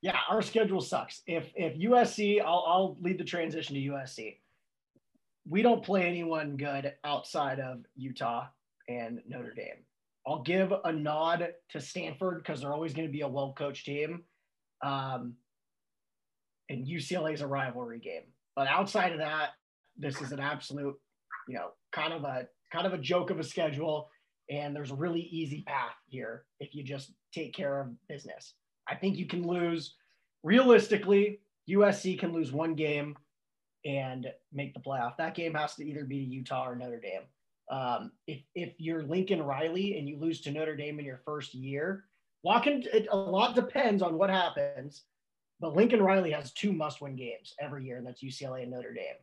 Yeah, 0.00 0.16
our 0.28 0.42
schedule 0.42 0.80
sucks. 0.80 1.22
If 1.26 1.50
if 1.56 1.76
USC, 1.76 2.40
I'll 2.40 2.64
I'll 2.66 2.96
lead 3.00 3.18
the 3.18 3.24
transition 3.24 3.74
to 3.74 3.80
USC. 3.80 4.38
We 5.48 5.62
don't 5.62 5.84
play 5.84 6.06
anyone 6.06 6.56
good 6.56 6.92
outside 7.04 7.58
of 7.58 7.78
Utah 7.96 8.46
and 8.88 9.20
Notre 9.26 9.54
Dame. 9.54 9.84
I'll 10.26 10.42
give 10.42 10.72
a 10.84 10.92
nod 10.92 11.48
to 11.70 11.80
Stanford 11.80 12.38
because 12.38 12.60
they're 12.60 12.72
always 12.72 12.92
going 12.92 13.08
to 13.08 13.12
be 13.12 13.22
a 13.22 13.28
well-coached 13.28 13.86
team. 13.86 14.24
Um, 14.82 15.36
and 16.68 16.86
UCLA 16.86 17.32
is 17.32 17.40
a 17.40 17.46
rivalry 17.46 17.98
game. 17.98 18.24
But 18.54 18.68
outside 18.68 19.12
of 19.12 19.18
that, 19.18 19.50
this 19.96 20.20
is 20.20 20.32
an 20.32 20.40
absolute, 20.40 20.96
you 21.48 21.54
know, 21.54 21.70
kind 21.92 22.12
of 22.12 22.24
a 22.24 22.46
kind 22.72 22.86
of 22.86 22.92
a 22.92 22.98
joke 22.98 23.30
of 23.30 23.38
a 23.38 23.44
schedule. 23.44 24.10
And 24.50 24.76
there's 24.76 24.90
a 24.90 24.96
really 24.96 25.20
easy 25.20 25.62
path 25.66 25.94
here 26.08 26.44
if 26.60 26.74
you 26.74 26.82
just 26.82 27.12
take 27.32 27.54
care 27.54 27.80
of 27.80 27.88
business. 28.08 28.54
I 28.88 28.94
think 28.94 29.16
you 29.16 29.26
can 29.26 29.46
lose 29.46 29.94
realistically, 30.42 31.40
USC 31.68 32.18
can 32.18 32.32
lose 32.32 32.52
one 32.52 32.74
game 32.74 33.16
and 33.84 34.26
make 34.52 34.74
the 34.74 34.80
playoff. 34.80 35.16
That 35.16 35.34
game 35.34 35.54
has 35.54 35.74
to 35.76 35.84
either 35.86 36.04
be 36.04 36.16
Utah 36.16 36.68
or 36.68 36.76
Notre 36.76 37.00
Dame. 37.00 37.22
Um, 37.70 38.12
if 38.26 38.40
if 38.54 38.74
you're 38.78 39.02
Lincoln 39.02 39.42
Riley 39.42 39.98
and 39.98 40.08
you 40.08 40.18
lose 40.18 40.40
to 40.42 40.50
Notre 40.50 40.76
Dame 40.76 40.98
in 40.98 41.04
your 41.04 41.20
first 41.24 41.54
year, 41.54 42.04
walking 42.42 42.82
it, 42.92 43.08
a 43.10 43.16
lot 43.16 43.54
depends 43.54 44.02
on 44.02 44.16
what 44.16 44.30
happens. 44.30 45.04
But 45.60 45.74
Lincoln 45.74 46.00
Riley 46.02 46.30
has 46.30 46.52
two 46.52 46.72
must-win 46.72 47.16
games 47.16 47.52
every 47.60 47.84
year, 47.84 47.98
and 47.98 48.06
that's 48.06 48.22
UCLA 48.22 48.62
and 48.62 48.70
Notre 48.70 48.94
Dame. 48.94 49.16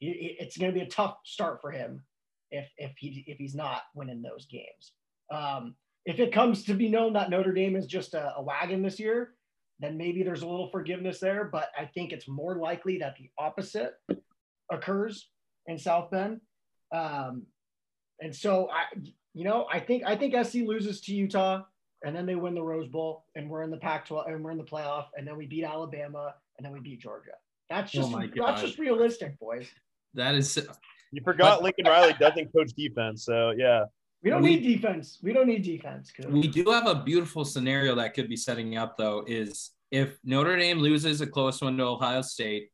It- 0.00 0.36
it's 0.38 0.56
going 0.56 0.70
to 0.72 0.78
be 0.78 0.84
a 0.84 0.88
tough 0.88 1.18
start 1.24 1.60
for 1.60 1.70
him 1.72 2.04
if 2.50 2.70
if 2.78 2.96
he 2.98 3.24
if 3.26 3.36
he's 3.38 3.54
not 3.54 3.82
winning 3.94 4.22
those 4.22 4.46
games. 4.46 4.92
Um, 5.30 5.74
if 6.08 6.20
it 6.20 6.32
comes 6.32 6.64
to 6.64 6.72
be 6.72 6.88
known 6.88 7.12
that 7.12 7.28
Notre 7.28 7.52
Dame 7.52 7.76
is 7.76 7.86
just 7.86 8.14
a, 8.14 8.32
a 8.38 8.42
wagon 8.42 8.82
this 8.82 8.98
year, 8.98 9.34
then 9.78 9.98
maybe 9.98 10.22
there's 10.22 10.40
a 10.40 10.48
little 10.48 10.70
forgiveness 10.70 11.20
there. 11.20 11.44
But 11.44 11.68
I 11.78 11.84
think 11.84 12.12
it's 12.12 12.26
more 12.26 12.56
likely 12.56 12.98
that 12.98 13.16
the 13.18 13.28
opposite 13.38 13.92
occurs 14.72 15.28
in 15.66 15.78
South 15.78 16.10
Bend. 16.10 16.40
Um, 16.94 17.42
and 18.22 18.34
so 18.34 18.70
I, 18.70 18.84
you 19.34 19.44
know, 19.44 19.66
I 19.70 19.80
think 19.80 20.02
I 20.06 20.16
think 20.16 20.34
SC 20.46 20.60
loses 20.64 21.02
to 21.02 21.14
Utah, 21.14 21.64
and 22.02 22.16
then 22.16 22.24
they 22.24 22.36
win 22.36 22.54
the 22.54 22.62
Rose 22.62 22.88
Bowl, 22.88 23.26
and 23.36 23.50
we're 23.50 23.62
in 23.62 23.70
the 23.70 23.76
Pac-12, 23.76 24.32
and 24.32 24.42
we're 24.42 24.52
in 24.52 24.58
the 24.58 24.64
playoff, 24.64 25.08
and 25.14 25.28
then 25.28 25.36
we 25.36 25.44
beat 25.44 25.64
Alabama, 25.64 26.34
and 26.56 26.64
then 26.64 26.72
we 26.72 26.80
beat 26.80 27.02
Georgia. 27.02 27.32
That's 27.68 27.94
Oh 27.94 28.00
just 28.00 28.10
my 28.12 28.30
that's 28.34 28.62
just 28.62 28.78
realistic, 28.78 29.38
boys. 29.38 29.68
That 30.14 30.34
is 30.34 30.58
You 31.12 31.20
forgot 31.22 31.62
Lincoln 31.62 31.84
Riley 31.84 32.14
doesn't 32.18 32.50
coach 32.50 32.72
defense, 32.72 33.26
so 33.26 33.52
yeah. 33.54 33.84
We 34.22 34.30
don't 34.30 34.42
We- 34.42 34.56
need 34.56 34.62
defense. 34.76 35.18
We 35.22 35.32
don't 35.32 35.46
need 35.46 35.62
defense. 35.62 36.10
'cause- 36.10 36.26
we 36.26 36.48
do 36.48 36.70
have 36.70 36.86
a 36.86 37.02
beautiful 37.02 37.44
scenario 37.44 37.94
that 37.96 38.14
could 38.14 38.28
be 38.28 38.36
setting 38.36 38.76
up 38.76 38.96
though 38.96 39.24
is 39.26 39.70
if 39.90 40.18
Notre 40.24 40.56
Dame 40.56 40.78
loses 40.80 41.20
a 41.20 41.26
close 41.26 41.60
one 41.62 41.76
to 41.78 41.84
Ohio 41.84 42.22
State, 42.22 42.70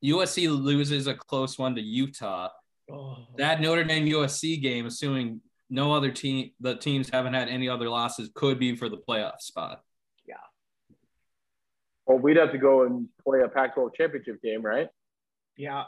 USC 0.00 0.48
loses 0.48 1.06
a 1.06 1.14
close 1.14 1.58
one 1.58 1.74
to 1.74 1.80
Utah. 1.82 2.48
Oh. 2.90 3.26
That 3.36 3.60
Notre 3.60 3.84
Dame 3.84 4.06
USC 4.06 4.56
game, 4.60 4.86
assuming 4.86 5.40
no 5.68 5.92
other 5.92 6.10
team, 6.10 6.52
the 6.60 6.76
teams 6.76 7.08
haven't 7.10 7.34
had 7.34 7.48
any 7.48 7.68
other 7.68 7.88
losses, 7.88 8.30
could 8.34 8.58
be 8.58 8.76
for 8.76 8.88
the 8.88 8.98
playoff 8.98 9.40
spot. 9.40 9.82
Yeah. 10.26 10.36
Well, 12.06 12.18
we'd 12.18 12.36
have 12.36 12.52
to 12.52 12.58
go 12.58 12.82
and 12.84 13.08
play 13.24 13.40
a 13.42 13.48
Pac-12 13.48 13.94
championship 13.94 14.42
game, 14.42 14.62
right? 14.62 14.88
yeah. 15.56 15.84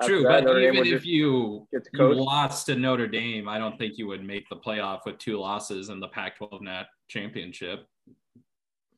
After 0.00 0.14
True, 0.14 0.22
that, 0.22 0.44
but 0.44 0.44
Notre 0.44 0.60
even 0.60 0.86
if 0.86 1.04
you, 1.04 1.66
get 1.72 1.86
you 1.92 2.14
lost 2.14 2.66
to 2.66 2.74
Notre 2.74 3.06
Dame, 3.06 3.48
I 3.48 3.58
don't 3.58 3.78
think 3.78 3.98
you 3.98 4.06
would 4.06 4.24
make 4.24 4.48
the 4.48 4.56
playoff 4.56 5.00
with 5.04 5.18
two 5.18 5.38
losses 5.38 5.90
in 5.90 6.00
the 6.00 6.08
Pac-12 6.08 6.62
Nat 6.62 6.84
championship. 7.08 7.86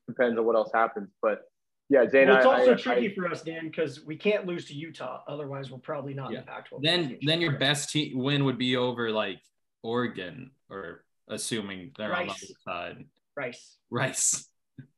Depends 0.06 0.38
on 0.38 0.44
what 0.44 0.54
else 0.54 0.70
happens, 0.72 1.08
but 1.20 1.42
yeah, 1.90 2.08
Zane. 2.08 2.28
Well, 2.28 2.36
it's 2.36 2.46
I, 2.46 2.58
also 2.60 2.72
I, 2.72 2.76
tricky 2.76 3.10
I, 3.10 3.14
for 3.14 3.28
us, 3.28 3.42
Dan, 3.42 3.66
because 3.66 4.04
we 4.04 4.16
can't 4.16 4.46
lose 4.46 4.66
to 4.66 4.74
Utah. 4.74 5.22
Otherwise, 5.28 5.70
we're 5.70 5.78
probably 5.78 6.14
not 6.14 6.30
Yeah. 6.30 6.40
in 6.40 6.44
the 6.44 6.50
Pac-12. 6.50 6.82
Then, 6.82 7.18
then 7.22 7.40
your 7.40 7.58
best 7.58 7.90
team 7.90 8.16
win 8.18 8.44
would 8.44 8.58
be 8.58 8.76
over 8.76 9.10
like 9.10 9.40
Oregon, 9.82 10.52
or 10.70 11.04
assuming 11.28 11.92
they're 11.98 12.14
on 12.14 12.26
the 12.26 12.32
other 12.32 12.54
side. 12.64 13.04
Rice. 13.36 13.76
Rice. 13.90 14.48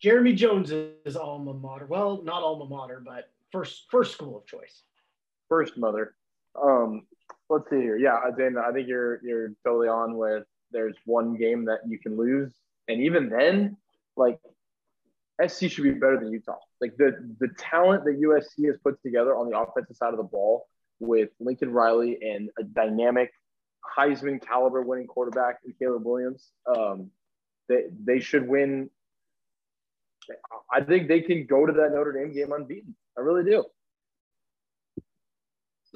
Jeremy 0.01 0.35
Jones 0.35 0.71
is 0.71 1.17
alma 1.17 1.55
mater. 1.55 1.87
Well, 1.87 2.23
not 2.23 2.43
alma 2.43 2.67
mater, 2.67 3.03
but 3.05 3.31
first 3.51 3.87
first 3.91 4.13
school 4.13 4.37
of 4.37 4.47
choice. 4.47 4.83
First 5.49 5.77
mother. 5.77 6.15
Um, 6.61 7.07
let's 7.49 7.69
see 7.71 7.77
here. 7.77 7.97
Yeah, 7.97 8.19
Zane, 8.37 8.57
I 8.57 8.73
think 8.73 8.89
you're 8.89 9.25
you're 9.25 9.53
totally 9.65 9.89
on 9.89 10.17
with. 10.17 10.45
There's 10.73 10.97
one 11.05 11.37
game 11.37 11.67
that 11.67 11.81
you 11.87 11.99
can 11.99 12.17
lose, 12.17 12.53
and 12.89 13.01
even 13.03 13.29
then, 13.29 13.77
like 14.17 14.39
SC 15.47 15.71
should 15.71 15.85
be 15.85 15.93
better 15.93 16.19
than 16.19 16.33
Utah. 16.33 16.59
Like 16.81 16.97
the 16.97 17.35
the 17.41 17.49
talent 17.59 18.05
that 18.05 18.21
USC 18.21 18.67
has 18.67 18.77
put 18.83 19.01
together 19.03 19.37
on 19.37 19.51
the 19.51 19.59
offensive 19.59 19.97
side 19.97 20.13
of 20.13 20.19
the 20.19 20.25
ball 20.25 20.67
with 20.99 21.31
Lincoln 21.41 21.73
Riley 21.73 22.19
and 22.23 22.51
a 22.59 22.65
dynamic 22.65 23.31
Heisman 23.97 24.45
caliber 24.45 24.83
winning 24.83 25.07
quarterback 25.07 25.59
in 25.65 25.75
Caleb 25.79 26.05
Williams. 26.05 26.51
Um, 26.67 27.11
they 27.69 27.85
they 28.05 28.21
should 28.21 28.47
win. 28.49 28.91
I 30.73 30.81
think 30.81 31.07
they 31.07 31.21
can 31.21 31.47
go 31.47 31.67
to 31.67 31.73
that 31.73 31.93
Notre 31.93 32.13
Dame 32.13 32.35
game 32.35 32.53
unbeaten. 32.53 32.97
I 33.17 33.21
really 33.21 33.49
do. 33.49 33.65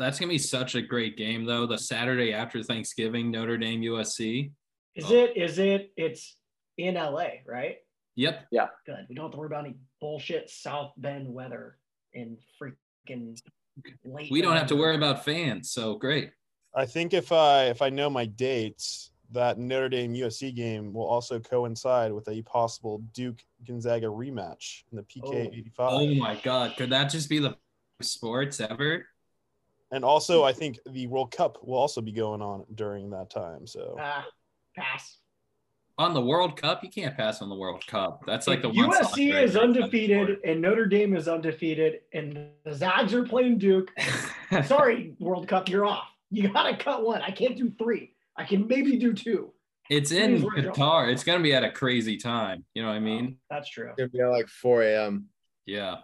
That's 0.01 0.19
gonna 0.19 0.31
be 0.31 0.39
such 0.39 0.75
a 0.75 0.81
great 0.83 1.19
game, 1.19 1.45
though. 1.45 1.67
The 1.67 1.77
Saturday 1.77 2.33
after 2.33 2.63
Thanksgiving, 2.63 3.31
Notre 3.31 3.59
Dame 3.59 3.83
USC. 3.83 4.51
Is 4.95 5.05
Oh. 5.05 5.15
it? 5.15 5.37
Is 5.37 5.59
it? 5.59 5.93
It's 5.97 6.39
in 6.79 6.97
LA, 6.97 7.43
right? 7.47 7.77
Yep. 8.17 8.47
Yeah. 8.51 8.69
Good. 8.87 9.07
We 9.11 9.15
don't 9.15 9.27
have 9.27 9.33
to 9.33 9.37
worry 9.39 9.47
about 9.49 9.67
any 9.67 9.77
bullshit 10.01 10.49
South 10.49 10.95
Bend 10.97 11.33
weather 11.33 11.79
in 12.15 12.39
freaking 12.61 13.39
late. 14.03 14.31
We 14.31 14.41
don't 14.41 14.57
have 14.57 14.69
to 14.69 14.77
worry 14.77 14.97
about 14.97 15.23
fans, 15.25 15.71
so 15.71 15.95
great. 15.97 16.33
I 16.75 16.87
think 16.87 17.13
if 17.13 17.31
I 17.31 17.65
if 17.67 17.83
I 17.83 17.91
know 17.91 18.09
my 18.09 18.25
dates, 18.25 19.13
that 19.33 19.59
Notre 19.59 19.89
Dame 19.91 20.15
USC 20.15 20.51
game 20.51 20.93
will 20.95 21.07
also 21.07 21.39
coincide 21.39 22.11
with 22.13 22.27
a 22.29 22.41
possible 22.43 22.99
Duke 23.13 23.45
Gonzaga 23.67 24.07
rematch 24.07 24.83
in 24.91 24.97
the 24.97 25.03
PK 25.03 25.23
Oh. 25.27 25.53
85. 25.53 25.93
Oh 25.93 26.15
my 26.15 26.41
God, 26.41 26.75
could 26.77 26.91
that 26.91 27.11
just 27.11 27.29
be 27.29 27.39
the 27.39 27.57
sports 28.01 28.61
ever? 28.61 29.07
And 29.93 30.05
also, 30.05 30.45
I 30.45 30.53
think 30.53 30.79
the 30.89 31.07
World 31.09 31.33
Cup 31.33 31.59
will 31.63 31.79
also 31.79 32.01
be 32.01 32.13
going 32.13 32.41
on 32.43 32.65
during 32.75 33.11
that 33.11 33.31
time. 33.31 33.67
So 33.67 33.97
Ah, 33.99 34.25
pass. 34.77 35.19
On 35.99 36.15
the 36.15 36.21
World 36.21 36.57
Cup, 36.57 36.83
you 36.83 36.89
can't 36.89 37.15
pass 37.17 37.43
on 37.43 37.51
the 37.51 37.55
World 37.55 37.87
Cup. 37.87 38.23
That's 38.27 38.47
like 38.47 38.63
the 38.63 38.71
If 38.71 38.77
one. 38.77 38.91
USC 38.91 39.35
is 39.35 39.57
undefeated 39.57 40.39
and 40.45 40.61
Notre 40.63 40.87
Dame 40.87 41.15
is 41.15 41.29
undefeated, 41.29 42.01
and 42.15 42.49
the 42.65 42.73
Zags 42.75 43.13
are 43.13 43.25
playing 43.25 43.59
Duke. 43.59 43.91
Sorry, 44.65 45.15
World 45.19 45.47
Cup, 45.47 45.69
you're 45.69 45.85
off. 45.85 46.09
You 46.31 46.49
gotta 46.49 46.77
cut 46.77 47.05
one. 47.05 47.21
I 47.23 47.31
can't 47.31 47.57
do 47.57 47.71
three. 47.79 48.15
I 48.37 48.45
can 48.45 48.67
maybe 48.67 48.97
do 48.97 49.13
two. 49.13 49.53
It's 49.91 50.13
in 50.13 50.37
Please, 50.37 50.45
we're 50.45 50.73
Qatar. 50.73 51.13
It's 51.13 51.25
gonna 51.25 51.43
be 51.43 51.53
at 51.53 51.65
a 51.65 51.71
crazy 51.71 52.17
time. 52.17 52.65
You 52.75 52.83
know 52.83 52.89
what 52.89 52.95
I 52.95 53.01
mean? 53.01 53.37
That's 53.51 53.69
true. 53.69 53.89
It's 53.89 53.97
gonna 53.99 54.09
be 54.09 54.21
at 54.21 54.29
like 54.29 54.49
4 54.49 54.83
a.m. 54.85 55.27
Yeah. 55.67 55.97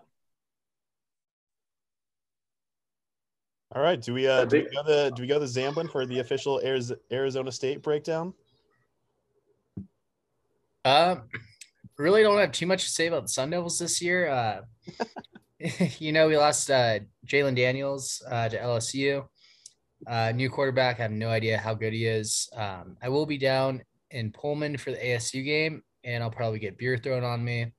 All 3.75 3.83
right, 3.83 4.01
do 4.01 4.15
we 4.15 4.29
uh 4.29 4.45
do 4.45 4.63
we 4.63 4.75
go 4.75 4.83
the 4.85 5.13
do 5.17 5.23
we 5.23 5.29
go 5.29 5.41
the 5.41 5.47
Zamblin 5.47 5.91
for 5.91 6.07
the 6.07 6.21
official 6.21 6.61
Ariz- 6.65 6.97
Arizona 7.11 7.51
State 7.51 7.83
breakdown? 7.83 8.33
Uh, 10.85 11.17
really 11.99 12.23
don't 12.23 12.39
have 12.39 12.53
too 12.53 12.67
much 12.67 12.85
to 12.85 12.91
say 12.91 13.09
about 13.09 13.23
the 13.23 13.29
Sun 13.29 13.51
Devils 13.51 13.79
this 13.79 14.01
year. 14.01 14.29
Uh, 14.29 14.61
you 15.99 16.13
know, 16.13 16.29
we 16.29 16.37
lost 16.37 16.71
uh, 16.71 17.01
Jayden 17.27 17.57
Daniels 17.57 18.23
uh, 18.31 18.49
to 18.49 18.57
LSU. 18.57 19.27
Uh, 20.07 20.31
new 20.33 20.49
quarterback. 20.49 21.01
I 21.01 21.03
have 21.03 21.11
no 21.11 21.29
idea 21.29 21.59
how 21.59 21.75
good 21.75 21.93
he 21.93 22.07
is. 22.07 22.49
Um, 22.55 22.97
I 23.03 23.09
will 23.09 23.27
be 23.27 23.39
down 23.39 23.83
in 24.13 24.31
Pullman 24.31 24.77
for 24.77 24.93
the 24.93 24.99
ASU 24.99 25.45
game, 25.45 25.83
and 26.05 26.23
I'll 26.23 26.31
probably 26.31 26.61
get 26.61 26.79
beer 26.79 26.99
thrown 26.99 27.25
on 27.25 27.45
me. 27.45 27.73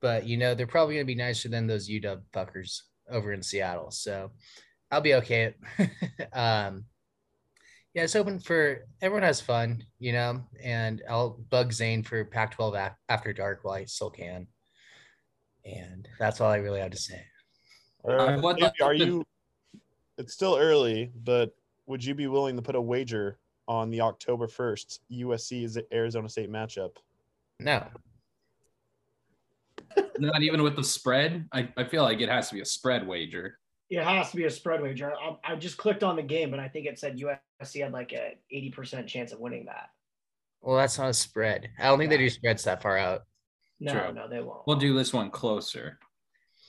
But 0.00 0.26
you 0.26 0.36
know, 0.36 0.56
they're 0.56 0.66
probably 0.66 0.94
going 0.94 1.06
to 1.06 1.12
be 1.12 1.14
nicer 1.14 1.48
than 1.48 1.68
those 1.68 1.88
UW 1.88 2.22
fuckers 2.32 2.80
over 3.08 3.32
in 3.32 3.42
Seattle. 3.42 3.92
So 3.92 4.32
I'll 4.90 5.00
be 5.00 5.14
okay. 5.14 5.54
um, 6.32 6.84
yeah, 7.94 8.02
it's 8.02 8.16
open 8.16 8.38
for 8.38 8.86
everyone 9.00 9.22
has 9.22 9.40
fun, 9.40 9.82
you 9.98 10.12
know, 10.12 10.42
and 10.62 11.02
I'll 11.08 11.38
bug 11.50 11.72
Zane 11.72 12.02
for 12.02 12.24
Pac 12.24 12.52
12 12.52 12.76
after 13.08 13.32
dark 13.32 13.60
while 13.62 13.74
I 13.74 13.84
still 13.86 14.10
can. 14.10 14.46
And 15.64 16.08
that's 16.18 16.40
all 16.40 16.50
I 16.50 16.58
really 16.58 16.80
have 16.80 16.90
to 16.92 16.98
say. 16.98 17.24
All 18.04 18.12
I 18.12 18.34
right, 18.34 18.42
would 18.42 18.56
Davey, 18.56 18.66
like 18.66 18.82
are 18.82 18.94
you? 18.94 19.24
It's 20.18 20.32
still 20.32 20.56
early, 20.56 21.10
but 21.24 21.54
would 21.86 22.04
you 22.04 22.14
be 22.14 22.26
willing 22.26 22.56
to 22.56 22.62
put 22.62 22.74
a 22.74 22.80
wager 22.80 23.38
on 23.66 23.90
the 23.90 24.00
October 24.00 24.46
first 24.46 25.00
USC 25.10 25.64
is 25.64 25.78
Arizona 25.92 26.28
State 26.28 26.50
matchup? 26.50 26.92
No, 27.58 27.86
Not 30.18 30.42
even 30.42 30.62
with 30.62 30.76
the 30.76 30.84
spread. 30.84 31.48
I, 31.52 31.68
I 31.76 31.84
feel 31.84 32.02
like 32.02 32.20
it 32.20 32.28
has 32.28 32.48
to 32.48 32.54
be 32.54 32.60
a 32.60 32.64
spread 32.66 33.06
wager. 33.06 33.58
It 33.88 34.02
has 34.02 34.30
to 34.30 34.36
be 34.36 34.44
a 34.44 34.50
spread 34.50 34.82
wager. 34.82 35.12
I, 35.14 35.52
I 35.52 35.56
just 35.56 35.76
clicked 35.76 36.02
on 36.02 36.16
the 36.16 36.22
game, 36.22 36.50
but 36.50 36.58
I 36.58 36.68
think 36.68 36.86
it 36.86 36.98
said 36.98 37.18
USC 37.18 37.82
had 37.82 37.92
like 37.92 38.12
a 38.12 38.36
80% 38.52 39.06
chance 39.06 39.32
of 39.32 39.38
winning 39.38 39.66
that. 39.66 39.90
well, 40.60 40.76
that's 40.76 40.98
not 40.98 41.08
a 41.08 41.14
spread. 41.14 41.70
I 41.78 41.84
don't 41.84 41.98
think 41.98 42.10
they 42.10 42.16
do 42.18 42.28
spreads 42.28 42.64
that 42.64 42.82
far 42.82 42.98
out. 42.98 43.22
No, 43.78 43.92
True. 43.92 44.12
no, 44.12 44.28
they 44.28 44.40
won't. 44.40 44.66
We'll 44.66 44.76
do 44.76 44.94
this 44.96 45.12
one 45.12 45.30
closer. 45.30 45.98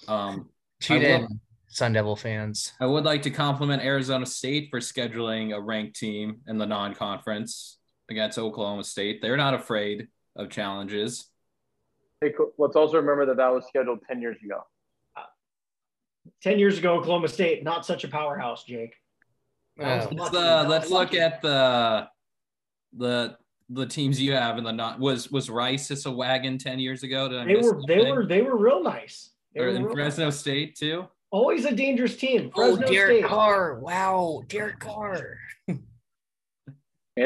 Um, 0.08 0.50
Tune 0.82 1.02
in, 1.02 1.40
Sun 1.70 1.94
Devil 1.94 2.16
fans. 2.16 2.74
I 2.80 2.86
would 2.86 3.04
like 3.04 3.24
to 3.24 3.32
compliment 3.32 3.82
Arizona 3.82 4.26
State 4.26 4.68
for 4.70 4.80
scheduling 4.80 5.56
a 5.56 5.60
ranked 5.62 5.98
team 5.98 6.42
in 6.48 6.58
the 6.58 6.66
non-conference 6.66 7.78
against 8.10 8.38
Oklahoma 8.38 8.84
State. 8.84 9.22
They're 9.22 9.38
not 9.38 9.54
afraid 9.56 10.08
of 10.36 10.50
challenges. 10.50 11.30
Hey, 12.22 12.34
let's 12.58 12.76
also 12.76 12.98
remember 12.98 13.26
that 13.26 13.38
that 13.38 13.52
was 13.52 13.66
scheduled 13.68 14.00
10 14.08 14.22
years 14.22 14.38
ago. 14.44 14.62
10 16.42 16.60
years 16.60 16.78
ago, 16.78 16.96
Oklahoma 16.96 17.28
State, 17.28 17.64
not 17.64 17.86
such 17.86 18.04
a 18.04 18.08
powerhouse, 18.08 18.64
Jake. 18.64 18.96
Uh, 19.80 20.08
Let's, 20.12 20.36
uh, 20.36 20.66
let's 20.68 20.90
look 20.90 21.14
at 21.14 21.42
the 21.42 22.08
the 22.96 23.38
the 23.70 23.86
teams 23.86 24.20
you 24.20 24.32
have 24.34 24.58
in 24.58 24.64
the 24.64 24.72
not 24.72 25.00
was 25.00 25.30
was 25.32 25.50
Rice 25.52 25.90
just 25.90 26.08
a 26.08 26.12
wagon 26.12 26.58
ten 26.58 26.80
years 26.80 27.04
ago? 27.04 27.30
Did 27.30 27.42
I 27.42 27.46
They 27.46 27.54
miss 27.56 27.66
were 27.68 27.82
they 27.88 27.98
something? 27.98 28.16
were 28.16 28.26
they 28.26 28.42
were 28.42 28.58
real 28.58 28.82
nice. 28.82 29.32
They 29.54 29.60
or 29.62 29.66
were 29.66 29.70
in 29.76 29.84
real 29.84 29.94
Fresno 29.94 30.26
nice. 30.26 30.40
State 30.40 30.76
too. 30.78 31.06
Always 31.30 31.66
a 31.66 31.76
dangerous 31.76 32.16
team. 32.16 32.50
Oh, 32.56 32.76
Fresno 32.76 32.88
Derek 32.92 33.18
State. 33.20 33.26
Carr. 33.30 33.80
Wow. 33.80 34.42
Derek 34.48 34.80
Carr. 34.80 35.38
And 35.68 35.80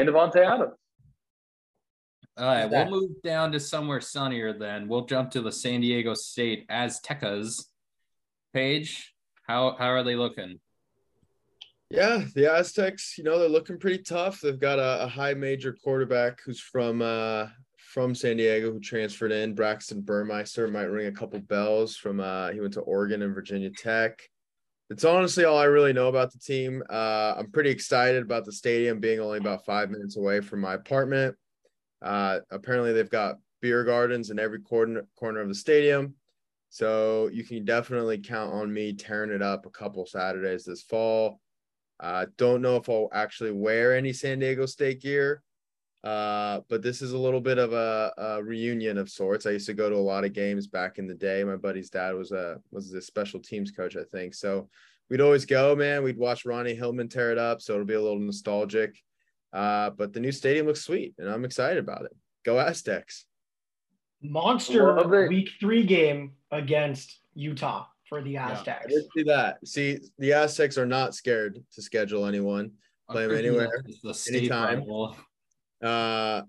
Davante 0.08 0.36
Adams. 0.36 0.72
All 2.38 2.46
right, 2.46 2.64
we'll 2.70 2.88
move 2.90 3.22
down 3.22 3.52
to 3.52 3.60
somewhere 3.60 4.00
sunnier 4.00 4.52
then. 4.58 4.88
We'll 4.88 5.04
jump 5.04 5.30
to 5.32 5.42
the 5.42 5.52
San 5.52 5.82
Diego 5.82 6.14
State 6.14 6.66
Aztecas. 6.68 7.66
Paige, 8.52 9.14
how 9.46 9.76
how 9.78 9.88
are 9.88 10.02
they 10.02 10.16
looking? 10.16 10.60
Yeah, 11.90 12.24
the 12.34 12.50
Aztecs, 12.50 13.18
you 13.18 13.24
know, 13.24 13.38
they're 13.38 13.48
looking 13.48 13.78
pretty 13.78 14.02
tough. 14.02 14.40
They've 14.40 14.58
got 14.58 14.78
a, 14.78 15.04
a 15.04 15.06
high 15.06 15.34
major 15.34 15.76
quarterback 15.84 16.40
who's 16.40 16.60
from 16.60 17.02
uh 17.02 17.48
from 17.76 18.14
San 18.14 18.38
Diego 18.38 18.72
who 18.72 18.80
transferred 18.80 19.32
in. 19.32 19.54
Braxton 19.54 20.00
Burmeister 20.00 20.68
might 20.68 20.84
ring 20.84 21.08
a 21.08 21.12
couple 21.12 21.38
bells 21.40 21.96
from 21.96 22.20
uh 22.20 22.50
he 22.50 22.60
went 22.60 22.72
to 22.74 22.80
Oregon 22.80 23.22
and 23.22 23.34
Virginia 23.34 23.70
Tech. 23.70 24.22
It's 24.92 25.04
honestly 25.04 25.44
all 25.44 25.56
I 25.56 25.64
really 25.64 25.94
know 25.94 26.08
about 26.08 26.32
the 26.32 26.38
team. 26.38 26.82
Uh, 26.90 27.34
I'm 27.38 27.50
pretty 27.50 27.70
excited 27.70 28.22
about 28.22 28.44
the 28.44 28.52
stadium 28.52 29.00
being 29.00 29.20
only 29.20 29.38
about 29.38 29.64
five 29.64 29.88
minutes 29.90 30.18
away 30.18 30.42
from 30.42 30.60
my 30.60 30.74
apartment. 30.74 31.34
Uh, 32.02 32.40
apparently, 32.50 32.92
they've 32.92 33.08
got 33.08 33.36
beer 33.62 33.84
gardens 33.84 34.28
in 34.28 34.38
every 34.38 34.60
corner 34.60 35.06
corner 35.18 35.40
of 35.40 35.48
the 35.48 35.54
stadium, 35.54 36.14
so 36.72 37.28
you 37.30 37.44
can 37.44 37.66
definitely 37.66 38.16
count 38.16 38.50
on 38.50 38.72
me 38.72 38.94
tearing 38.94 39.30
it 39.30 39.42
up 39.42 39.66
a 39.66 39.70
couple 39.70 40.06
Saturdays 40.06 40.64
this 40.64 40.80
fall. 40.80 41.38
Uh, 42.00 42.24
don't 42.38 42.62
know 42.62 42.76
if 42.76 42.88
I'll 42.88 43.10
actually 43.12 43.50
wear 43.50 43.94
any 43.94 44.14
San 44.14 44.38
Diego 44.38 44.64
State 44.64 45.02
gear, 45.02 45.42
uh, 46.02 46.60
but 46.70 46.80
this 46.80 47.02
is 47.02 47.12
a 47.12 47.18
little 47.18 47.42
bit 47.42 47.58
of 47.58 47.74
a, 47.74 48.10
a, 48.16 48.42
reunion 48.42 48.96
of 48.96 49.10
sorts. 49.10 49.44
I 49.44 49.50
used 49.50 49.66
to 49.66 49.74
go 49.74 49.90
to 49.90 49.96
a 49.96 49.98
lot 49.98 50.24
of 50.24 50.32
games 50.32 50.66
back 50.66 50.96
in 50.96 51.06
the 51.06 51.14
day. 51.14 51.44
My 51.44 51.56
buddy's 51.56 51.90
dad 51.90 52.14
was 52.14 52.32
a 52.32 52.58
was 52.70 52.90
the 52.90 53.02
special 53.02 53.38
teams 53.38 53.70
coach, 53.70 53.94
I 53.94 54.04
think. 54.04 54.32
So 54.32 54.70
we'd 55.10 55.20
always 55.20 55.44
go, 55.44 55.76
man. 55.76 56.02
We'd 56.02 56.16
watch 56.16 56.46
Ronnie 56.46 56.74
Hillman 56.74 57.10
tear 57.10 57.32
it 57.32 57.38
up, 57.38 57.60
so 57.60 57.74
it'll 57.74 57.84
be 57.84 57.92
a 57.92 58.00
little 58.00 58.18
nostalgic. 58.18 58.96
Uh, 59.52 59.90
but 59.90 60.14
the 60.14 60.20
new 60.20 60.32
stadium 60.32 60.64
looks 60.64 60.80
sweet, 60.80 61.16
and 61.18 61.28
I'm 61.28 61.44
excited 61.44 61.78
about 61.78 62.06
it. 62.06 62.16
Go 62.46 62.58
Aztecs! 62.58 63.26
Monster 64.22 65.28
week 65.28 65.50
three 65.60 65.84
game 65.84 66.32
against 66.50 67.18
Utah 67.34 67.86
for 68.08 68.22
the 68.22 68.36
Aztecs. 68.36 68.86
Yeah, 68.88 69.00
see 69.16 69.22
that. 69.24 69.66
See, 69.66 69.98
the 70.18 70.32
Aztecs 70.34 70.78
are 70.78 70.86
not 70.86 71.14
scared 71.14 71.64
to 71.74 71.82
schedule 71.82 72.26
anyone, 72.26 72.72
play 73.10 73.26
them 73.26 73.36
anywhere, 73.36 73.82
anytime. 74.28 74.84
Uh, 75.82 75.86
uh, 75.86 76.42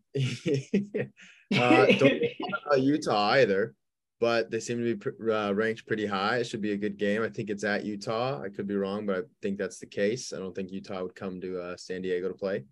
don't 1.53 2.23
uh, 2.71 2.75
Utah 2.75 3.29
either, 3.31 3.73
but 4.19 4.51
they 4.51 4.59
seem 4.59 4.83
to 4.83 4.95
be 4.95 5.31
uh, 5.31 5.53
ranked 5.53 5.87
pretty 5.87 6.05
high. 6.05 6.37
It 6.37 6.43
should 6.47 6.61
be 6.61 6.73
a 6.73 6.77
good 6.77 6.97
game. 6.97 7.23
I 7.23 7.29
think 7.29 7.49
it's 7.49 7.63
at 7.63 7.85
Utah. 7.85 8.41
I 8.41 8.49
could 8.49 8.67
be 8.67 8.75
wrong, 8.75 9.05
but 9.05 9.17
I 9.17 9.21
think 9.41 9.57
that's 9.57 9.79
the 9.79 9.87
case. 9.87 10.33
I 10.33 10.39
don't 10.39 10.53
think 10.53 10.71
Utah 10.71 11.01
would 11.01 11.15
come 11.15 11.41
to 11.41 11.61
uh, 11.61 11.77
San 11.77 12.01
Diego 12.01 12.27
to 12.27 12.35
play. 12.35 12.65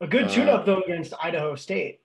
A 0.00 0.06
good 0.06 0.28
tune-up 0.28 0.62
uh, 0.62 0.64
though 0.64 0.82
against 0.82 1.12
Idaho 1.22 1.54
State. 1.54 2.00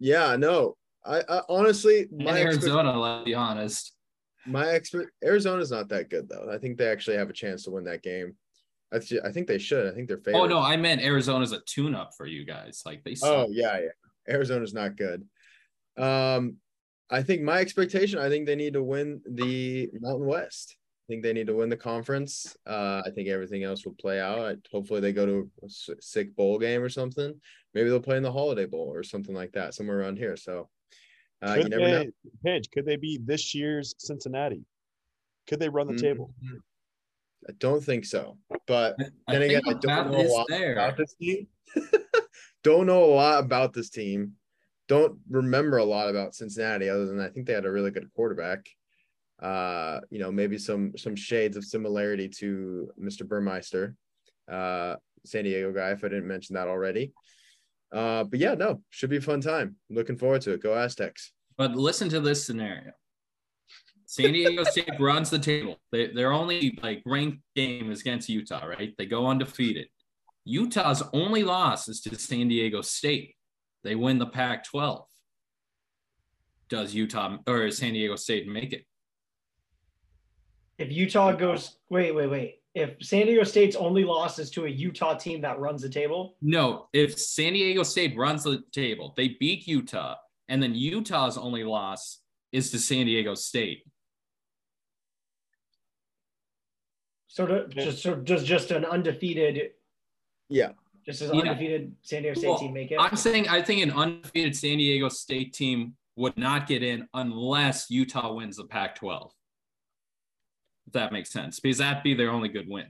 Yeah, 0.00 0.36
no. 0.36 0.76
I, 1.04 1.22
I 1.28 1.42
honestly, 1.48 2.06
my 2.10 2.40
Arizona. 2.40 2.88
Expert, 2.90 2.98
let's 2.98 3.24
be 3.24 3.34
honest. 3.34 3.92
My 4.46 4.68
expert 4.68 5.12
Arizona's 5.24 5.70
not 5.70 5.88
that 5.88 6.10
good 6.10 6.28
though. 6.28 6.48
I 6.52 6.58
think 6.58 6.76
they 6.76 6.88
actually 6.88 7.16
have 7.16 7.30
a 7.30 7.34
chance 7.34 7.64
to 7.64 7.70
win 7.70 7.84
that 7.84 8.02
game. 8.02 8.36
I 8.92 9.00
think 9.00 9.48
they 9.48 9.58
should. 9.58 9.88
I 9.88 9.94
think 9.94 10.06
they're 10.06 10.18
favored. 10.18 10.38
Oh 10.38 10.46
no, 10.46 10.60
I 10.60 10.76
meant 10.76 11.00
Arizona's 11.00 11.50
a 11.50 11.60
tune-up 11.66 12.12
for 12.16 12.26
you 12.26 12.44
guys. 12.44 12.82
Like 12.86 13.02
they. 13.02 13.16
Suck. 13.16 13.28
Oh 13.28 13.48
yeah, 13.50 13.78
yeah. 13.78 14.32
Arizona's 14.32 14.72
not 14.72 14.96
good. 14.96 15.26
Um, 15.96 16.58
I 17.10 17.22
think 17.22 17.42
my 17.42 17.58
expectation. 17.58 18.20
I 18.20 18.28
think 18.28 18.46
they 18.46 18.54
need 18.54 18.74
to 18.74 18.82
win 18.82 19.20
the 19.28 19.90
Mountain 20.00 20.26
West. 20.26 20.76
I 20.76 21.12
think 21.12 21.22
they 21.22 21.32
need 21.32 21.48
to 21.48 21.56
win 21.56 21.68
the 21.68 21.76
conference. 21.76 22.56
Uh, 22.66 23.02
I 23.04 23.10
think 23.10 23.28
everything 23.28 23.64
else 23.64 23.84
will 23.84 23.94
play 23.94 24.20
out. 24.20 24.38
I, 24.38 24.54
hopefully, 24.70 25.00
they 25.00 25.12
go 25.12 25.26
to 25.26 25.50
a 25.64 25.68
sick 26.00 26.36
bowl 26.36 26.58
game 26.58 26.80
or 26.80 26.88
something. 26.88 27.34
Maybe 27.74 27.90
they'll 27.90 28.00
play 28.00 28.16
in 28.16 28.22
the 28.22 28.32
Holiday 28.32 28.66
Bowl 28.66 28.90
or 28.92 29.02
something 29.02 29.34
like 29.34 29.52
that, 29.52 29.74
somewhere 29.74 30.00
around 30.00 30.18
here. 30.18 30.36
So, 30.36 30.68
uh, 31.42 31.54
you 31.54 31.68
never 31.68 31.84
they, 31.84 32.04
know. 32.04 32.10
Paige, 32.44 32.70
could 32.70 32.86
they 32.86 32.96
be 32.96 33.18
this 33.22 33.54
year's 33.54 33.94
Cincinnati? 33.98 34.64
Could 35.48 35.60
they 35.60 35.68
run 35.68 35.86
the 35.86 35.94
mm-hmm. 35.94 36.02
table? 36.02 36.34
I 37.48 37.52
don't 37.58 37.82
think 37.82 38.04
so. 38.04 38.38
But 38.66 38.96
then 38.98 39.12
I 39.28 39.34
again, 39.34 39.62
I 39.66 39.72
don't 39.74 40.10
know 40.10 40.20
a 40.20 40.28
lot 40.28 40.46
there. 40.48 40.72
about 40.72 40.96
this 40.96 41.14
team. 41.14 41.46
don't 42.62 42.86
know 42.86 43.04
a 43.04 43.14
lot 43.14 43.44
about 43.44 43.74
this 43.74 43.90
team. 43.90 44.32
Don't 44.88 45.18
remember 45.28 45.78
a 45.78 45.84
lot 45.84 46.08
about 46.08 46.34
Cincinnati 46.34 46.88
other 46.88 47.06
than 47.06 47.20
I 47.20 47.28
think 47.28 47.46
they 47.46 47.52
had 47.52 47.66
a 47.66 47.70
really 47.70 47.90
good 47.90 48.08
quarterback. 48.14 48.66
Uh, 49.42 50.00
you 50.10 50.18
know, 50.18 50.32
maybe 50.32 50.56
some 50.56 50.96
some 50.96 51.16
shades 51.16 51.56
of 51.56 51.64
similarity 51.64 52.28
to 52.28 52.90
Mr. 53.00 53.26
Burmeister, 53.26 53.96
uh, 54.50 54.96
San 55.26 55.44
Diego 55.44 55.72
guy, 55.72 55.90
if 55.90 56.04
I 56.04 56.08
didn't 56.08 56.28
mention 56.28 56.54
that 56.54 56.68
already. 56.68 57.12
Uh, 57.94 58.24
but 58.24 58.40
yeah, 58.40 58.54
no, 58.54 58.82
should 58.90 59.10
be 59.10 59.18
a 59.18 59.20
fun 59.20 59.40
time. 59.40 59.76
Looking 59.88 60.16
forward 60.16 60.42
to 60.42 60.52
it. 60.52 60.62
Go 60.62 60.74
Aztecs. 60.74 61.32
But 61.56 61.76
listen 61.76 62.08
to 62.08 62.20
this 62.20 62.44
scenario. 62.44 62.90
San 64.04 64.32
Diego 64.32 64.64
State 64.70 64.90
runs 64.98 65.30
the 65.30 65.38
table. 65.38 65.76
They, 65.92 66.08
their 66.08 66.32
only 66.32 66.76
like 66.82 67.02
ranked 67.06 67.38
game 67.54 67.92
is 67.92 68.00
against 68.00 68.28
Utah, 68.28 68.66
right? 68.66 68.92
They 68.98 69.06
go 69.06 69.26
undefeated. 69.26 69.86
Utah's 70.44 71.02
only 71.12 71.44
loss 71.44 71.88
is 71.88 72.00
to 72.02 72.18
San 72.18 72.48
Diego 72.48 72.82
State. 72.82 73.36
They 73.84 73.94
win 73.94 74.18
the 74.18 74.26
Pac 74.26 74.64
12. 74.64 75.06
Does 76.68 76.94
Utah 76.94 77.36
or 77.46 77.70
San 77.70 77.92
Diego 77.92 78.16
State 78.16 78.48
make 78.48 78.72
it? 78.72 78.84
If 80.78 80.90
Utah 80.90 81.32
goes, 81.32 81.76
wait, 81.88 82.12
wait, 82.12 82.26
wait. 82.26 82.56
If 82.74 82.96
San 83.00 83.26
Diego 83.26 83.44
State's 83.44 83.76
only 83.76 84.04
loss 84.04 84.38
is 84.38 84.50
to 84.50 84.64
a 84.64 84.68
Utah 84.68 85.14
team 85.14 85.40
that 85.42 85.60
runs 85.60 85.82
the 85.82 85.88
table? 85.88 86.36
No, 86.42 86.88
if 86.92 87.18
San 87.18 87.52
Diego 87.52 87.84
State 87.84 88.16
runs 88.16 88.42
the 88.42 88.64
table, 88.72 89.14
they 89.16 89.36
beat 89.40 89.68
Utah, 89.68 90.16
and 90.48 90.62
then 90.62 90.74
Utah's 90.74 91.38
only 91.38 91.62
loss 91.62 92.20
is 92.52 92.70
to 92.72 92.78
San 92.78 93.06
Diego 93.06 93.34
State. 93.34 93.84
sort 97.34 97.50
of 97.50 97.68
just 97.70 98.00
sort 98.00 98.18
of 98.18 98.24
does 98.24 98.44
just 98.44 98.70
an 98.70 98.84
undefeated 98.84 99.70
yeah 100.48 100.70
just 101.04 101.20
as 101.20 101.32
yeah. 101.32 101.40
undefeated 101.40 101.92
San 102.02 102.22
Diego 102.22 102.38
State 102.38 102.48
well, 102.48 102.58
team 102.58 102.72
make 102.72 102.90
it. 102.92 102.98
I'm 102.98 103.16
saying 103.16 103.48
I 103.48 103.60
think 103.60 103.82
an 103.82 103.90
undefeated 103.90 104.56
San 104.56 104.78
Diego 104.78 105.08
State 105.08 105.52
team 105.52 105.94
would 106.16 106.38
not 106.38 106.66
get 106.66 106.82
in 106.82 107.08
unless 107.12 107.90
Utah 107.90 108.32
wins 108.32 108.56
the 108.56 108.64
Pac-12. 108.64 109.30
If 110.86 110.92
that 110.92 111.12
makes 111.12 111.30
sense, 111.30 111.60
because 111.60 111.78
that'd 111.78 112.02
be 112.02 112.14
their 112.14 112.30
only 112.30 112.48
good 112.48 112.68
win. 112.68 112.86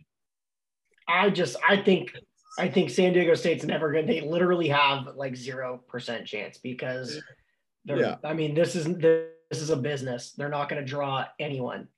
I 1.08 1.30
just 1.30 1.56
I 1.66 1.76
think 1.76 2.12
I 2.58 2.68
think 2.68 2.90
San 2.90 3.12
Diego 3.12 3.34
State's 3.34 3.64
never 3.64 3.92
good. 3.92 4.06
They 4.06 4.20
literally 4.20 4.68
have 4.68 5.08
like 5.16 5.36
zero 5.36 5.80
percent 5.88 6.26
chance 6.26 6.58
because 6.58 7.20
they're. 7.84 7.98
Yeah. 7.98 8.16
I 8.24 8.32
mean, 8.32 8.54
this 8.54 8.74
is 8.76 8.86
this 8.96 9.60
is 9.62 9.70
a 9.70 9.76
business. 9.76 10.32
They're 10.32 10.48
not 10.48 10.68
going 10.68 10.82
to 10.82 10.88
draw 10.88 11.26
anyone. 11.38 11.88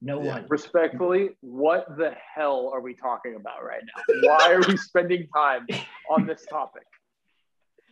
No 0.00 0.22
yeah. 0.22 0.34
one. 0.34 0.46
Respectfully, 0.48 1.30
what 1.40 1.86
the 1.96 2.12
hell 2.34 2.70
are 2.72 2.80
we 2.80 2.94
talking 2.94 3.34
about 3.34 3.64
right 3.64 3.82
now? 3.82 4.28
Why 4.28 4.52
are 4.52 4.60
we 4.60 4.76
spending 4.76 5.26
time 5.34 5.66
on 6.10 6.26
this 6.26 6.46
topic? 6.48 6.84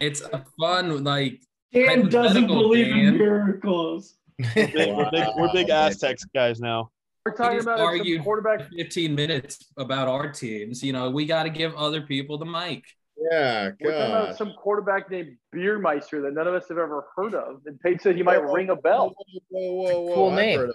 It's 0.01 0.21
a 0.21 0.45
fun, 0.61 1.03
like. 1.03 1.41
Dan 1.73 2.09
doesn't 2.09 2.47
believe 2.47 2.95
Dan. 2.95 2.99
in 2.99 3.19
miracles. 3.19 4.15
We're 4.39 4.55
big, 4.55 4.95
we're 4.95 5.11
big, 5.11 5.29
we're 5.37 5.53
big 5.53 5.71
Aztecs 5.71 6.25
guys 6.33 6.61
now. 6.61 6.91
We're 7.27 7.33
talking 7.33 7.61
about 7.61 7.81
argued 7.81 8.23
quarterback. 8.23 8.71
15 8.71 9.13
minutes 9.13 9.73
about 9.77 10.07
our 10.07 10.31
teams. 10.31 10.81
You 10.81 10.93
know, 10.93 11.11
we 11.11 11.27
got 11.27 11.43
to 11.43 11.51
give 11.51 11.75
other 11.75 12.03
people 12.03 12.39
the 12.39 12.45
mic. 12.45 12.85
Yeah, 13.19 13.71
We're 13.81 13.93
talking 13.93 14.13
about 14.13 14.37
some 14.37 14.53
quarterback 14.57 15.11
named 15.11 15.37
Burmeister 15.51 16.23
that 16.23 16.35
none 16.35 16.47
of 16.47 16.55
us 16.55 16.69
have 16.69 16.79
ever 16.79 17.07
heard 17.17 17.35
of. 17.35 17.63
And 17.67 17.81
Paige 17.81 18.01
said 18.03 18.15
he 18.15 18.23
might 18.23 18.45
whoa, 18.45 18.53
ring 18.53 18.71
a 18.71 18.77
bell. 18.77 19.13
Whoa, 19.49 19.73
whoa, 19.73 20.01
whoa, 20.03 20.15
Cool 20.15 20.31
name. 20.33 20.71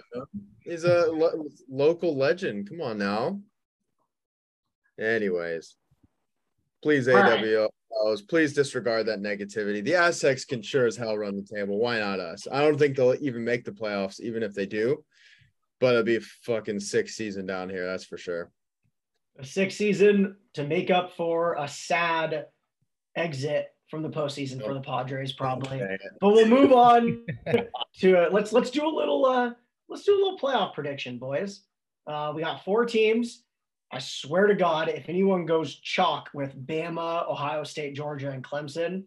He's 0.60 0.84
a 0.84 1.06
lo- 1.10 1.46
local 1.70 2.16
legend. 2.16 2.68
Come 2.68 2.82
on 2.82 2.98
now. 2.98 3.40
Anyways, 5.00 5.76
please 6.82 7.06
AWOs, 7.06 7.68
right. 8.04 8.28
please 8.28 8.52
disregard 8.52 9.06
that 9.06 9.20
negativity. 9.20 9.82
The 9.82 9.94
Aztecs 9.94 10.44
can 10.44 10.60
sure 10.60 10.86
as 10.86 10.96
hell 10.96 11.16
run 11.16 11.36
the 11.36 11.56
table. 11.56 11.78
Why 11.78 11.98
not 12.00 12.20
us? 12.20 12.46
I 12.52 12.60
don't 12.60 12.78
think 12.78 12.96
they'll 12.96 13.16
even 13.20 13.42
make 13.42 13.64
the 13.64 13.72
playoffs, 13.72 14.20
even 14.20 14.42
if 14.42 14.52
they 14.52 14.66
do. 14.66 15.02
But 15.82 15.90
it'll 15.90 16.04
be 16.04 16.16
a 16.16 16.20
fucking 16.20 16.80
six 16.80 17.14
season 17.14 17.44
down 17.44 17.68
here, 17.68 17.84
that's 17.86 18.04
for 18.04 18.16
sure 18.16 18.50
a 19.38 19.44
sixth 19.44 19.78
season 19.78 20.36
to 20.54 20.64
make 20.64 20.90
up 20.90 21.12
for 21.16 21.54
a 21.58 21.68
sad 21.68 22.46
exit 23.16 23.68
from 23.88 24.02
the 24.02 24.08
postseason 24.08 24.64
for 24.64 24.74
the 24.74 24.80
Padres, 24.80 25.32
probably. 25.32 25.82
But 26.20 26.32
we'll 26.32 26.48
move 26.48 26.72
on 26.72 27.24
to 27.98 28.26
uh, 28.26 28.30
let's 28.30 28.52
let's 28.52 28.70
do 28.70 28.86
a 28.86 28.88
little 28.88 29.24
uh, 29.24 29.50
let's 29.88 30.04
do 30.04 30.14
a 30.14 30.20
little 30.22 30.38
playoff 30.38 30.74
prediction, 30.74 31.18
boys. 31.18 31.62
Uh, 32.06 32.32
we 32.34 32.42
got 32.42 32.64
four 32.64 32.84
teams. 32.84 33.44
I 33.90 33.98
swear 33.98 34.46
to 34.46 34.54
God, 34.54 34.88
if 34.88 35.08
anyone 35.10 35.44
goes 35.44 35.74
chalk 35.74 36.30
with 36.32 36.54
Bama, 36.66 37.28
Ohio 37.28 37.62
State, 37.62 37.94
Georgia, 37.94 38.30
and 38.30 38.42
Clemson, 38.42 39.04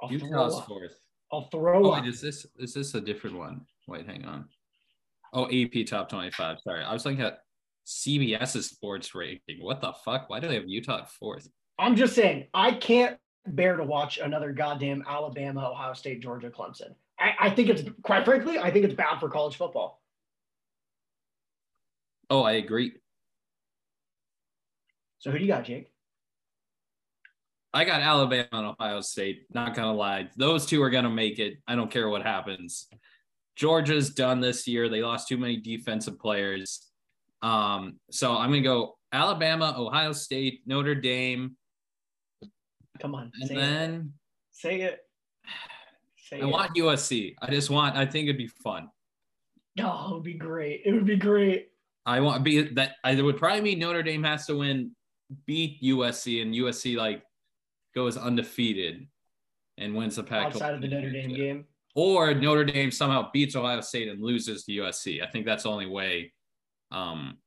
I'll 0.00 0.12
Utah's 0.12 0.28
throw 0.28 0.60
fourth. 0.60 1.00
I'll 1.32 1.48
throw. 1.50 1.84
Oh, 1.84 1.92
wait, 1.92 2.06
is 2.06 2.20
this 2.20 2.46
is 2.58 2.74
this 2.74 2.94
a 2.94 3.00
different 3.00 3.36
one? 3.36 3.66
Wait, 3.88 4.06
hang 4.06 4.24
on. 4.24 4.48
Oh, 5.34 5.46
AP 5.46 5.86
top 5.86 6.08
twenty-five. 6.08 6.58
Sorry, 6.60 6.82
I 6.84 6.92
was 6.92 7.04
looking 7.04 7.20
at 7.20 7.38
CBS's 7.86 8.70
sports 8.70 9.14
ranking. 9.14 9.58
What 9.60 9.80
the 9.80 9.92
fuck? 10.04 10.30
Why 10.30 10.38
do 10.38 10.46
they 10.46 10.54
have 10.54 10.68
Utah 10.68 11.00
at 11.00 11.10
fourth? 11.10 11.48
I'm 11.78 11.96
just 11.96 12.14
saying, 12.14 12.46
I 12.54 12.70
can't 12.70 13.18
bear 13.46 13.76
to 13.76 13.82
watch 13.82 14.18
another 14.18 14.52
goddamn 14.52 15.02
Alabama, 15.08 15.70
Ohio 15.70 15.92
State, 15.92 16.22
Georgia, 16.22 16.50
Clemson. 16.50 16.94
I, 17.18 17.34
I 17.40 17.50
think 17.50 17.68
it's 17.68 17.82
quite 18.02 18.24
frankly, 18.24 18.58
I 18.58 18.70
think 18.70 18.84
it's 18.84 18.94
bad 18.94 19.18
for 19.18 19.28
college 19.28 19.56
football. 19.56 20.00
Oh, 22.30 22.42
I 22.42 22.52
agree. 22.52 22.92
So 25.18 25.32
who 25.32 25.38
do 25.38 25.44
you 25.44 25.50
got, 25.50 25.64
Jake? 25.64 25.90
I 27.72 27.84
got 27.84 28.02
Alabama 28.02 28.48
and 28.52 28.66
Ohio 28.66 29.00
State. 29.00 29.46
Not 29.52 29.74
gonna 29.74 29.94
lie, 29.94 30.28
those 30.36 30.64
two 30.64 30.80
are 30.80 30.90
gonna 30.90 31.10
make 31.10 31.40
it. 31.40 31.54
I 31.66 31.74
don't 31.74 31.90
care 31.90 32.08
what 32.08 32.22
happens. 32.22 32.86
Georgia's 33.56 34.10
done 34.10 34.40
this 34.40 34.66
year. 34.66 34.88
They 34.88 35.02
lost 35.02 35.28
too 35.28 35.38
many 35.38 35.56
defensive 35.56 36.18
players. 36.18 36.86
Um, 37.42 37.98
so 38.10 38.32
I'm 38.36 38.50
gonna 38.50 38.62
go 38.62 38.96
Alabama, 39.12 39.74
Ohio 39.76 40.12
State, 40.12 40.62
Notre 40.66 40.94
Dame, 40.94 41.56
Come 43.00 43.14
on. 43.14 43.30
and 43.40 43.48
say 43.48 43.54
it. 43.56 44.02
Say 44.50 44.80
it. 44.82 45.00
Say 46.18 46.40
I 46.40 46.44
it. 46.44 46.50
want 46.50 46.74
USC. 46.74 47.34
I 47.42 47.50
just 47.50 47.70
want. 47.70 47.96
I 47.96 48.06
think 48.06 48.24
it'd 48.24 48.38
be 48.38 48.48
fun. 48.48 48.88
Oh, 49.80 50.08
it 50.10 50.14
would 50.14 50.22
be 50.22 50.34
great. 50.34 50.82
It 50.84 50.92
would 50.92 51.04
be 51.06 51.16
great. 51.16 51.68
I 52.06 52.20
want 52.20 52.44
be 52.44 52.62
that. 52.74 52.92
I 53.04 53.20
would 53.20 53.36
probably 53.36 53.60
mean 53.60 53.78
Notre 53.78 54.02
Dame 54.02 54.22
has 54.24 54.46
to 54.46 54.56
win, 54.56 54.92
beat 55.46 55.82
USC, 55.82 56.42
and 56.42 56.54
USC 56.54 56.96
like 56.96 57.22
goes 57.94 58.16
undefeated 58.16 59.06
and 59.78 59.94
wins 59.94 60.16
the 60.16 60.22
Pac. 60.22 60.46
Outside 60.46 60.74
of 60.74 60.80
the 60.80 60.88
Notre 60.88 61.10
Dame 61.10 61.34
game. 61.34 61.64
Or 61.94 62.34
Notre 62.34 62.64
Dame 62.64 62.90
somehow 62.90 63.30
beats 63.32 63.56
Ohio 63.56 63.80
State 63.80 64.08
and 64.08 64.22
loses 64.22 64.64
to 64.64 64.72
USC. 64.72 65.22
I 65.22 65.30
think 65.30 65.46
that's 65.46 65.62
the 65.62 65.70
only 65.70 65.86
way 65.86 66.32
um, 66.90 67.38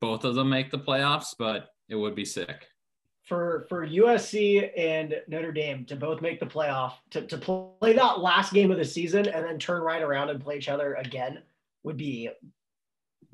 both 0.00 0.24
of 0.24 0.34
them 0.34 0.48
make 0.48 0.70
the 0.70 0.78
playoffs, 0.78 1.34
but 1.38 1.68
it 1.88 1.96
would 1.96 2.14
be 2.14 2.24
sick. 2.24 2.66
for 3.26 3.66
for 3.68 3.86
USC 3.86 4.70
and 4.76 5.14
Notre 5.28 5.52
Dame 5.52 5.84
to 5.86 5.96
both 5.96 6.22
make 6.22 6.40
the 6.40 6.46
playoff 6.46 6.92
to, 7.10 7.22
to 7.22 7.38
play 7.38 7.92
that 7.92 8.20
last 8.20 8.52
game 8.52 8.70
of 8.70 8.78
the 8.78 8.84
season 8.84 9.28
and 9.28 9.44
then 9.44 9.58
turn 9.58 9.82
right 9.82 10.02
around 10.02 10.30
and 10.30 10.40
play 10.40 10.56
each 10.56 10.68
other 10.68 10.94
again 10.94 11.42
would 11.82 11.96
be 11.96 12.30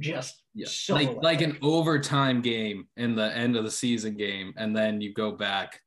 just 0.01 0.43
Yeah, 0.55 0.67
so 0.69 0.95
like 0.95 1.23
like 1.23 1.41
an 1.41 1.59
overtime 1.63 2.43
game 2.43 2.89
in 2.97 3.15
the 3.15 3.35
end 3.37 3.57
of 3.57 3.65
the 3.65 3.71
season 3.71 4.17
game, 4.17 4.53
and 4.57 4.77
then 4.77 5.01
you 5.01 5.13
go 5.13 5.33
back. 5.33 5.81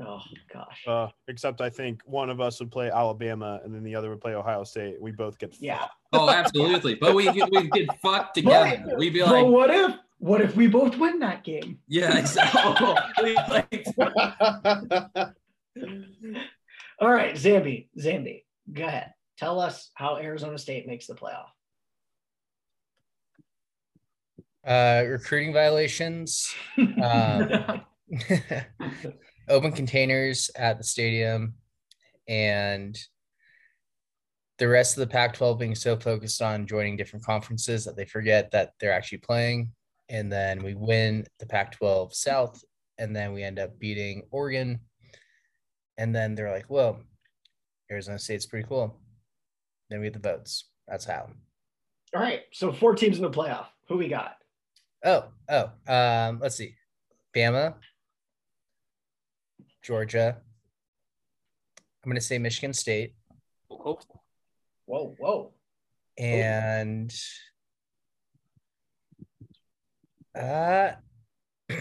Oh 0.00 0.20
gosh 0.52 0.84
Uh, 0.86 1.08
except 1.28 1.60
I 1.60 1.70
think 1.70 2.02
one 2.04 2.30
of 2.30 2.40
us 2.40 2.60
would 2.60 2.70
play 2.70 2.90
Alabama 2.90 3.60
and 3.64 3.74
then 3.74 3.82
the 3.82 3.94
other 3.94 4.10
would 4.10 4.20
play 4.20 4.34
Ohio 4.34 4.64
State. 4.64 5.00
We 5.00 5.12
both 5.12 5.38
get 5.38 5.56
yeah 5.60 5.86
Oh, 6.12 6.28
absolutely. 6.30 6.94
but 6.94 7.14
we 7.14 7.26
could- 7.32 7.50
we 7.50 7.68
get 7.68 7.88
fucked 8.00 8.34
together. 8.34 8.82
But- 8.86 8.98
We'd 8.98 9.12
be 9.12 9.20
but 9.20 9.30
like, 9.32 9.46
what 9.46 9.70
if 9.70 9.94
what 10.18 10.40
if 10.40 10.56
we 10.56 10.66
both 10.66 10.96
win 10.98 11.18
that 11.20 11.44
game 11.44 11.78
yeah, 11.88 12.18
exactly. 12.18 12.60
All 17.00 17.10
right 17.10 17.34
Zambi 17.34 17.88
Zambi 17.98 18.44
go 18.72 18.84
ahead 18.84 19.12
tell 19.38 19.58
us 19.60 19.90
how 19.94 20.16
Arizona 20.18 20.58
State 20.58 20.86
makes 20.86 21.06
the 21.06 21.14
playoff 21.14 21.48
Uh, 24.62 25.04
recruiting 25.08 25.54
violations, 25.54 26.54
um, 27.02 27.80
open 29.50 29.72
containers 29.72 30.50
at 30.56 30.78
the 30.78 30.84
stadium, 30.84 31.54
and 32.28 32.98
the 34.58 34.68
rest 34.68 34.96
of 34.96 35.00
the 35.00 35.12
Pac 35.12 35.34
12 35.34 35.58
being 35.58 35.74
so 35.74 35.96
focused 35.96 36.40
on 36.40 36.66
joining 36.66 36.96
different 36.96 37.24
conferences 37.24 37.84
that 37.84 37.96
they 37.96 38.04
forget 38.04 38.50
that 38.50 38.72
they're 38.78 38.92
actually 38.92 39.18
playing. 39.18 39.72
And 40.08 40.30
then 40.30 40.62
we 40.62 40.74
win 40.74 41.26
the 41.38 41.46
Pac 41.46 41.72
12 41.72 42.14
South, 42.14 42.62
and 42.98 43.14
then 43.14 43.32
we 43.32 43.42
end 43.42 43.58
up 43.58 43.78
beating 43.78 44.22
Oregon. 44.30 44.80
And 45.98 46.14
then 46.14 46.34
they're 46.34 46.50
like, 46.50 46.68
well, 46.68 47.00
Arizona 47.90 48.18
State's 48.18 48.46
pretty 48.46 48.66
cool. 48.68 48.98
Then 49.88 50.00
we 50.00 50.06
get 50.06 50.14
the 50.14 50.28
votes. 50.28 50.66
That's 50.88 51.04
how. 51.04 51.28
all 52.14 52.20
right 52.20 52.42
so 52.52 52.72
four 52.72 52.94
teams 52.94 53.16
in 53.16 53.22
the 53.22 53.30
playoff 53.30 53.66
who 53.86 53.96
we 53.96 54.08
got 54.08 54.40
Oh, 55.04 55.24
oh, 55.48 55.70
um, 55.86 56.40
let's 56.40 56.56
see. 56.56 56.74
Bama, 57.34 57.74
Georgia. 59.82 60.36
I'm 62.04 62.10
gonna 62.10 62.20
say 62.20 62.38
Michigan 62.38 62.72
State 62.72 63.14
whoa 64.90 65.14
whoa 65.18 65.52
and 66.18 67.14
uh 70.38 70.92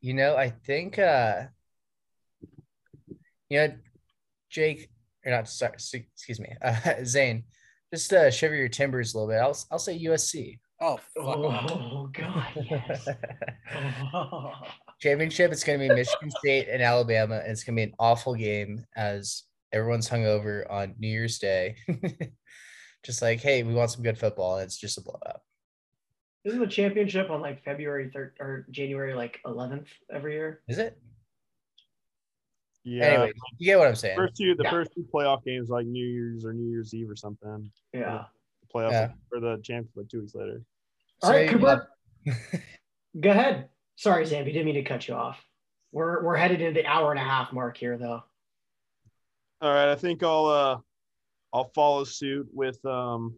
you 0.00 0.14
know, 0.14 0.36
I 0.36 0.50
think 0.50 0.98
uh 0.98 1.44
you 3.48 3.58
know, 3.58 3.74
Jake 4.50 4.90
or 5.24 5.30
not 5.32 5.48
sorry, 5.48 5.72
excuse 5.74 6.40
me, 6.40 6.52
uh 6.60 6.94
Zane, 7.04 7.44
just 7.92 8.12
uh 8.12 8.30
shiver 8.30 8.54
your 8.54 8.68
timbers 8.68 9.14
a 9.14 9.18
little 9.18 9.32
bit. 9.32 9.40
I'll 9.40 9.56
I'll 9.70 9.78
say 9.78 9.98
USC. 10.04 10.58
oh, 10.80 10.96
fuck 10.96 11.36
oh 11.36 12.10
god 12.12 12.66
yes 12.68 13.08
Oh. 14.12 14.52
championship 15.08 15.52
it's 15.52 15.62
going 15.64 15.78
to 15.78 15.86
be 15.88 15.94
michigan 15.94 16.30
state 16.30 16.66
and 16.70 16.82
alabama 16.82 17.36
and 17.42 17.52
it's 17.52 17.62
going 17.62 17.76
to 17.76 17.80
be 17.80 17.82
an 17.90 17.94
awful 17.98 18.34
game 18.34 18.84
as 18.96 19.42
everyone's 19.72 20.08
hungover 20.08 20.64
on 20.70 20.94
new 20.98 21.08
year's 21.08 21.38
day 21.38 21.76
just 23.04 23.20
like 23.20 23.40
hey 23.40 23.62
we 23.62 23.74
want 23.74 23.90
some 23.90 24.02
good 24.02 24.16
football 24.18 24.56
and 24.56 24.64
it's 24.64 24.78
just 24.78 24.96
a 24.96 25.02
blowout 25.02 25.42
Isn't 26.44 26.58
the 26.60 26.66
championship 26.66 27.28
on 27.30 27.42
like 27.42 27.62
February 27.64 28.10
3rd 28.14 28.30
or 28.40 28.66
January 28.70 29.12
like 29.14 29.40
11th 29.44 29.88
every 30.10 30.34
year? 30.34 30.62
is 30.68 30.78
it 30.78 30.96
Yeah. 32.82 33.04
anyway 33.04 33.32
you 33.58 33.66
get 33.66 33.78
what 33.78 33.88
i'm 33.88 33.94
saying 33.94 34.16
First 34.16 34.36
two, 34.36 34.54
the 34.54 34.64
Yeah. 34.64 34.70
first 34.70 34.92
two 34.94 35.06
playoff 35.12 35.44
games 35.44 35.68
like 35.68 35.86
New 35.86 36.06
Year's 36.06 36.44
or 36.46 36.54
New 36.54 36.70
Year's 36.70 36.94
Eve 36.94 37.10
or 37.10 37.16
something. 37.16 37.70
Yeah. 37.92 38.24
The 38.62 38.68
playoffs 38.74 38.92
Yeah. 38.92 39.12
for 39.28 39.40
the 39.40 39.56
championship 39.62 39.96
like 39.96 40.08
two 40.08 40.20
weeks 40.22 40.34
later. 40.34 40.62
All 41.22 41.30
right, 41.30 41.50
So, 41.50 41.58
Cooper, 41.58 41.88
go 43.20 43.30
ahead. 43.30 43.68
Sorry, 43.96 44.24
Zambi, 44.24 44.46
didn't 44.46 44.66
mean 44.66 44.74
to 44.74 44.82
cut 44.82 45.06
you 45.08 45.14
off. 45.14 45.44
We're 45.92 46.24
we're 46.24 46.36
headed 46.36 46.60
into 46.60 46.80
the 46.80 46.86
hour 46.86 47.12
and 47.12 47.20
a 47.20 47.24
half 47.24 47.52
mark 47.52 47.76
here, 47.76 47.96
though. 47.96 48.24
All 49.60 49.72
right, 49.72 49.90
I 49.90 49.94
think 49.94 50.22
I'll 50.22 50.46
uh 50.46 50.78
I'll 51.52 51.70
follow 51.74 52.04
suit 52.04 52.48
with 52.52 52.84
um 52.84 53.36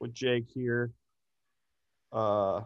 with 0.00 0.12
Jake 0.12 0.48
here. 0.52 0.92
Uh 2.12 2.60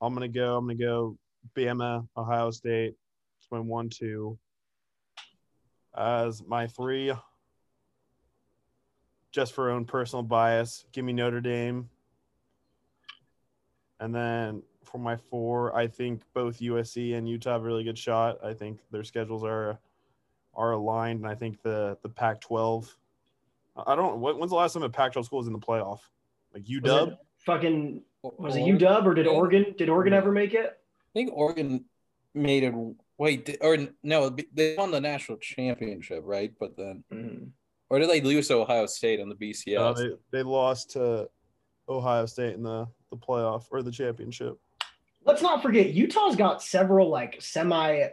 I'm 0.00 0.14
gonna 0.14 0.28
go, 0.28 0.56
I'm 0.56 0.66
gonna 0.66 0.74
go 0.78 1.16
Bama, 1.56 2.06
Ohio 2.16 2.50
State. 2.50 2.94
My 3.50 3.60
one 3.60 3.88
two. 3.88 4.36
As 5.96 6.42
my 6.44 6.66
three, 6.66 7.12
just 9.30 9.52
for 9.52 9.70
own 9.70 9.84
personal 9.84 10.24
bias, 10.24 10.84
give 10.92 11.04
me 11.04 11.12
Notre 11.12 11.40
Dame. 11.40 11.88
And 14.00 14.12
then 14.12 14.62
for 14.84 14.98
my 14.98 15.16
four, 15.16 15.74
I 15.76 15.86
think 15.86 16.22
both 16.34 16.58
USC 16.60 17.16
and 17.16 17.28
Utah 17.28 17.52
have 17.52 17.62
a 17.62 17.64
really 17.64 17.84
good 17.84 17.98
shot. 17.98 18.38
I 18.44 18.52
think 18.54 18.80
their 18.90 19.04
schedules 19.04 19.44
are 19.44 19.78
are 20.54 20.72
aligned, 20.72 21.20
and 21.20 21.28
I 21.28 21.34
think 21.34 21.62
the 21.62 21.98
the 22.02 22.08
Pac-12. 22.08 22.94
I 23.86 23.96
don't. 23.96 24.20
When, 24.20 24.38
when's 24.38 24.50
the 24.50 24.56
last 24.56 24.74
time 24.74 24.82
a 24.84 24.88
Pac-12 24.88 25.24
school 25.24 25.38
was 25.38 25.46
in 25.48 25.52
the 25.52 25.58
playoff? 25.58 26.00
Like 26.52 26.62
Was 26.62 26.80
UW. 26.82 27.08
it 27.12 27.18
fucking 27.38 28.02
was 28.22 28.56
it 28.56 28.60
Oregon? 28.60 28.78
UW 28.78 29.04
or 29.06 29.14
did 29.14 29.26
Oregon 29.26 29.74
did 29.76 29.88
Oregon 29.88 30.12
ever 30.12 30.30
make 30.32 30.54
it? 30.54 30.66
I 30.66 31.12
think 31.12 31.30
Oregon 31.34 31.84
made 32.34 32.62
it. 32.62 32.74
Wait, 33.18 33.44
di- 33.46 33.58
or 33.60 33.76
no, 34.02 34.36
they 34.52 34.74
won 34.76 34.90
the 34.90 35.00
national 35.00 35.38
championship, 35.38 36.22
right? 36.24 36.52
But 36.58 36.76
then, 36.76 37.04
Mm. 37.12 37.48
or 37.90 37.98
did 37.98 38.08
they 38.10 38.20
lose 38.20 38.48
to 38.48 38.54
Ohio 38.56 38.86
State 38.86 39.20
on 39.20 39.28
the 39.28 39.34
BCS? 39.34 39.78
Uh, 39.78 39.92
they 39.92 40.10
they 40.30 40.42
lost 40.42 40.90
to 40.92 41.28
Ohio 41.88 42.26
State 42.26 42.54
in 42.54 42.62
the 42.62 42.86
the 43.10 43.16
playoff 43.16 43.66
or 43.70 43.82
the 43.82 43.90
championship. 43.92 44.58
Let's 45.24 45.42
not 45.42 45.62
forget 45.62 45.90
Utah's 45.90 46.36
got 46.36 46.62
several 46.62 47.08
like 47.08 47.40
semi 47.40 48.08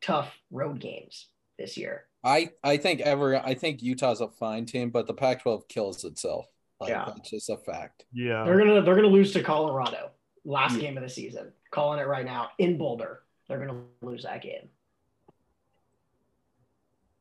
tough 0.00 0.36
road 0.50 0.80
games 0.80 1.28
this 1.58 1.76
year. 1.76 2.04
I 2.24 2.50
I 2.64 2.76
think 2.76 3.00
ever 3.00 3.36
I 3.36 3.54
think 3.54 3.82
Utah's 3.82 4.20
a 4.20 4.28
fine 4.28 4.66
team, 4.66 4.90
but 4.90 5.06
the 5.06 5.14
Pac-12 5.14 5.68
kills 5.68 6.04
itself. 6.04 6.46
Like, 6.80 6.90
Yeah. 6.90 7.04
that's 7.06 7.30
just 7.30 7.50
a 7.50 7.56
fact. 7.56 8.04
Yeah. 8.12 8.44
They're 8.44 8.58
gonna 8.58 8.82
they're 8.82 8.96
gonna 8.96 9.06
lose 9.08 9.32
to 9.32 9.42
Colorado 9.42 10.10
last 10.44 10.74
Yeah. 10.74 10.80
game 10.82 10.96
of 10.96 11.02
the 11.02 11.08
season. 11.08 11.52
Calling 11.70 12.00
it 12.00 12.06
right 12.06 12.24
now 12.24 12.50
in 12.58 12.78
Boulder. 12.78 13.22
They're 13.48 13.58
gonna 13.58 13.84
lose 14.02 14.24
that 14.24 14.42
game. 14.42 14.68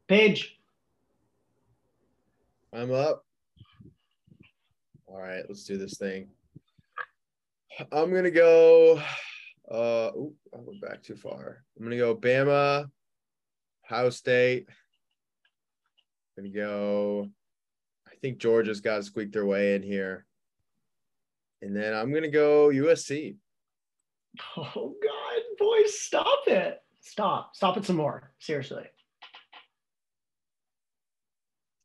Paige, 0.07 0.57
I'm 2.72 2.94
up. 2.94 3.26
All 5.07 5.18
right, 5.18 5.44
let's 5.48 5.64
do 5.65 5.78
this 5.78 5.98
thing. 5.98 6.30
I'm 7.91 8.14
gonna 8.14 8.32
go. 8.32 9.02
Uh, 9.70 10.12
ooh, 10.16 10.34
I 10.54 10.58
went 10.60 10.82
back 10.82 11.04
too 11.04 11.16
far. 11.16 11.64
I'm 11.78 11.84
gonna 11.84 11.98
go 11.98 12.16
Bama, 12.16 12.90
Ohio 13.86 14.10
State. 14.10 14.68
gonna 16.36 16.49
go. 16.49 17.30
I 18.08 18.16
think 18.22 18.40
Georgia's 18.40 18.82
got 18.82 18.98
to 18.98 19.04
squeak 19.04 19.32
their 19.32 19.45
way 19.45 19.76
in 19.76 19.84
here, 19.84 20.26
and 21.62 21.76
then 21.76 21.94
I'm 21.94 22.14
gonna 22.14 22.30
go 22.30 22.70
USC. 22.70 23.36
oh 24.58 24.95
god, 25.04 25.41
boys, 25.60 25.99
stop 25.99 26.48
it. 26.48 26.82
Stop. 27.02 27.56
Stop 27.56 27.78
it 27.78 27.86
some 27.86 27.95
more. 27.95 28.32
Seriously. 28.40 28.84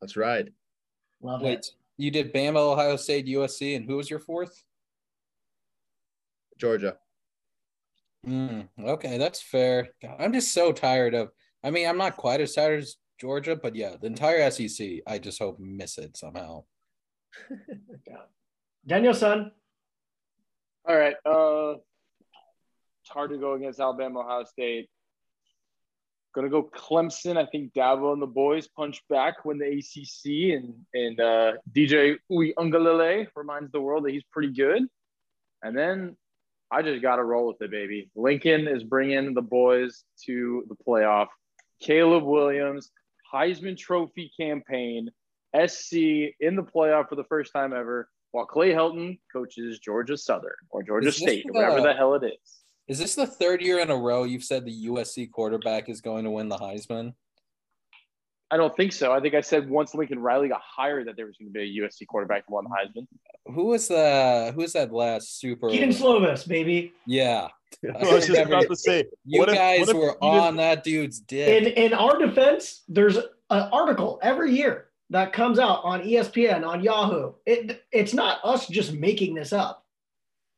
That's 0.01 0.17
right. 0.17 0.49
Love 1.23 1.43
Wait, 1.43 1.59
it. 1.59 1.71
you 1.97 2.11
did 2.11 2.33
Bama, 2.33 2.57
Ohio 2.57 2.97
State, 2.97 3.27
USC, 3.27 3.77
and 3.77 3.85
who 3.85 3.97
was 3.97 4.11
your 4.11 4.19
fourth? 4.19 4.65
Georgia. 6.63 6.97
Mm, 8.25 8.69
okay, 8.79 9.19
that's 9.19 9.43
fair. 9.43 9.89
God, 10.01 10.15
I'm 10.21 10.33
just 10.33 10.55
so 10.55 10.71
tired 10.71 11.13
of. 11.13 11.31
I 11.65 11.73
mean, 11.73 11.89
I'm 11.89 11.99
not 11.99 12.17
quite 12.17 12.41
as 12.41 12.55
tired 12.55 12.79
as 12.79 12.95
Georgia, 13.21 13.57
but 13.57 13.75
yeah, 13.75 13.97
the 14.01 14.07
entire 14.07 14.49
SEC. 14.49 15.01
I 15.09 15.19
just 15.19 15.41
hope 15.41 15.59
miss 15.59 15.99
it 15.99 16.17
somehow. 16.17 16.63
Daniel 18.87 19.13
son. 19.13 19.51
All 20.89 20.97
right. 20.97 21.17
Uh, 21.27 21.79
it's 23.03 23.11
hard 23.11 23.31
to 23.31 23.39
go 23.39 23.55
against 23.55 23.81
Alabama, 23.81 24.21
Ohio 24.21 24.45
State. 24.45 24.89
Gonna 26.33 26.49
go 26.49 26.71
Clemson. 26.73 27.37
I 27.37 27.47
think 27.47 27.73
Dabo 27.75 28.13
and 28.13 28.23
the 28.23 28.27
boys 28.27 28.69
punch 28.69 29.03
back 29.11 29.45
when 29.45 29.59
the 29.59 29.67
ACC 29.67 30.57
and 30.57 30.75
and 30.95 31.21
uh, 31.21 31.53
DJ 31.73 32.19
Uiagalelei 32.31 33.27
reminds 33.35 33.73
the 33.73 33.81
world 33.81 34.05
that 34.05 34.13
he's 34.13 34.23
pretty 34.33 34.53
good. 34.53 34.85
And 35.65 35.77
then 35.77 36.17
I 36.73 36.81
just 36.81 37.03
got 37.03 37.17
to 37.17 37.25
roll 37.25 37.49
with 37.49 37.61
it, 37.61 37.71
baby. 37.71 38.11
Lincoln 38.17 38.67
is 38.67 38.83
bringing 38.83 39.35
the 39.35 39.43
boys 39.43 40.05
to 40.25 40.65
the 40.69 40.77
playoff. 40.87 41.27
Caleb 41.81 42.25
Williams, 42.25 42.91
Heisman 43.33 43.77
Trophy 43.77 44.33
campaign, 44.41 45.11
SC 45.55 45.93
in 46.41 46.57
the 46.57 46.63
playoff 46.63 47.11
for 47.11 47.17
the 47.17 47.25
first 47.25 47.53
time 47.53 47.75
ever, 47.75 48.09
while 48.31 48.47
Clay 48.47 48.71
Helton 48.71 49.19
coaches 49.31 49.81
Georgia 49.81 50.17
Southern 50.17 50.53
or 50.71 50.83
Georgia 50.83 51.13
State, 51.13 51.45
the- 51.47 51.53
whatever 51.53 51.81
uh, 51.81 51.83
the 51.83 51.93
hell 51.93 52.15
it 52.15 52.25
is. 52.25 52.61
Is 52.89 52.99
this 52.99 53.15
the 53.15 53.27
third 53.27 53.61
year 53.61 53.79
in 53.79 53.91
a 53.91 53.97
row 53.97 54.25
you've 54.25 54.43
said 54.43 54.65
the 54.65 54.87
USC 54.87 55.31
quarterback 55.31 55.89
is 55.89 56.01
going 56.01 56.25
to 56.25 56.31
win 56.31 56.49
the 56.49 56.57
Heisman? 56.57 57.13
I 58.53 58.59
don't 58.59 58.77
think 58.77 58.93
so. 58.93 59.13
I 59.13 59.21
think 59.21 59.35
I 59.35 59.41
said 59.41 59.71
once 59.71 59.95
Lincoln 59.95 60.19
Riley 60.19 60.49
got 60.49 60.61
hired 60.61 61.09
that 61.09 61.17
there 61.17 61.25
was 61.25 61.39
going 61.39 61.51
to 61.51 61.53
be 61.59 61.81
a 61.81 61.83
USC 61.83 62.07
quarterback 62.07 62.45
who 62.47 62.55
won 62.55 62.65
the 62.65 62.71
Heisman. 62.71 63.07
Who 63.47 63.65
was 63.65 63.89
the 63.89 64.53
who 64.55 64.61
was 64.61 64.75
that 64.75 64.93
last 64.93 65.41
super? 65.41 65.71
Kedon 65.71 65.89
Slovis, 65.89 66.47
baby. 66.47 66.93
Yeah, 67.07 67.49
I 67.99 68.13
was 68.13 68.27
just 68.27 68.39
about 68.39 68.69
to 68.69 68.77
say, 68.77 69.07
you 69.25 69.41
what 69.41 69.49
if- 69.49 69.55
guys 69.55 69.87
what 69.87 69.97
were 69.97 70.17
you 70.21 70.29
on 70.29 70.57
that 70.57 70.85
dude's 70.85 71.19
dick. 71.19 71.63
in 71.63 71.73
in 71.73 71.95
our 71.95 72.19
defense, 72.19 72.83
there's 72.89 73.17
an 73.17 73.25
article 73.73 74.21
every 74.23 74.53
year 74.53 74.89
that 75.09 75.33
comes 75.33 75.59
out 75.59 75.81
on 75.83 76.03
ESPN 76.03 76.67
on 76.67 76.85
Yahoo. 76.85 77.33
It 77.47 77.83
it's 77.91 78.13
not 78.13 78.41
us 78.45 78.69
just 78.69 78.93
making 78.93 79.35
this 79.35 79.55
up. 79.55 79.87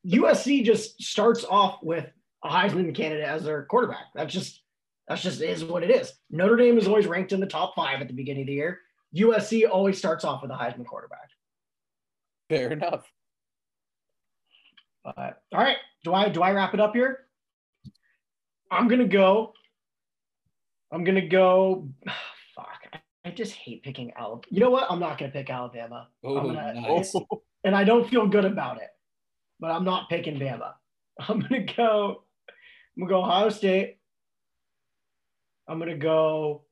USC 0.05 0.65
just 0.65 1.01
starts 1.01 1.45
off 1.45 1.79
with 1.81 2.07
a 2.43 2.49
Heisman 2.49 2.93
candidate 2.93 3.25
as 3.25 3.45
their 3.45 3.65
quarterback. 3.67 4.07
That's 4.17 4.35
just 4.35 4.64
that's 5.09 5.23
just 5.23 5.41
is 5.43 5.65
what 5.65 5.83
it 5.83 5.91
is. 5.91 6.13
Notre 6.31 6.57
Dame 6.57 6.79
is 6.79 6.89
always 6.89 7.07
ranked 7.07 7.33
in 7.33 7.41
the 7.41 7.47
top 7.47 7.75
five 7.75 8.01
at 8.01 8.09
the 8.09 8.15
beginning 8.15 8.43
of 8.43 8.47
the 8.47 8.55
year. 8.55 8.81
USC 9.15 9.69
always 9.71 9.99
starts 9.99 10.25
off 10.25 10.43
with 10.43 10.51
a 10.51 10.55
Heisman 10.55 10.87
quarterback. 10.87 11.29
Fair 12.49 12.73
enough. 12.73 13.05
But 15.05 15.43
all 15.53 15.61
right, 15.63 15.77
do 16.03 16.15
I 16.15 16.29
do 16.31 16.43
I 16.43 16.53
wrap 16.53 16.75
it 16.75 16.81
up 16.81 16.95
here? 16.95 17.27
I'm 18.71 18.89
gonna 18.89 19.07
go. 19.07 19.53
I'm 20.91 21.05
gonna 21.05 21.27
go. 21.29 21.89
Fuck, 22.57 23.01
I 23.25 23.31
just 23.31 23.53
hate 23.53 23.83
picking 23.83 24.13
Alabama. 24.17 24.43
You 24.51 24.61
know 24.61 24.71
what? 24.71 24.87
I'm 24.91 25.01
not 25.01 25.19
gonna 25.19 25.33
pick 25.33 25.51
Alabama, 25.51 26.09
Oh, 26.23 26.39
I'm 26.39 26.47
gonna- 26.55 26.75
nice. 26.81 27.15
and 27.65 27.75
I 27.77 27.85
don't 27.85 28.09
feel 28.09 28.27
good 28.27 28.45
about 28.45 28.81
it. 28.81 28.89
But 29.61 29.71
I'm 29.71 29.85
not 29.85 30.09
picking 30.09 30.39
Bama. 30.39 30.73
I'm 31.29 31.41
gonna 31.41 31.65
go. 31.77 32.25
I'm 32.97 33.07
gonna 33.07 33.11
go 33.11 33.23
Ohio 33.25 33.49
State. 33.51 33.99
I'm 35.69 35.79
gonna 35.79 35.97
go. 35.97 36.65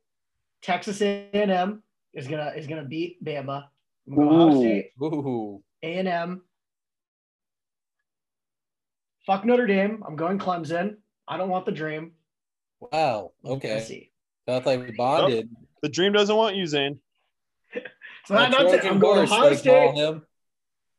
Texas 0.62 1.00
A&M 1.02 1.82
is 2.14 2.28
gonna 2.28 2.52
is 2.56 2.66
gonna 2.66 2.84
beat 2.84 3.22
Bama. 3.24 3.64
I'm 4.06 4.16
gonna 4.16 4.28
go 4.28 4.48
Ohio 4.48 4.60
State. 4.60 4.90
Ooh, 5.02 5.62
A&M. 5.82 6.42
Fuck 9.26 9.44
Notre 9.44 9.66
Dame. 9.66 10.02
I'm 10.06 10.16
going 10.16 10.38
Clemson. 10.38 10.96
I 11.28 11.36
don't 11.36 11.48
want 11.48 11.66
the 11.66 11.72
dream. 11.72 12.12
wow. 12.80 13.32
Okay, 13.44 13.76
USC. 13.76 14.10
that's 14.46 14.66
like 14.66 14.80
we 14.80 14.92
bonded. 14.92 15.48
The 15.82 15.88
dream 15.88 16.12
doesn't 16.12 16.34
want 16.34 16.56
you, 16.56 16.66
Zane. 16.66 16.98
So 18.24 18.34
that, 18.34 18.54
A 18.54 18.56
that's 18.56 18.84
it. 18.84 18.84
I'm 18.88 19.00
going 19.00 19.18
Ohio 19.18 19.52
State, 19.54 19.70
call 19.72 19.96
him. 19.96 20.22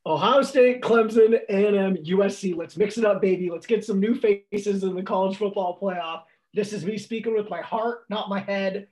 Ohio 0.05 0.41
State, 0.41 0.81
Clemson, 0.81 1.39
A&M, 1.47 1.95
USC. 1.95 2.53
Let's 2.53 2.75
mix 2.75 2.97
it 2.97 3.05
up, 3.05 3.21
baby. 3.21 3.49
Let's 3.49 3.65
get 3.65 3.85
some 3.85 4.01
new 4.01 4.13
faces 4.13 4.83
in 4.83 4.93
the 4.93 5.03
college 5.03 5.37
football 5.37 5.79
playoff. 5.81 6.23
This 6.53 6.73
is 6.73 6.85
me 6.85 6.97
speaking 6.97 7.33
with 7.33 7.49
my 7.49 7.61
heart, 7.61 8.03
not 8.09 8.29
my 8.29 8.39
head. 8.39 8.87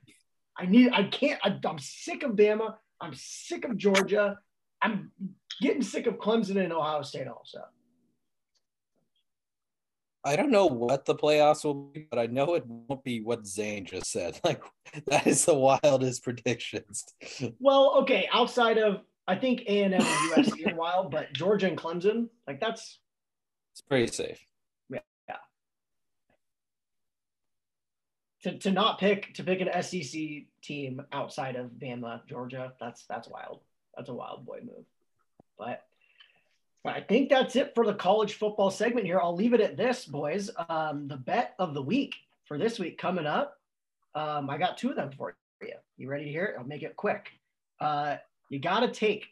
I 0.58 0.66
need. 0.66 0.92
I 0.94 1.04
can't. 1.04 1.40
I, 1.44 1.58
I'm 1.66 1.80
sick 1.80 2.24
of 2.24 2.32
Bama. 2.32 2.76
I'm 3.00 3.14
sick 3.16 3.66
of 3.66 3.78
Georgia. 3.78 4.40
I'm 4.82 5.12
getting 5.62 5.84
sick 5.84 6.08
of 6.08 6.16
Clemson 6.16 6.62
and 6.62 6.74
Ohio 6.74 7.04
State 7.04 7.28
also. 7.28 7.60
I 10.24 10.36
don't 10.36 10.52
know 10.52 10.68
what 10.68 11.06
the 11.06 11.16
playoffs 11.16 11.64
will 11.64 11.74
be, 11.74 12.08
but 12.10 12.20
I 12.20 12.28
know 12.28 12.54
it 12.54 12.64
won't 12.68 13.04
be 13.04 13.22
what 13.22 13.46
Zane 13.48 13.86
just 13.86 14.12
said. 14.12 14.40
Like 14.44 14.62
that 15.08 15.26
is 15.26 15.46
the 15.46 15.56
wildest 15.56 16.24
predictions. 16.24 17.06
Well, 17.60 17.96
okay, 18.02 18.28
outside 18.32 18.78
of 18.78 19.02
I 19.28 19.36
think 19.36 19.62
A 19.68 19.84
and 19.84 19.94
USC 19.94 20.66
in 20.66 20.74
a 20.74 20.76
while, 20.76 21.10
but 21.10 21.32
Georgia 21.34 21.68
and 21.68 21.78
Clemson, 21.78 22.28
like 22.48 22.60
that's 22.60 23.00
It's 23.74 23.82
pretty 23.82 24.12
safe. 24.12 24.40
To, 28.44 28.58
to 28.58 28.72
not 28.72 29.00
pick 29.00 29.34
to 29.36 29.44
pick 29.44 29.62
an 29.62 29.84
SEC 29.84 30.22
team 30.62 31.02
outside 31.12 31.56
of 31.56 31.72
Bama, 31.72 32.26
Georgia. 32.28 32.74
That's 32.80 33.06
that's 33.06 33.28
wild. 33.28 33.62
That's 33.96 34.10
a 34.10 34.14
wild 34.14 34.46
boy 34.46 34.60
move. 34.64 34.86
But 35.58 35.86
but 36.84 36.96
I 36.96 37.02
think 37.02 37.30
that's 37.30 37.56
it 37.56 37.74
for 37.76 37.86
the 37.86 37.94
college 37.94 38.34
football 38.34 38.72
segment 38.72 39.06
here. 39.06 39.20
I'll 39.20 39.36
leave 39.36 39.54
it 39.54 39.62
at 39.62 39.78
this, 39.78 40.06
boys. 40.06 40.50
Um, 40.70 41.08
the 41.08 41.18
bet 41.18 41.54
of 41.60 41.74
the 41.74 41.82
week 41.82 42.16
for 42.46 42.58
this 42.58 42.80
week 42.80 42.98
coming 42.98 43.28
up. 43.28 43.60
Um, 44.16 44.50
I 44.50 44.58
got 44.58 44.78
two 44.78 44.90
of 44.90 44.96
them 44.96 45.12
for 45.16 45.36
you. 45.62 45.74
You 45.98 46.10
ready 46.10 46.26
to 46.26 46.32
hear 46.32 46.46
it? 46.46 46.56
I'll 46.58 46.66
make 46.66 46.84
it 46.84 46.96
quick. 46.96 47.28
Uh, 47.80 48.18
you 48.50 48.60
got 48.60 48.80
to 48.82 48.92
take 48.92 49.28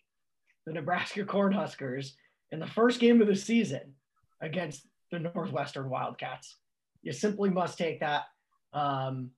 the 0.66 0.74
Nebraska 0.74 1.24
Cornhuskers 1.26 2.14
in 2.52 2.60
the 2.60 2.68
first 2.68 3.00
game 3.00 3.22
of 3.22 3.28
the 3.28 3.36
season 3.36 3.96
against 4.42 4.86
the 5.12 5.20
Northwestern 5.20 5.90
Wildcats. 5.90 6.56
You 7.02 7.12
simply 7.14 7.50
must 7.50 7.78
take 7.78 8.00
that. 8.02 8.26
Um, 8.74 9.32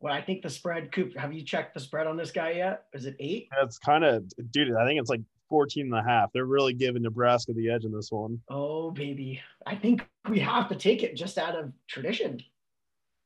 what 0.00 0.12
I 0.12 0.20
think 0.20 0.42
the 0.42 0.50
spread, 0.50 0.92
Coop, 0.92 1.16
have 1.16 1.32
you 1.32 1.42
checked 1.42 1.74
the 1.74 1.80
spread 1.80 2.06
on 2.06 2.16
this 2.16 2.30
guy 2.30 2.52
yet? 2.52 2.84
Is 2.92 3.06
it 3.06 3.16
eight? 3.18 3.48
That's 3.58 3.78
kind 3.78 4.04
of, 4.04 4.24
dude. 4.50 4.74
I 4.76 4.86
think 4.86 5.00
it's 5.00 5.10
like 5.10 5.22
14 5.48 5.86
and 5.86 5.94
a 5.94 6.02
half. 6.02 6.30
They're 6.32 6.44
really 6.44 6.72
giving 6.72 7.02
Nebraska 7.02 7.52
the 7.52 7.70
edge 7.70 7.84
in 7.84 7.92
this 7.92 8.12
one. 8.12 8.40
Oh, 8.48 8.90
baby. 8.90 9.40
I 9.66 9.74
think 9.74 10.06
we 10.28 10.38
have 10.38 10.68
to 10.68 10.76
take 10.76 11.02
it 11.02 11.16
just 11.16 11.38
out 11.38 11.56
of 11.56 11.72
tradition. 11.88 12.40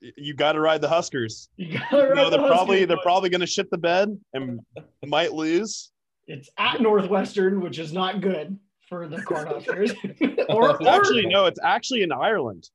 You 0.01 0.35
got 0.35 0.53
to 0.53 0.61
ride 0.61 0.81
the 0.81 0.89
Huskers. 0.89 1.49
You 1.57 1.79
gotta 1.79 1.97
You 1.97 2.03
ride 2.09 2.17
know, 2.17 2.31
the 2.31 2.39
they're 2.39 2.47
probably 2.47 2.79
Huskers, 2.79 2.89
they're 2.89 3.03
probably 3.03 3.31
going 3.31 3.41
to 3.43 3.47
shit 3.47 3.71
the 3.71 3.79
bed 3.79 4.19
and 4.33 4.61
might 5.07 5.33
lose. 5.33 5.91
It's 6.27 6.49
at 6.57 6.81
Northwestern, 6.81 7.61
which 7.61 7.79
is 7.79 7.93
not 7.93 8.21
good 8.21 8.59
for 8.89 9.09
the 9.09 9.17
Cornhuskers. 9.29 9.95
or, 10.49 10.71
or 10.81 10.89
Actually, 10.89 11.27
no, 11.27 11.47
it's 11.47 11.61
actually 11.63 12.03
in 12.03 12.13
Ireland. 12.13 12.71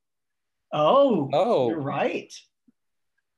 Oh, 0.73 1.29
Oh. 1.33 1.69
you're 1.69 1.79
right. 1.79 2.33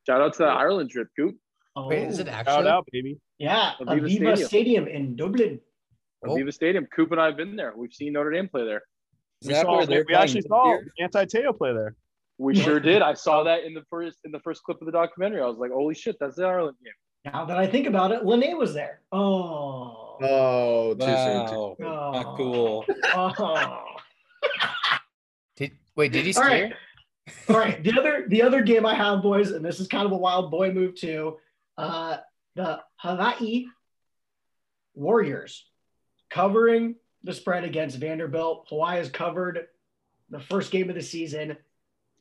Shout 0.07 0.21
out 0.21 0.33
to 0.33 0.39
the 0.39 0.45
Ireland 0.49 0.89
trip, 0.89 1.07
Coop. 1.15 1.35
Oh, 1.75 1.87
Wait, 1.87 2.07
is 2.07 2.19
it 2.19 2.27
actually? 2.27 2.51
Shout 2.51 2.59
actually? 2.59 2.69
out, 2.71 2.87
baby. 2.91 3.19
Yeah, 3.37 3.73
Aviva 3.79 4.01
Aviva 4.01 4.09
Stadium. 4.35 4.47
Stadium. 4.47 4.87
in 4.87 5.15
Dublin. 5.15 5.59
Oh. 6.25 6.29
Aviva 6.35 6.51
Stadium. 6.53 6.85
Coop 6.87 7.11
and 7.11 7.21
I 7.21 7.27
have 7.27 7.37
been 7.37 7.55
there. 7.55 7.73
We've 7.75 7.93
seen 7.93 8.13
Notre 8.13 8.31
Dame 8.31 8.49
play 8.49 8.65
there. 8.65 8.81
We, 9.45 9.53
saw, 9.53 9.85
where 9.85 10.03
we 10.07 10.13
actually 10.15 10.41
playing 10.41 10.47
saw 10.49 10.77
this? 10.83 11.13
Manti 11.15 11.37
Te'o 11.37 11.53
play 11.57 11.71
there. 11.73 11.95
We 12.39 12.55
sure 12.55 12.79
did. 12.79 13.01
I 13.01 13.13
saw 13.13 13.43
that 13.43 13.63
in 13.63 13.73
the 13.73 13.83
first 13.89 14.17
in 14.25 14.31
the 14.31 14.39
first 14.39 14.63
clip 14.63 14.81
of 14.81 14.85
the 14.85 14.91
documentary. 14.91 15.41
I 15.41 15.45
was 15.45 15.57
like, 15.57 15.71
"Holy 15.71 15.93
shit, 15.93 16.17
that's 16.19 16.35
the 16.37 16.45
Ireland 16.45 16.77
game." 16.83 16.93
Now 17.31 17.45
that 17.45 17.57
I 17.57 17.67
think 17.67 17.85
about 17.87 18.11
it, 18.11 18.23
Lennay 18.23 18.57
was 18.57 18.73
there. 18.73 19.01
Oh. 19.11 20.17
Oh, 20.21 20.93
too 20.95 21.05
soon. 21.05 21.47
Too 21.47 21.83
Wow, 21.85 22.11
Oh. 22.13 22.21
not 22.21 22.37
cool. 22.37 22.85
Oh. 23.15 23.85
Did, 25.57 25.71
wait, 25.95 26.11
did 26.11 26.25
he 26.25 26.33
All 26.33 26.43
steer? 26.43 26.63
right. 26.63 26.73
All 27.49 27.57
right. 27.57 27.83
The 27.83 27.97
other 27.97 28.25
the 28.27 28.41
other 28.41 28.61
game 28.61 28.85
I 28.85 28.93
have, 28.95 29.21
boys, 29.21 29.51
and 29.51 29.63
this 29.63 29.79
is 29.79 29.87
kind 29.87 30.05
of 30.05 30.11
a 30.11 30.17
wild 30.17 30.51
boy 30.51 30.71
move 30.71 30.95
too. 30.95 31.37
Uh, 31.77 32.17
the 32.55 32.81
Hawaii 32.97 33.65
Warriors 34.93 35.65
covering 36.29 36.95
the 37.23 37.33
spread 37.33 37.63
against 37.63 37.97
Vanderbilt. 37.97 38.67
Hawaii 38.69 38.97
has 38.97 39.09
covered 39.09 39.67
the 40.29 40.39
first 40.39 40.71
game 40.71 40.89
of 40.89 40.95
the 40.95 41.01
season, 41.01 41.57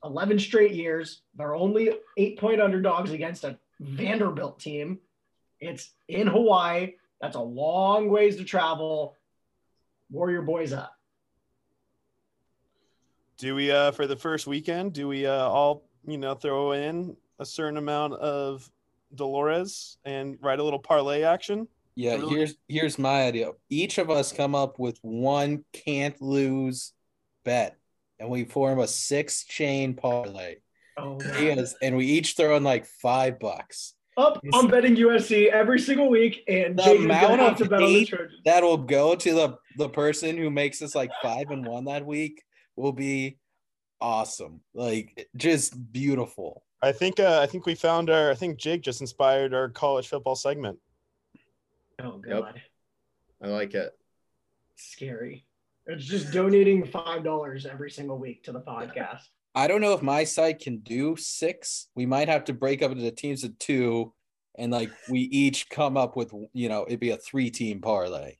11 0.04 0.38
straight 0.38 0.72
years. 0.72 1.22
They're 1.36 1.54
only 1.54 1.92
eight 2.16 2.38
point 2.38 2.60
underdogs 2.60 3.12
against 3.12 3.44
a 3.44 3.58
Vanderbilt 3.80 4.60
team. 4.60 4.98
It's 5.60 5.92
in 6.08 6.26
Hawaii. 6.26 6.94
That's 7.20 7.36
a 7.36 7.40
long 7.40 8.08
ways 8.08 8.36
to 8.36 8.44
travel. 8.44 9.14
Warrior 10.10 10.42
boys 10.42 10.72
up. 10.72 10.97
Do 13.38 13.54
we 13.54 13.70
uh 13.70 13.92
for 13.92 14.06
the 14.06 14.16
first 14.16 14.46
weekend? 14.46 14.92
Do 14.92 15.08
we 15.08 15.26
uh 15.26 15.32
all 15.32 15.84
you 16.06 16.18
know 16.18 16.34
throw 16.34 16.72
in 16.72 17.16
a 17.38 17.46
certain 17.46 17.76
amount 17.78 18.14
of 18.14 18.68
Dolores 19.14 19.96
and 20.04 20.36
write 20.40 20.58
a 20.58 20.62
little 20.64 20.78
parlay 20.78 21.22
action? 21.22 21.68
Yeah, 21.94 22.14
Really? 22.14 22.34
here's 22.34 22.56
here's 22.68 22.98
my 22.98 23.22
idea. 23.22 23.52
Each 23.70 23.98
of 23.98 24.10
us 24.10 24.32
come 24.32 24.54
up 24.54 24.78
with 24.78 24.98
one 25.02 25.64
can't 25.72 26.20
lose 26.20 26.92
bet. 27.44 27.76
and 28.20 28.28
we 28.28 28.44
form 28.44 28.80
a 28.80 28.86
six 28.88 29.44
chain 29.44 29.94
parlay. 29.94 30.56
Oh, 30.96 31.20
He 31.36 31.46
is, 31.46 31.76
and 31.80 31.96
we 31.96 32.06
each 32.06 32.34
throw 32.34 32.56
in 32.56 32.64
like 32.64 32.84
five 32.86 33.38
bucks. 33.38 33.94
Up, 34.16 34.40
I'm 34.52 34.66
betting 34.66 34.96
USC 34.96 35.46
every 35.48 35.78
single 35.78 36.08
week, 36.10 36.42
and 36.48 36.76
The 36.76 36.82
Jake 36.82 36.98
amount 36.98 37.40
of 37.40 37.56
to 37.58 37.64
bet 37.66 37.80
on 37.82 37.92
the 37.92 38.04
Trojans. 38.04 38.32
That 38.44 38.64
will 38.64 38.78
go 38.78 39.14
to 39.14 39.32
the 39.34 39.58
the 39.76 39.88
person 39.88 40.36
who 40.36 40.50
makes 40.50 40.82
us 40.82 40.96
like 40.96 41.12
five 41.22 41.50
and 41.50 41.64
one 41.64 41.84
that 41.84 42.04
week. 42.04 42.42
Will 42.78 42.92
be 42.92 43.38
awesome. 44.00 44.60
Like 44.74 45.28
just 45.36 45.92
beautiful. 45.92 46.62
I 46.80 46.92
think 46.92 47.18
uh, 47.18 47.40
I 47.42 47.46
think 47.46 47.66
we 47.66 47.74
found 47.74 48.08
our 48.08 48.30
I 48.30 48.34
think 48.34 48.58
Jake 48.58 48.82
just 48.82 49.00
inspired 49.00 49.52
our 49.52 49.68
college 49.68 50.08
football 50.08 50.36
segment. 50.36 50.78
Oh 52.00 52.22
Yep. 52.26 52.38
God, 52.40 52.62
I 53.42 53.48
like 53.48 53.74
it. 53.74 53.92
scary. 54.76 55.44
It's 55.86 56.04
just 56.04 56.32
donating 56.32 56.84
five 56.86 57.24
dollars 57.24 57.66
every 57.66 57.90
single 57.90 58.18
week 58.18 58.44
to 58.44 58.52
the 58.52 58.60
podcast. 58.60 59.22
I 59.54 59.66
don't 59.66 59.80
know 59.80 59.94
if 59.94 60.02
my 60.02 60.22
side 60.22 60.60
can 60.60 60.78
do 60.78 61.16
six. 61.16 61.88
We 61.96 62.06
might 62.06 62.28
have 62.28 62.44
to 62.44 62.52
break 62.52 62.82
up 62.82 62.92
into 62.92 63.10
teams 63.10 63.42
of 63.42 63.58
two, 63.58 64.12
and 64.56 64.70
like 64.70 64.90
we 65.08 65.20
each 65.22 65.68
come 65.70 65.96
up 65.96 66.14
with 66.16 66.32
you 66.52 66.68
know 66.68 66.84
it'd 66.86 67.00
be 67.00 67.10
a 67.10 67.16
three 67.16 67.50
team 67.50 67.80
parlay. 67.80 68.36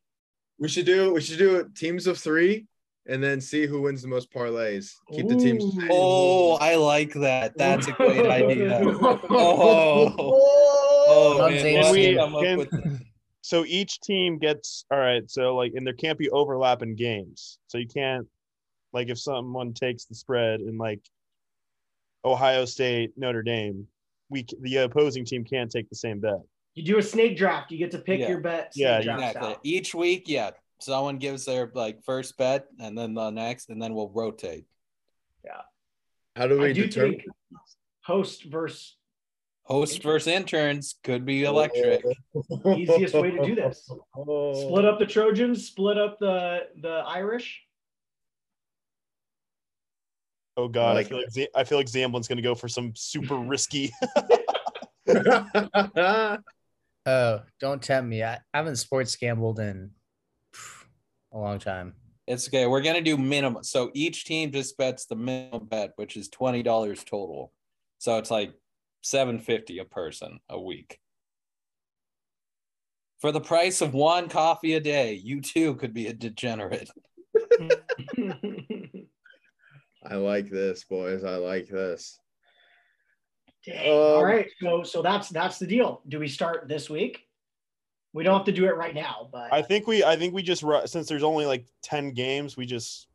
We 0.61 0.69
should 0.69 0.87
do 0.87 1.13
we 1.15 1.21
should 1.23 1.39
do 1.39 1.69
teams 1.75 2.07
of 2.07 2.19
three 2.19 2.67
and 3.09 3.23
then 3.23 3.41
see 3.41 3.67
who 3.67 3.83
wins 3.83 4.03
the 4.03 4.09
most 4.09 4.31
parlays. 4.33 4.95
Keep 5.13 5.29
the 5.29 5.37
teams. 5.37 5.65
Safe. 5.75 5.89
Oh, 5.91 6.57
I 6.57 6.77
like 6.77 7.13
that. 7.15 7.57
That's 7.57 7.89
a 7.89 7.93
great 7.93 8.27
idea. 8.27 8.81
Oh, 8.85 10.15
oh 10.19 11.35
Come 11.39 11.47
oh, 11.47 11.49
man, 11.51 11.61
Zane. 11.61 11.75
we'll 11.75 11.85
have 11.85 11.95
to 11.95 12.01
We 12.01 12.15
come 12.17 12.61
up 12.61 12.69
can- 12.71 13.07
So 13.43 13.65
each 13.65 14.01
team 14.01 14.39
gets 14.39 14.85
all 14.91 14.99
right. 14.99 15.29
So 15.31 15.57
like, 15.57 15.73
and 15.75 15.87
there 15.87 15.95
can't 15.95 16.19
be 16.19 16.29
overlap 16.31 16.83
in 16.83 16.95
games. 16.97 17.59
So 17.69 17.79
you 17.79 17.87
can't 17.89 18.27
like 18.93 19.09
if 19.09 19.19
someone 19.19 19.73
takes 19.75 20.05
the 20.05 20.15
spread 20.15 20.61
in 20.61 20.77
like 20.79 21.01
Ohio 22.25 22.65
State 22.65 23.13
Notre 23.17 23.43
Dame, 23.43 23.87
we 24.29 24.45
the 24.61 24.77
opposing 24.79 25.25
team 25.25 25.45
can't 25.45 25.71
take 25.71 25.89
the 25.89 25.97
same 25.97 26.21
bet. 26.21 26.41
You 26.75 26.85
do 26.85 26.99
a 26.99 27.03
snake 27.03 27.37
draft. 27.37 27.71
You 27.73 27.79
get 27.79 27.91
to 27.93 27.99
pick 27.99 28.21
Yeah. 28.21 28.29
your 28.29 28.41
bet. 28.41 28.75
Snake 28.75 28.83
Yeah, 28.85 28.99
exactly. 28.99 29.31
style. 29.51 29.61
Each 29.63 29.95
week, 29.95 30.25
yeah, 30.29 30.51
someone 30.81 31.19
gives 31.19 31.45
their 31.45 31.71
like 31.75 32.05
first 32.05 32.37
bet, 32.37 32.67
and 32.81 32.97
then 32.97 33.15
the 33.15 33.31
next, 33.31 33.71
and 33.71 33.81
then 33.81 33.95
we'll 33.95 34.11
rotate. 34.11 34.67
Yeah 35.45 35.63
how 36.39 36.47
do 36.47 36.61
I 36.61 36.69
we 36.69 36.73
do 36.73 36.85
determine? 36.85 37.21
host 38.03 38.45
versus 38.45 38.95
Host 39.65 40.03
versus 40.03 40.29
interns 40.29 40.95
could 41.05 41.27
be 41.27 41.47
oh. 41.47 41.51
electric. 41.51 42.03
easiest 42.75 43.13
way 43.13 43.33
to 43.33 43.45
do 43.45 43.55
this. 43.55 43.87
Oh. 44.17 44.55
Split 44.55 44.87
up 44.87 44.99
the 44.99 45.05
Trojans. 45.05 45.67
Split 45.67 45.99
up 45.99 46.19
the 46.19 46.61
the 46.81 47.03
Irish. 47.07 47.61
Oh 50.57 50.69
God, 50.69 50.93
I, 50.93 50.95
like 50.95 51.09
feel 51.09 51.19
like 51.19 51.31
Z- 51.31 51.49
I 51.55 51.65
feel 51.65 51.77
like 51.77 51.87
Zamblin's 51.87 52.29
gonna 52.29 52.41
go 52.41 52.55
for 52.55 52.67
some 52.67 52.93
super 52.95 53.37
risky. 53.37 53.93
Oh, 57.07 57.41
don't 57.59 57.81
tempt 57.81 58.07
me. 58.07 58.23
I, 58.23 58.35
I 58.35 58.59
haven't 58.59 58.77
sports 58.77 59.17
gambled 59.17 59.61
in 59.61 59.93
a 61.33 61.39
long 61.39 61.59
time. 61.59 61.95
It's 62.27 62.49
okay. 62.49 62.67
We're 62.67 62.83
gonna 62.83 63.01
do 63.01 63.17
minimum. 63.17 63.65
So 63.65 63.91
each 63.95 64.25
team 64.25 64.53
just 64.53 64.77
bets 64.77 65.07
the 65.07 65.17
minimum 65.17 65.67
bet, 65.67 65.93
which 65.97 66.17
is 66.17 66.29
twenty 66.29 66.63
dollars 66.63 67.03
total. 67.05 67.53
So 67.99 68.19
it's 68.19 68.31
like 68.31 68.53
seven 69.03 69.39
fifty 69.39 69.79
a 69.79 69.85
person 69.85 70.39
a 70.49 70.61
week. 70.61 70.99
For 73.21 73.33
the 73.33 73.41
price 73.41 73.81
of 73.81 73.95
one 73.95 74.29
coffee 74.29 74.75
a 74.75 74.81
day, 74.81 75.15
you 75.15 75.41
too 75.41 75.75
could 75.77 75.93
be 75.93 76.07
a 76.07 76.13
degenerate. 76.13 76.91
I 80.05 80.15
like 80.15 80.49
this, 80.51 80.85
boys. 80.85 81.25
I 81.25 81.37
like 81.37 81.69
this. 81.69 82.21
Dang. 83.67 84.17
Um, 84.17 84.23
right. 84.23 84.49
So 84.63 84.83
so 84.83 85.03
that's 85.03 85.29
that's 85.31 85.59
the 85.59 85.67
deal. 85.67 86.03
Do 86.09 86.19
we 86.19 86.29
start 86.29 86.69
this 86.69 86.89
week? 86.89 87.28
We 88.15 88.25
don't 88.25 88.37
have 88.37 88.47
to 88.47 88.53
do 88.53 88.65
it 88.67 88.77
right 88.77 88.95
now, 88.95 89.29
but 89.31 89.53
I 89.53 89.63
think 89.63 89.87
we 89.87 90.03
I 90.03 90.17
think 90.17 90.35
we 90.35 90.43
just 90.43 90.65
since 90.87 91.09
there's 91.09 91.23
only 91.23 91.47
like 91.47 91.67
ten 91.83 92.13
games, 92.13 92.57
we 92.57 92.67
just 92.67 93.07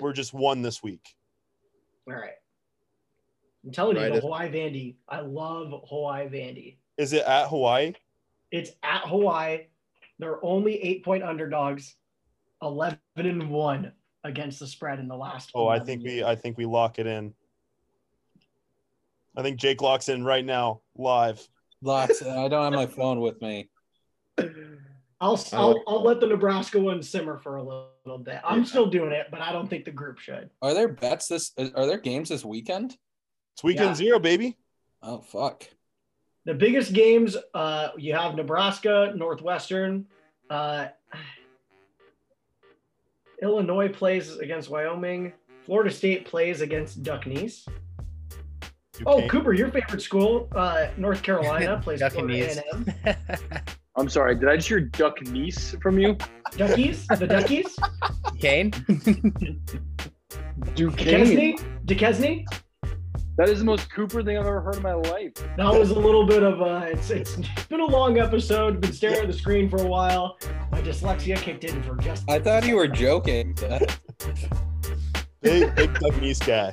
we're 0.00 0.12
just 0.12 0.32
one 0.34 0.62
this 0.62 0.82
week. 0.82 1.14
all 2.08 2.14
right. 2.14 2.30
I'm 3.64 3.72
telling 3.72 3.96
Right, 3.96 4.08
you, 4.08 4.14
the 4.14 4.20
Hawaii 4.20 4.50
Vandy. 4.50 4.96
I 5.08 5.20
love 5.20 5.72
Hawaii 5.88 6.28
Vandy. 6.28 6.76
Is 6.98 7.12
it 7.14 7.24
at 7.24 7.48
Hawaii? 7.48 7.94
It's 8.50 8.70
at 8.82 9.06
Hawaii. 9.08 9.66
They're 10.18 10.44
only 10.44 10.82
eight 10.82 11.04
point 11.04 11.22
underdogs, 11.22 11.94
eleven 12.62 12.98
and 13.16 13.50
one 13.50 13.92
against 14.22 14.58
the 14.60 14.66
spread 14.66 14.98
in 14.98 15.08
the 15.08 15.16
last. 15.16 15.50
Oh, 15.54 15.66
I 15.66 15.76
11 15.76 15.86
think 15.86 16.04
we. 16.04 16.24
I 16.24 16.34
think 16.36 16.56
we 16.58 16.66
lock 16.66 16.98
it 16.98 17.06
in. 17.06 17.32
I 19.36 19.42
think 19.42 19.58
Jake 19.58 19.82
locks 19.82 20.08
in 20.08 20.24
right 20.24 20.44
now, 20.44 20.80
live. 20.96 21.46
Lots. 21.82 22.22
I 22.22 22.48
don't 22.48 22.64
have 22.64 22.72
my 22.72 22.86
phone 22.86 23.20
with 23.20 23.40
me. 23.42 23.68
I'll, 25.20 25.42
I 25.52 25.56
I'll, 25.56 25.82
I'll 25.86 26.02
let 26.02 26.20
the 26.20 26.26
Nebraska 26.26 26.78
one 26.78 27.02
simmer 27.02 27.38
for 27.38 27.56
a 27.56 27.62
little, 27.62 27.88
little 28.04 28.18
bit. 28.18 28.40
I'm 28.44 28.64
still 28.64 28.86
doing 28.86 29.12
it, 29.12 29.28
but 29.30 29.40
I 29.40 29.52
don't 29.52 29.68
think 29.68 29.84
the 29.84 29.90
group 29.90 30.18
should. 30.18 30.50
Are 30.60 30.74
there 30.74 30.88
bets 30.88 31.28
this? 31.28 31.52
Are 31.74 31.86
there 31.86 31.98
games 31.98 32.28
this 32.28 32.44
weekend? 32.44 32.96
It's 33.54 33.64
weekend 33.64 33.90
Yeah. 33.90 33.94
zero, 33.94 34.18
baby. 34.18 34.56
Oh 35.02 35.20
fuck. 35.20 35.68
The 36.44 36.54
biggest 36.54 36.92
games, 36.92 37.36
uh, 37.54 37.88
you 37.96 38.12
have 38.12 38.34
Nebraska, 38.34 39.14
Northwestern, 39.16 40.06
uh, 40.50 40.88
Illinois 43.40 43.88
plays 43.88 44.36
against 44.36 44.68
Wyoming, 44.68 45.32
Florida 45.64 45.90
State 45.90 46.26
plays 46.26 46.60
against 46.60 47.02
Duck 47.02 47.24
Duckneese. 47.24 47.66
Oh, 49.06 49.26
Cooper, 49.26 49.54
your 49.54 49.70
favorite 49.70 50.02
school, 50.02 50.48
uh, 50.54 50.88
North 50.98 51.22
Carolina 51.22 51.80
plays 51.82 52.00
Duck 52.00 52.12
Florida 52.12 52.34
knees. 52.34 52.58
A&M. 52.58 53.16
I'm 53.96 54.08
sorry. 54.08 54.34
Did 54.34 54.48
I 54.48 54.56
just 54.56 54.68
hear 54.68 54.80
duck 54.80 55.22
niece 55.22 55.74
from 55.80 55.98
you? 55.98 56.16
Duckies, 56.52 57.06
the 57.06 57.26
Duckies, 57.26 57.76
Kane? 58.40 58.70
Duquesne. 60.74 61.54
Duquesne, 61.54 61.56
Duquesne. 61.84 62.44
That 63.36 63.48
is 63.48 63.58
the 63.60 63.64
most 63.64 63.90
Cooper 63.92 64.22
thing 64.22 64.36
I've 64.38 64.46
ever 64.46 64.60
heard 64.60 64.76
in 64.76 64.82
my 64.82 64.94
life. 64.94 65.32
That 65.56 65.72
was 65.72 65.90
a 65.90 65.98
little 65.98 66.26
bit 66.26 66.42
of 66.42 66.60
a. 66.60 66.88
It's 66.90 67.10
it's 67.10 67.36
been 67.68 67.80
a 67.80 67.86
long 67.86 68.18
episode. 68.18 68.80
Been 68.80 68.92
staring 68.92 69.20
at 69.20 69.26
the 69.26 69.32
screen 69.32 69.68
for 69.68 69.80
a 69.80 69.86
while. 69.86 70.38
My 70.70 70.80
dyslexia 70.80 71.36
kicked 71.36 71.64
in 71.64 71.82
for 71.82 71.96
just. 71.96 72.28
I 72.28 72.38
thought 72.40 72.66
you 72.66 72.76
were 72.76 72.88
joking. 72.88 73.56
Big 75.40 75.74
big 75.74 75.98
Duck 75.98 76.22
East 76.22 76.46
guy. 76.46 76.70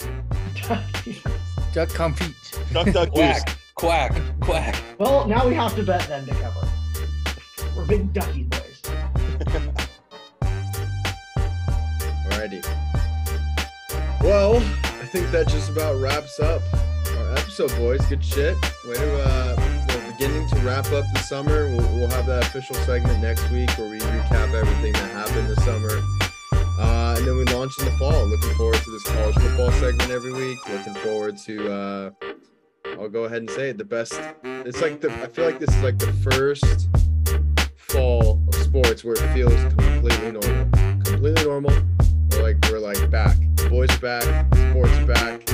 Duck 1.74 1.90
confit. 1.90 2.34
Duck 2.74 2.92
Duck 2.94 3.12
quack, 3.12 3.58
quack, 3.76 4.14
quack. 4.40 4.76
well, 5.00 5.28
now 5.28 5.48
we 5.48 5.54
have 5.56 5.76
to 5.76 5.84
bet 5.84 6.08
then 6.08 6.26
to 6.26 6.34
cover. 6.36 6.68
We're 7.76 7.86
big 7.86 8.14
ducky 8.14 8.44
boys. 8.44 8.82
Alrighty. 12.28 12.62
Well, 14.22 14.58
I 14.58 15.06
think 15.06 15.32
that 15.32 15.48
just 15.48 15.70
about 15.70 16.00
wraps 16.02 16.40
up 16.40 16.62
our 17.18 17.32
episode, 17.34 17.72
boys. 17.78 18.06
Good 18.08 18.24
shit. 18.24 18.58
Uh, 18.86 19.56
we're 19.88 20.12
beginning 20.12 20.48
to 20.50 20.56
wrap 20.58 20.86
up 20.92 21.06
the 21.14 21.20
summer. 21.20 21.70
We'll, 21.70 21.96
we'll 21.96 22.10
have 22.10 22.26
that 22.28 22.46
official 22.46 22.76
segment 22.78 23.22
next 23.22 23.50
week 23.52 23.70
where 23.78 23.90
we 23.90 24.00
recap 24.00 24.54
everything 24.54 24.94
that 24.94 25.12
happened 25.12 25.48
this 25.50 25.64
summer. 25.64 26.02
Uh, 26.80 27.16
and 27.18 27.28
then 27.28 27.38
we 27.38 27.46
launch 27.46 27.78
in 27.80 27.86
the 27.86 27.92
fall. 27.92 28.26
Looking 28.26 28.54
forward 28.56 28.76
to 28.76 28.92
this 28.92 29.04
college 29.04 29.36
football 29.36 29.72
segment 29.72 30.10
every 30.10 30.34
week. 30.34 30.58
Looking 30.70 30.96
forward 30.96 31.38
to, 31.46 31.72
uh, 31.72 32.12
I'll 33.00 33.10
go 33.10 33.24
ahead 33.26 33.40
and 33.40 33.50
say 33.50 33.70
it, 33.70 33.78
the 33.78 33.86
best. 33.86 34.20
It's 34.44 34.82
like 34.82 35.00
the, 35.00 35.12
I 35.12 35.28
feel 35.28 35.46
like 35.46 35.60
this 35.60 35.74
is 35.74 35.84
like 35.84 35.98
the 35.98 36.12
first 36.14 36.90
fall 37.92 38.42
of 38.48 38.56
sports 38.56 39.04
where 39.04 39.16
it 39.16 39.34
feels 39.34 39.54
completely 39.74 40.32
normal. 40.32 40.66
Completely 41.04 41.44
normal. 41.44 41.74
We're 42.32 42.44
like 42.44 42.58
we're 42.72 42.80
like 42.80 43.10
back. 43.10 43.36
The 43.56 43.68
boys 43.70 43.90
are 43.92 44.00
back. 44.00 44.24
Sports 44.72 44.94
are 44.94 45.06
back. 45.06 45.46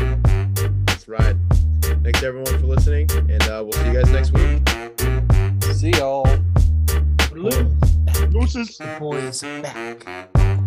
That's 0.85 1.07
right. 1.07 1.35
Thanks 2.03 2.22
everyone 2.22 2.59
for 2.59 2.68
listening, 2.68 3.09
and 3.11 3.41
uh, 3.43 3.64
we'll 3.64 3.73
see 3.73 3.88
you 3.88 3.93
guys 3.93 4.11
next 4.11 4.34
week. 4.34 5.73
See 5.73 5.91
y'all. 5.91 6.27
Blue. 7.31 7.73
Gooses. 8.31 8.77
The 8.77 8.97
boys 8.99 9.41
back. 9.41 10.66